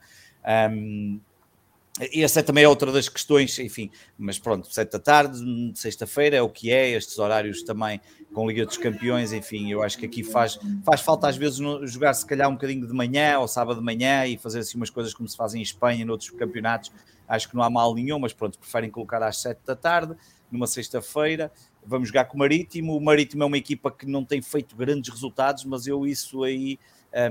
Essa 2.14 2.42
também 2.42 2.64
é 2.64 2.68
outra 2.68 2.92
das 2.92 3.08
questões, 3.08 3.58
enfim, 3.58 3.90
mas 4.16 4.38
pronto, 4.38 4.72
sete 4.72 4.92
da 4.92 4.98
tarde, 5.00 5.38
sexta-feira 5.74 6.36
é 6.36 6.42
o 6.42 6.48
que 6.48 6.70
é, 6.70 6.90
estes 6.90 7.18
horários 7.18 7.62
também 7.62 8.00
com 8.32 8.46
Liga 8.46 8.64
dos 8.64 8.76
Campeões, 8.76 9.32
enfim, 9.32 9.72
eu 9.72 9.82
acho 9.82 9.98
que 9.98 10.06
aqui 10.06 10.22
faz, 10.22 10.58
faz 10.84 11.00
falta 11.00 11.28
às 11.28 11.36
vezes 11.36 11.58
jogar 11.90 12.14
se 12.14 12.24
calhar 12.24 12.48
um 12.48 12.52
bocadinho 12.52 12.86
de 12.86 12.92
manhã 12.92 13.38
ou 13.40 13.48
sábado 13.48 13.80
de 13.80 13.84
manhã 13.84 14.26
e 14.26 14.38
fazer 14.38 14.60
assim 14.60 14.76
umas 14.76 14.90
coisas 14.90 15.12
como 15.12 15.28
se 15.28 15.36
fazem 15.36 15.60
em 15.60 15.62
Espanha 15.62 16.02
e 16.02 16.04
noutros 16.04 16.30
campeonatos, 16.30 16.92
acho 17.26 17.48
que 17.48 17.56
não 17.56 17.62
há 17.62 17.70
mal 17.70 17.92
nenhum, 17.94 18.18
mas 18.18 18.32
pronto, 18.32 18.58
preferem 18.58 18.90
colocar 18.90 19.22
às 19.22 19.38
sete 19.38 19.60
da 19.66 19.74
tarde, 19.74 20.14
numa 20.52 20.66
sexta-feira, 20.66 21.50
vamos 21.84 22.08
jogar 22.08 22.26
com 22.26 22.36
o 22.36 22.38
Marítimo, 22.38 22.96
o 22.96 23.00
Marítimo 23.00 23.42
é 23.42 23.46
uma 23.46 23.58
equipa 23.58 23.90
que 23.90 24.06
não 24.06 24.24
tem 24.24 24.40
feito 24.40 24.76
grandes 24.76 25.10
resultados, 25.10 25.64
mas 25.64 25.86
eu 25.86 26.06
isso 26.06 26.44
aí 26.44 26.78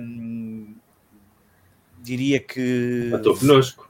hum, 0.01 0.75
diria 2.01 2.39
que... 2.39 3.11
Estou 3.13 3.37
connosco. 3.37 3.86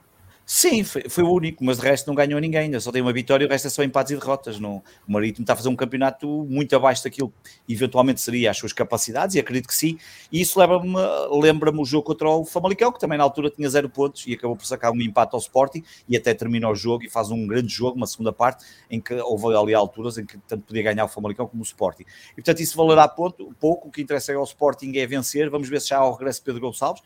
Sim, 0.49 0.81
foi, 0.81 1.03
foi, 1.09 1.25
o 1.25 1.29
único, 1.29 1.61
mas 1.61 1.77
de 1.77 1.83
resto 1.83 2.07
não 2.07 2.15
ganhou 2.15 2.39
ninguém, 2.39 2.61
ainda 2.61 2.79
só 2.79 2.89
tem 2.89 3.01
uma 3.01 3.11
vitória 3.11 3.43
e 3.43 3.47
o 3.47 3.49
resto 3.49 3.67
é 3.67 3.69
só 3.69 3.83
empates 3.83 4.13
e 4.13 4.15
derrotas. 4.15 4.57
No, 4.57 4.77
o 5.05 5.11
Marítimo 5.11 5.43
está 5.43 5.51
a 5.51 5.55
fazer 5.57 5.67
um 5.67 5.75
campeonato 5.75 6.25
muito 6.49 6.73
abaixo 6.73 7.03
daquilo 7.03 7.33
que 7.43 7.73
eventualmente 7.73 8.21
seria 8.21 8.49
as 8.49 8.57
suas 8.57 8.71
capacidades, 8.71 9.35
e 9.35 9.39
acredito 9.39 9.67
que 9.67 9.75
sim. 9.75 9.97
E 10.31 10.39
isso 10.39 10.57
lembra-me 10.57 10.95
lembra 11.31 11.69
o 11.69 11.83
jogo 11.83 12.05
contra 12.05 12.29
o 12.29 12.45
Famalicão, 12.45 12.93
que 12.93 12.99
também 12.99 13.17
na 13.17 13.25
altura 13.25 13.49
tinha 13.49 13.69
zero 13.69 13.89
pontos 13.89 14.25
e 14.25 14.35
acabou 14.35 14.55
por 14.55 14.65
sacar 14.65 14.93
um 14.93 15.01
empate 15.01 15.35
ao 15.35 15.39
Sporting 15.41 15.83
e 16.07 16.15
até 16.15 16.33
termina 16.33 16.69
o 16.69 16.75
jogo 16.75 17.03
e 17.03 17.09
faz 17.09 17.29
um 17.29 17.45
grande 17.45 17.67
jogo, 17.67 17.97
uma 17.97 18.07
segunda 18.07 18.31
parte, 18.31 18.63
em 18.89 19.01
que 19.01 19.15
houve 19.15 19.53
ali 19.53 19.73
alturas 19.73 20.17
em 20.17 20.25
que 20.25 20.37
tanto 20.47 20.63
podia 20.63 20.81
ganhar 20.81 21.03
o 21.03 21.09
Famalicão 21.09 21.45
como 21.45 21.61
o 21.61 21.65
Sporting. 21.65 22.05
E 22.31 22.35
portanto 22.35 22.61
isso 22.61 22.77
valerá 22.77 23.05
ponto, 23.09 23.53
pouco, 23.59 23.89
o 23.89 23.91
que 23.91 24.01
interessa 24.01 24.33
ao 24.33 24.45
Sporting 24.45 24.95
é 24.95 25.05
vencer. 25.05 25.49
Vamos 25.49 25.67
ver 25.67 25.81
se 25.81 25.89
já 25.89 26.01
o 26.05 26.13
regresso 26.13 26.41
Pedro 26.41 26.61
Gonçalves 26.61 27.03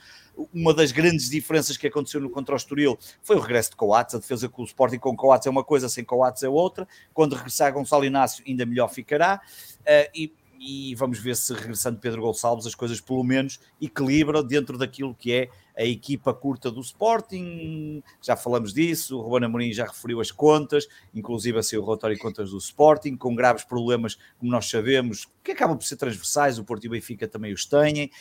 uma 0.53 0.74
das 0.74 0.91
grandes 0.91 1.30
diferenças 1.30 1.78
que 1.78 1.88
aconteceu 1.88 2.20
no 2.22 2.30
contra 2.30 2.53
o 2.53 2.58
Estoril 2.58 2.98
foi 3.22 3.36
o 3.36 3.40
regresso 3.40 3.72
de 3.72 3.76
Coates, 3.76 4.16
a 4.16 4.20
defesa 4.20 4.49
com 4.49 4.62
o 4.62 4.66
Sporting 4.66 4.98
com 4.98 5.16
Coates 5.16 5.48
é 5.48 5.49
uma 5.49 5.64
coisa, 5.64 5.90
sem 5.90 6.03
Coates 6.03 6.44
é 6.44 6.49
outra, 6.49 6.88
quando 7.14 7.36
regressar 7.36 7.74
Gonçalo 7.74 8.06
Inácio 8.06 8.44
ainda 8.48 8.66
melhor 8.66 8.88
ficará, 8.90 9.41
uh, 9.82 10.10
e 10.16 10.34
e 10.62 10.94
vamos 10.94 11.18
ver 11.18 11.36
se 11.36 11.52
regressando 11.56 11.98
Pedro 11.98 12.22
Gonçalves 12.22 12.68
as 12.68 12.76
coisas 12.76 13.02
pelo 13.02 13.24
menos 13.24 13.60
equilibram 13.82 14.44
dentro 14.44 14.78
daquilo 14.78 15.16
que 15.16 15.34
é 15.34 15.50
a 15.76 15.84
equipa 15.84 16.34
curta 16.34 16.70
do 16.70 16.82
Sporting, 16.82 18.04
já 18.22 18.36
falamos 18.36 18.72
disso, 18.72 19.18
o 19.18 19.22
Ruben 19.22 19.46
Amorim 19.46 19.74
já 19.74 19.86
referiu 19.86 20.22
as 20.22 20.30
contas, 20.30 20.88
inclusive 21.16 21.58
a 21.58 21.64
seu 21.64 21.84
relatório 21.84 22.16
de 22.16 22.22
contas 22.22 22.52
do 22.52 22.58
Sporting, 22.58 23.16
com 23.16 23.34
graves 23.34 23.64
problemas, 23.64 24.20
como 24.38 24.52
nós 24.52 24.70
sabemos, 24.70 25.28
que 25.44 25.54
acabam 25.54 25.76
por 25.76 25.86
ser 25.86 25.96
transversais, 25.96 26.60
o 26.60 26.64
Porto 26.64 26.84
e 26.84 26.88
o 26.88 26.92
Benfica 26.92 27.28
também 27.28 27.54
os 27.54 27.66
têm, 27.66 28.12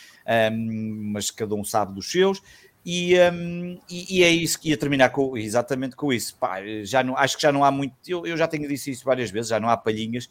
um, 0.53 1.11
mas 1.12 1.31
cada 1.31 1.55
um 1.55 1.65
sabe 1.65 1.93
dos 1.93 2.11
seus, 2.11 2.41
e, 2.87 3.15
um, 3.19 3.79
e, 3.91 4.21
e, 4.21 4.25
é 4.25 4.31
isso 4.31 4.59
que 4.59 4.71
ia 4.71 4.77
terminar 4.77 5.11
com, 5.11 5.37
exatamente 5.37 5.95
com 5.95 6.11
isso. 6.11 6.35
Pá, 6.37 6.61
já 6.83 7.03
não, 7.03 7.15
acho 7.15 7.37
que 7.37 7.43
já 7.43 7.53
não 7.53 7.62
há 7.62 7.71
muito, 7.71 7.95
eu, 8.09 8.25
eu 8.27 8.39
já 8.39 8.49
tenho 8.49 8.67
dito 8.67 8.89
isso 8.89 9.05
várias 9.05 9.31
vezes, 9.31 9.51
já 9.51 9.61
não 9.61 9.69
há 9.69 9.77
palhinhas 9.77 10.31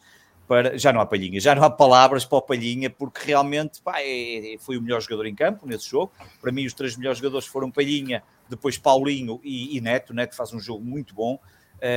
para. 0.50 0.76
Já 0.76 0.92
não 0.92 1.00
há 1.00 1.06
palhinha, 1.06 1.38
já 1.38 1.54
não 1.54 1.62
há 1.62 1.70
palavras 1.70 2.24
para 2.24 2.38
o 2.38 2.42
palhinha, 2.42 2.90
porque 2.90 3.24
realmente 3.24 3.80
pá, 3.80 4.00
é, 4.00 4.54
é, 4.54 4.58
foi 4.58 4.76
o 4.76 4.82
melhor 4.82 5.00
jogador 5.00 5.26
em 5.26 5.34
campo 5.34 5.64
nesse 5.64 5.88
jogo. 5.88 6.10
Para 6.40 6.50
mim, 6.50 6.66
os 6.66 6.74
três 6.74 6.96
melhores 6.96 7.18
jogadores 7.18 7.46
foram 7.46 7.70
Palhinha, 7.70 8.20
depois 8.48 8.76
Paulinho 8.76 9.40
e, 9.44 9.76
e 9.76 9.80
Neto. 9.80 10.12
Neto 10.12 10.34
faz 10.34 10.52
um 10.52 10.58
jogo 10.58 10.84
muito 10.84 11.14
bom. 11.14 11.38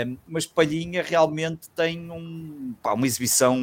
Um, 0.06 0.18
mas 0.28 0.46
Palhinha 0.46 1.02
realmente 1.02 1.68
tem 1.72 2.12
um, 2.12 2.76
pá, 2.82 2.94
uma 2.94 3.08
exibição 3.08 3.60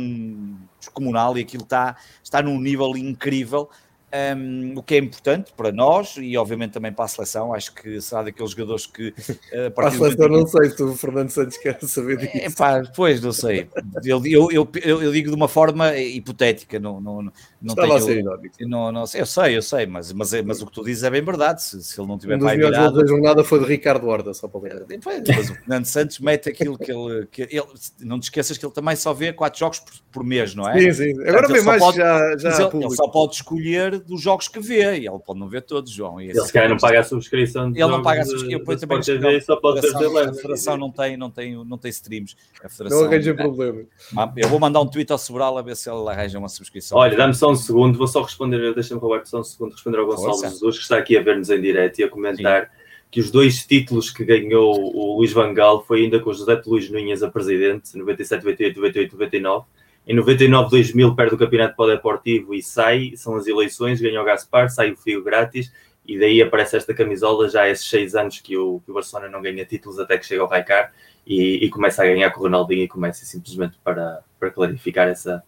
descomunal 0.80 1.38
e 1.38 1.42
aquilo 1.42 1.62
está, 1.62 1.96
está 2.20 2.42
num 2.42 2.60
nível 2.60 2.96
incrível. 2.96 3.70
Um, 4.12 4.76
o 4.76 4.82
que 4.82 4.96
é 4.96 4.98
importante 4.98 5.52
para 5.56 5.70
nós 5.70 6.16
e 6.16 6.36
obviamente 6.36 6.72
também 6.72 6.92
para 6.92 7.04
a 7.04 7.08
seleção, 7.08 7.54
acho 7.54 7.72
que 7.72 8.00
será 8.00 8.24
daqueles 8.24 8.50
jogadores 8.50 8.84
que 8.84 9.14
uh, 9.54 9.70
para 9.72 9.86
a 9.86 9.90
seleção 9.92 10.28
não 10.28 10.44
sei 10.48 10.68
se 10.70 10.82
o 10.82 10.96
Fernando 10.96 11.30
Santos 11.30 11.56
quer 11.58 11.78
saber 11.82 12.16
disso. 12.16 12.36
É, 12.36 12.50
pá, 12.50 12.82
pois 12.96 13.20
não 13.20 13.32
sei. 13.32 13.68
Eu, 14.04 14.20
eu, 14.26 14.50
eu, 14.50 15.02
eu, 15.02 15.12
digo 15.12 15.28
de 15.28 15.36
uma 15.36 15.46
forma 15.46 15.96
hipotética, 15.96 16.80
não, 16.80 17.00
não, 17.00 17.32
não, 17.62 17.74
tenho, 17.74 17.92
a 17.92 18.00
ser 18.00 18.24
não, 18.60 18.90
não, 18.90 19.04
eu 19.14 19.26
sei, 19.26 19.56
eu 19.56 19.60
sei, 19.60 19.84
mas, 19.84 20.12
mas, 20.12 20.32
é, 20.32 20.40
mas 20.40 20.62
o 20.62 20.66
que 20.66 20.72
tu 20.72 20.82
dizes 20.82 21.02
é 21.02 21.10
bem 21.10 21.22
verdade. 21.22 21.62
Se, 21.62 21.82
se 21.82 22.00
ele 22.00 22.08
não 22.08 22.16
tiver 22.16 22.36
um 22.36 22.44
melhores 22.44 22.92
da 22.92 23.06
jornada 23.06 23.44
foi 23.44 23.58
de 23.58 23.66
Ricardo 23.66 24.06
Horda, 24.06 24.32
só 24.32 24.48
para 24.48 24.60
ver. 24.60 24.86
Mas 25.04 25.50
o 25.50 25.54
Fernando 25.54 25.84
Santos 25.84 26.18
mete 26.20 26.48
aquilo 26.48 26.78
que 26.78 26.90
ele, 26.90 27.26
que 27.26 27.42
ele. 27.42 27.66
Não 28.00 28.18
te 28.18 28.24
esqueças 28.24 28.56
que 28.56 28.64
ele 28.64 28.72
também 28.72 28.96
só 28.96 29.12
vê 29.12 29.32
quatro 29.32 29.60
jogos 29.60 29.78
por, 29.80 29.92
por 30.10 30.24
mês, 30.24 30.54
não 30.54 30.66
é? 30.66 30.80
Sim, 30.80 30.92
sim. 30.92 31.28
Agora 31.28 31.48
vem 31.48 31.62
mais 31.62 31.82
pode, 31.82 31.98
já. 31.98 32.36
já 32.38 32.48
ele, 32.48 32.84
ele, 32.84 32.96
só 32.96 33.08
pode 33.08 33.34
escolher 33.34 33.98
dos 34.00 34.22
jogos 34.22 34.48
que 34.48 34.58
vê 34.58 34.98
e 34.98 35.06
ele 35.06 35.18
pode 35.18 35.38
não 35.38 35.48
ver 35.48 35.60
todos, 35.60 35.90
João. 35.90 36.18
E 36.18 36.30
ele 36.30 36.40
se 36.40 36.52
calhar 36.52 36.70
não 36.70 36.78
paga 36.78 37.00
a 37.00 37.04
subscrição. 37.04 37.68
Ele 37.68 37.86
não 37.86 38.02
paga 38.02 38.22
a 38.22 38.24
subscrição. 38.24 38.58
Eu 38.58 38.78
também 38.78 39.00
TV, 39.00 39.40
só 39.42 39.56
pode 39.56 39.82
ver 39.82 39.94
A 39.94 40.32
federação 40.32 40.78
não 40.78 40.90
tem, 40.90 41.16
não, 41.16 41.30
tem, 41.30 41.62
não 41.62 41.76
tem 41.76 41.90
streams. 41.90 42.34
A 42.64 42.70
federação, 42.70 43.02
não 43.02 43.06
arranja 43.08 43.34
problema. 43.34 43.82
Ah, 44.16 44.32
eu 44.34 44.48
vou 44.48 44.58
mandar 44.58 44.80
um 44.80 44.86
tweet 44.86 45.12
ao 45.12 45.18
Sobral 45.18 45.58
a 45.58 45.62
ver 45.62 45.76
se 45.76 45.90
ele 45.90 46.08
arranja 46.08 46.38
uma 46.38 46.48
subscrição. 46.48 46.96
Olha, 46.96 47.16
dá-me 47.16 47.34
só 47.34 47.49
um 47.50 47.54
segundo, 47.54 47.98
vou 47.98 48.06
só 48.06 48.22
responder, 48.22 48.74
deixa-me 48.74 49.00
roubar 49.00 49.24
só 49.26 49.40
um 49.40 49.44
segundo, 49.44 49.72
responder 49.72 49.98
ao 49.98 50.06
Gonçalo 50.06 50.28
Força. 50.28 50.48
Jesus, 50.48 50.76
que 50.76 50.82
está 50.82 50.96
aqui 50.98 51.16
a 51.16 51.22
ver-nos 51.22 51.50
em 51.50 51.60
direto 51.60 51.98
e 51.98 52.04
a 52.04 52.08
comentar. 52.08 52.62
Sim. 52.64 52.80
Que 53.10 53.18
os 53.18 53.30
dois 53.30 53.66
títulos 53.66 54.08
que 54.08 54.24
ganhou 54.24 54.72
o 54.72 55.16
Luís 55.16 55.32
Vangal 55.32 55.84
foi 55.84 56.04
ainda 56.04 56.20
com 56.20 56.30
o 56.30 56.34
José 56.34 56.62
Luís 56.64 56.88
Nunes 56.88 57.24
a 57.24 57.30
presidente, 57.30 57.98
97, 57.98 58.44
98, 58.44 58.76
98, 58.76 59.12
99 59.14 59.66
em 60.06 60.14
99, 60.14 60.70
2000 60.70 61.14
perde 61.14 61.34
o 61.34 61.38
campeonato 61.38 61.76
para 61.76 61.84
o 61.84 61.88
Deportivo 61.88 62.54
e 62.54 62.62
sai, 62.62 63.12
são 63.16 63.36
as 63.36 63.46
eleições, 63.46 64.00
ganha 64.00 64.20
o 64.20 64.24
Gaspar, 64.24 64.70
sai 64.70 64.92
o 64.92 64.96
fio 64.96 65.22
grátis 65.22 65.72
e 66.06 66.18
daí 66.18 66.42
aparece 66.42 66.76
esta 66.76 66.94
camisola 66.94 67.48
já 67.48 67.62
há 67.62 67.68
esses 67.68 67.88
seis 67.88 68.14
anos 68.14 68.40
que 68.40 68.56
o, 68.56 68.80
que 68.80 68.90
o 68.90 68.94
Barcelona 68.94 69.28
não 69.28 69.42
ganha 69.42 69.64
títulos 69.64 69.98
até 69.98 70.18
que 70.18 70.26
chega 70.26 70.42
ao 70.42 70.48
Raikar 70.48 70.92
e, 71.26 71.64
e, 71.64 71.68
começa 71.68 72.02
a 72.02 72.06
ganhar 72.06 72.30
com 72.30 72.40
o 72.40 72.42
Ronaldinho 72.44 72.82
e 72.82 72.88
começa 72.88 73.24
simplesmente 73.24 73.78
para, 73.84 74.20
para 74.38 74.50
clarificar 74.50 75.06
essa 75.06 75.44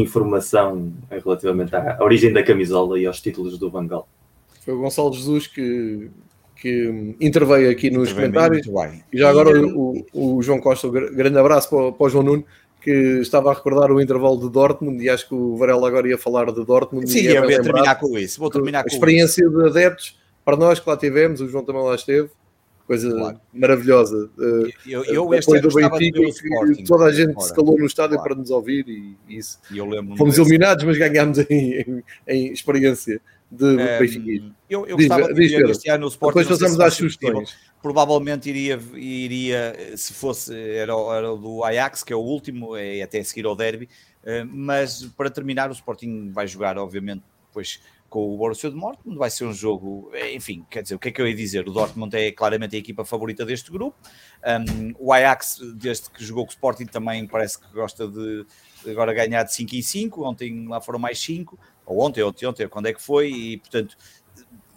informação 0.00 0.92
relativamente 1.10 1.74
à 1.74 1.98
origem 2.00 2.32
da 2.32 2.42
camisola 2.42 2.98
e 2.98 3.06
aos 3.06 3.20
títulos 3.20 3.58
do 3.58 3.70
Van 3.70 3.86
Gaal. 3.86 4.08
Foi 4.64 4.74
o 4.74 4.78
Gonçalo 4.80 5.12
Jesus 5.12 5.46
que, 5.46 6.10
que 6.56 7.14
interveio 7.20 7.70
aqui 7.70 7.90
nos 7.90 8.12
comentários. 8.12 8.66
E 9.12 9.18
já 9.18 9.30
agora 9.30 9.60
o, 9.60 10.04
o, 10.12 10.36
o, 10.36 10.42
João 10.42 10.60
Costa, 10.60 10.88
um 10.88 10.90
grande 10.90 11.38
abraço 11.38 11.70
para, 11.70 11.92
para 11.92 12.06
o 12.06 12.08
João 12.08 12.24
Nuno, 12.24 12.44
que 12.80 13.20
estava 13.20 13.50
a 13.50 13.54
recordar 13.54 13.90
o 13.90 14.00
intervalo 14.00 14.38
de 14.38 14.50
Dortmund 14.50 15.02
e 15.02 15.08
acho 15.08 15.28
que 15.28 15.34
o 15.34 15.56
Varela 15.56 15.88
agora 15.88 16.08
ia 16.08 16.18
falar 16.18 16.52
de 16.52 16.64
Dortmund. 16.64 17.10
Sim, 17.10 17.20
eu 17.20 17.50
ia 17.50 17.62
terminar 17.62 17.96
com 17.96 18.18
isso. 18.18 18.38
Vou 18.40 18.50
terminar 18.50 18.82
com 18.82 18.90
a 18.90 18.92
experiência 18.92 19.42
isso. 19.42 19.50
de 19.50 19.66
adeptos, 19.66 20.18
para 20.44 20.56
nós 20.56 20.78
que 20.80 20.88
lá 20.88 20.96
tivemos, 20.96 21.40
o 21.40 21.48
João 21.48 21.64
também 21.64 21.82
lá 21.82 21.94
esteve, 21.94 22.30
coisa 22.88 23.10
claro. 23.10 23.40
maravilhosa. 23.52 24.30
Eu, 24.86 25.04
eu 25.04 25.34
este 25.34 25.52
ano 25.52 25.68
do 25.68 25.74
Benfica, 25.74 26.22
Sporting, 26.22 26.84
toda 26.84 27.04
a 27.04 27.12
gente 27.12 27.44
se 27.44 27.54
calou 27.54 27.78
no 27.78 27.84
estádio 27.84 28.16
claro. 28.16 28.30
para 28.30 28.38
nos 28.40 28.50
ouvir 28.50 28.88
e, 28.88 29.14
isso. 29.28 29.60
E 29.70 29.76
Fomos 30.16 30.38
eliminados, 30.38 30.84
mas 30.84 30.96
ganhámos 30.96 31.38
em, 31.38 31.80
em, 31.80 32.04
em 32.26 32.52
experiência 32.52 33.20
de 33.50 33.64
um, 33.64 33.76
Benfica. 33.76 34.54
Eu, 34.70 34.86
eu 34.86 34.96
diz, 34.96 35.06
gostava 35.06 35.32
de 35.32 35.34
ver 35.34 35.70
este 35.70 35.90
ano 35.90 36.06
o 36.06 36.08
Sporting. 36.08 36.38
Depois 36.38 36.58
passamos 36.58 36.80
às 36.80 36.94
sugestões. 36.94 37.54
Provavelmente 37.82 38.48
iria, 38.48 38.80
iria, 38.94 39.76
se 39.94 40.14
fosse, 40.14 40.52
era, 40.54 40.92
era 40.92 41.32
o 41.32 41.36
do 41.36 41.62
Ajax, 41.62 42.02
que 42.02 42.12
é 42.12 42.16
o 42.16 42.20
último, 42.20 42.74
é 42.74 43.02
até 43.02 43.22
seguir 43.22 43.44
ao 43.44 43.54
derby, 43.54 43.88
eh, 44.24 44.44
mas 44.44 45.04
para 45.16 45.30
terminar, 45.30 45.68
o 45.68 45.72
Sporting 45.72 46.30
vai 46.32 46.48
jogar, 46.48 46.76
obviamente, 46.76 47.22
depois 47.48 47.80
com 48.08 48.34
o 48.34 48.36
Borussia 48.36 48.70
Dortmund, 48.70 49.18
vai 49.18 49.30
ser 49.30 49.44
um 49.44 49.52
jogo, 49.52 50.10
eh, 50.14 50.34
enfim, 50.34 50.64
quer 50.70 50.82
dizer, 50.82 50.94
o 50.94 50.98
que 50.98 51.08
é 51.08 51.12
que 51.12 51.20
eu 51.20 51.28
ia 51.28 51.34
dizer? 51.34 51.68
O 51.68 51.72
Dortmund 51.72 52.16
é 52.16 52.32
claramente 52.32 52.74
a 52.74 52.78
equipa 52.78 53.04
favorita 53.04 53.44
deste 53.44 53.70
grupo, 53.70 53.96
um, 54.42 54.94
o 54.98 55.12
Ajax, 55.12 55.60
desde 55.76 56.10
que 56.10 56.24
jogou 56.24 56.44
com 56.44 56.50
o 56.50 56.52
Sporting, 56.52 56.86
também 56.86 57.26
parece 57.26 57.58
que 57.60 57.70
gosta 57.72 58.08
de 58.08 58.46
agora 58.86 59.12
ganhar 59.12 59.42
de 59.42 59.52
5 59.52 59.76
em 59.76 59.82
5, 59.82 60.24
ontem 60.24 60.66
lá 60.66 60.80
foram 60.80 60.98
mais 60.98 61.18
5, 61.20 61.58
ou 61.84 62.00
ontem, 62.00 62.22
ontem, 62.22 62.46
ontem, 62.46 62.68
quando 62.68 62.86
é 62.86 62.92
que 62.92 63.02
foi, 63.02 63.30
e 63.30 63.58
portanto 63.58 63.96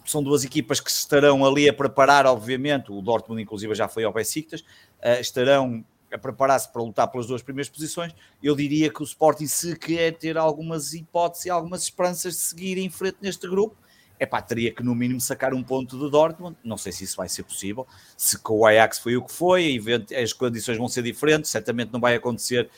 são 0.04 0.22
duas 0.22 0.44
equipas 0.44 0.80
que 0.80 0.90
estarão 0.90 1.44
ali 1.44 1.68
a 1.68 1.72
preparar, 1.72 2.26
obviamente, 2.26 2.90
o 2.92 3.00
Dortmund 3.00 3.40
inclusive 3.40 3.74
já 3.74 3.88
foi 3.88 4.04
ao 4.04 4.12
Besiktas, 4.12 4.60
uh, 4.60 5.20
estarão 5.20 5.84
a 6.12 6.18
preparar-se 6.18 6.70
para 6.72 6.82
lutar 6.82 7.08
pelas 7.08 7.26
duas 7.26 7.42
primeiras 7.42 7.68
posições, 7.68 8.14
eu 8.42 8.54
diria 8.54 8.90
que 8.92 9.02
o 9.02 9.04
Sporting, 9.04 9.46
se 9.46 9.76
quer 9.76 10.12
ter 10.12 10.36
algumas 10.36 10.92
hipóteses 10.94 11.46
e 11.46 11.50
algumas 11.50 11.82
esperanças 11.82 12.34
de 12.34 12.40
seguir 12.40 12.78
em 12.78 12.90
frente 12.90 13.16
neste 13.20 13.48
grupo, 13.48 13.76
é 14.18 14.26
pá, 14.26 14.40
teria 14.40 14.72
que 14.72 14.84
no 14.84 14.94
mínimo 14.94 15.20
sacar 15.20 15.52
um 15.52 15.64
ponto 15.64 15.98
do 15.98 16.08
Dortmund, 16.08 16.56
não 16.62 16.76
sei 16.76 16.92
se 16.92 17.02
isso 17.02 17.16
vai 17.16 17.28
ser 17.28 17.42
possível, 17.42 17.86
se 18.16 18.38
com 18.38 18.58
o 18.58 18.66
Ajax 18.66 19.00
foi 19.00 19.16
o 19.16 19.22
que 19.22 19.32
foi, 19.32 19.80
as 20.22 20.32
condições 20.32 20.78
vão 20.78 20.88
ser 20.88 21.02
diferentes, 21.02 21.50
certamente 21.50 21.92
não 21.92 21.98
vai 21.98 22.14
acontecer 22.14 22.70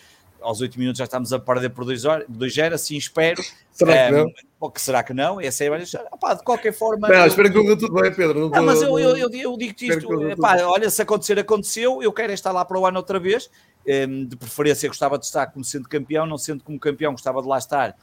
aos 0.44 0.60
8 0.60 0.78
minutos 0.78 0.98
já 0.98 1.04
estamos 1.04 1.32
a 1.32 1.38
perder 1.38 1.70
por 1.70 1.84
2-0, 1.84 2.72
assim 2.72 2.96
espero. 2.96 3.42
Será 3.72 4.08
que 4.08 4.14
um, 4.14 4.32
não? 4.60 4.70
Que 4.70 4.80
será 4.80 5.02
que 5.02 5.12
não? 5.12 5.40
Essa 5.40 5.64
é 5.64 5.68
a 5.68 6.06
Opa, 6.12 6.34
de 6.34 6.44
qualquer 6.44 6.72
forma. 6.72 7.08
Não, 7.08 7.26
espero 7.26 7.50
que 7.50 7.58
corra 7.58 7.76
tudo 7.76 8.00
bem, 8.00 8.14
Pedro. 8.14 8.40
Não, 8.40 8.48
não 8.50 8.64
mas 8.64 8.80
eu, 8.82 8.98
eu, 8.98 9.16
eu, 9.16 9.30
eu 9.30 9.56
digo-te 9.56 9.88
isto: 9.88 10.28
epá, 10.30 10.56
olha, 10.62 10.88
se 10.88 11.02
acontecer, 11.02 11.38
aconteceu. 11.38 12.02
Eu 12.02 12.12
quero 12.12 12.30
é 12.30 12.34
estar 12.34 12.52
lá 12.52 12.64
para 12.64 12.78
o 12.78 12.86
ano 12.86 12.98
outra 12.98 13.18
vez. 13.18 13.50
Um, 13.86 14.24
de 14.24 14.36
preferência, 14.36 14.88
gostava 14.88 15.18
de 15.18 15.26
estar 15.26 15.46
como 15.48 15.64
sendo 15.64 15.88
campeão, 15.88 16.24
não 16.24 16.38
sendo 16.38 16.62
como 16.62 16.78
campeão, 16.78 17.12
gostava 17.12 17.42
de 17.42 17.48
lá 17.48 17.58
estar. 17.58 17.96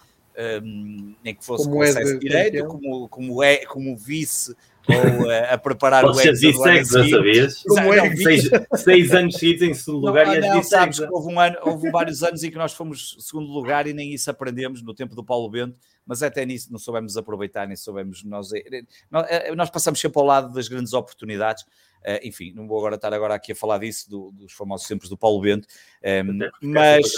Um, 0.63 1.13
nem 1.23 1.35
que 1.35 1.43
fosse 1.43 1.65
como 1.65 1.75
com 1.75 1.81
acesso 1.81 2.13
é 2.13 2.17
direito, 2.17 2.65
como, 2.65 3.09
como, 3.09 3.43
é, 3.43 3.65
como 3.65 3.97
vice 3.97 4.55
ou 4.87 5.27
uh, 5.27 5.53
a 5.53 5.57
preparar 5.57 6.03
Pode 6.03 6.29
o 6.29 6.33
Vicex 6.33 6.89
dessa 6.89 7.21
vez. 7.21 7.63
Como 7.63 7.93
é? 7.93 8.15
Seis, 8.15 8.49
seis 8.75 9.11
anos 9.11 9.35
seguidos 9.35 9.61
em 9.61 9.73
segundo 9.73 10.05
lugar 10.05 10.25
não, 10.25 10.33
e 10.33 10.39
não, 10.39 10.63
sabes 10.63 10.99
que 10.99 11.07
houve, 11.11 11.33
um 11.33 11.39
ano, 11.39 11.57
houve 11.63 11.91
vários 11.91 12.23
anos 12.23 12.43
em 12.43 12.49
que 12.49 12.57
nós 12.57 12.73
fomos 12.73 13.17
segundo 13.19 13.51
lugar 13.51 13.87
e 13.87 13.93
nem 13.93 14.13
isso 14.13 14.29
aprendemos 14.29 14.81
no 14.81 14.93
tempo 14.93 15.15
do 15.15 15.23
Paulo 15.23 15.49
Bento, 15.49 15.77
mas 16.05 16.23
até 16.23 16.45
nisso 16.45 16.71
não 16.71 16.79
soubemos 16.79 17.15
aproveitar, 17.15 17.67
nem 17.67 17.75
soubemos 17.75 18.23
nós, 18.23 18.51
eh, 18.53 18.83
nós, 19.09 19.25
eh, 19.29 19.55
nós 19.55 19.69
passamos 19.69 19.99
sempre 19.99 20.19
ao 20.19 20.25
lado 20.25 20.53
das 20.53 20.67
grandes 20.67 20.93
oportunidades. 20.93 21.63
Uh, 22.03 22.17
enfim, 22.23 22.51
não 22.55 22.67
vou 22.67 22.79
agora 22.79 22.95
estar 22.95 23.13
agora 23.13 23.35
aqui 23.35 23.51
a 23.51 23.55
falar 23.55 23.77
disso, 23.77 24.09
do, 24.09 24.31
dos 24.31 24.53
famosos 24.53 24.87
tempos 24.87 25.07
do 25.07 25.15
Paulo 25.15 25.39
Bento, 25.39 25.67
um, 26.03 26.39
mas 26.63 27.13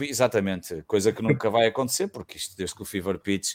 exatamente, 0.00 0.82
coisa 0.86 1.12
que 1.12 1.22
nunca 1.22 1.50
vai 1.50 1.66
acontecer, 1.66 2.08
porque 2.08 2.36
isto 2.36 2.56
desde 2.56 2.74
que 2.74 2.82
o 2.82 2.84
Fever 2.84 3.18
Pitch 3.18 3.54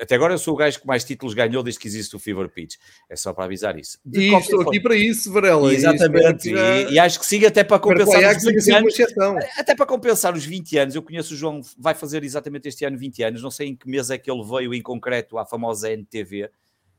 até 0.00 0.16
agora 0.16 0.34
eu 0.34 0.38
sou 0.38 0.54
o 0.54 0.56
gajo 0.56 0.80
que 0.80 0.86
mais 0.86 1.04
títulos 1.04 1.32
ganhou 1.32 1.62
desde 1.62 1.80
que 1.80 1.86
existe 1.86 2.16
o 2.16 2.18
Fever 2.18 2.48
Pitch. 2.48 2.74
É 3.08 3.14
só 3.14 3.32
para 3.32 3.44
avisar 3.44 3.78
isso. 3.78 3.98
E 4.12 4.34
estou 4.34 4.58
forma. 4.58 4.70
aqui 4.70 4.80
para 4.80 4.96
isso, 4.96 5.32
Varela. 5.32 5.72
Exatamente. 5.72 6.50
E, 6.50 6.56
já... 6.56 6.90
e, 6.90 6.98
acho 6.98 7.20
que 7.20 7.26
siga 7.26 7.48
até 7.48 7.62
para 7.62 7.78
compensar 7.78 8.36
os 8.36 8.44
20 8.44 8.70
anos. 8.72 8.94
Até 9.56 9.76
para 9.76 9.86
compensar 9.86 10.34
os 10.34 10.44
20 10.44 10.78
anos. 10.78 10.94
Eu 10.96 11.02
conheço 11.02 11.34
o 11.34 11.36
João, 11.36 11.60
vai 11.78 11.94
fazer 11.94 12.24
exatamente 12.24 12.68
este 12.68 12.84
ano 12.84 12.98
20 12.98 13.22
anos. 13.22 13.42
Não 13.42 13.50
sei 13.50 13.68
em 13.68 13.76
que 13.76 13.88
mês 13.88 14.10
é 14.10 14.18
que 14.18 14.28
ele 14.28 14.42
veio 14.42 14.74
em 14.74 14.82
concreto 14.82 15.38
à 15.38 15.46
famosa 15.46 15.90
NTV. 15.92 16.50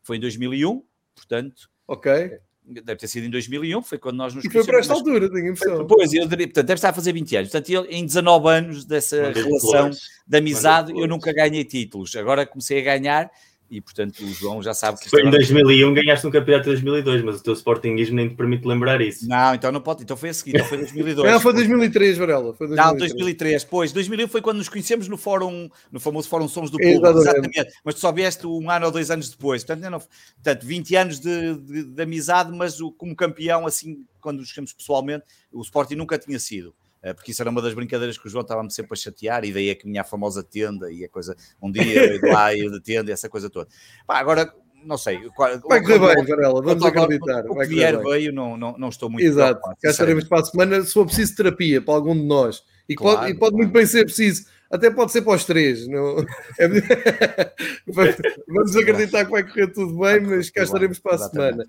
Foi 0.02 0.16
em 0.16 0.22
2001, 0.22 0.82
portanto. 1.14 1.70
Ok 1.86 2.40
deve 2.68 2.96
ter 2.98 3.08
sido 3.08 3.26
em 3.26 3.30
2001, 3.30 3.82
foi 3.82 3.98
quando 3.98 4.18
nós 4.18 4.34
nos 4.34 4.44
E 4.44 4.50
foi 4.50 4.66
para 4.66 4.80
esta 4.80 4.94
altura, 4.94 5.32
tenho 5.32 5.52
impressão. 5.52 5.88
Pois, 5.88 6.14
eu 6.14 6.28
diria, 6.28 6.48
portanto, 6.48 6.66
deve 6.68 6.78
estar 6.78 6.90
a 6.90 6.94
fazer 6.94 7.14
20 7.14 7.36
anos. 7.38 7.52
Portanto, 7.52 7.70
ele, 7.70 7.88
em 7.96 8.06
19 8.06 8.50
anos 8.50 8.86
dessa 8.86 9.32
relação 9.32 9.90
de 10.28 10.38
amizade, 10.38 10.92
eu 10.92 11.08
nunca 11.08 11.32
ganhei 11.34 11.64
títulos. 11.64 12.16
Agora 12.16 12.46
comecei 12.46 12.80
a 12.80 12.84
ganhar 12.84 13.32
e 13.70 13.82
portanto 13.82 14.24
o 14.24 14.28
João 14.28 14.62
já 14.64 14.74
sabe 14.74 15.00
que 15.00 15.10
foi 15.10 15.24
em 15.24 15.30
2001 15.30 15.94
ganhaste 15.94 16.26
um 16.26 16.32
campeonato 16.32 16.66
de 16.66 16.76
2002 16.76 17.24
mas 17.24 17.40
o 17.40 17.44
teu 17.44 17.54
Sportingismo 17.54 18.16
nem 18.16 18.30
te 18.30 18.36
permite 18.36 18.66
lembrar 18.66 19.02
isso 19.02 19.28
não, 19.28 19.54
então 19.54 19.72
não 19.72 19.82
pode, 19.82 20.04
então 20.04 20.16
foi 20.16 20.30
a 20.30 20.34
seguir, 20.34 20.56
então 20.56 20.66
foi 20.66 20.78
2002 20.78 21.28
não, 21.32 21.40
foi 21.40 21.54
2003 21.54 22.18
Varela 22.18 22.54
foi 22.54 22.68
2003. 22.68 22.88
não, 22.88 22.98
2003, 22.98 23.64
pois 23.66 23.92
2001 23.92 24.28
foi 24.28 24.42
quando 24.42 24.58
nos 24.58 24.70
conhecemos 24.70 25.08
no 25.08 25.18
fórum 25.18 25.70
no 25.92 26.00
famoso 26.00 26.30
fórum 26.30 26.48
Somos 26.48 26.72
do 26.72 26.78
Povo, 26.78 26.90
exatamente. 26.90 27.20
exatamente 27.20 27.80
mas 27.84 27.96
tu 27.96 28.02
só 28.02 28.12
vieste 28.12 28.48
um 28.48 28.70
ano 28.70 28.86
ou 28.86 28.92
dois 28.92 29.12
anos 29.12 29.30
depois 29.30 29.64
portanto, 29.64 29.90
não, 29.90 30.00
portanto 30.00 30.66
20 30.66 30.96
anos 30.96 31.20
de, 31.20 31.56
de, 31.56 31.84
de 31.84 32.02
amizade 32.02 32.52
mas 32.56 32.80
o, 32.80 32.92
como 32.92 33.16
campeão 33.16 33.66
assim, 33.66 34.06
quando 34.22 34.38
nos 34.40 34.48
conhecemos 34.48 34.74
pessoalmente 34.74 35.26
o 35.52 35.62
Sporting 35.62 35.96
nunca 35.96 36.18
tinha 36.18 36.40
sido 36.40 36.74
porque 37.14 37.32
isso 37.32 37.42
era 37.42 37.50
uma 37.50 37.62
das 37.62 37.74
brincadeiras 37.74 38.18
que 38.18 38.28
o 38.28 38.30
João 38.30 38.42
estava-me 38.42 38.72
sempre 38.72 38.94
a 38.94 38.96
chatear, 38.96 39.46
e 39.46 39.54
daí 39.54 39.70
é 39.70 39.76
que 39.76 39.86
vinha 39.86 40.02
a 40.02 40.04
famosa 40.04 40.44
tenda 40.44 40.92
e 40.92 41.06
a 41.06 41.10
coisa, 41.10 41.36
um 41.62 41.72
dia 41.72 41.84
eu 41.84 42.32
lá 42.32 42.54
e 42.54 42.70
de 42.70 42.82
tenda, 42.82 43.12
essa 43.12 43.30
coisa 43.30 43.50
toda. 43.50 43.68
Pá, 44.06 44.20
agora, 44.20 44.54
não 44.84 44.98
sei. 44.98 45.20
Vai 45.38 45.82
correr 45.82 46.00
bem, 46.00 46.26
Varela, 46.26 46.62
vamos 46.62 46.84
acreditar. 46.84 47.46
O 47.46 47.56
que 47.56 47.66
vier 47.66 48.00
veio, 48.02 48.32
não, 48.32 48.58
não, 48.58 48.78
não 48.78 48.90
estou 48.90 49.10
muito 49.10 49.26
Exato, 49.26 49.62
cá 49.82 49.90
estaremos 49.90 50.24
para 50.26 50.42
a 50.42 50.46
semana, 50.46 50.82
se 50.82 50.94
for 50.94 51.06
preciso 51.06 51.36
terapia 51.36 51.82
para 51.82 51.94
algum 51.94 52.16
de 52.16 52.24
nós, 52.24 52.64
e, 52.88 52.96
claro, 52.96 53.20
pode, 53.20 53.32
e 53.32 53.36
pode 53.36 53.56
muito 53.56 53.72
bem 53.72 53.86
ser 53.86 54.06
preciso, 54.06 54.46
até 54.70 54.90
pode 54.90 55.12
ser 55.12 55.22
para 55.22 55.36
os 55.36 55.46
três. 55.46 55.88
Não... 55.88 56.26
É 56.60 56.68
vamos 58.48 58.76
acreditar 58.76 59.26
que 59.26 59.32
vai 59.32 59.44
correr 59.44 59.68
tudo 59.68 59.98
bem, 60.00 60.22
mas 60.22 60.50
cá 60.50 60.64
estaremos 60.64 61.00
para 61.00 61.16
a 61.16 61.30
semana. 61.30 61.66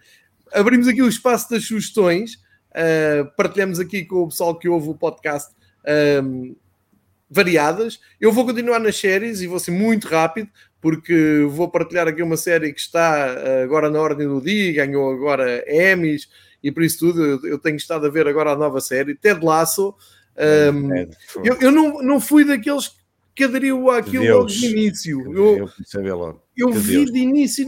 Abrimos 0.52 0.88
aqui 0.88 1.02
o 1.02 1.09
espaço 1.09 1.50
das 1.50 1.64
sugestões. 1.64 2.38
Uh, 2.70 3.31
partilhamos 3.36 3.81
aqui 3.81 4.05
com 4.05 4.23
o 4.23 4.28
pessoal 4.28 4.55
que 4.59 4.69
ouve 4.69 4.90
o 4.90 4.95
podcast 4.95 5.53
um, 6.23 6.55
variadas. 7.31 8.01
Eu 8.20 8.32
vou 8.32 8.45
continuar 8.45 8.78
nas 8.78 8.97
séries 8.97 9.40
e 9.40 9.47
vou 9.47 9.59
ser 9.59 9.70
muito 9.70 10.09
rápido, 10.09 10.49
porque 10.81 11.47
vou 11.51 11.69
partilhar 11.69 12.07
aqui 12.09 12.23
uma 12.23 12.36
série 12.36 12.73
que 12.73 12.81
está 12.81 13.35
uh, 13.35 13.65
agora 13.65 13.90
na 13.90 14.01
ordem 14.01 14.27
do 14.27 14.40
dia, 14.40 14.86
ganhou 14.86 15.11
agora 15.11 15.65
Emmys 15.66 16.28
e 16.62 16.70
por 16.70 16.82
isso 16.82 16.99
tudo. 16.99 17.24
Eu, 17.24 17.40
eu, 17.45 17.59
tenho 17.59 17.77
estado 17.77 18.07
a 18.07 18.11
ver 18.11 18.27
agora 18.27 18.53
a 18.53 18.57
nova 18.57 18.81
série, 18.81 19.15
Ted 19.15 19.45
Lasso. 19.45 19.95
Um, 20.36 20.95
eu, 21.45 21.57
eu 21.61 21.73
não, 21.73 22.01
não 22.01 22.20
fui 22.20 22.45
daqueles 22.45 22.89
que 22.89 22.97
aderiu 23.44 23.90
àquilo 23.90 24.23
Deus, 24.23 24.36
logo 24.36 24.47
de 24.47 24.66
início. 24.66 25.20
Eu, 25.35 25.56
eu, 25.59 26.40
eu 26.56 26.73
vi 26.73 26.97
Deus. 26.97 27.12
de 27.12 27.19
início, 27.19 27.66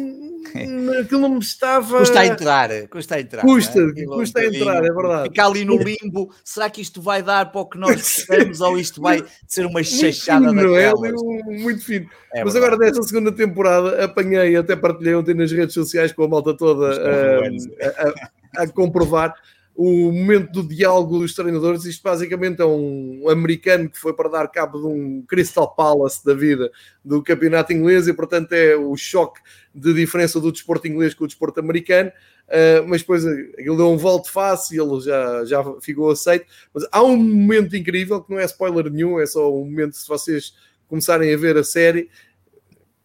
aquilo 1.01 1.21
não 1.21 1.31
me 1.31 1.39
estava. 1.39 1.99
Custa 1.99 2.21
a 2.21 2.27
entrar, 2.27 2.71
custa 2.89 3.15
a 3.17 3.21
entrar. 3.21 3.43
Custa, 3.43 3.81
é? 3.81 4.05
custa 4.05 4.41
a 4.41 4.47
entrar, 4.47 4.85
é 4.85 4.93
verdade. 4.93 5.29
Ficar 5.29 5.47
ali 5.47 5.65
no 5.65 5.77
limbo, 5.77 6.33
será 6.45 6.69
que 6.69 6.81
isto 6.81 7.01
vai 7.01 7.23
dar 7.23 7.53
para 7.53 7.61
o 7.61 7.67
que 7.67 7.79
nós 7.79 7.95
precisamos 8.27 8.61
ou 8.61 8.79
isto 8.79 9.01
vai 9.01 9.25
ser 9.47 9.67
uma 9.67 9.83
chachada 9.83 10.53
da 10.53 10.63
é? 10.63 10.93
Muito 10.93 11.85
fino. 11.85 12.09
É 12.35 12.45
Mas 12.45 12.57
agora, 12.57 12.77
desta 12.77 13.03
segunda 13.03 13.33
temporada, 13.33 14.05
apanhei, 14.05 14.57
até 14.57 14.77
partilhei 14.77 15.15
ontem 15.15 15.35
nas 15.35 15.53
redes 15.53 15.75
sociais 15.75 16.13
com 16.13 16.25
a 16.25 16.29
malta 16.29 16.57
toda 16.57 16.89
a, 16.89 17.41
a, 17.87 18.63
a, 18.63 18.63
a 18.65 18.69
comprovar 18.69 19.35
o 19.83 20.13
momento 20.13 20.53
do 20.53 20.63
diálogo 20.63 21.21
dos 21.21 21.35
treinadores. 21.35 21.87
Isto 21.87 22.03
basicamente 22.03 22.61
é 22.61 22.67
um 22.67 23.25
americano 23.31 23.89
que 23.89 23.99
foi 23.99 24.13
para 24.13 24.29
dar 24.29 24.47
cabo 24.49 24.79
de 24.79 24.87
um 24.87 25.25
Crystal 25.27 25.75
Palace 25.75 26.23
da 26.23 26.35
vida 26.35 26.71
do 27.03 27.23
campeonato 27.23 27.73
inglês 27.73 28.07
e, 28.07 28.13
portanto, 28.13 28.53
é 28.53 28.77
o 28.77 28.95
choque 28.95 29.41
de 29.75 29.95
diferença 29.95 30.39
do 30.39 30.53
desporto 30.53 30.87
inglês 30.87 31.15
com 31.15 31.25
o 31.25 31.27
desporto 31.27 31.61
americano. 31.61 32.13
Uh, 32.47 32.87
mas 32.87 33.01
depois 33.01 33.25
ele 33.25 33.55
deu 33.57 33.91
um 33.91 33.97
volto 33.97 34.31
face 34.31 34.77
e 34.77 34.79
ele 34.79 35.01
já, 35.01 35.47
já 35.47 35.65
ficou 35.81 36.11
aceito. 36.11 36.45
Mas 36.75 36.87
há 36.93 37.03
um 37.03 37.17
momento 37.17 37.75
incrível 37.75 38.21
que 38.21 38.31
não 38.31 38.39
é 38.39 38.45
spoiler 38.45 38.93
nenhum, 38.93 39.19
é 39.19 39.25
só 39.25 39.51
um 39.51 39.65
momento 39.65 39.97
se 39.97 40.07
vocês 40.07 40.53
começarem 40.89 41.33
a 41.33 41.37
ver 41.39 41.57
a 41.57 41.65
série 41.65 42.11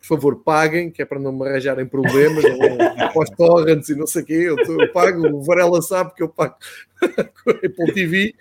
por 0.07 0.15
favor, 0.15 0.35
paguem, 0.43 0.91
que 0.91 1.01
é 1.01 1.05
para 1.05 1.19
não 1.19 1.31
me 1.31 1.47
arranjarem 1.47 1.85
problemas, 1.85 2.45
pós 3.11 3.29
torrents 3.31 3.89
e 3.89 3.95
não 3.95 4.05
sei 4.05 4.21
o 4.21 4.25
quê, 4.25 4.33
eu, 4.33 4.55
eu 4.55 4.91
pago, 4.91 5.27
o 5.27 5.41
Varela 5.41 5.81
sabe 5.81 6.13
que 6.13 6.21
eu 6.21 6.29
pago 6.29 6.55
Apple 7.01 7.93
TV, 7.93 8.35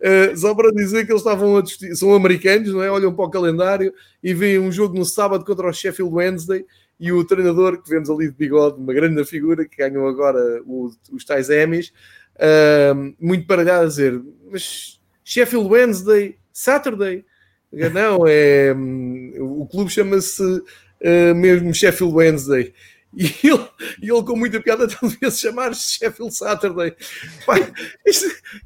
uh, 0.00 0.36
só 0.36 0.54
para 0.54 0.70
dizer 0.70 1.04
que 1.04 1.10
eles 1.10 1.20
estavam 1.20 1.56
a 1.56 1.62
discutir, 1.62 1.96
são 1.96 2.14
americanos, 2.14 2.72
não 2.72 2.82
é? 2.82 2.90
Olham 2.90 3.12
para 3.12 3.24
o 3.24 3.30
calendário 3.30 3.92
e 4.22 4.32
veem 4.32 4.60
um 4.60 4.70
jogo 4.70 4.96
no 4.96 5.04
sábado 5.04 5.44
contra 5.44 5.68
o 5.68 5.72
Sheffield 5.72 6.14
Wednesday 6.14 6.64
e 7.00 7.10
o 7.10 7.24
treinador 7.24 7.82
que 7.82 7.90
vemos 7.90 8.08
ali 8.08 8.28
de 8.28 8.36
bigode, 8.36 8.80
uma 8.80 8.94
grande 8.94 9.24
figura 9.24 9.66
que 9.66 9.76
ganhou 9.76 10.06
agora 10.06 10.62
os, 10.64 10.96
os 11.12 11.24
tais 11.24 11.50
Emmys, 11.50 11.92
uh, 12.36 13.14
muito 13.18 13.44
paralhado 13.44 13.84
a 13.84 13.88
dizer, 13.88 14.22
mas 14.48 15.00
Sheffield 15.24 15.68
Wednesday, 15.68 16.38
Saturday, 16.52 17.24
não, 17.70 18.26
é, 18.26 18.72
hum, 18.74 19.32
o 19.60 19.66
clube 19.66 19.90
chama-se 19.90 20.42
uh, 21.02 21.34
mesmo 21.34 21.74
Sheffield 21.74 22.14
Wednesday. 22.14 22.72
E 23.16 23.34
ele, 23.42 23.68
ele, 24.02 24.22
com 24.22 24.36
muita 24.36 24.60
piada, 24.60 24.86
se 25.30 25.40
chamar 25.40 25.74
Sheffield 25.74 26.34
Saturday. 26.34 26.94
Pai, 27.46 27.72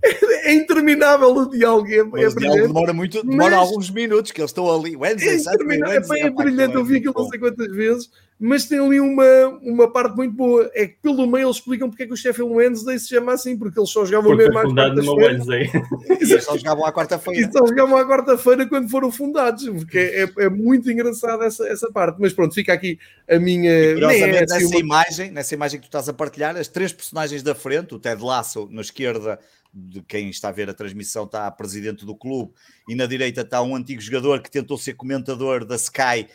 é, 0.02 0.50
é, 0.50 0.54
interminável 0.54 1.28
o 1.34 1.48
diálogo. 1.48 1.88
É, 1.88 1.98
é 1.98 2.30
brilhante. 2.30 2.62
demora 2.62 2.92
muito, 2.92 3.24
demora 3.24 3.56
alguns 3.56 3.88
minutos 3.88 4.32
que 4.32 4.40
eles 4.40 4.50
estão 4.50 4.68
ali. 4.70 4.96
Wednesday, 4.96 5.36
é, 5.36 5.38
Saturday, 5.38 5.80
Wednesday, 5.80 6.22
é, 6.22 6.26
é 6.26 6.30
brilhante. 6.30 6.74
Eu 6.74 6.84
vi 6.84 6.96
aquilo 6.96 7.14
não 7.16 7.28
sei 7.28 7.38
quantas 7.38 7.74
vezes 7.74 8.10
mas 8.44 8.64
tem 8.64 8.81
ali 8.81 8.98
uma, 8.98 9.24
uma 9.62 9.93
parte 9.93 10.16
muito 10.16 10.35
boa. 10.35 10.69
É 10.74 10.89
que 10.89 10.97
pelo 11.01 11.28
meio 11.28 11.47
eles 11.47 11.59
explicam 11.59 11.89
porque 11.89 12.02
é 12.02 12.06
que 12.06 12.12
o 12.12 12.16
Sheffield 12.16 12.52
Wednesday 12.52 12.98
se 12.98 13.10
chama 13.10 13.35
assim, 13.35 13.56
porque 13.56 13.78
eles 13.78 13.89
só 13.89 14.05
jogavam 14.05 14.32
porque 14.32 14.48
mesmo 14.48 14.59
à 14.59 14.64
quarta-feira. 14.64 15.86
Eles 16.20 16.44
só 16.44 16.56
jogavam 16.59 16.85
à 16.85 16.93
quarta-feira. 16.93 17.40
E 17.40 17.52
só 17.52 17.64
jogavam 17.64 17.97
à 17.97 18.05
quarta-feira 18.05 18.66
quando 18.66 18.90
foram 18.90 19.12
fundados, 19.12 19.69
porque 19.69 19.98
é, 19.98 20.44
é, 20.44 20.48
muito 20.48 20.90
engraçado 20.90 21.44
essa, 21.44 21.69
essa 21.69 21.89
parte. 21.93 22.20
Mas 22.20 22.32
pronto, 22.32 22.52
fica 22.52 22.73
aqui 22.73 22.98
a 23.31 23.39
minha. 23.39 23.70
E, 23.70 24.02
é 24.02 24.40
nessa, 24.40 24.66
uma... 24.66 24.77
imagem, 24.77 25.31
nessa 25.31 25.55
imagem 25.55 25.78
que 25.78 25.86
tu 25.86 25.89
estás 25.89 26.09
a 26.09 26.12
partilhar, 26.12 26.56
as 26.56 26.66
três 26.66 26.93
personagens 26.93 27.44
da 27.44 27.55
frente, 27.55 27.94
o 27.94 27.98
Ted 28.01 28.20
Lasso 28.20 28.69
na 28.73 28.81
esquerda 28.81 29.39
de 29.74 30.03
quem 30.03 30.28
está 30.28 30.51
a 30.51 30.53
ver 30.53 30.69
a 30.69 30.74
transmissão 30.74 31.24
está 31.24 31.47
a 31.47 31.51
presidente 31.51 32.05
do 32.05 32.15
clube 32.15 32.53
e 32.86 32.94
na 32.94 33.07
direita 33.07 33.40
está 33.40 33.62
um 33.62 33.74
antigo 33.74 34.03
jogador 34.03 34.43
que 34.43 34.51
tentou 34.51 34.77
ser 34.77 34.93
comentador 34.94 35.65
da 35.65 35.77
Sky 35.77 36.28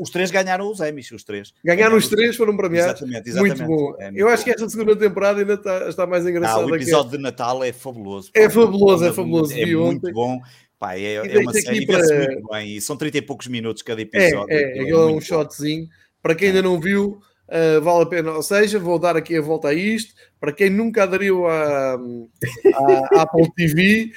os 0.00 0.10
três 0.10 0.30
ganharam 0.30 0.70
os 0.70 0.80
Emmys 0.80 1.10
os 1.10 1.24
três. 1.24 1.52
Ganharam 1.64 1.96
os 1.96 2.08
três 2.08 2.36
foram 2.36 2.56
premiados. 2.56 3.02
Exatamente, 3.02 3.28
exatamente. 3.28 3.62
muito 3.62 3.68
bom. 3.68 3.96
É, 3.98 4.04
muito 4.04 4.18
eu 4.18 4.28
acho 4.28 4.44
que 4.44 4.50
esta 4.50 4.68
segunda 4.68 4.94
temporada 4.94 5.40
ainda 5.40 5.54
está, 5.54 5.88
está 5.88 6.06
mais 6.06 6.26
engraçada 6.26 6.62
ah, 6.62 6.66
o 6.66 6.76
episódio 6.76 7.10
de 7.10 7.18
Natal 7.18 7.64
é 7.64 7.72
fabuloso 7.72 8.30
é 8.34 8.48
fabuloso 8.48 9.04
é 9.04 9.12
fabuloso. 9.12 9.52
é 9.52 9.66
muito 9.66 9.82
ontem. 9.82 10.12
bom. 10.12 10.40
Pá, 10.78 10.96
é, 10.96 11.14
é 11.14 11.38
uma 11.40 11.52
série 11.52 11.84
para... 11.84 11.98
muito 11.98 12.48
bem. 12.48 12.76
E 12.76 12.80
são 12.80 12.96
30 12.96 13.18
e 13.18 13.22
poucos 13.22 13.48
minutos 13.48 13.82
cada 13.82 14.00
episódio 14.00 14.46
é, 14.48 14.62
é, 14.62 14.78
é, 14.78 14.90
é 14.90 14.96
um 14.96 15.20
shotzinho. 15.20 15.88
Para 16.22 16.34
quem 16.34 16.48
ainda 16.48 16.62
não 16.62 16.80
viu 16.80 17.20
Uh, 17.50 17.80
vale 17.80 18.02
a 18.04 18.06
pena. 18.06 18.32
Ou 18.32 18.42
seja, 18.42 18.78
vou 18.78 18.98
dar 18.98 19.16
aqui 19.16 19.36
a 19.36 19.42
volta 19.42 19.68
a 19.68 19.74
isto. 19.74 20.14
Para 20.38 20.52
quem 20.52 20.70
nunca 20.70 21.02
aderiu 21.02 21.46
à, 21.48 21.94
à 21.94 23.22
Apple 23.22 23.50
TV, 23.56 24.12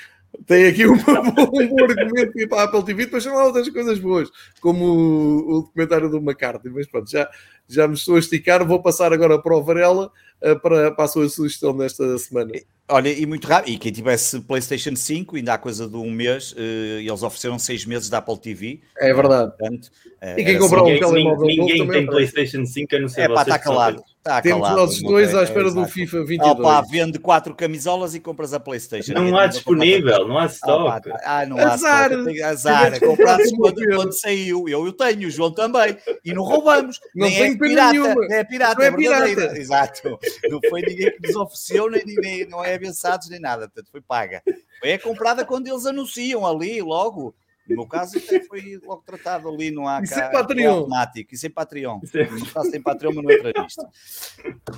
tem 0.46 0.68
aqui 0.68 0.86
um 0.86 0.98
bom 0.98 1.12
argumento 1.84 2.48
para 2.48 2.62
a 2.62 2.64
Apple 2.66 2.84
TV. 2.84 3.06
Depois 3.06 3.24
são 3.24 3.36
lá 3.36 3.46
outras 3.46 3.68
coisas 3.70 4.00
boas, 4.00 4.30
como 4.62 4.86
o, 4.86 5.38
o 5.38 5.62
documentário 5.62 6.10
do 6.10 6.18
McCarthy. 6.18 6.70
Mas 6.70 6.88
pronto, 6.88 7.10
já, 7.10 7.30
já 7.68 7.88
me 7.88 7.96
estou 7.96 8.16
a 8.16 8.20
esticar. 8.20 8.66
Vou 8.66 8.82
passar 8.82 9.12
agora 9.12 9.42
para 9.42 9.58
o 9.58 9.64
Varela 9.64 10.12
uh, 10.42 10.60
para, 10.60 10.92
para 10.92 11.06
a 11.06 11.08
sua 11.08 11.28
sugestão 11.30 11.76
desta 11.76 12.18
semana. 12.18 12.52
Olha, 12.90 13.10
e 13.10 13.26
muito 13.26 13.48
rápido, 13.48 13.74
e 13.74 13.78
quem 13.78 13.94
tivesse 13.94 14.42
PlayStation 14.42 14.96
5, 14.96 15.38
ainda 15.38 15.54
há 15.54 15.58
coisa 15.58 15.88
de 15.88 15.96
um 15.96 16.12
mês, 16.12 16.52
uh, 16.52 17.00
eles 17.00 17.24
ofereceram 17.24 17.58
seis 17.58 17.86
meses 17.86 18.10
da 18.10 18.18
Apple 18.18 18.38
TV. 18.38 18.82
É 18.98 19.14
verdade. 19.14 19.54
Portanto, 19.58 19.90
e 20.38 20.44
quem 20.44 20.58
comprou 20.58 20.90
um 20.90 21.00
telemóvel 21.00 21.48
Ninguém 21.48 21.88
tem 21.88 22.06
PlayStation 22.06 22.66
5, 22.66 22.96
a 22.96 23.00
não 23.00 23.08
ser 23.10 23.22
É 23.22 23.34
pá, 23.34 23.42
está 23.42 23.60
calado. 23.60 24.04
Tá 24.24 24.42
Temos 24.42 24.70
nós 24.70 25.02
dois 25.02 25.36
à 25.36 25.44
espera 25.44 25.70
do 25.70 25.86
FIFA 25.86 26.24
22. 26.24 26.52
Opa, 26.52 26.82
vende 26.90 27.20
quatro 27.20 27.54
camisolas 27.54 28.16
e 28.16 28.22
compras 28.22 28.54
a 28.54 28.60
Playstation. 28.60 29.12
Não 29.12 29.38
há 29.38 29.48
disponível, 29.48 30.26
não 30.26 30.38
há 30.38 30.46
stock. 30.46 31.10
Ah, 31.26 31.46
não 31.46 31.58
há 31.58 31.74
azar. 31.74 32.10
stock. 32.14 32.42
Azar. 32.42 33.00
Compraste 33.04 33.54
quando, 33.58 33.86
quando 33.86 34.14
saiu. 34.14 34.70
Eu, 34.70 34.86
eu 34.86 34.94
tenho, 34.94 35.28
o 35.28 35.32
João 35.32 35.52
também. 35.52 35.98
E 36.24 36.34
não 36.34 36.44
roubamos. 36.44 37.02
Não 37.14 37.28
nem 37.28 37.44
é 37.44 37.58
pirata. 37.58 37.92
Nenhuma. 37.92 38.28
Nem 38.28 38.38
é 38.38 38.44
pirata, 38.46 38.76
não 38.76 38.84
é, 38.84 38.88
é 38.88 38.92
pirata. 38.92 39.58
Exato. 39.60 40.20
Não 40.50 40.60
foi 40.70 40.82
ninguém 40.82 41.12
que 41.12 41.28
nos 41.28 41.36
ofereceu, 41.36 41.90
nem, 41.90 42.04
nem 42.06 42.48
não 42.48 42.64
é 42.64 42.76
avançados, 42.76 43.30
nem 43.30 43.40
nada. 43.40 43.68
Portanto, 43.68 43.92
foi 43.92 44.02
paga. 44.02 44.42
É 44.82 44.98
comprada 44.98 45.46
quando 45.46 45.68
eles 45.68 45.86
anunciam 45.86 46.46
ali, 46.46 46.82
logo. 46.82 47.36
No 47.68 47.78
meu 47.78 47.88
caso, 47.88 48.18
até 48.18 48.44
foi 48.44 48.80
logo 48.84 49.04
tratado 49.06 49.48
ali, 49.48 49.74
há 49.88 50.02
Isso 50.02 50.14
cá, 50.14 50.26
é 50.26 50.32
Patreon. 50.32 50.74
automático. 50.80 51.34
Isso 51.34 51.46
é 51.46 51.50
Patreon. 51.50 52.00
É... 52.14 52.30
No 52.30 52.46
caso, 52.48 52.72
tem 52.72 52.82
Patreon, 52.82 53.14
mas 53.16 53.24
não 53.24 53.32
entra 53.32 53.64
nisto. 53.64 53.88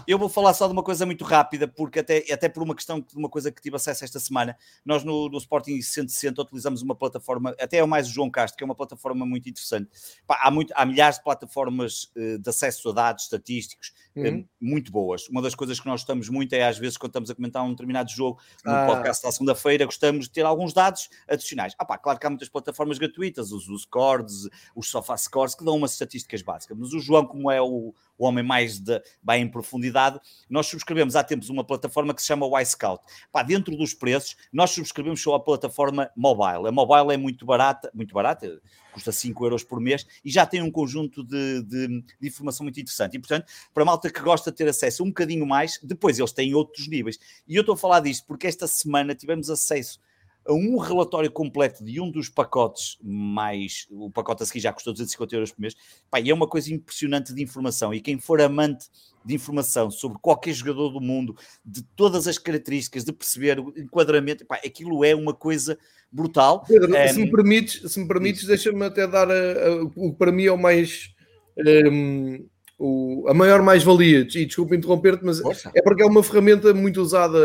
Eu 0.07 0.19
vou 0.19 0.29
falar 0.29 0.53
só 0.53 0.67
de 0.67 0.73
uma 0.73 0.83
coisa 0.83 1.05
muito 1.05 1.23
rápida, 1.23 1.67
porque 1.67 1.99
até, 1.99 2.23
até 2.31 2.47
por 2.47 2.61
uma 2.61 2.75
questão 2.75 2.99
de 2.99 3.15
uma 3.15 3.29
coisa 3.29 3.51
que 3.51 3.61
tive 3.61 3.75
acesso 3.75 4.03
esta 4.03 4.19
semana, 4.19 4.55
nós 4.85 5.03
no, 5.03 5.29
no 5.29 5.37
Sporting 5.37 5.81
160 5.81 6.41
utilizamos 6.41 6.81
uma 6.83 6.95
plataforma, 6.95 7.55
até 7.59 7.77
é 7.77 7.83
o 7.83 7.87
mais 7.87 8.07
o 8.07 8.11
João 8.11 8.29
Castro, 8.29 8.57
que 8.57 8.63
é 8.63 8.65
uma 8.65 8.75
plataforma 8.75 9.25
muito 9.25 9.49
interessante. 9.49 9.89
Pá, 10.27 10.39
há, 10.43 10.51
muito, 10.51 10.71
há 10.75 10.85
milhares 10.85 11.17
de 11.17 11.23
plataformas 11.23 12.11
uh, 12.15 12.37
de 12.37 12.49
acesso 12.49 12.89
a 12.89 12.93
dados 12.93 13.23
estatísticos 13.23 13.93
eh, 13.95 14.04
uhum. 14.15 14.39
uh, 14.39 14.49
muito 14.59 14.91
boas. 14.91 15.27
Uma 15.29 15.41
das 15.41 15.55
coisas 15.55 15.79
que 15.79 15.85
nós 15.85 16.01
gostamos 16.01 16.29
muito 16.29 16.53
é, 16.53 16.63
às 16.63 16.77
vezes, 16.77 16.97
quando 16.97 17.11
estamos 17.11 17.29
a 17.29 17.35
comentar 17.35 17.63
um 17.63 17.71
determinado 17.71 18.09
jogo 18.11 18.39
no 18.63 18.71
ah. 18.71 18.85
podcast 18.85 19.23
da 19.23 19.31
segunda-feira, 19.31 19.85
gostamos 19.85 20.25
de 20.25 20.31
ter 20.31 20.45
alguns 20.45 20.73
dados 20.73 21.09
adicionais. 21.27 21.73
Ah, 21.77 21.85
pá, 21.85 21.97
claro 21.97 22.19
que 22.19 22.25
há 22.25 22.29
muitas 22.29 22.49
plataformas 22.49 22.85
plataformas 22.85 22.97
gratuitas, 22.97 23.51
os, 23.51 23.67
os 23.69 23.85
Cords, 23.85 24.49
os 24.75 24.89
SofaScores, 24.89 25.55
que 25.55 25.63
dão 25.63 25.75
umas 25.75 25.93
estatísticas 25.93 26.41
básicas. 26.41 26.77
Mas 26.77 26.93
o 26.93 26.99
João, 26.99 27.25
como 27.25 27.49
é 27.49 27.61
o, 27.61 27.93
o 28.17 28.25
homem 28.25 28.43
mais 28.43 28.79
de, 28.79 29.01
bem 29.21 29.43
em 29.43 29.47
profundidade, 29.47 30.19
nós 30.49 30.67
subscrevemos 30.67 31.15
há 31.15 31.23
tempos 31.23 31.49
uma 31.49 31.63
plataforma 31.63 32.13
que 32.13 32.21
se 32.21 32.27
chama 32.27 32.45
o 32.45 32.59
iScout. 32.59 33.03
Pá, 33.31 33.43
dentro 33.43 33.75
dos 33.75 33.93
preços, 33.93 34.35
nós 34.51 34.71
subscrevemos 34.71 35.21
só 35.21 35.35
a 35.35 35.39
plataforma 35.39 36.09
mobile. 36.15 36.67
A 36.67 36.71
mobile 36.71 37.13
é 37.13 37.17
muito 37.17 37.45
barata, 37.45 37.91
muito 37.93 38.13
barata, 38.13 38.61
custa 38.93 39.11
5 39.11 39.45
euros 39.45 39.63
por 39.63 39.79
mês 39.79 40.05
e 40.23 40.31
já 40.31 40.45
tem 40.45 40.61
um 40.61 40.71
conjunto 40.71 41.23
de, 41.23 41.61
de, 41.63 41.87
de, 41.87 42.27
informação 42.27 42.63
muito 42.63 42.79
interessante. 42.79 43.15
E, 43.15 43.19
portanto, 43.19 43.45
para 43.73 43.83
a 43.83 43.85
malta 43.85 44.09
que 44.09 44.21
gosta 44.21 44.51
de 44.51 44.57
ter 44.57 44.67
acesso 44.67 45.03
um 45.03 45.07
bocadinho 45.07 45.45
mais, 45.45 45.79
depois 45.83 46.17
eles 46.17 46.31
têm 46.31 46.55
outros 46.55 46.87
níveis. 46.87 47.19
E 47.47 47.55
eu 47.55 47.61
estou 47.61 47.75
a 47.75 47.77
falar 47.77 47.99
disto 47.99 48.25
porque 48.25 48.47
esta 48.47 48.67
semana 48.67 49.13
tivemos 49.13 49.49
acesso 49.49 49.99
a 50.47 50.53
um 50.53 50.77
relatório 50.77 51.31
completo 51.31 51.83
de 51.83 51.99
um 51.99 52.09
dos 52.09 52.29
pacotes 52.29 52.97
mais. 53.01 53.87
O 53.89 54.11
pacote 54.11 54.43
a 54.43 54.45
seguir 54.45 54.59
já 54.59 54.71
custou 54.71 54.93
250 54.93 55.35
euros 55.35 55.51
por 55.51 55.61
mês. 55.61 55.75
Pá, 56.09 56.19
e 56.19 56.29
é 56.29 56.33
uma 56.33 56.47
coisa 56.47 56.73
impressionante 56.73 57.33
de 57.33 57.41
informação. 57.41 57.93
E 57.93 57.99
quem 57.99 58.19
for 58.19 58.39
amante 58.39 58.87
de 59.25 59.33
informação 59.33 59.89
sobre 59.89 60.19
qualquer 60.21 60.53
jogador 60.53 60.89
do 60.89 61.01
mundo, 61.01 61.35
de 61.65 61.81
todas 61.95 62.27
as 62.27 62.37
características, 62.37 63.03
de 63.03 63.11
perceber 63.11 63.59
o 63.59 63.73
enquadramento, 63.75 64.45
pá, 64.45 64.55
aquilo 64.63 65.03
é 65.03 65.15
uma 65.15 65.33
coisa 65.33 65.77
brutal. 66.11 66.63
Pedro, 66.63 66.95
um... 66.95 67.07
se 67.07 67.19
me 67.19 67.31
permites, 67.31 67.91
se 67.91 67.99
me 67.99 68.07
permites 68.07 68.45
deixa-me 68.45 68.85
até 68.85 69.07
dar 69.07 69.29
a, 69.29 69.33
a, 69.33 69.83
o 69.95 70.11
que 70.11 70.17
para 70.17 70.31
mim 70.31 70.45
é 70.45 70.51
o 70.51 70.57
mais. 70.57 71.09
Um 71.57 72.45
o, 72.77 73.25
a 73.27 73.33
maior 73.33 73.61
mais-valia, 73.61 74.27
e 74.35 74.45
desculpa 74.45 74.75
interromper-te, 74.75 75.23
mas 75.23 75.39
Força. 75.39 75.71
é 75.73 75.81
porque 75.81 76.03
é 76.03 76.05
uma 76.05 76.21
ferramenta 76.21 76.73
muito 76.73 77.01
usada, 77.01 77.37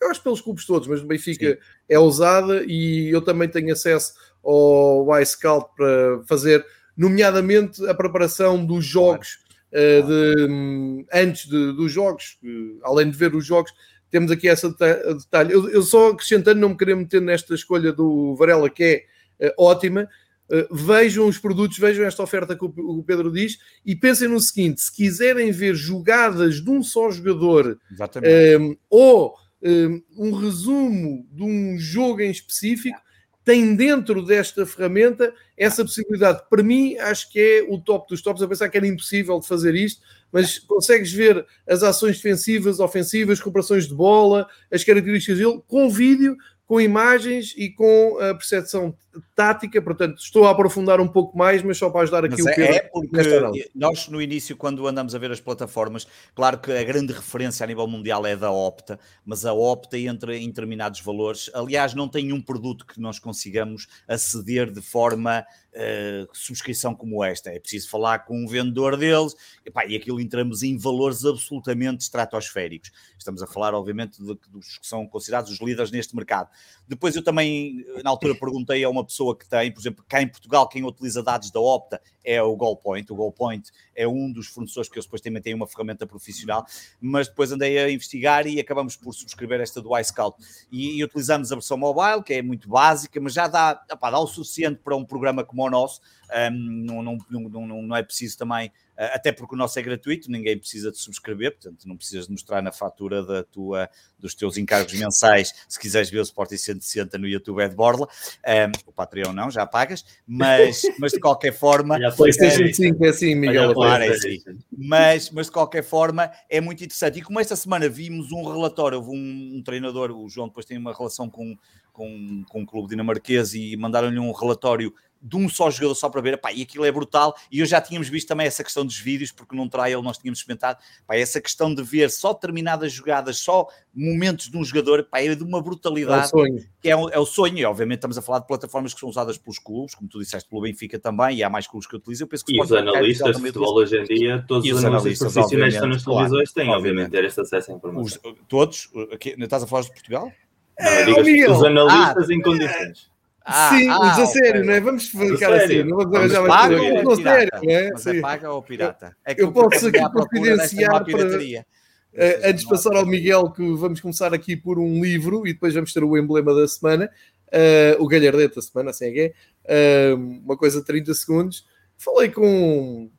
eu 0.00 0.10
acho 0.10 0.22
pelos 0.22 0.40
clubes 0.40 0.66
todos, 0.66 0.86
mas 0.86 1.00
no 1.00 1.08
Benfica 1.08 1.52
Sim. 1.52 1.58
é 1.88 1.98
usada 1.98 2.62
e 2.66 3.08
eu 3.10 3.22
também 3.22 3.48
tenho 3.48 3.72
acesso 3.72 4.12
ao 4.44 5.08
iScout 5.20 5.70
para 5.74 6.22
fazer, 6.26 6.64
nomeadamente, 6.96 7.84
a 7.88 7.94
preparação 7.94 8.64
dos 8.64 8.84
jogos, 8.84 9.38
claro. 9.70 10.04
uh, 10.04 10.06
de, 10.06 11.06
antes 11.12 11.48
de, 11.48 11.72
dos 11.72 11.90
jogos, 11.90 12.38
além 12.82 13.10
de 13.10 13.16
ver 13.16 13.34
os 13.34 13.44
jogos, 13.44 13.72
temos 14.10 14.30
aqui 14.30 14.48
essa 14.48 14.68
detalhe. 14.68 15.52
Eu, 15.52 15.68
eu, 15.70 15.82
só 15.82 16.10
acrescentando, 16.10 16.60
não 16.60 16.68
me 16.68 16.76
querer 16.76 16.94
meter 16.94 17.20
nesta 17.20 17.54
escolha 17.54 17.92
do 17.92 18.36
Varela, 18.36 18.70
que 18.70 19.06
é 19.40 19.48
uh, 19.48 19.54
ótima, 19.58 20.08
Uh, 20.48 20.74
vejam 20.74 21.26
os 21.26 21.38
produtos, 21.38 21.78
vejam 21.78 22.04
esta 22.04 22.22
oferta 22.22 22.54
que 22.54 22.64
o, 22.64 22.72
o, 22.76 23.02
Pedro 23.02 23.32
diz 23.32 23.58
e 23.84 23.96
pensem 23.96 24.28
no 24.28 24.38
seguinte: 24.38 24.82
se 24.82 24.94
quiserem 24.94 25.50
ver 25.50 25.74
jogadas 25.74 26.62
de 26.62 26.70
um 26.70 26.82
só 26.82 27.10
jogador 27.10 27.78
um, 27.90 28.26
ehm, 28.26 28.76
ou 28.90 29.34
um, 29.62 29.68
ehm, 29.68 30.02
um, 30.18 30.32
resumo 30.32 31.26
de 31.32 31.42
um 31.42 31.78
jogo 31.78 32.20
em 32.20 32.30
específico, 32.30 33.00
tem 33.42 33.74
dentro 33.74 34.22
desta 34.22 34.66
ferramenta 34.66 35.32
essa 35.56 35.82
possibilidade. 35.82 36.42
Para 36.50 36.62
mim, 36.62 36.96
acho 36.98 37.30
que 37.30 37.40
é 37.40 37.66
o 37.66 37.78
top 37.78 38.06
dos 38.08 38.20
tops. 38.20 38.42
Eu 38.42 38.48
pensava 38.48 38.70
que 38.70 38.76
era 38.76 38.86
impossível 38.86 39.40
de 39.40 39.46
fazer 39.46 39.74
isto, 39.74 40.02
mas 40.30 40.58
consegues 40.58 41.10
ver 41.10 41.46
as 41.66 41.82
ações 41.82 42.16
defensivas, 42.16 42.80
ofensivas, 42.80 43.38
recuperações 43.38 43.88
de 43.88 43.94
bola, 43.94 44.46
as 44.70 44.84
características 44.84 45.38
dele 45.38 45.62
com 45.66 45.88
vídeo 45.88 46.36
com 46.66 46.80
imagens 46.80 47.54
e 47.56 47.70
com 47.70 48.18
a 48.18 48.34
percepção 48.34 48.96
tática, 49.34 49.80
portanto, 49.80 50.18
estou 50.18 50.46
a 50.46 50.50
aprofundar 50.50 51.00
um 51.00 51.08
pouco 51.08 51.36
mais, 51.36 51.62
mas 51.62 51.78
só 51.78 51.90
para 51.90 52.02
ajudar 52.02 52.24
aqui 52.24 52.42
mas 52.42 52.44
o 52.44 52.48
é, 52.48 52.54
Pedro. 52.54 52.74
É 52.74 52.80
porque 52.80 53.70
nós, 53.74 54.08
no 54.08 54.20
início, 54.20 54.56
quando 54.56 54.86
andamos 54.86 55.14
a 55.14 55.18
ver 55.18 55.30
as 55.30 55.40
plataformas, 55.40 56.06
claro 56.34 56.58
que 56.58 56.72
a 56.72 56.82
grande 56.82 57.12
referência 57.12 57.64
a 57.64 57.66
nível 57.66 57.86
mundial 57.86 58.26
é 58.26 58.36
da 58.36 58.50
Opta, 58.50 58.98
mas 59.24 59.44
a 59.44 59.52
Opta 59.52 59.98
entra 59.98 60.36
em 60.36 60.48
determinados 60.48 61.00
valores. 61.00 61.50
Aliás, 61.54 61.94
não 61.94 62.08
tem 62.08 62.32
um 62.32 62.40
produto 62.40 62.86
que 62.86 63.00
nós 63.00 63.18
consigamos 63.18 63.86
aceder 64.08 64.70
de 64.70 64.80
forma 64.80 65.44
uh, 65.74 66.28
subscrição 66.32 66.94
como 66.94 67.22
esta. 67.22 67.50
É 67.50 67.58
preciso 67.58 67.88
falar 67.90 68.20
com 68.20 68.36
um 68.36 68.46
vendedor 68.46 68.96
deles, 68.96 69.34
e, 69.64 69.70
pá, 69.70 69.84
e 69.86 69.96
aquilo 69.96 70.20
entramos 70.20 70.62
em 70.62 70.76
valores 70.76 71.24
absolutamente 71.24 72.02
estratosféricos. 72.02 72.90
Estamos 73.18 73.42
a 73.42 73.46
falar, 73.46 73.74
obviamente, 73.74 74.18
de, 74.18 74.38
dos 74.48 74.78
que 74.78 74.86
são 74.86 75.06
considerados 75.06 75.50
os 75.50 75.60
líderes 75.60 75.90
neste 75.90 76.14
mercado. 76.14 76.48
Depois 76.86 77.16
eu 77.16 77.22
também, 77.22 77.84
na 78.02 78.10
altura, 78.10 78.34
perguntei 78.34 78.84
a 78.84 78.88
uma 78.88 79.03
pessoa 79.04 79.36
que 79.36 79.48
tem, 79.48 79.72
por 79.72 79.80
exemplo, 79.80 80.04
cá 80.08 80.22
em 80.22 80.28
Portugal, 80.28 80.68
quem 80.68 80.84
utiliza 80.84 81.22
dados 81.22 81.50
da 81.50 81.60
Opta 81.60 82.00
é 82.24 82.42
o 82.42 82.56
GoalPoint. 82.56 83.12
O 83.12 83.16
GoalPoint 83.16 83.70
é 83.94 84.06
um 84.06 84.32
dos 84.32 84.46
fornecedores 84.46 84.88
que 84.88 84.96
eles 84.96 85.06
depois 85.06 85.20
também 85.20 85.42
têm 85.42 85.54
uma 85.54 85.66
ferramenta 85.66 86.06
profissional, 86.06 86.66
mas 87.00 87.28
depois 87.28 87.52
andei 87.52 87.78
a 87.78 87.90
investigar 87.90 88.46
e 88.46 88.60
acabamos 88.60 88.96
por 88.96 89.12
subscrever 89.12 89.60
esta 89.60 89.80
do 89.80 89.96
iScout. 89.98 90.36
E, 90.70 90.98
e 90.98 91.04
utilizamos 91.04 91.52
a 91.52 91.54
versão 91.54 91.76
mobile, 91.76 92.22
que 92.22 92.34
é 92.34 92.42
muito 92.42 92.68
básica, 92.68 93.20
mas 93.20 93.32
já 93.32 93.46
dá, 93.46 93.82
opá, 93.92 94.10
dá 94.10 94.18
o 94.18 94.26
suficiente 94.26 94.80
para 94.82 94.96
um 94.96 95.04
programa 95.04 95.44
como 95.44 95.62
o 95.64 95.70
nosso. 95.70 96.00
Um, 96.34 96.84
não, 96.84 97.02
não, 97.02 97.18
não, 97.30 97.82
não, 97.82 97.96
é 97.96 98.02
preciso 98.02 98.36
também, 98.38 98.72
até 98.96 99.30
porque 99.30 99.54
o 99.54 99.58
nosso 99.58 99.78
é 99.78 99.82
gratuito, 99.82 100.30
ninguém 100.30 100.58
precisa 100.58 100.90
de 100.90 100.98
subscrever, 100.98 101.52
portanto 101.52 101.86
não 101.86 101.96
precisas 101.96 102.26
de 102.26 102.32
mostrar 102.32 102.62
na 102.62 102.72
fatura 102.72 103.22
da 103.22 103.44
tua, 103.44 103.88
dos 104.18 104.34
teus 104.34 104.56
encargos 104.56 104.92
mensais, 104.94 105.52
se 105.68 105.78
quiseres 105.78 106.10
ver 106.10 106.20
o 106.20 106.22
Sporting 106.22 106.56
160 106.56 107.18
no 107.18 107.28
YouTube 107.28 107.60
é 107.60 107.68
de 107.68 107.76
Borla, 107.76 108.08
um, 108.08 108.88
o 108.88 108.92
Patreon 108.92 109.32
não, 109.32 109.50
já 109.50 109.66
pagas, 109.66 110.04
mas, 110.26 110.82
mas 110.98 111.12
de 111.12 111.20
qualquer 111.20 111.52
forma... 111.52 111.96
A 112.04 112.10
PlayStation 112.10 112.72
5 112.72 113.04
é 113.04 113.08
assim, 113.08 113.34
Miguel. 113.34 113.74
Claro, 113.86 114.04
é 114.04 114.08
assim. 114.08 114.42
Mas, 114.76 115.30
mas 115.30 115.46
de 115.46 115.52
qualquer 115.52 115.82
forma 115.82 116.30
é 116.48 116.60
muito 116.60 116.82
interessante. 116.84 117.18
E 117.18 117.22
como 117.22 117.40
esta 117.40 117.56
semana 117.56 117.88
vimos 117.88 118.32
um 118.32 118.44
relatório, 118.44 118.98
houve 118.98 119.10
um, 119.10 119.58
um 119.58 119.62
treinador, 119.62 120.10
o 120.10 120.28
João 120.28 120.48
depois 120.48 120.66
tem 120.66 120.78
uma 120.78 120.92
relação 120.92 121.28
com, 121.28 121.56
com, 121.92 122.44
com 122.48 122.60
um 122.60 122.66
clube 122.66 122.88
dinamarquês 122.88 123.54
e 123.54 123.76
mandaram-lhe 123.76 124.18
um 124.18 124.32
relatório 124.32 124.92
de 125.24 125.36
um 125.36 125.48
só 125.48 125.70
jogador 125.70 125.94
só 125.94 126.08
para 126.08 126.20
ver, 126.20 126.38
pá, 126.38 126.52
e 126.52 126.62
aquilo 126.62 126.84
é 126.84 126.92
brutal, 126.92 127.34
e 127.50 127.60
eu 127.60 127.66
já 127.66 127.80
tínhamos 127.80 128.08
visto 128.08 128.28
também 128.28 128.46
essa 128.46 128.62
questão 128.62 128.84
dos 128.84 128.98
vídeos, 128.98 129.32
porque 129.32 129.56
num 129.56 129.68
trial 129.68 130.02
nós 130.02 130.18
tínhamos 130.18 130.38
experimentado, 130.38 130.78
pá, 131.06 131.16
essa 131.16 131.40
questão 131.40 131.74
de 131.74 131.82
ver 131.82 132.10
só 132.10 132.32
determinadas 132.32 132.92
jogadas, 132.92 133.38
só 133.38 133.66
momentos 133.94 134.50
de 134.50 134.56
um 134.56 134.64
jogador, 134.64 135.04
pá, 135.04 135.20
era 135.20 135.34
de 135.34 135.42
uma 135.42 135.62
brutalidade, 135.62 136.30
é 136.34 136.36
o 136.36 136.44
que 136.80 136.88
é, 136.88 136.92
é, 136.92 137.18
o 137.18 137.26
sonho, 137.26 137.58
e 137.58 137.64
obviamente 137.64 137.98
estamos 137.98 138.18
a 138.18 138.22
falar 138.22 138.40
de 138.40 138.46
plataformas 138.46 138.92
que 138.92 139.00
são 139.00 139.08
usadas 139.08 139.38
pelos 139.38 139.58
clubes, 139.58 139.94
como 139.94 140.08
tu 140.08 140.18
disseste, 140.18 140.48
pelo 140.48 140.62
Benfica 140.62 140.98
também, 140.98 141.38
e 141.38 141.42
há 141.42 141.48
mais 141.48 141.66
clubes 141.66 141.88
que 141.88 141.96
utilizam, 141.96 142.26
eu 142.26 142.28
penso 142.28 142.44
que 142.44 142.56
E 142.56 142.60
os 142.60 142.72
analistas 142.72 143.36
de 143.36 143.42
futebol 143.42 143.74
hoje 143.76 143.96
em 143.98 144.04
dia, 144.04 144.44
todos 144.46 144.70
os 144.70 144.84
analistas 144.84 145.32
profissionais 145.32 145.72
que 145.72 145.76
estão 145.76 145.88
nas 145.88 146.04
televisões 146.04 146.52
têm, 146.52 146.68
obviamente, 146.70 146.94
obviamente, 146.94 147.10
ter 147.10 147.24
este 147.24 147.40
acesso 147.40 147.72
à 147.72 147.74
informação. 147.74 148.02
Os, 148.02 148.20
todos? 148.48 148.90
Aqui, 149.12 149.34
estás 149.38 149.62
a 149.62 149.66
falar 149.66 149.82
de 149.82 149.92
Portugal? 149.92 150.32
Não, 150.78 150.88
é, 150.88 151.04
digo, 151.22 151.52
os 151.52 151.62
analistas 151.64 152.30
ah, 152.30 152.34
em 152.34 152.42
condições. 152.42 153.13
Ah, 153.46 153.70
Sim, 153.76 153.88
ah, 153.90 153.98
mas 153.98 154.18
a 154.18 154.26
sério, 154.26 154.50
okay. 154.50 154.62
não 154.62 154.72
é? 154.72 154.80
Vamos 154.80 155.08
ficar 155.08 155.52
assim, 155.52 155.82
não 155.82 155.98
vamos 155.98 156.16
arranjar 156.16 156.46
mais 156.46 156.78
coisa. 156.78 157.02
Não, 157.02 157.12
é 157.12 157.16
sério, 157.16 157.50
não 157.62 157.70
é? 157.70 157.90
Mas 157.92 158.06
é 158.06 158.20
paga 158.20 158.50
ou 158.50 158.62
pirata? 158.62 159.16
É 159.22 159.34
que 159.34 159.42
eu 159.42 159.52
posso 159.52 159.88
aqui 159.88 160.10
confidenciar 160.10 161.04
para, 161.04 161.26
uh, 161.26 162.40
antes 162.42 162.62
de 162.62 162.68
passar 162.70 162.96
ao 162.96 163.04
Miguel, 163.04 163.50
que 163.50 163.62
vamos 163.74 164.00
começar 164.00 164.32
aqui 164.32 164.56
por 164.56 164.78
um 164.78 165.02
livro 165.02 165.46
e 165.46 165.52
depois 165.52 165.74
vamos 165.74 165.92
ter 165.92 166.02
o 166.02 166.16
emblema 166.16 166.54
da 166.54 166.66
semana, 166.66 167.10
uh, 167.48 168.02
o 168.02 168.08
Galhardete 168.08 168.56
da 168.56 168.62
semana, 168.62 168.90
assim 168.90 169.06
é 169.06 169.10
que 169.10 169.34
é, 169.66 170.14
uh, 170.14 170.16
uma 170.16 170.56
coisa 170.56 170.80
de 170.80 170.86
30 170.86 171.12
segundos. 171.12 171.66
Falei 171.98 172.30
com, 172.30 173.10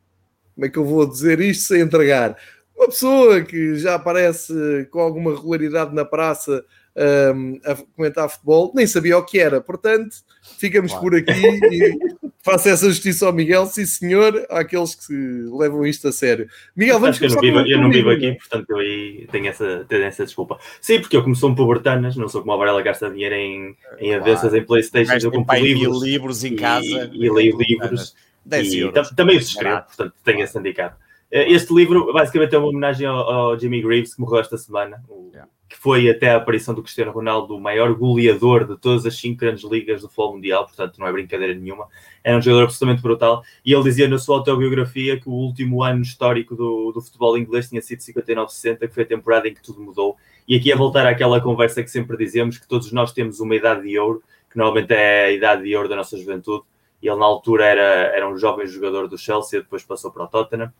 como 0.55 0.65
é 0.65 0.69
que 0.69 0.77
eu 0.79 0.85
vou 0.85 1.07
dizer 1.07 1.39
isto 1.39 1.65
sem 1.65 1.81
entregar? 1.81 2.35
Uma 2.75 2.87
pessoa 2.87 3.43
que 3.43 3.75
já 3.75 3.93
aparece 3.93 4.87
com 4.89 4.99
alguma 4.99 5.35
regularidade 5.35 5.93
na 5.93 6.03
praça 6.03 6.65
um, 6.95 7.59
a 7.65 7.75
comentar 7.95 8.29
futebol, 8.29 8.71
nem 8.73 8.87
sabia 8.87 9.17
o 9.17 9.23
que 9.23 9.39
era. 9.39 9.59
Portanto, 9.59 10.15
ficamos 10.57 10.91
claro. 10.91 11.05
por 11.05 11.15
aqui 11.15 11.45
e 11.71 11.99
faço 12.41 12.69
essa 12.69 12.87
justiça 12.87 13.25
ao 13.25 13.33
Miguel, 13.33 13.65
sim 13.65 13.85
senhor, 13.85 14.45
àqueles 14.49 14.95
que 14.95 15.13
levam 15.51 15.85
isto 15.85 16.07
a 16.07 16.11
sério. 16.11 16.47
Miguel, 16.75 16.99
vamos 16.99 17.19
começar 17.19 17.43
eu 17.43 17.53
não 17.53 17.63
vivo, 17.63 17.71
eu 17.71 17.81
não 17.81 17.89
vivo 17.89 18.09
aqui, 18.09 18.33
portanto 18.33 18.69
eu 18.69 18.77
aí 18.77 19.27
tenho 19.31 19.47
essa, 19.47 19.85
tenho 19.89 20.03
essa 20.03 20.25
desculpa. 20.25 20.57
Sim, 20.79 21.01
porque 21.01 21.17
eu 21.17 21.23
como 21.23 21.35
sou 21.35 21.49
um 21.49 21.55
pobretanas, 21.55 22.15
não 22.15 22.29
sou 22.29 22.41
como 22.41 22.53
a 22.53 22.57
Varela 22.57 22.81
gasta 22.81 23.09
dinheiro 23.09 23.35
em, 23.35 23.75
em 23.99 24.09
claro. 24.09 24.21
avessas, 24.21 24.53
em 24.53 24.63
Playstation, 24.63 25.27
eu 25.27 25.31
compro 25.31 25.55
livros, 25.55 26.03
livros 26.03 26.43
em 26.43 26.55
casa 26.55 26.85
e, 26.85 27.25
e 27.25 27.29
leio 27.29 27.57
livros. 27.57 28.15
E, 28.47 28.91
também 29.15 29.37
os 29.37 29.47
escrevo, 29.47 29.81
portanto 29.81 30.13
tenho 30.23 30.43
esse 30.43 30.57
handicap. 30.57 30.95
Eh, 31.31 31.51
este 31.51 31.73
livro 31.73 32.13
basicamente 32.13 32.53
é 32.53 32.59
uma 32.59 32.67
homenagem 32.67 33.07
ao, 33.07 33.17
ao 33.17 33.59
Jimmy 33.59 33.81
Greaves, 33.81 34.13
que 34.13 34.21
morreu 34.21 34.39
esta 34.39 34.55
semana, 34.55 35.03
o, 35.09 35.31
yeah 35.33 35.49
que 35.67 35.75
foi 35.75 36.09
até 36.09 36.29
a 36.29 36.37
aparição 36.37 36.73
do 36.75 36.83
Cristiano 36.83 37.11
Ronaldo 37.11 37.55
o 37.55 37.59
maior 37.59 37.93
goleador 37.95 38.65
de 38.65 38.77
todas 38.77 39.05
as 39.05 39.17
cinco 39.17 39.39
grandes 39.39 39.63
ligas 39.63 40.01
do 40.01 40.07
futebol 40.07 40.35
mundial, 40.35 40.65
portanto 40.65 40.99
não 40.99 41.07
é 41.07 41.11
brincadeira 41.11 41.53
nenhuma. 41.55 41.87
Era 42.23 42.37
um 42.37 42.41
jogador 42.41 42.63
absolutamente 42.65 43.01
brutal 43.01 43.43
e 43.63 43.73
ele 43.73 43.83
dizia 43.83 44.07
na 44.07 44.19
sua 44.19 44.37
autobiografia 44.37 45.19
que 45.19 45.27
o 45.27 45.31
último 45.31 45.83
ano 45.83 46.01
histórico 46.01 46.55
do, 46.55 46.91
do 46.91 47.01
futebol 47.01 47.37
inglês 47.37 47.67
tinha 47.69 47.81
sido 47.81 47.99
59-60, 47.99 48.79
que 48.79 48.93
foi 48.93 49.03
a 49.03 49.07
temporada 49.07 49.47
em 49.47 49.53
que 49.53 49.61
tudo 49.61 49.81
mudou. 49.81 50.15
E 50.47 50.55
aqui 50.55 50.71
é 50.71 50.75
voltar 50.75 51.07
àquela 51.07 51.41
conversa 51.41 51.81
que 51.81 51.89
sempre 51.89 52.15
dizemos, 52.15 52.59
que 52.59 52.67
todos 52.67 52.91
nós 52.91 53.11
temos 53.11 53.39
uma 53.39 53.55
idade 53.55 53.87
de 53.87 53.97
ouro, 53.97 54.21
que 54.51 54.57
normalmente 54.57 54.93
é 54.93 55.25
a 55.25 55.31
idade 55.31 55.63
de 55.63 55.75
ouro 55.75 55.89
da 55.89 55.95
nossa 55.95 56.15
juventude. 56.15 56.63
Ele 57.01 57.15
na 57.15 57.25
altura 57.25 57.65
era, 57.65 57.81
era 58.15 58.29
um 58.29 58.37
jovem 58.37 58.67
jogador 58.67 59.07
do 59.07 59.17
Chelsea, 59.17 59.61
depois 59.61 59.83
passou 59.83 60.11
para 60.11 60.23
o 60.23 60.27
Tottenham 60.27 60.71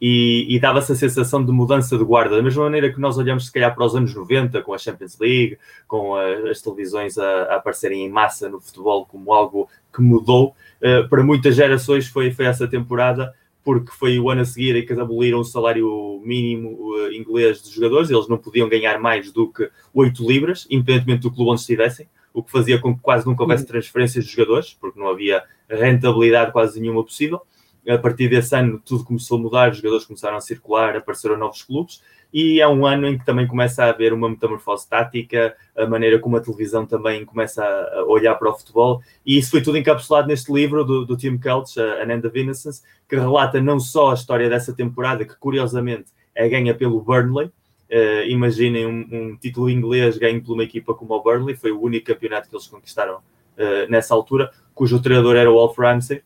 e, 0.00 0.46
e 0.48 0.58
dava-se 0.58 0.92
a 0.92 0.94
sensação 0.96 1.44
de 1.44 1.52
mudança 1.52 1.98
de 1.98 2.04
guarda, 2.04 2.36
da 2.36 2.42
mesma 2.42 2.64
maneira 2.64 2.90
que 2.90 2.98
nós 2.98 3.18
olhamos 3.18 3.46
se 3.46 3.52
calhar 3.52 3.74
para 3.74 3.84
os 3.84 3.94
anos 3.94 4.14
90, 4.14 4.62
com 4.62 4.72
a 4.72 4.78
Champions 4.78 5.18
League, 5.18 5.58
com 5.86 6.14
a, 6.14 6.50
as 6.50 6.62
televisões 6.62 7.18
a, 7.18 7.24
a, 7.24 7.56
aparecerem 7.56 8.06
em 8.06 8.08
massa 8.08 8.48
no 8.48 8.60
futebol 8.60 9.04
como 9.04 9.32
algo 9.32 9.68
que 9.92 10.00
mudou, 10.00 10.54
uh, 10.80 11.08
para 11.08 11.22
muitas 11.22 11.54
gerações 11.54 12.08
foi, 12.08 12.30
foi 12.30 12.46
essa 12.46 12.66
temporada, 12.66 13.34
porque 13.62 13.92
foi 13.92 14.18
o 14.18 14.30
ano 14.30 14.40
a 14.40 14.44
seguir 14.46 14.74
em 14.74 14.86
que 14.86 14.92
aboliram 14.94 15.40
o 15.40 15.44
salário 15.44 16.18
mínimo 16.24 16.94
uh, 16.94 17.12
inglês 17.12 17.60
dos 17.60 17.72
jogadores, 17.72 18.08
eles 18.08 18.28
não 18.28 18.38
podiam 18.38 18.70
ganhar 18.70 18.98
mais 18.98 19.30
do 19.30 19.52
que 19.52 19.68
8 19.92 20.26
libras, 20.26 20.66
independentemente 20.70 21.22
do 21.22 21.30
clube 21.30 21.50
onde 21.50 21.60
estivessem, 21.60 22.08
o 22.32 22.42
que 22.42 22.50
fazia 22.50 22.78
com 22.78 22.94
que 22.94 23.02
quase 23.02 23.26
nunca 23.26 23.42
houvesse 23.42 23.64
uhum. 23.64 23.68
transferências 23.68 24.24
de 24.24 24.32
jogadores, 24.32 24.74
porque 24.80 24.98
não 24.98 25.08
havia 25.08 25.42
rentabilidade 25.68 26.52
quase 26.52 26.80
nenhuma 26.80 27.04
possível 27.04 27.42
a 27.88 27.98
partir 27.98 28.28
desse 28.28 28.54
ano 28.54 28.80
tudo 28.84 29.04
começou 29.04 29.38
a 29.38 29.40
mudar, 29.40 29.70
os 29.70 29.78
jogadores 29.78 30.04
começaram 30.04 30.36
a 30.36 30.40
circular, 30.40 30.96
apareceram 30.96 31.36
novos 31.36 31.62
clubes 31.62 32.02
e 32.32 32.60
é 32.60 32.68
um 32.68 32.86
ano 32.86 33.08
em 33.08 33.18
que 33.18 33.24
também 33.24 33.46
começa 33.46 33.84
a 33.84 33.90
haver 33.90 34.12
uma 34.12 34.28
metamorfose 34.28 34.88
tática, 34.88 35.56
a 35.76 35.86
maneira 35.86 36.18
como 36.18 36.36
a 36.36 36.40
televisão 36.40 36.86
também 36.86 37.24
começa 37.24 37.64
a 37.64 38.04
olhar 38.04 38.34
para 38.36 38.50
o 38.50 38.54
futebol 38.54 39.02
e 39.24 39.38
isso 39.38 39.50
foi 39.50 39.62
tudo 39.62 39.78
encapsulado 39.78 40.28
neste 40.28 40.52
livro 40.52 40.84
do, 40.84 41.04
do 41.04 41.16
Tim 41.16 41.38
Kelch, 41.38 41.80
a 41.80 42.02
Ananda 42.02 42.28
Vinessence, 42.28 42.82
que 43.08 43.16
relata 43.16 43.60
não 43.60 43.80
só 43.80 44.10
a 44.10 44.14
história 44.14 44.48
dessa 44.48 44.72
temporada, 44.72 45.24
que 45.24 45.36
curiosamente 45.36 46.06
é 46.34 46.48
ganha 46.48 46.74
pelo 46.74 47.00
Burnley, 47.00 47.50
Uh, 47.90 48.22
imaginem 48.28 48.86
um, 48.86 49.08
um, 49.10 49.36
título 49.36 49.68
inglês 49.68 50.16
ganho 50.16 50.40
por 50.40 50.52
uma 50.52 50.62
equipa 50.62 50.94
como 50.94 51.12
o 51.12 51.20
Burnley, 51.20 51.56
foi 51.56 51.72
o 51.72 51.82
único 51.82 52.06
campeonato 52.06 52.48
que 52.48 52.54
eles 52.54 52.68
conquistaram 52.68 53.16
uh, 53.16 53.90
nessa 53.90 54.14
altura, 54.14 54.52
cujo 54.72 55.02
treinador 55.02 55.34
era 55.34 55.50
o 55.50 55.54
Wolf 55.54 55.76
Ramsey, 55.76 56.22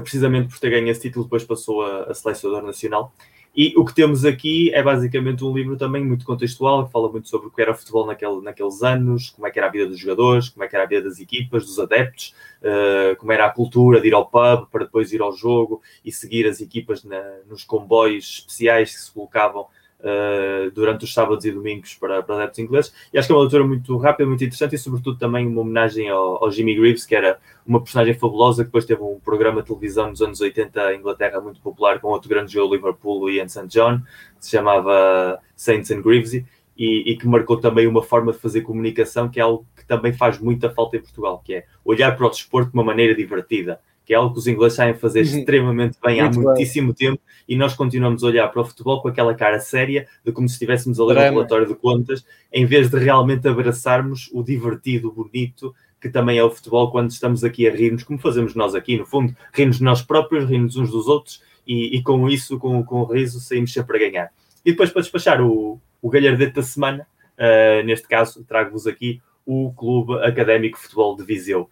que 0.00 0.04
precisamente 0.04 0.48
por 0.48 0.58
ter 0.58 0.70
ganho 0.70 0.88
esse 0.88 1.00
título 1.00 1.24
depois 1.24 1.44
passou 1.44 1.84
a, 1.84 2.04
a 2.04 2.14
selecionador 2.14 2.64
nacional. 2.64 3.12
E 3.56 3.72
o 3.76 3.84
que 3.84 3.94
temos 3.94 4.24
aqui 4.24 4.74
é 4.74 4.82
basicamente 4.82 5.44
um 5.44 5.54
livro 5.54 5.76
também 5.76 6.04
muito 6.04 6.24
contextual, 6.24 6.86
que 6.86 6.90
fala 6.90 7.08
muito 7.08 7.28
sobre 7.28 7.46
o 7.46 7.50
que 7.52 7.62
era 7.62 7.70
o 7.70 7.74
futebol 7.74 8.04
naquele, 8.04 8.40
naqueles 8.40 8.82
anos, 8.82 9.30
como 9.30 9.46
é 9.46 9.50
que 9.50 9.58
era 9.60 9.68
a 9.68 9.70
vida 9.70 9.86
dos 9.86 9.96
jogadores, 9.96 10.48
como 10.48 10.64
é 10.64 10.68
que 10.68 10.74
era 10.74 10.84
a 10.84 10.88
vida 10.88 11.02
das 11.02 11.20
equipas, 11.20 11.64
dos 11.64 11.78
adeptos, 11.78 12.34
uh, 12.60 13.14
como 13.16 13.30
era 13.30 13.46
a 13.46 13.50
cultura 13.50 14.00
de 14.00 14.08
ir 14.08 14.14
ao 14.14 14.26
pub 14.26 14.66
para 14.72 14.84
depois 14.84 15.12
ir 15.12 15.22
ao 15.22 15.32
jogo 15.32 15.80
e 16.04 16.10
seguir 16.10 16.48
as 16.48 16.60
equipas 16.60 17.04
na, 17.04 17.22
nos 17.48 17.62
comboios 17.62 18.38
especiais 18.40 18.92
que 18.92 19.00
se 19.00 19.12
colocavam 19.12 19.68
uh, 20.04 20.70
durante 20.72 21.04
os 21.04 21.12
sábados 21.12 21.44
e 21.44 21.50
domingos 21.50 21.94
para, 21.94 22.22
para 22.22 22.36
adeptos 22.36 22.58
ingleses. 22.58 22.94
E 23.12 23.18
acho 23.18 23.26
que 23.26 23.32
é 23.32 23.36
uma 23.36 23.42
leitura 23.42 23.64
muito 23.64 23.96
rápida, 23.96 24.28
muito 24.28 24.44
interessante 24.44 24.74
e, 24.74 24.78
sobretudo, 24.78 25.18
também 25.18 25.46
uma 25.46 25.62
homenagem 25.62 26.08
ao, 26.08 26.44
ao, 26.44 26.50
Jimmy 26.50 26.74
Greaves, 26.74 27.06
que 27.06 27.14
era 27.14 27.38
uma 27.66 27.80
personagem 27.80 28.14
fabulosa, 28.14 28.62
que 28.62 28.68
depois 28.68 28.84
teve 28.84 29.02
um 29.02 29.18
programa 29.18 29.62
de 29.62 29.68
televisão 29.68 30.10
nos 30.10 30.20
anos 30.20 30.40
80 30.40 30.94
em 30.94 30.98
Inglaterra 30.98 31.40
muito 31.40 31.60
popular 31.60 31.98
com 32.00 32.08
outro 32.08 32.28
grande 32.28 32.52
jogo, 32.52 32.74
Liverpool 32.74 33.30
e 33.30 33.48
St. 33.48 33.66
John, 33.68 33.98
que 34.38 34.44
se 34.44 34.50
chamava 34.50 35.40
Saints 35.56 35.90
and 35.90 36.02
Greavesy. 36.02 36.44
E, 36.76 37.12
e, 37.12 37.16
que 37.16 37.28
marcou 37.28 37.60
também 37.60 37.86
uma 37.86 38.02
forma 38.02 38.32
de 38.32 38.38
fazer 38.38 38.62
comunicação 38.62 39.28
que 39.28 39.38
é 39.38 39.44
algo 39.44 39.64
que 39.76 39.86
também 39.86 40.12
faz 40.12 40.40
muita 40.40 40.68
falta 40.68 40.96
em 40.96 41.00
Portugal, 41.00 41.40
que 41.44 41.54
é 41.54 41.66
olhar 41.84 42.16
para 42.16 42.26
o 42.26 42.30
desporto 42.30 42.72
de 42.72 42.74
uma 42.74 42.82
maneira 42.82 43.14
divertida 43.14 43.78
que 44.04 44.12
é 44.12 44.16
algo 44.16 44.32
que 44.32 44.38
os 44.38 44.46
ingleses 44.46 44.76
sabem 44.76 44.94
fazer 44.94 45.20
uhum. 45.20 45.38
extremamente 45.38 45.98
bem 46.04 46.20
Muito 46.20 46.40
há 46.40 46.42
muitíssimo 46.42 46.88
bem. 46.88 47.10
tempo 47.10 47.22
e 47.48 47.56
nós 47.56 47.74
continuamos 47.74 48.22
a 48.22 48.26
olhar 48.26 48.48
para 48.48 48.60
o 48.60 48.64
futebol 48.64 49.00
com 49.00 49.08
aquela 49.08 49.34
cara 49.34 49.58
séria 49.60 50.06
de 50.24 50.32
como 50.32 50.48
se 50.48 50.54
estivéssemos 50.54 51.00
a 51.00 51.04
ler 51.04 51.14
Drama. 51.14 51.30
um 51.30 51.34
relatório 51.34 51.66
de 51.66 51.74
contas, 51.74 52.24
em 52.52 52.66
vez 52.66 52.90
de 52.90 52.98
realmente 52.98 53.48
abraçarmos 53.48 54.30
o 54.32 54.42
divertido, 54.42 55.08
o 55.08 55.12
bonito, 55.12 55.74
que 56.00 56.10
também 56.10 56.38
é 56.38 56.44
o 56.44 56.50
futebol 56.50 56.90
quando 56.90 57.10
estamos 57.10 57.42
aqui 57.42 57.66
a 57.66 57.72
rir-nos, 57.72 58.02
como 58.02 58.18
fazemos 58.18 58.54
nós 58.54 58.74
aqui, 58.74 58.98
no 58.98 59.06
fundo, 59.06 59.34
rir-nos 59.54 59.80
nós 59.80 60.02
próprios, 60.02 60.44
rir-nos 60.44 60.76
uns 60.76 60.90
dos 60.90 61.08
outros 61.08 61.42
e, 61.66 61.96
e, 61.96 62.02
com 62.02 62.28
isso, 62.28 62.58
com, 62.58 62.84
com 62.84 63.00
o 63.00 63.04
riso, 63.06 63.40
saímos 63.40 63.72
sempre 63.72 63.96
a 63.96 64.10
ganhar. 64.10 64.30
E 64.64 64.72
depois 64.72 64.90
para 64.90 65.00
despachar 65.00 65.40
o, 65.40 65.80
o 66.02 66.10
galhardete 66.10 66.52
da 66.52 66.62
semana, 66.62 67.06
uh, 67.38 67.84
neste 67.86 68.06
caso 68.06 68.44
trago-vos 68.44 68.86
aqui 68.86 69.22
o 69.46 69.72
Clube 69.72 70.14
Académico 70.24 70.78
Futebol 70.78 71.16
de 71.16 71.24
Viseu 71.24 71.68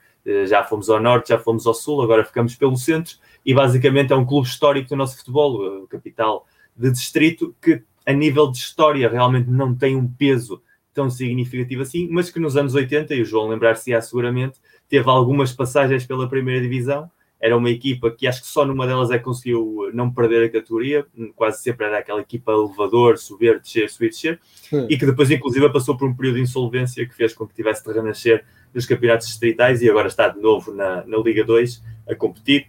já 0.47 0.63
fomos 0.65 0.89
ao 0.89 1.01
norte, 1.01 1.31
já 1.31 1.39
fomos 1.39 1.67
ao 1.67 1.75
sul, 1.75 2.03
agora 2.03 2.25
ficamos 2.25 2.55
pelo 2.55 2.77
centro 2.77 3.17
e 3.45 3.53
basicamente 3.53 4.13
é 4.13 4.17
um 4.17 4.25
clube 4.25 4.47
histórico 4.47 4.89
do 4.89 4.97
nosso 4.97 5.17
futebol, 5.19 5.87
capital 5.89 6.47
de 6.77 6.91
distrito, 6.91 7.55
que 7.61 7.83
a 8.07 8.13
nível 8.13 8.51
de 8.51 8.59
história 8.59 9.09
realmente 9.09 9.51
não 9.51 9.75
tem 9.75 9.97
um 9.97 10.07
peso 10.09 10.63
tão 10.95 11.09
significativo 11.09 11.83
assim, 11.83 12.09
mas 12.11 12.31
que 12.31 12.39
nos 12.39 12.57
anos 12.57 12.75
80, 12.75 13.15
e 13.15 13.23
o 13.23 13.25
João 13.25 13.49
lembrar-se-á 13.49 14.01
seguramente, 14.01 14.61
teve 14.89 15.09
algumas 15.09 15.53
passagens 15.53 16.07
pela 16.07 16.29
primeira 16.29 16.61
divisão. 16.61 17.11
Era 17.41 17.57
uma 17.57 17.71
equipa 17.71 18.11
que 18.11 18.27
acho 18.29 18.43
que 18.43 18.47
só 18.47 18.65
numa 18.65 18.87
delas 18.87 19.11
é 19.11 19.19
que 19.19 19.25
conseguiu 19.25 19.91
não 19.93 20.13
perder 20.13 20.45
a 20.45 20.49
categoria, 20.51 21.05
quase 21.35 21.61
sempre 21.61 21.87
era 21.87 21.99
aquela 21.99 22.21
equipa 22.21 22.53
elevador, 22.53 23.19
subir, 23.19 23.59
descer, 23.59 23.91
subir, 23.91 24.11
descer, 24.11 24.41
Sim. 24.45 24.87
e 24.89 24.97
que 24.97 25.05
depois, 25.05 25.29
inclusive, 25.29 25.69
passou 25.73 25.97
por 25.97 26.09
um 26.09 26.15
período 26.15 26.37
de 26.37 26.43
insolvência 26.43 27.05
que 27.05 27.15
fez 27.15 27.35
com 27.35 27.47
que 27.47 27.55
tivesse 27.55 27.85
de 27.85 27.93
renascer 27.93 28.45
nos 28.75 28.87
campeonatos 28.87 29.27
distritais 29.27 29.83
e 29.83 29.91
agora 29.91 30.09
está 30.09 30.29
de 30.29 30.41
novo 30.41 30.73
na, 30.73 31.05
na 31.07 31.19
Liga 31.19 31.45
2 31.45 31.83
a 32.09 32.15
competir 32.15 32.67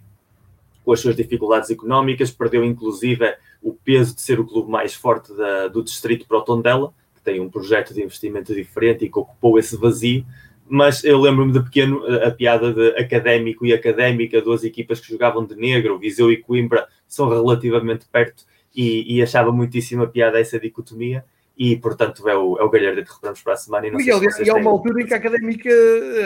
com 0.83 0.91
as 0.91 0.99
suas 0.99 1.15
dificuldades 1.15 1.69
económicas, 1.69 2.29
perdeu 2.29 2.63
inclusive 2.63 3.35
o 3.61 3.73
peso 3.73 4.15
de 4.15 4.21
ser 4.21 4.39
o 4.39 4.45
clube 4.45 4.69
mais 4.69 4.93
forte 4.93 5.33
da, 5.33 5.67
do 5.69 5.81
distrito 5.81 6.27
para 6.27 6.37
o 6.37 6.41
Tondela, 6.41 6.93
que 7.15 7.21
tem 7.21 7.39
um 7.39 7.49
projeto 7.49 7.93
de 7.93 8.03
investimento 8.03 8.53
diferente 8.53 9.05
e 9.05 9.09
que 9.09 9.17
ocupou 9.17 9.57
esse 9.57 9.77
vazio. 9.77 10.25
Mas 10.67 11.03
eu 11.03 11.19
lembro-me 11.19 11.53
de 11.53 11.61
pequeno 11.61 12.05
a 12.23 12.31
piada 12.31 12.73
de 12.73 12.89
académico 12.99 13.65
e 13.65 13.73
académica, 13.73 14.41
duas 14.41 14.63
equipas 14.63 14.99
que 14.99 15.09
jogavam 15.09 15.45
de 15.45 15.55
negro, 15.55 15.97
Viseu 15.97 16.31
e 16.31 16.37
Coimbra, 16.37 16.87
são 17.07 17.29
relativamente 17.29 18.05
perto, 18.11 18.43
e, 18.75 19.15
e 19.15 19.21
achava 19.21 19.51
muitíssima 19.51 20.07
piada 20.07 20.39
essa 20.39 20.59
dicotomia 20.59 21.23
e 21.57 21.75
portanto 21.77 22.27
é 22.27 22.35
o, 22.35 22.57
é 22.57 22.63
o 22.63 22.69
Galhardo 22.69 23.03
que 23.03 23.09
recuperamos 23.09 23.41
para 23.41 23.53
a 23.53 23.57
semana. 23.57 23.87
E, 23.87 23.91
não 23.91 23.97
Miguel, 23.97 24.19
e 24.43 24.49
há 24.49 24.55
uma 24.55 24.71
altura 24.71 25.01
em 25.01 25.05
que 25.05 25.13
a 25.13 25.17
académica 25.17 25.69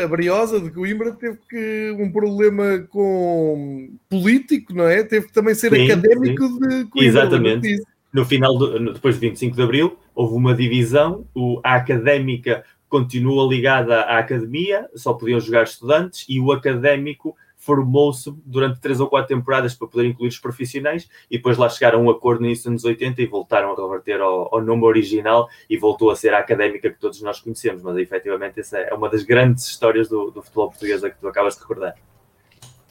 Briosa 0.09 0.59
de 0.59 0.71
Coimbra 0.71 1.11
teve 1.11 1.37
que, 1.49 1.95
um 1.99 2.11
problema 2.11 2.79
com 2.89 3.89
político, 4.09 4.73
não 4.73 4.87
é? 4.87 5.03
Teve 5.03 5.27
que 5.27 5.33
também 5.33 5.53
ser 5.53 5.71
sim, 5.71 5.85
académico 5.85 6.47
sim. 6.47 6.59
de 6.59 6.85
Coimbra. 6.85 7.07
Exatamente. 7.07 7.83
No 8.13 8.25
final, 8.25 8.57
do, 8.57 8.93
depois 8.93 9.15
de 9.15 9.21
25 9.21 9.55
de 9.55 9.61
Abril, 9.61 9.97
houve 10.15 10.33
uma 10.33 10.55
divisão, 10.55 11.25
o, 11.35 11.59
a 11.63 11.75
académica 11.75 12.63
continua 12.89 13.47
ligada 13.47 14.01
à 14.01 14.19
academia, 14.19 14.87
só 14.95 15.13
podiam 15.13 15.39
jogar 15.41 15.63
estudantes, 15.63 16.25
e 16.29 16.39
o 16.39 16.53
académico 16.53 17.35
formou-se 17.67 18.33
durante 18.45 18.79
três 18.79 19.01
ou 19.01 19.07
quatro 19.07 19.27
temporadas 19.27 19.75
para 19.75 19.89
poder 19.89 20.07
incluir 20.07 20.29
os 20.29 20.39
profissionais 20.39 21.09
e 21.29 21.35
depois 21.35 21.57
lá 21.57 21.67
chegaram 21.67 21.99
a 21.99 22.01
um 22.03 22.09
acordo 22.09 22.39
no 22.39 22.45
início 22.45 22.71
dos 22.71 22.85
anos 22.85 22.85
80 22.85 23.21
e 23.21 23.25
voltaram 23.25 23.73
a 23.73 23.75
reverter 23.75 24.21
ao, 24.21 24.55
ao, 24.55 24.61
nome 24.61 24.85
original 24.85 25.49
e 25.69 25.77
voltou 25.77 26.09
a 26.09 26.15
ser 26.15 26.33
a 26.33 26.39
académica 26.39 26.89
que 26.89 26.97
todos 26.97 27.21
nós 27.21 27.41
conhecemos, 27.41 27.83
mas 27.83 27.97
efetivamente 27.97 28.61
essa 28.61 28.77
é 28.77 28.93
uma 28.93 29.09
das 29.09 29.23
grandes 29.23 29.65
histórias 29.65 30.07
do, 30.07 30.31
do 30.31 30.41
futebol 30.41 30.69
português 30.69 31.03
a 31.03 31.09
que 31.09 31.19
tu 31.19 31.27
acabas 31.27 31.55
de 31.55 31.61
recordar. 31.61 31.95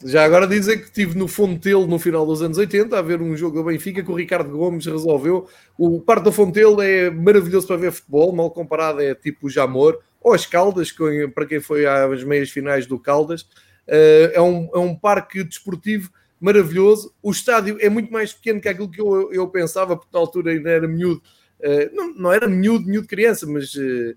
Já 0.04 0.26
agora 0.26 0.46
dizer 0.46 0.76
que 0.76 0.84
estive 0.84 1.16
no 1.16 1.26
Fontelo 1.26 1.86
no 1.86 1.98
final 1.98 2.26
dos 2.26 2.42
anos 2.42 2.58
80 2.58 2.98
a 2.98 3.00
ver 3.00 3.22
um 3.22 3.34
jogo 3.34 3.56
do 3.56 3.64
Benfica 3.64 4.02
que 4.02 4.10
o 4.10 4.14
Ricardo 4.14 4.50
Gomes 4.50 4.84
resolveu. 4.84 5.48
O 5.78 6.02
Parque 6.02 6.24
do 6.24 6.32
Fontelo 6.32 6.82
é 6.82 7.10
maravilhoso 7.10 7.66
para 7.66 7.78
ver 7.78 7.92
futebol, 7.92 8.30
mal 8.30 8.50
comparado 8.50 9.00
é 9.00 9.14
tipo 9.14 9.46
o 9.46 9.50
Jamor 9.50 9.98
ou 10.20 10.34
as 10.34 10.44
Caldas, 10.44 10.94
para 11.34 11.46
quem 11.46 11.60
foi 11.60 11.86
às 11.86 12.22
meias 12.24 12.50
finais 12.50 12.84
do 12.84 12.98
Caldas. 12.98 13.48
Uh, 13.88 14.30
é, 14.32 14.42
um, 14.42 14.68
é 14.74 14.78
um 14.78 14.94
parque 14.94 15.44
desportivo 15.44 16.10
maravilhoso. 16.40 17.14
O 17.22 17.30
estádio 17.30 17.78
é 17.80 17.88
muito 17.88 18.12
mais 18.12 18.32
pequeno 18.32 18.60
que 18.60 18.68
aquilo 18.68 18.90
que 18.90 19.00
eu, 19.00 19.32
eu 19.32 19.48
pensava, 19.48 19.96
porque 19.96 20.10
na 20.12 20.20
altura 20.20 20.52
ainda 20.52 20.70
era 20.70 20.88
miúdo. 20.88 21.22
Uh, 21.58 21.94
não, 21.94 22.14
não 22.14 22.32
era 22.32 22.46
miúdo, 22.46 22.86
miúdo 22.86 23.08
criança, 23.08 23.46
mas 23.46 23.74
uh, 23.74 24.14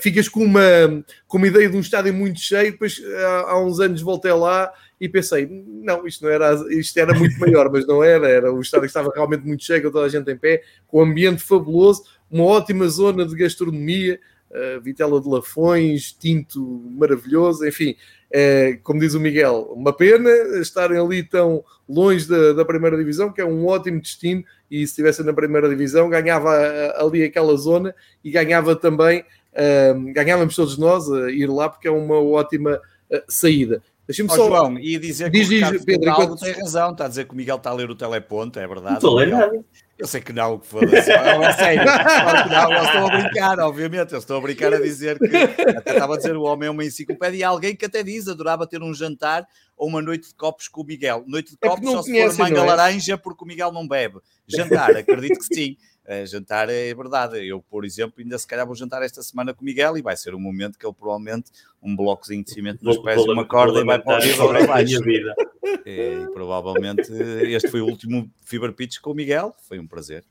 ficas 0.00 0.28
com 0.28 0.42
uma, 0.42 1.04
com 1.26 1.36
uma 1.36 1.46
ideia 1.46 1.68
de 1.68 1.76
um 1.76 1.80
estádio 1.80 2.14
muito 2.14 2.40
cheio. 2.40 2.72
Depois, 2.72 3.00
há, 3.04 3.50
há, 3.50 3.64
uns 3.64 3.78
anos, 3.78 4.00
voltei 4.00 4.32
lá 4.32 4.72
e 5.00 5.08
pensei: 5.08 5.46
não, 5.50 6.06
isto, 6.06 6.24
não 6.24 6.30
era, 6.30 6.54
isto 6.70 6.96
era 6.98 7.12
muito 7.14 7.38
maior, 7.40 7.70
mas 7.70 7.86
não 7.86 8.02
era. 8.02 8.28
Era 8.28 8.52
o 8.52 8.60
estádio 8.60 8.82
que 8.82 8.88
estava 8.88 9.12
realmente 9.14 9.46
muito 9.46 9.64
cheio, 9.64 9.82
com 9.82 9.90
toda 9.90 10.06
a 10.06 10.08
gente 10.08 10.30
em 10.30 10.36
pé, 10.36 10.62
com 10.86 11.00
um 11.00 11.02
ambiente 11.02 11.42
fabuloso, 11.42 12.04
uma 12.30 12.44
ótima 12.44 12.88
zona 12.88 13.26
de 13.26 13.36
gastronomia. 13.36 14.18
Uh, 14.50 14.80
vitela 14.80 15.20
de 15.20 15.28
Lafões, 15.28 16.10
tinto 16.10 16.82
maravilhoso, 16.96 17.66
enfim, 17.66 17.94
é, 18.30 18.78
como 18.82 19.00
diz 19.00 19.14
o 19.14 19.20
Miguel, 19.20 19.72
uma 19.74 19.92
pena 19.92 20.30
estarem 20.60 20.98
ali 20.98 21.22
tão 21.22 21.64
longe 21.88 22.28
da, 22.28 22.52
da, 22.52 22.64
primeira 22.64 22.96
divisão, 22.96 23.32
que 23.32 23.40
é 23.40 23.44
um 23.44 23.66
ótimo 23.66 24.00
destino, 24.00 24.44
e 24.70 24.78
se 24.78 24.84
estivessem 24.92 25.24
na 25.24 25.32
primeira 25.32 25.68
divisão, 25.68 26.10
ganhava 26.10 26.54
eh, 26.54 26.94
ali 26.98 27.22
aquela 27.24 27.56
zona 27.56 27.94
e 28.22 28.30
ganhava 28.30 28.76
também, 28.76 29.20
uh, 29.20 30.12
ganhávamos 30.12 30.54
todos 30.54 30.76
nós 30.76 31.10
a 31.10 31.30
ir 31.30 31.46
lá, 31.46 31.70
porque 31.70 31.88
é 31.88 31.90
uma 31.90 32.20
ótima 32.20 32.78
uh, 33.10 33.22
saída. 33.26 33.82
Deixa-me 34.06 34.28
oh, 34.30 34.34
só. 34.34 34.46
João, 34.46 34.78
ia 34.78 35.00
dizer 35.00 35.30
diz, 35.30 35.48
que 35.48 35.64
o 35.64 35.70
diz, 35.72 35.84
Pedro, 35.86 36.10
enquanto... 36.10 36.40
tem 36.40 36.52
razão, 36.52 36.92
está 36.92 37.06
a 37.06 37.08
dizer 37.08 37.24
que 37.26 37.32
o 37.32 37.36
Miguel 37.36 37.56
está 37.56 37.70
a 37.70 37.74
ler 37.74 37.90
o 37.90 37.94
teleponto, 37.94 38.58
é 38.58 38.66
verdade. 38.66 38.90
Não 38.90 38.94
estou 38.96 39.18
a 39.18 39.20
ler 39.22 39.28
nada. 39.28 39.64
Eu 39.98 40.06
sei 40.06 40.20
que 40.20 40.32
não, 40.32 40.58
que 40.58 40.66
foda-se. 40.66 41.10
É 41.10 41.52
sério. 41.52 41.82
Claro 41.82 42.44
que 42.44 42.54
não, 42.54 42.72
eu 42.72 42.84
estou 42.84 43.06
a 43.06 43.18
brincar, 43.18 43.58
obviamente. 43.58 44.12
Eu 44.12 44.18
estou 44.20 44.38
a 44.38 44.40
brincar 44.40 44.72
a 44.72 44.80
dizer 44.80 45.18
que. 45.18 45.36
Até 45.76 45.92
estava 45.92 46.14
a 46.14 46.16
dizer 46.16 46.36
o 46.36 46.42
homem 46.42 46.68
é 46.68 46.70
uma 46.70 46.84
enciclopédia. 46.84 47.38
E 47.38 47.42
alguém 47.42 47.74
que 47.74 47.84
até 47.84 48.04
diz 48.04 48.28
adorava 48.28 48.64
ter 48.64 48.80
um 48.80 48.94
jantar 48.94 49.44
ou 49.76 49.88
uma 49.88 50.00
noite 50.00 50.28
de 50.28 50.34
copos 50.34 50.68
com 50.68 50.82
o 50.82 50.84
Miguel. 50.84 51.24
Noite 51.26 51.50
de 51.50 51.58
é 51.60 51.68
copos 51.68 51.90
só 51.90 52.02
se 52.02 52.12
for 52.12 52.38
manga 52.38 52.60
é? 52.60 52.64
laranja, 52.64 53.18
porque 53.18 53.44
o 53.44 53.46
Miguel 53.46 53.72
não 53.72 53.88
bebe. 53.88 54.20
Jantar, 54.46 54.96
acredito 54.96 55.38
que 55.40 55.54
sim. 55.54 55.76
Uh, 56.08 56.26
jantar 56.26 56.70
é 56.70 56.94
verdade. 56.94 57.46
Eu, 57.46 57.60
por 57.60 57.84
exemplo, 57.84 58.14
ainda 58.18 58.38
se 58.38 58.46
calhar 58.46 58.66
vou 58.66 58.74
jantar 58.74 59.02
esta 59.02 59.22
semana 59.22 59.52
com 59.52 59.60
o 59.60 59.64
Miguel 59.64 59.98
e 59.98 60.00
vai 60.00 60.16
ser 60.16 60.34
um 60.34 60.40
momento 60.40 60.78
que 60.78 60.86
ele 60.86 60.94
provavelmente 60.94 61.50
um 61.82 61.94
blocozinho 61.94 62.42
de 62.42 62.50
cimento 62.50 62.82
nos 62.82 62.96
pés, 62.96 63.22
uma 63.24 63.44
corda 63.44 63.80
e 63.80 63.84
vai 63.84 63.98
para 63.98 64.24
o 64.24 64.26
nível 64.26 64.56
abaixo. 64.56 65.02
Vida. 65.02 65.34
E, 65.84 66.26
provavelmente 66.32 67.12
este 67.12 67.68
foi 67.68 67.80
o 67.80 67.86
último 67.86 68.30
Fever 68.42 68.72
Pitch 68.72 69.00
com 69.00 69.10
o 69.10 69.14
Miguel. 69.14 69.54
Foi 69.66 69.78
um 69.78 69.86
prazer. 69.86 70.24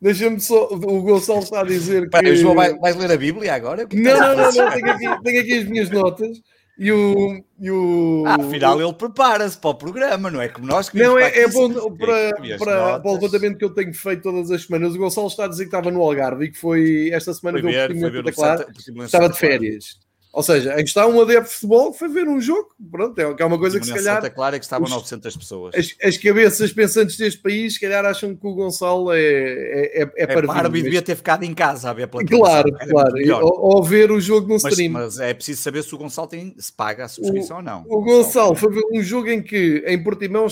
Deixa-me 0.00 0.40
só, 0.40 0.68
o 0.68 1.02
Gonçalo 1.02 1.40
está 1.40 1.60
a 1.60 1.64
dizer 1.64 2.04
que. 2.04 2.10
Pera, 2.10 2.34
João, 2.34 2.54
vai, 2.54 2.76
vais 2.76 2.96
ler 2.96 3.12
a 3.12 3.16
Bíblia 3.16 3.54
agora? 3.54 3.86
Não, 3.92 4.20
não, 4.20 4.36
não, 4.36 4.52
não, 4.52 4.70
tenho 4.72 4.90
aqui, 4.90 5.22
tenho 5.22 5.40
aqui 5.40 5.58
as 5.58 5.64
minhas 5.64 5.90
notas. 5.90 6.42
E 6.78 6.90
o, 6.90 7.44
e 7.60 7.70
o... 7.70 8.24
Ah, 8.26 8.36
afinal, 8.36 8.80
ele 8.80 8.92
prepara-se 8.94 9.58
para 9.58 9.70
o 9.70 9.74
programa, 9.74 10.30
não 10.30 10.40
é 10.40 10.48
como 10.48 10.66
nós 10.66 10.88
que 10.88 10.98
Não, 10.98 11.18
é, 11.18 11.40
é 11.40 11.48
bom 11.48 11.70
para, 11.94 12.32
para, 12.58 13.00
para, 13.00 13.10
o 13.10 13.14
levantamento 13.14 13.58
que 13.58 13.64
eu 13.64 13.70
tenho 13.70 13.92
feito 13.92 14.22
todas 14.22 14.50
as 14.50 14.64
semanas. 14.64 14.94
O 14.94 14.98
Gonçalo 14.98 15.26
está 15.26 15.44
a 15.44 15.48
dizer 15.48 15.64
que 15.64 15.68
estava 15.68 15.90
no 15.90 16.00
Algarve 16.00 16.46
e 16.46 16.50
que 16.50 16.58
foi 16.58 17.10
esta 17.12 17.34
semana 17.34 17.60
foi 17.60 17.70
ver, 17.70 17.98
foi 17.98 18.10
ver 18.10 18.34
Santa, 18.34 18.66
estava 19.04 19.28
de 19.28 19.38
férias. 19.38 19.98
Ou 20.32 20.42
seja, 20.42 20.72
aí 20.72 20.82
está 20.82 21.06
um 21.06 21.20
adepto 21.20 21.50
de 21.50 21.54
futebol 21.56 21.92
que 21.92 21.98
foi 21.98 22.08
ver 22.08 22.26
um 22.26 22.40
jogo. 22.40 22.70
Pronto, 22.90 23.18
é, 23.18 23.36
é 23.38 23.44
uma 23.44 23.58
coisa 23.58 23.78
que 23.78 23.84
se 23.84 23.92
calhar. 23.92 24.16
Santa 24.16 24.30
Clara 24.30 24.56
é 24.56 24.58
que 24.58 24.64
estavam 24.64 24.86
os, 24.86 24.90
900 24.90 25.36
pessoas. 25.36 25.74
As, 25.74 25.94
as, 26.02 26.16
cabeças 26.16 26.72
pensantes 26.72 27.18
deste 27.18 27.38
país, 27.38 27.74
se 27.74 27.80
calhar, 27.80 28.02
acham 28.06 28.34
que 28.34 28.46
o 28.46 28.54
Gonçalo 28.54 29.12
é, 29.12 29.20
é, 29.20 30.02
é, 30.02 30.02
é, 30.02 30.22
é 30.22 30.46
parvo. 30.46 30.74
e 30.74 30.82
devia 30.82 31.02
ter 31.02 31.16
ficado 31.16 31.42
em 31.42 31.52
casa 31.52 31.90
a 31.90 31.92
ver 31.92 32.08
pela 32.08 32.24
Claro, 32.24 32.72
claro. 32.88 33.14
Ou, 33.44 33.76
ou, 33.76 33.82
ver 33.82 34.10
o 34.10 34.18
jogo 34.18 34.48
no 34.48 34.54
mas, 34.54 34.64
stream. 34.64 34.92
Mas 34.92 35.20
é 35.20 35.34
preciso 35.34 35.60
saber 35.60 35.82
se 35.82 35.94
o 35.94 35.98
Gonçalo 35.98 36.28
tem, 36.28 36.54
se 36.58 36.72
paga 36.72 37.04
a 37.04 37.08
subscrição 37.08 37.56
o, 37.56 37.58
ou 37.58 37.64
não. 37.64 37.84
O 37.86 38.02
Gonçalo 38.02 38.54
foi 38.54 38.72
ver 38.72 38.84
um 38.90 39.02
jogo 39.02 39.28
em 39.28 39.42
que 39.42 39.84
em 39.86 40.02
Portimão 40.02 40.46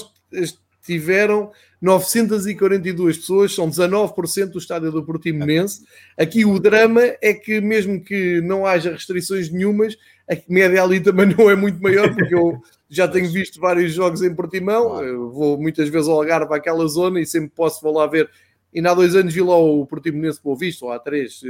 tiveram 0.82 1.50
942 1.80 3.18
pessoas, 3.18 3.54
são 3.54 3.70
19% 3.70 4.50
do 4.50 4.58
estádio 4.58 4.92
do 4.92 5.04
Portimonense. 5.04 5.82
Aqui 6.16 6.44
o 6.44 6.58
drama 6.58 7.00
é 7.22 7.32
que, 7.32 7.60
mesmo 7.60 8.02
que 8.02 8.40
não 8.42 8.66
haja 8.66 8.92
restrições 8.92 9.50
nenhumas, 9.50 9.96
a 10.30 10.36
média 10.48 10.82
ali 10.82 11.00
também 11.00 11.26
não 11.26 11.50
é 11.50 11.56
muito 11.56 11.82
maior, 11.82 12.14
porque 12.14 12.34
eu 12.34 12.60
já 12.88 13.08
tenho 13.08 13.30
visto 13.30 13.60
vários 13.60 13.92
jogos 13.92 14.22
em 14.22 14.34
Portimão, 14.34 15.02
eu 15.02 15.30
vou 15.30 15.58
muitas 15.58 15.88
vezes 15.88 16.08
ao 16.08 16.16
Algarve, 16.16 16.54
àquela 16.54 16.86
zona, 16.86 17.20
e 17.20 17.26
sempre 17.26 17.50
posso 17.54 17.82
vou 17.82 17.94
lá 17.94 18.06
ver. 18.06 18.28
E 18.72 18.86
há 18.86 18.94
dois 18.94 19.16
anos 19.16 19.34
vi 19.34 19.40
lá 19.40 19.56
o 19.56 19.84
Portimonense 19.86 20.40
Boa 20.42 20.56
Vista, 20.56 20.84
ou 20.84 20.92
há 20.92 20.98
três. 20.98 21.40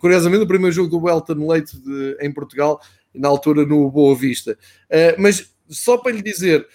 Curiosamente, 0.00 0.42
o 0.42 0.48
primeiro 0.48 0.74
jogo 0.74 0.88
do 0.88 1.04
Welton 1.04 1.46
Leite 1.46 1.78
de, 1.78 2.16
em 2.20 2.32
Portugal, 2.32 2.80
na 3.14 3.28
altura 3.28 3.64
no 3.64 3.90
Boa 3.90 4.16
Vista. 4.16 4.58
Uh, 4.90 5.20
mas 5.20 5.52
só 5.68 5.96
para 5.98 6.12
lhe 6.12 6.22
dizer, 6.22 6.66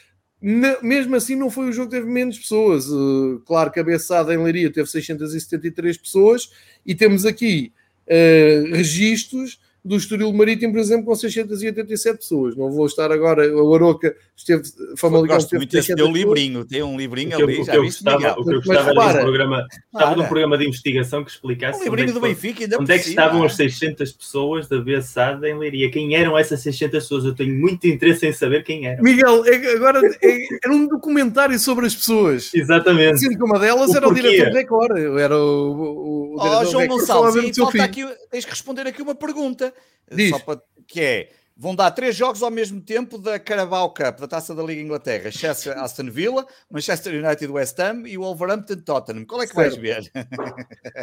mesmo 0.81 1.15
assim 1.15 1.37
não 1.37 1.49
foi 1.49 1.69
o 1.69 1.71
jogo 1.71 1.89
que 1.89 1.95
teve 1.95 2.11
menos 2.11 2.37
pessoas. 2.37 2.89
Uh, 2.89 3.41
claro 3.45 3.71
que 3.71 3.79
a 3.79 3.83
Bessada 3.83 4.33
em 4.33 4.43
Leiria 4.43 4.69
teve 4.69 4.89
673 4.89 5.97
pessoas 5.97 6.51
e 6.85 6.93
temos 6.93 7.25
aqui 7.25 7.71
uh, 8.07 8.75
registros 8.75 9.57
do 9.83 9.97
Estoril 9.97 10.31
Marítimo, 10.31 10.71
por 10.71 10.79
exemplo, 10.79 11.05
com 11.05 11.15
687 11.15 12.17
pessoas. 12.17 12.55
Não 12.55 12.71
vou 12.71 12.85
estar 12.85 13.11
agora, 13.11 13.43
a 13.43 13.75
Aroca 13.75 14.15
esteve, 14.35 14.63
Famalicão 14.97 15.35
Gosto 15.35 15.55
muito 15.55 15.71
desse 15.71 15.93
teu 15.93 16.07
livrinho, 16.07 16.63
tem 16.63 16.81
um 16.81 16.97
livrinho 16.97 17.35
ali, 17.35 17.61
o 17.61 17.65
já 17.65 17.79
viste, 17.79 18.03
gostava, 18.03 18.39
O 18.39 18.43
que 18.45 18.53
eu 18.53 18.61
gostava 18.61 18.91
era 18.91 19.19
um 19.19 19.23
programa, 19.23 19.67
estava 19.93 20.15
num 20.15 20.25
programa 20.25 20.57
de 20.57 20.67
investigação 20.67 21.23
que 21.23 21.31
explicasse 21.31 21.81
um 21.81 21.83
livrinho 21.83 22.09
é 22.09 22.13
do 22.13 22.21
Benfica, 22.21 22.63
ainda 22.63 22.79
onde 22.79 22.93
é 22.93 22.97
que 22.97 23.09
estavam 23.09 23.43
as 23.43 23.55
600 23.55 24.11
pessoas 24.13 24.67
da 24.69 24.79
Bessada 24.79 25.49
em 25.49 25.57
Leiria. 25.57 25.91
Quem 25.91 26.15
eram 26.15 26.37
essas 26.37 26.61
600 26.61 27.03
pessoas? 27.03 27.25
Eu 27.25 27.35
tenho 27.35 27.53
muito 27.53 27.85
interesse 27.85 28.25
em 28.25 28.31
saber 28.31 28.63
quem 28.63 28.87
eram. 28.87 29.03
Miguel, 29.03 29.45
é 29.45 29.73
agora 29.73 29.99
é, 30.21 30.37
era 30.63 30.73
um 30.73 30.87
documentário 30.87 31.59
sobre 31.59 31.85
as 31.85 31.95
pessoas. 31.95 32.51
Exatamente. 32.53 33.19
Sendo 33.19 33.37
que 33.37 33.43
uma 33.43 33.59
delas 33.59 33.89
o 33.89 33.97
era 33.97 34.07
porquê? 34.07 34.19
o 34.19 34.23
diretor 34.23 34.47
de 34.47 34.53
Decor, 34.53 35.19
era 35.19 35.37
o, 35.37 35.71
o, 35.71 36.35
o 36.35 36.37
oh, 36.39 36.65
João 36.65 36.87
Gonçalves, 36.87 37.57
falta 37.57 37.83
aqui, 37.83 38.05
tens 38.31 38.45
que 38.45 38.51
responder 38.51 38.87
aqui 38.87 39.01
uma 39.01 39.15
pergunta. 39.15 39.72
Diz. 40.11 40.29
Só 40.29 40.39
para, 40.39 40.61
que 40.87 41.01
é, 41.01 41.29
vão 41.55 41.75
dar 41.75 41.91
três 41.91 42.15
jogos 42.15 42.43
ao 42.43 42.51
mesmo 42.51 42.81
tempo 42.81 43.17
da 43.17 43.39
Carabao 43.39 43.93
Cup, 43.93 44.19
da 44.19 44.27
Taça 44.27 44.53
da 44.55 44.63
Liga 44.63 44.81
Inglaterra. 44.81 45.31
Chelsea, 45.31 45.73
Aston 45.81 46.09
Villa, 46.09 46.45
Manchester 46.69 47.23
United 47.23 47.51
West 47.51 47.79
Ham 47.79 48.03
e 48.05 48.17
o 48.17 48.21
Wolverhampton 48.21 48.77
Tottenham. 48.77 49.25
Qual 49.25 49.41
é 49.41 49.47
que 49.47 49.55
vais 49.55 49.75
ver? 49.75 50.11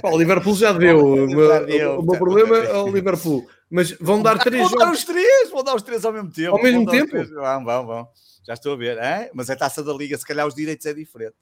o 0.03 0.19
Liverpool 0.19 0.55
já 0.55 0.73
deu. 0.77 0.99
o, 0.99 1.27
meu, 1.27 2.01
o 2.01 2.03
meu 2.03 2.19
problema 2.19 2.57
é 2.59 2.77
o 2.77 2.89
Liverpool. 2.89 3.49
Mas 3.71 3.93
vão 3.93 4.21
dar 4.23 4.39
três 4.39 4.63
vão 4.63 4.71
jogos. 4.71 4.79
Vão 4.79 4.87
dar 4.87 4.93
os 4.93 5.05
três, 5.05 5.51
vão 5.51 5.65
dar 5.65 5.75
os 5.77 5.83
três 5.83 6.05
ao 6.05 6.13
mesmo 6.13 6.31
tempo. 6.31 6.57
Ao 6.57 6.63
mesmo 6.63 6.91
tempo? 6.91 7.17
Vão, 7.35 7.65
vão, 7.65 7.87
vão. 7.87 8.09
Já 8.51 8.55
estou 8.55 8.73
a 8.73 8.77
ver, 8.77 8.99
é? 8.99 9.31
mas 9.33 9.49
a 9.49 9.55
taça 9.55 9.81
da 9.81 9.93
liga, 9.93 10.19
se 10.19 10.27
calhar 10.27 10.45
os 10.45 10.57
direitos 10.57 10.85
é 10.85 10.93
diferente. 10.93 11.37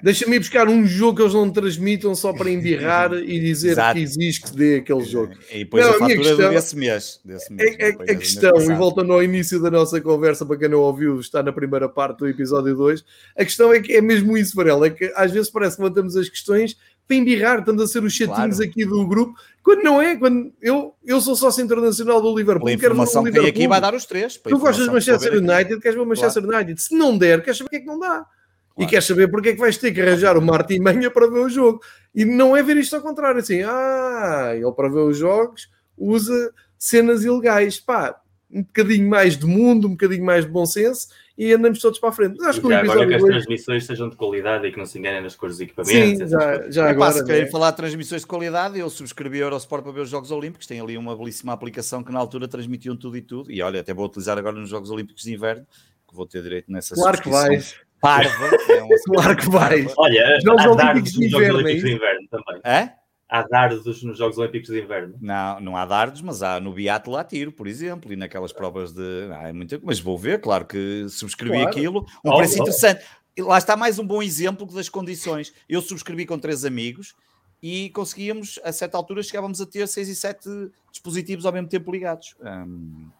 Deixa-me 0.00 0.36
ir 0.36 0.38
buscar 0.38 0.68
um 0.68 0.86
jogo 0.86 1.16
que 1.16 1.22
eles 1.22 1.34
não 1.34 1.50
transmitam 1.50 2.14
só 2.14 2.32
para 2.32 2.48
embirrar 2.48 3.12
e 3.18 3.40
dizer 3.40 3.72
Exato. 3.72 3.96
que 3.96 4.00
existe 4.00 4.76
aquele 4.76 5.04
jogo. 5.04 5.34
E 5.50 5.58
depois 5.64 5.84
não, 5.84 5.90
a 5.90 5.98
fatura 5.98 6.16
questão, 6.18 6.50
desse 6.50 6.76
mês. 6.76 7.20
Desse 7.24 7.52
mês 7.52 7.76
é, 7.80 7.88
é, 7.88 8.12
a 8.12 8.14
questão, 8.14 8.56
e 8.60 8.74
voltando 8.76 9.12
ao 9.12 9.24
início 9.24 9.60
da 9.60 9.72
nossa 9.72 10.00
conversa, 10.00 10.46
para 10.46 10.56
quem 10.56 10.68
não 10.68 10.78
ouviu, 10.78 11.18
está 11.18 11.42
na 11.42 11.52
primeira 11.52 11.88
parte 11.88 12.18
do 12.18 12.28
episódio 12.28 12.76
2, 12.76 13.04
a 13.36 13.44
questão 13.44 13.72
é 13.72 13.80
que 13.80 13.94
é 13.94 14.00
mesmo 14.00 14.36
isso, 14.36 14.54
Varela, 14.54 14.86
é 14.86 14.90
que 14.90 15.12
às 15.16 15.32
vezes 15.32 15.50
parece 15.50 15.74
que 15.74 15.82
levantamos 15.82 16.16
as 16.16 16.28
questões 16.28 16.76
para 17.08 17.16
embirrar, 17.16 17.58
estamos 17.58 17.82
a 17.82 17.88
ser 17.88 18.04
os 18.04 18.12
chatinhos 18.12 18.58
claro. 18.58 18.70
aqui 18.70 18.84
do 18.86 19.04
grupo, 19.04 19.34
quando 19.62 19.82
não 19.82 20.02
é, 20.02 20.16
quando 20.16 20.52
eu, 20.60 20.94
eu 21.04 21.20
sou 21.20 21.36
sócio 21.36 21.64
internacional 21.64 22.20
do 22.20 22.36
Liverpool, 22.36 22.68
a 22.68 22.72
informação 22.72 23.22
quero 23.22 23.44
que 23.44 23.48
aqui 23.48 23.68
vai 23.68 23.80
dar 23.80 23.94
os 23.94 24.04
três. 24.04 24.36
Tu 24.36 24.58
gostas 24.58 24.86
de 24.86 24.92
Manchester 24.92 25.34
United, 25.34 25.80
queres 25.80 25.96
ver 25.96 26.02
o 26.02 26.06
Manchester 26.06 26.42
claro. 26.42 26.56
United. 26.58 26.82
Se 26.82 26.96
não 26.96 27.16
der, 27.16 27.42
queres 27.42 27.58
saber 27.58 27.68
o 27.68 27.70
que 27.70 27.76
é 27.76 27.80
que 27.80 27.86
não 27.86 27.98
dá. 27.98 28.08
Claro. 28.08 28.26
E 28.78 28.86
queres 28.86 29.04
saber 29.04 29.30
porque 29.30 29.50
é 29.50 29.52
que 29.52 29.60
vais 29.60 29.76
ter 29.76 29.92
que 29.92 30.00
arranjar 30.00 30.36
o 30.36 30.42
Martin 30.42 30.80
Manha 30.80 31.10
para 31.10 31.28
ver 31.28 31.38
o 31.38 31.48
jogo. 31.48 31.80
E 32.12 32.24
não 32.24 32.56
é 32.56 32.62
ver 32.62 32.76
isto 32.76 32.96
ao 32.96 33.02
contrário, 33.02 33.38
assim, 33.38 33.62
ah, 33.62 34.52
ele 34.54 34.72
para 34.72 34.88
ver 34.88 35.00
os 35.00 35.16
jogos 35.16 35.70
usa 35.96 36.52
cenas 36.76 37.22
ilegais. 37.22 37.78
Pá, 37.78 38.20
um 38.50 38.62
bocadinho 38.62 39.08
mais 39.08 39.36
de 39.36 39.46
mundo, 39.46 39.86
um 39.86 39.92
bocadinho 39.92 40.24
mais 40.24 40.44
de 40.44 40.50
bom 40.50 40.66
senso 40.66 41.08
e 41.42 41.52
andamos 41.52 41.80
todos 41.80 41.98
para 41.98 42.10
a 42.10 42.12
frente. 42.12 42.36
Mas 42.38 42.48
acho 42.48 42.60
que 42.60 42.68
já 42.68 42.80
agora 42.80 43.04
que 43.04 43.14
as 43.14 43.22
transmissões 43.22 43.84
sejam 43.84 44.08
de 44.08 44.14
qualidade 44.14 44.64
e 44.68 44.70
que 44.70 44.78
não 44.78 44.86
se 44.86 44.96
enganem 44.96 45.20
nas 45.20 45.34
cores 45.34 45.56
dos 45.56 45.62
equipamentos. 45.62 46.18
Sim, 46.18 46.28
já, 46.28 46.70
já 46.70 46.88
agora. 46.88 47.14
Se 47.14 47.24
querem 47.24 47.42
né? 47.42 47.50
falar 47.50 47.72
de 47.72 47.78
transmissões 47.78 48.20
de 48.20 48.26
qualidade, 48.28 48.78
eu 48.78 48.88
subscrevi 48.88 49.38
a 49.38 49.46
Eurosport 49.46 49.82
para 49.82 49.90
ver 49.90 50.00
os 50.02 50.08
Jogos 50.08 50.30
Olímpicos. 50.30 50.68
Tem 50.68 50.80
ali 50.80 50.96
uma 50.96 51.16
belíssima 51.16 51.52
aplicação 51.52 52.04
que 52.04 52.12
na 52.12 52.20
altura 52.20 52.46
transmitiam 52.46 52.96
tudo 52.96 53.16
e 53.16 53.22
tudo. 53.22 53.50
E 53.50 53.60
olha, 53.60 53.80
até 53.80 53.92
vou 53.92 54.06
utilizar 54.06 54.38
agora 54.38 54.54
nos 54.54 54.70
Jogos 54.70 54.88
Olímpicos 54.88 55.24
de 55.24 55.34
Inverno, 55.34 55.66
que 56.08 56.14
vou 56.14 56.26
ter 56.26 56.44
direito 56.44 56.70
nessa 56.70 56.94
Claro 56.94 57.20
que 57.20 57.28
vais. 57.28 57.74
Parva. 58.00 58.46
É 58.68 58.96
claro 59.12 59.36
que 59.36 59.50
vais. 59.50 59.92
Olha, 59.96 60.38
Jogos 60.44 60.64
Olímpicos 60.64 61.12
de 61.12 61.26
Inverno, 61.26 61.46
Jogos 61.46 61.64
Olímpicos 61.64 61.82
de 61.82 61.96
Inverno 61.96 62.28
também. 62.30 62.60
É? 62.62 63.01
Há 63.32 63.42
dardos 63.42 64.02
nos 64.02 64.18
Jogos 64.18 64.36
Olímpicos 64.36 64.68
de 64.68 64.82
Inverno. 64.82 65.14
Não, 65.18 65.58
não 65.58 65.76
há 65.76 65.86
dardos, 65.86 66.20
mas 66.20 66.42
há 66.42 66.60
no 66.60 66.70
biatlo 66.74 67.16
há 67.16 67.24
tiro, 67.24 67.50
por 67.50 67.66
exemplo, 67.66 68.12
e 68.12 68.16
naquelas 68.16 68.52
provas 68.52 68.92
de. 68.92 69.28
É 69.42 69.52
muito... 69.54 69.80
Mas 69.82 69.98
vou 69.98 70.18
ver, 70.18 70.38
claro 70.42 70.66
que 70.66 71.06
subscrevi 71.08 71.54
claro. 71.54 71.70
aquilo. 71.70 72.06
Um 72.22 72.30
oh, 72.30 72.36
preço 72.36 72.58
oh. 72.58 72.62
interessante. 72.62 73.02
Lá 73.38 73.56
está 73.56 73.74
mais 73.74 73.98
um 73.98 74.06
bom 74.06 74.22
exemplo 74.22 74.66
das 74.66 74.90
condições. 74.90 75.54
Eu 75.66 75.80
subscrevi 75.80 76.26
com 76.26 76.38
três 76.38 76.66
amigos 76.66 77.14
e 77.62 77.88
conseguíamos, 77.90 78.60
a 78.62 78.70
certa 78.70 78.98
altura, 78.98 79.22
chegávamos 79.22 79.62
a 79.62 79.66
ter 79.66 79.88
seis 79.88 80.10
e 80.10 80.14
sete 80.14 80.50
dispositivos 80.90 81.46
ao 81.46 81.52
mesmo 81.52 81.68
tempo 81.68 81.90
ligados. 81.90 82.36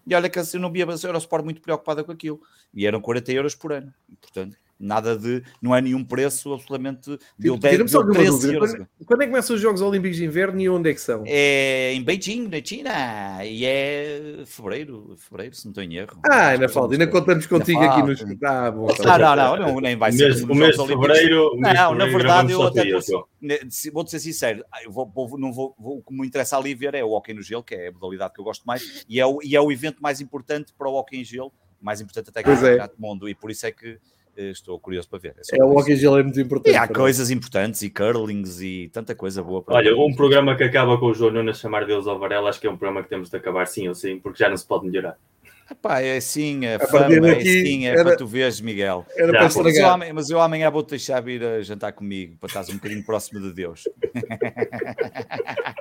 E 0.07 0.15
olha 0.15 0.29
que 0.29 0.39
eu 0.39 0.61
não 0.61 0.71
via 0.71 0.85
a 0.85 1.07
Eurosport 1.07 1.43
muito 1.43 1.63
preocupada 1.63 2.05
com 2.05 2.13
aquilo. 2.13 2.39
E 2.75 2.87
eram 2.87 3.01
40 3.01 3.33
euros 3.33 3.55
por 3.55 3.73
ano. 3.73 3.95
Portanto, 4.21 4.59
nada 4.83 5.17
de. 5.17 5.43
Não 5.63 5.75
é 5.75 5.81
nenhum 5.81 6.05
preço 6.05 6.53
absolutamente. 6.53 7.19
Deu, 7.39 7.57
deu 7.57 7.59
13 7.59 8.55
euros. 8.55 8.73
Quando, 8.73 8.89
quando, 9.07 9.23
é 9.23 9.25
que 9.25 9.31
começam 9.31 9.57
os 9.57 9.63
Jogos 9.63 9.81
Olímpicos 9.81 10.17
de 10.17 10.25
Inverno 10.25 10.61
e 10.61 10.69
onde 10.69 10.91
é 10.91 10.95
que 10.95 11.01
são? 11.01 11.23
É 11.27 11.93
em 11.95 12.03
Beijing, 12.03 12.49
na 12.49 12.63
China. 12.63 13.45
E 13.45 13.65
é 13.65 14.43
fevereiro, 14.45 15.15
fevereiro, 15.17 15.55
se 15.55 15.65
não 15.65 15.71
estou 15.71 15.85
em 15.85 15.97
erro. 15.97 16.21
Ah, 16.29 16.49
ainda 16.49 16.69
falta, 16.69 16.95
ainda 16.95 17.07
contamos 17.07 17.47
contigo 17.47 17.81
aqui 17.81 18.03
nos. 18.03 18.23
Ah, 18.45 18.71
bom, 18.71 18.87
tá 18.89 19.19
não, 19.19 19.57
não, 19.57 19.75
não, 19.75 19.81
nem 19.81 19.97
vai 19.97 20.11
ser. 20.13 20.45
O 20.45 20.55
mês 20.55 20.77
de 20.77 20.87
fevereiro. 20.87 21.57
Não, 21.57 21.95
na 21.95 22.07
verdade, 22.07 22.53
eu 22.53 22.63
até. 22.63 22.83
Vou-te 23.93 24.11
ser 24.11 24.21
sincero, 24.21 24.65
eu 24.85 24.91
vou, 24.91 25.11
vou, 25.13 25.39
não 25.39 25.53
vou, 25.53 25.75
vou, 25.79 25.99
o 25.99 26.03
que 26.03 26.15
me 26.15 26.27
interessa 26.27 26.57
ali 26.57 26.75
ver 26.75 26.95
é 26.95 27.05
o 27.05 27.11
hockey 27.11 27.35
no 27.35 27.43
gelo, 27.43 27.63
que 27.63 27.75
é 27.75 27.89
a 27.89 27.93
modalidade 27.93 28.35
que 28.35 28.41
eu 28.41 28.45
gosto 28.45 28.65
mais, 28.65 29.05
e 29.09 29.21
é 29.21 29.27
o, 29.27 29.41
e 29.43 29.57
é 29.57 29.61
o 29.61 29.71
evento 29.71 30.01
mais 30.01 30.21
importante 30.21 30.73
para 30.77 30.89
o 30.89 30.95
hockey 30.95 31.21
em 31.21 31.25
gelo, 31.25 31.53
mais 31.81 32.01
importante 32.01 32.31
até 32.31 32.43
que 32.43 32.49
o 32.49 32.67
é. 32.67 32.91
mundo, 32.99 33.29
e 33.29 33.35
por 33.35 33.51
isso 33.51 33.67
é 33.67 33.73
que 33.73 33.99
estou 34.37 34.79
curioso 34.79 35.09
para 35.09 35.19
ver. 35.19 35.35
É, 35.53 35.59
é 35.59 35.65
o 35.65 35.77
hockey 35.77 35.97
gel 35.97 36.19
é 36.19 36.23
muito 36.23 36.41
importante. 36.41 36.75
E 36.75 36.77
há 36.77 36.89
coisas 36.89 37.31
importantes 37.31 37.83
e 37.83 37.91
curlings 37.91 38.61
e 38.61 38.91
tanta 38.93 39.15
coisa 39.15 39.43
boa. 39.43 39.63
Para 39.63 39.77
Olha, 39.77 39.95
ver. 39.95 40.01
um 40.01 40.15
programa 40.15 40.57
que 40.57 40.65
acaba 40.65 40.99
com 40.99 41.07
o 41.07 41.15
João 41.15 41.33
Nunes 41.33 41.59
chamar 41.59 41.87
Deus 41.87 42.07
ao 42.07 42.19
Varela, 42.19 42.51
acho 42.51 42.61
que 42.61 42.67
é 42.67 42.71
um 42.71 42.77
programa 42.77 43.03
que 43.03 43.09
temos 43.09 43.31
de 43.31 43.37
acabar 43.37 43.67
sim 43.67 43.89
ou 43.89 43.95
sim, 43.95 44.19
porque 44.19 44.39
já 44.39 44.49
não 44.49 44.57
se 44.57 44.67
pode 44.67 44.87
melhorar. 44.87 45.17
Epá, 45.73 46.01
é 46.01 46.19
assim, 46.19 46.67
é 46.67 46.79
fama, 46.79 47.31
é 47.31 47.39
assim, 47.39 47.87
é 47.87 47.93
era, 47.93 48.05
para 48.05 48.17
tu 48.17 48.27
veres, 48.27 48.61
Miguel. 48.61 49.07
Era 49.17 49.33
para 49.33 49.63
mas, 49.63 49.77
eu, 49.77 49.89
amanhã, 49.89 50.13
mas 50.13 50.31
eu 50.31 50.41
amanhã 50.41 50.71
vou-te 50.71 50.91
deixar 50.91 51.21
vir 51.21 51.43
a 51.43 51.63
jantar 51.63 51.93
comigo, 51.93 52.37
para 52.39 52.49
estás 52.49 52.69
um 52.69 52.75
bocadinho 52.75 53.03
próximo 53.03 53.41
de 53.41 53.55
Deus. 53.55 53.89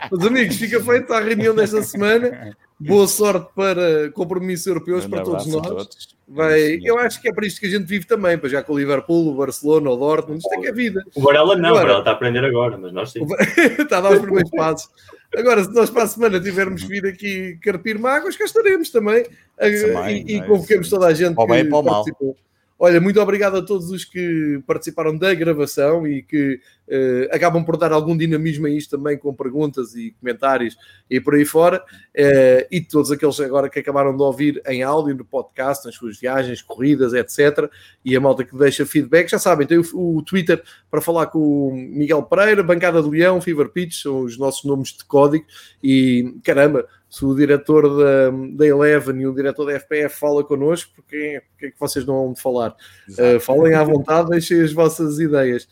Mas 0.09 0.25
amigos, 0.25 0.55
fica 0.55 0.81
feita 0.81 1.15
a 1.15 1.19
reunião 1.19 1.53
desta 1.53 1.83
semana. 1.83 2.55
Boa 2.79 3.05
sorte 3.05 3.51
para 3.53 4.09
compromissos 4.13 4.65
europeus 4.65 5.05
para 5.05 5.23
todos 5.23 5.45
nós. 5.47 5.67
Todos. 5.67 6.15
Vai, 6.25 6.79
eu 6.81 6.97
acho 6.97 7.21
que 7.21 7.27
é 7.27 7.33
para 7.33 7.45
isto 7.45 7.59
que 7.59 7.67
a 7.67 7.69
gente 7.69 7.85
vive 7.85 8.07
também, 8.07 8.37
para 8.37 8.47
já 8.47 8.63
com 8.63 8.73
o 8.73 8.79
Liverpool, 8.79 9.27
o 9.27 9.35
Barcelona, 9.35 9.89
o 9.89 9.97
Dortmund, 9.97 10.39
isto 10.39 10.53
é 10.53 10.57
que 10.57 10.67
é 10.67 10.71
vida. 10.71 11.03
O 11.13 11.21
Varela 11.21 11.57
não, 11.57 11.69
agora, 11.69 11.73
o 11.73 11.81
Varela 11.81 11.99
está 11.99 12.11
a 12.11 12.13
aprender 12.13 12.45
agora, 12.45 12.77
mas 12.77 12.93
nós 12.93 13.11
sim. 13.11 13.19
está 13.77 13.97
a 13.97 14.01
dar 14.01 14.13
os 14.13 14.19
primeiros 14.19 14.49
passos. 14.51 14.89
Agora, 15.35 15.63
se 15.63 15.71
nós 15.73 15.89
para 15.89 16.03
a 16.03 16.07
semana 16.07 16.39
tivermos 16.39 16.83
vir 16.83 17.05
aqui 17.05 17.57
carpir 17.61 17.97
mágoas, 17.97 18.35
cá 18.35 18.43
estaremos 18.43 18.89
também. 18.89 19.25
e, 19.61 20.35
e 20.35 20.41
convoquemos 20.45 20.89
toda 20.89 21.07
a 21.07 21.13
gente 21.13 21.35
que 21.35 21.45
bem, 21.47 21.69
participou. 21.69 22.27
Mal. 22.27 22.35
Olha, 22.77 22.99
muito 22.99 23.21
obrigado 23.21 23.57
a 23.57 23.61
todos 23.61 23.91
os 23.91 24.03
que 24.03 24.59
participaram 24.65 25.15
da 25.15 25.33
gravação 25.35 26.07
e 26.07 26.23
que 26.23 26.59
uh, 26.91 27.33
acabam 27.35 27.63
por 27.63 27.77
dar 27.77 27.91
algum 27.91 28.15
dinamismo 28.15 28.67
a 28.67 28.69
isto 28.69 28.97
também 28.97 29.17
com 29.17 29.33
perguntas 29.33 29.95
e 29.95 30.11
comentários 30.19 30.77
e 31.09 31.19
por 31.19 31.35
aí 31.35 31.45
fora. 31.45 31.83
Uh, 32.15 32.67
e 32.69 32.81
todos 32.81 33.11
aqueles 33.11 33.39
agora 33.39 33.69
que 33.69 33.79
acabaram 33.79 34.15
de 34.15 34.21
ouvir 34.21 34.61
em 34.67 34.83
áudio, 34.83 35.15
no 35.15 35.25
podcast, 35.25 35.85
nas 35.85 35.95
suas 35.95 36.19
viagens, 36.19 36.61
corridas, 36.61 37.13
etc. 37.13 37.69
E 38.03 38.15
a 38.15 38.19
malta 38.19 38.43
que 38.43 38.55
deixa 38.55 38.85
feedback, 38.85 39.29
já 39.29 39.39
sabem, 39.39 39.65
tem 39.65 39.77
o, 39.77 40.17
o 40.17 40.21
Twitter 40.21 40.61
para 40.89 41.01
falar 41.01 41.27
com 41.27 41.39
o 41.39 41.73
Miguel 41.73 42.23
Pereira, 42.23 42.61
Bancada 42.61 43.01
de 43.01 43.09
Leão, 43.09 43.41
Fever 43.41 43.69
Pitch, 43.69 44.01
são 44.01 44.21
os 44.21 44.37
nossos 44.37 44.63
nomes 44.65 44.89
de 44.89 45.05
código. 45.05 45.45
E 45.81 46.35
caramba, 46.43 46.85
se 47.11 47.25
o 47.25 47.35
diretor 47.35 47.89
da, 47.89 48.31
da 48.53 48.65
Eleven 48.65 49.19
e 49.19 49.27
o 49.27 49.35
diretor 49.35 49.65
da 49.65 49.77
FPF 49.77 50.17
fala 50.17 50.45
connosco, 50.45 50.93
porque, 50.95 51.43
porque 51.51 51.65
é 51.65 51.71
que 51.71 51.79
vocês 51.79 52.05
não 52.05 52.27
vão 52.27 52.35
falar? 52.35 52.73
Uh, 53.09 53.37
falem 53.41 53.73
à 53.73 53.83
vontade, 53.83 54.29
deixem 54.29 54.61
as 54.61 54.71
vossas 54.71 55.19
ideias. 55.19 55.67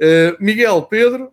Uh, 0.00 0.36
Miguel, 0.40 0.82
Pedro, 0.82 1.32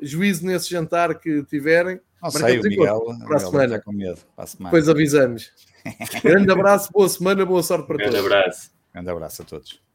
juízo 0.00 0.46
nesse 0.46 0.70
jantar 0.70 1.18
que 1.18 1.42
tiverem. 1.44 2.00
Não 2.22 2.30
sei, 2.30 2.58
o 2.58 2.62
Miguel, 2.62 3.00
para 3.26 3.36
a 3.36 3.40
semana. 3.40 3.80
Com 3.80 3.92
medo, 3.92 4.18
para 4.34 4.44
a 4.44 4.46
semana. 4.46 4.70
Depois 4.70 4.88
avisamos. 4.88 5.52
Grande 6.22 6.50
abraço, 6.50 6.90
boa 6.92 7.08
semana, 7.08 7.44
boa 7.44 7.62
sorte 7.62 7.86
para 7.86 7.96
Grande 7.96 8.12
todos. 8.12 8.26
Grande 8.26 8.42
abraço. 8.42 8.70
Grande 8.92 9.10
abraço 9.10 9.42
a 9.42 9.44
todos. 9.44 9.87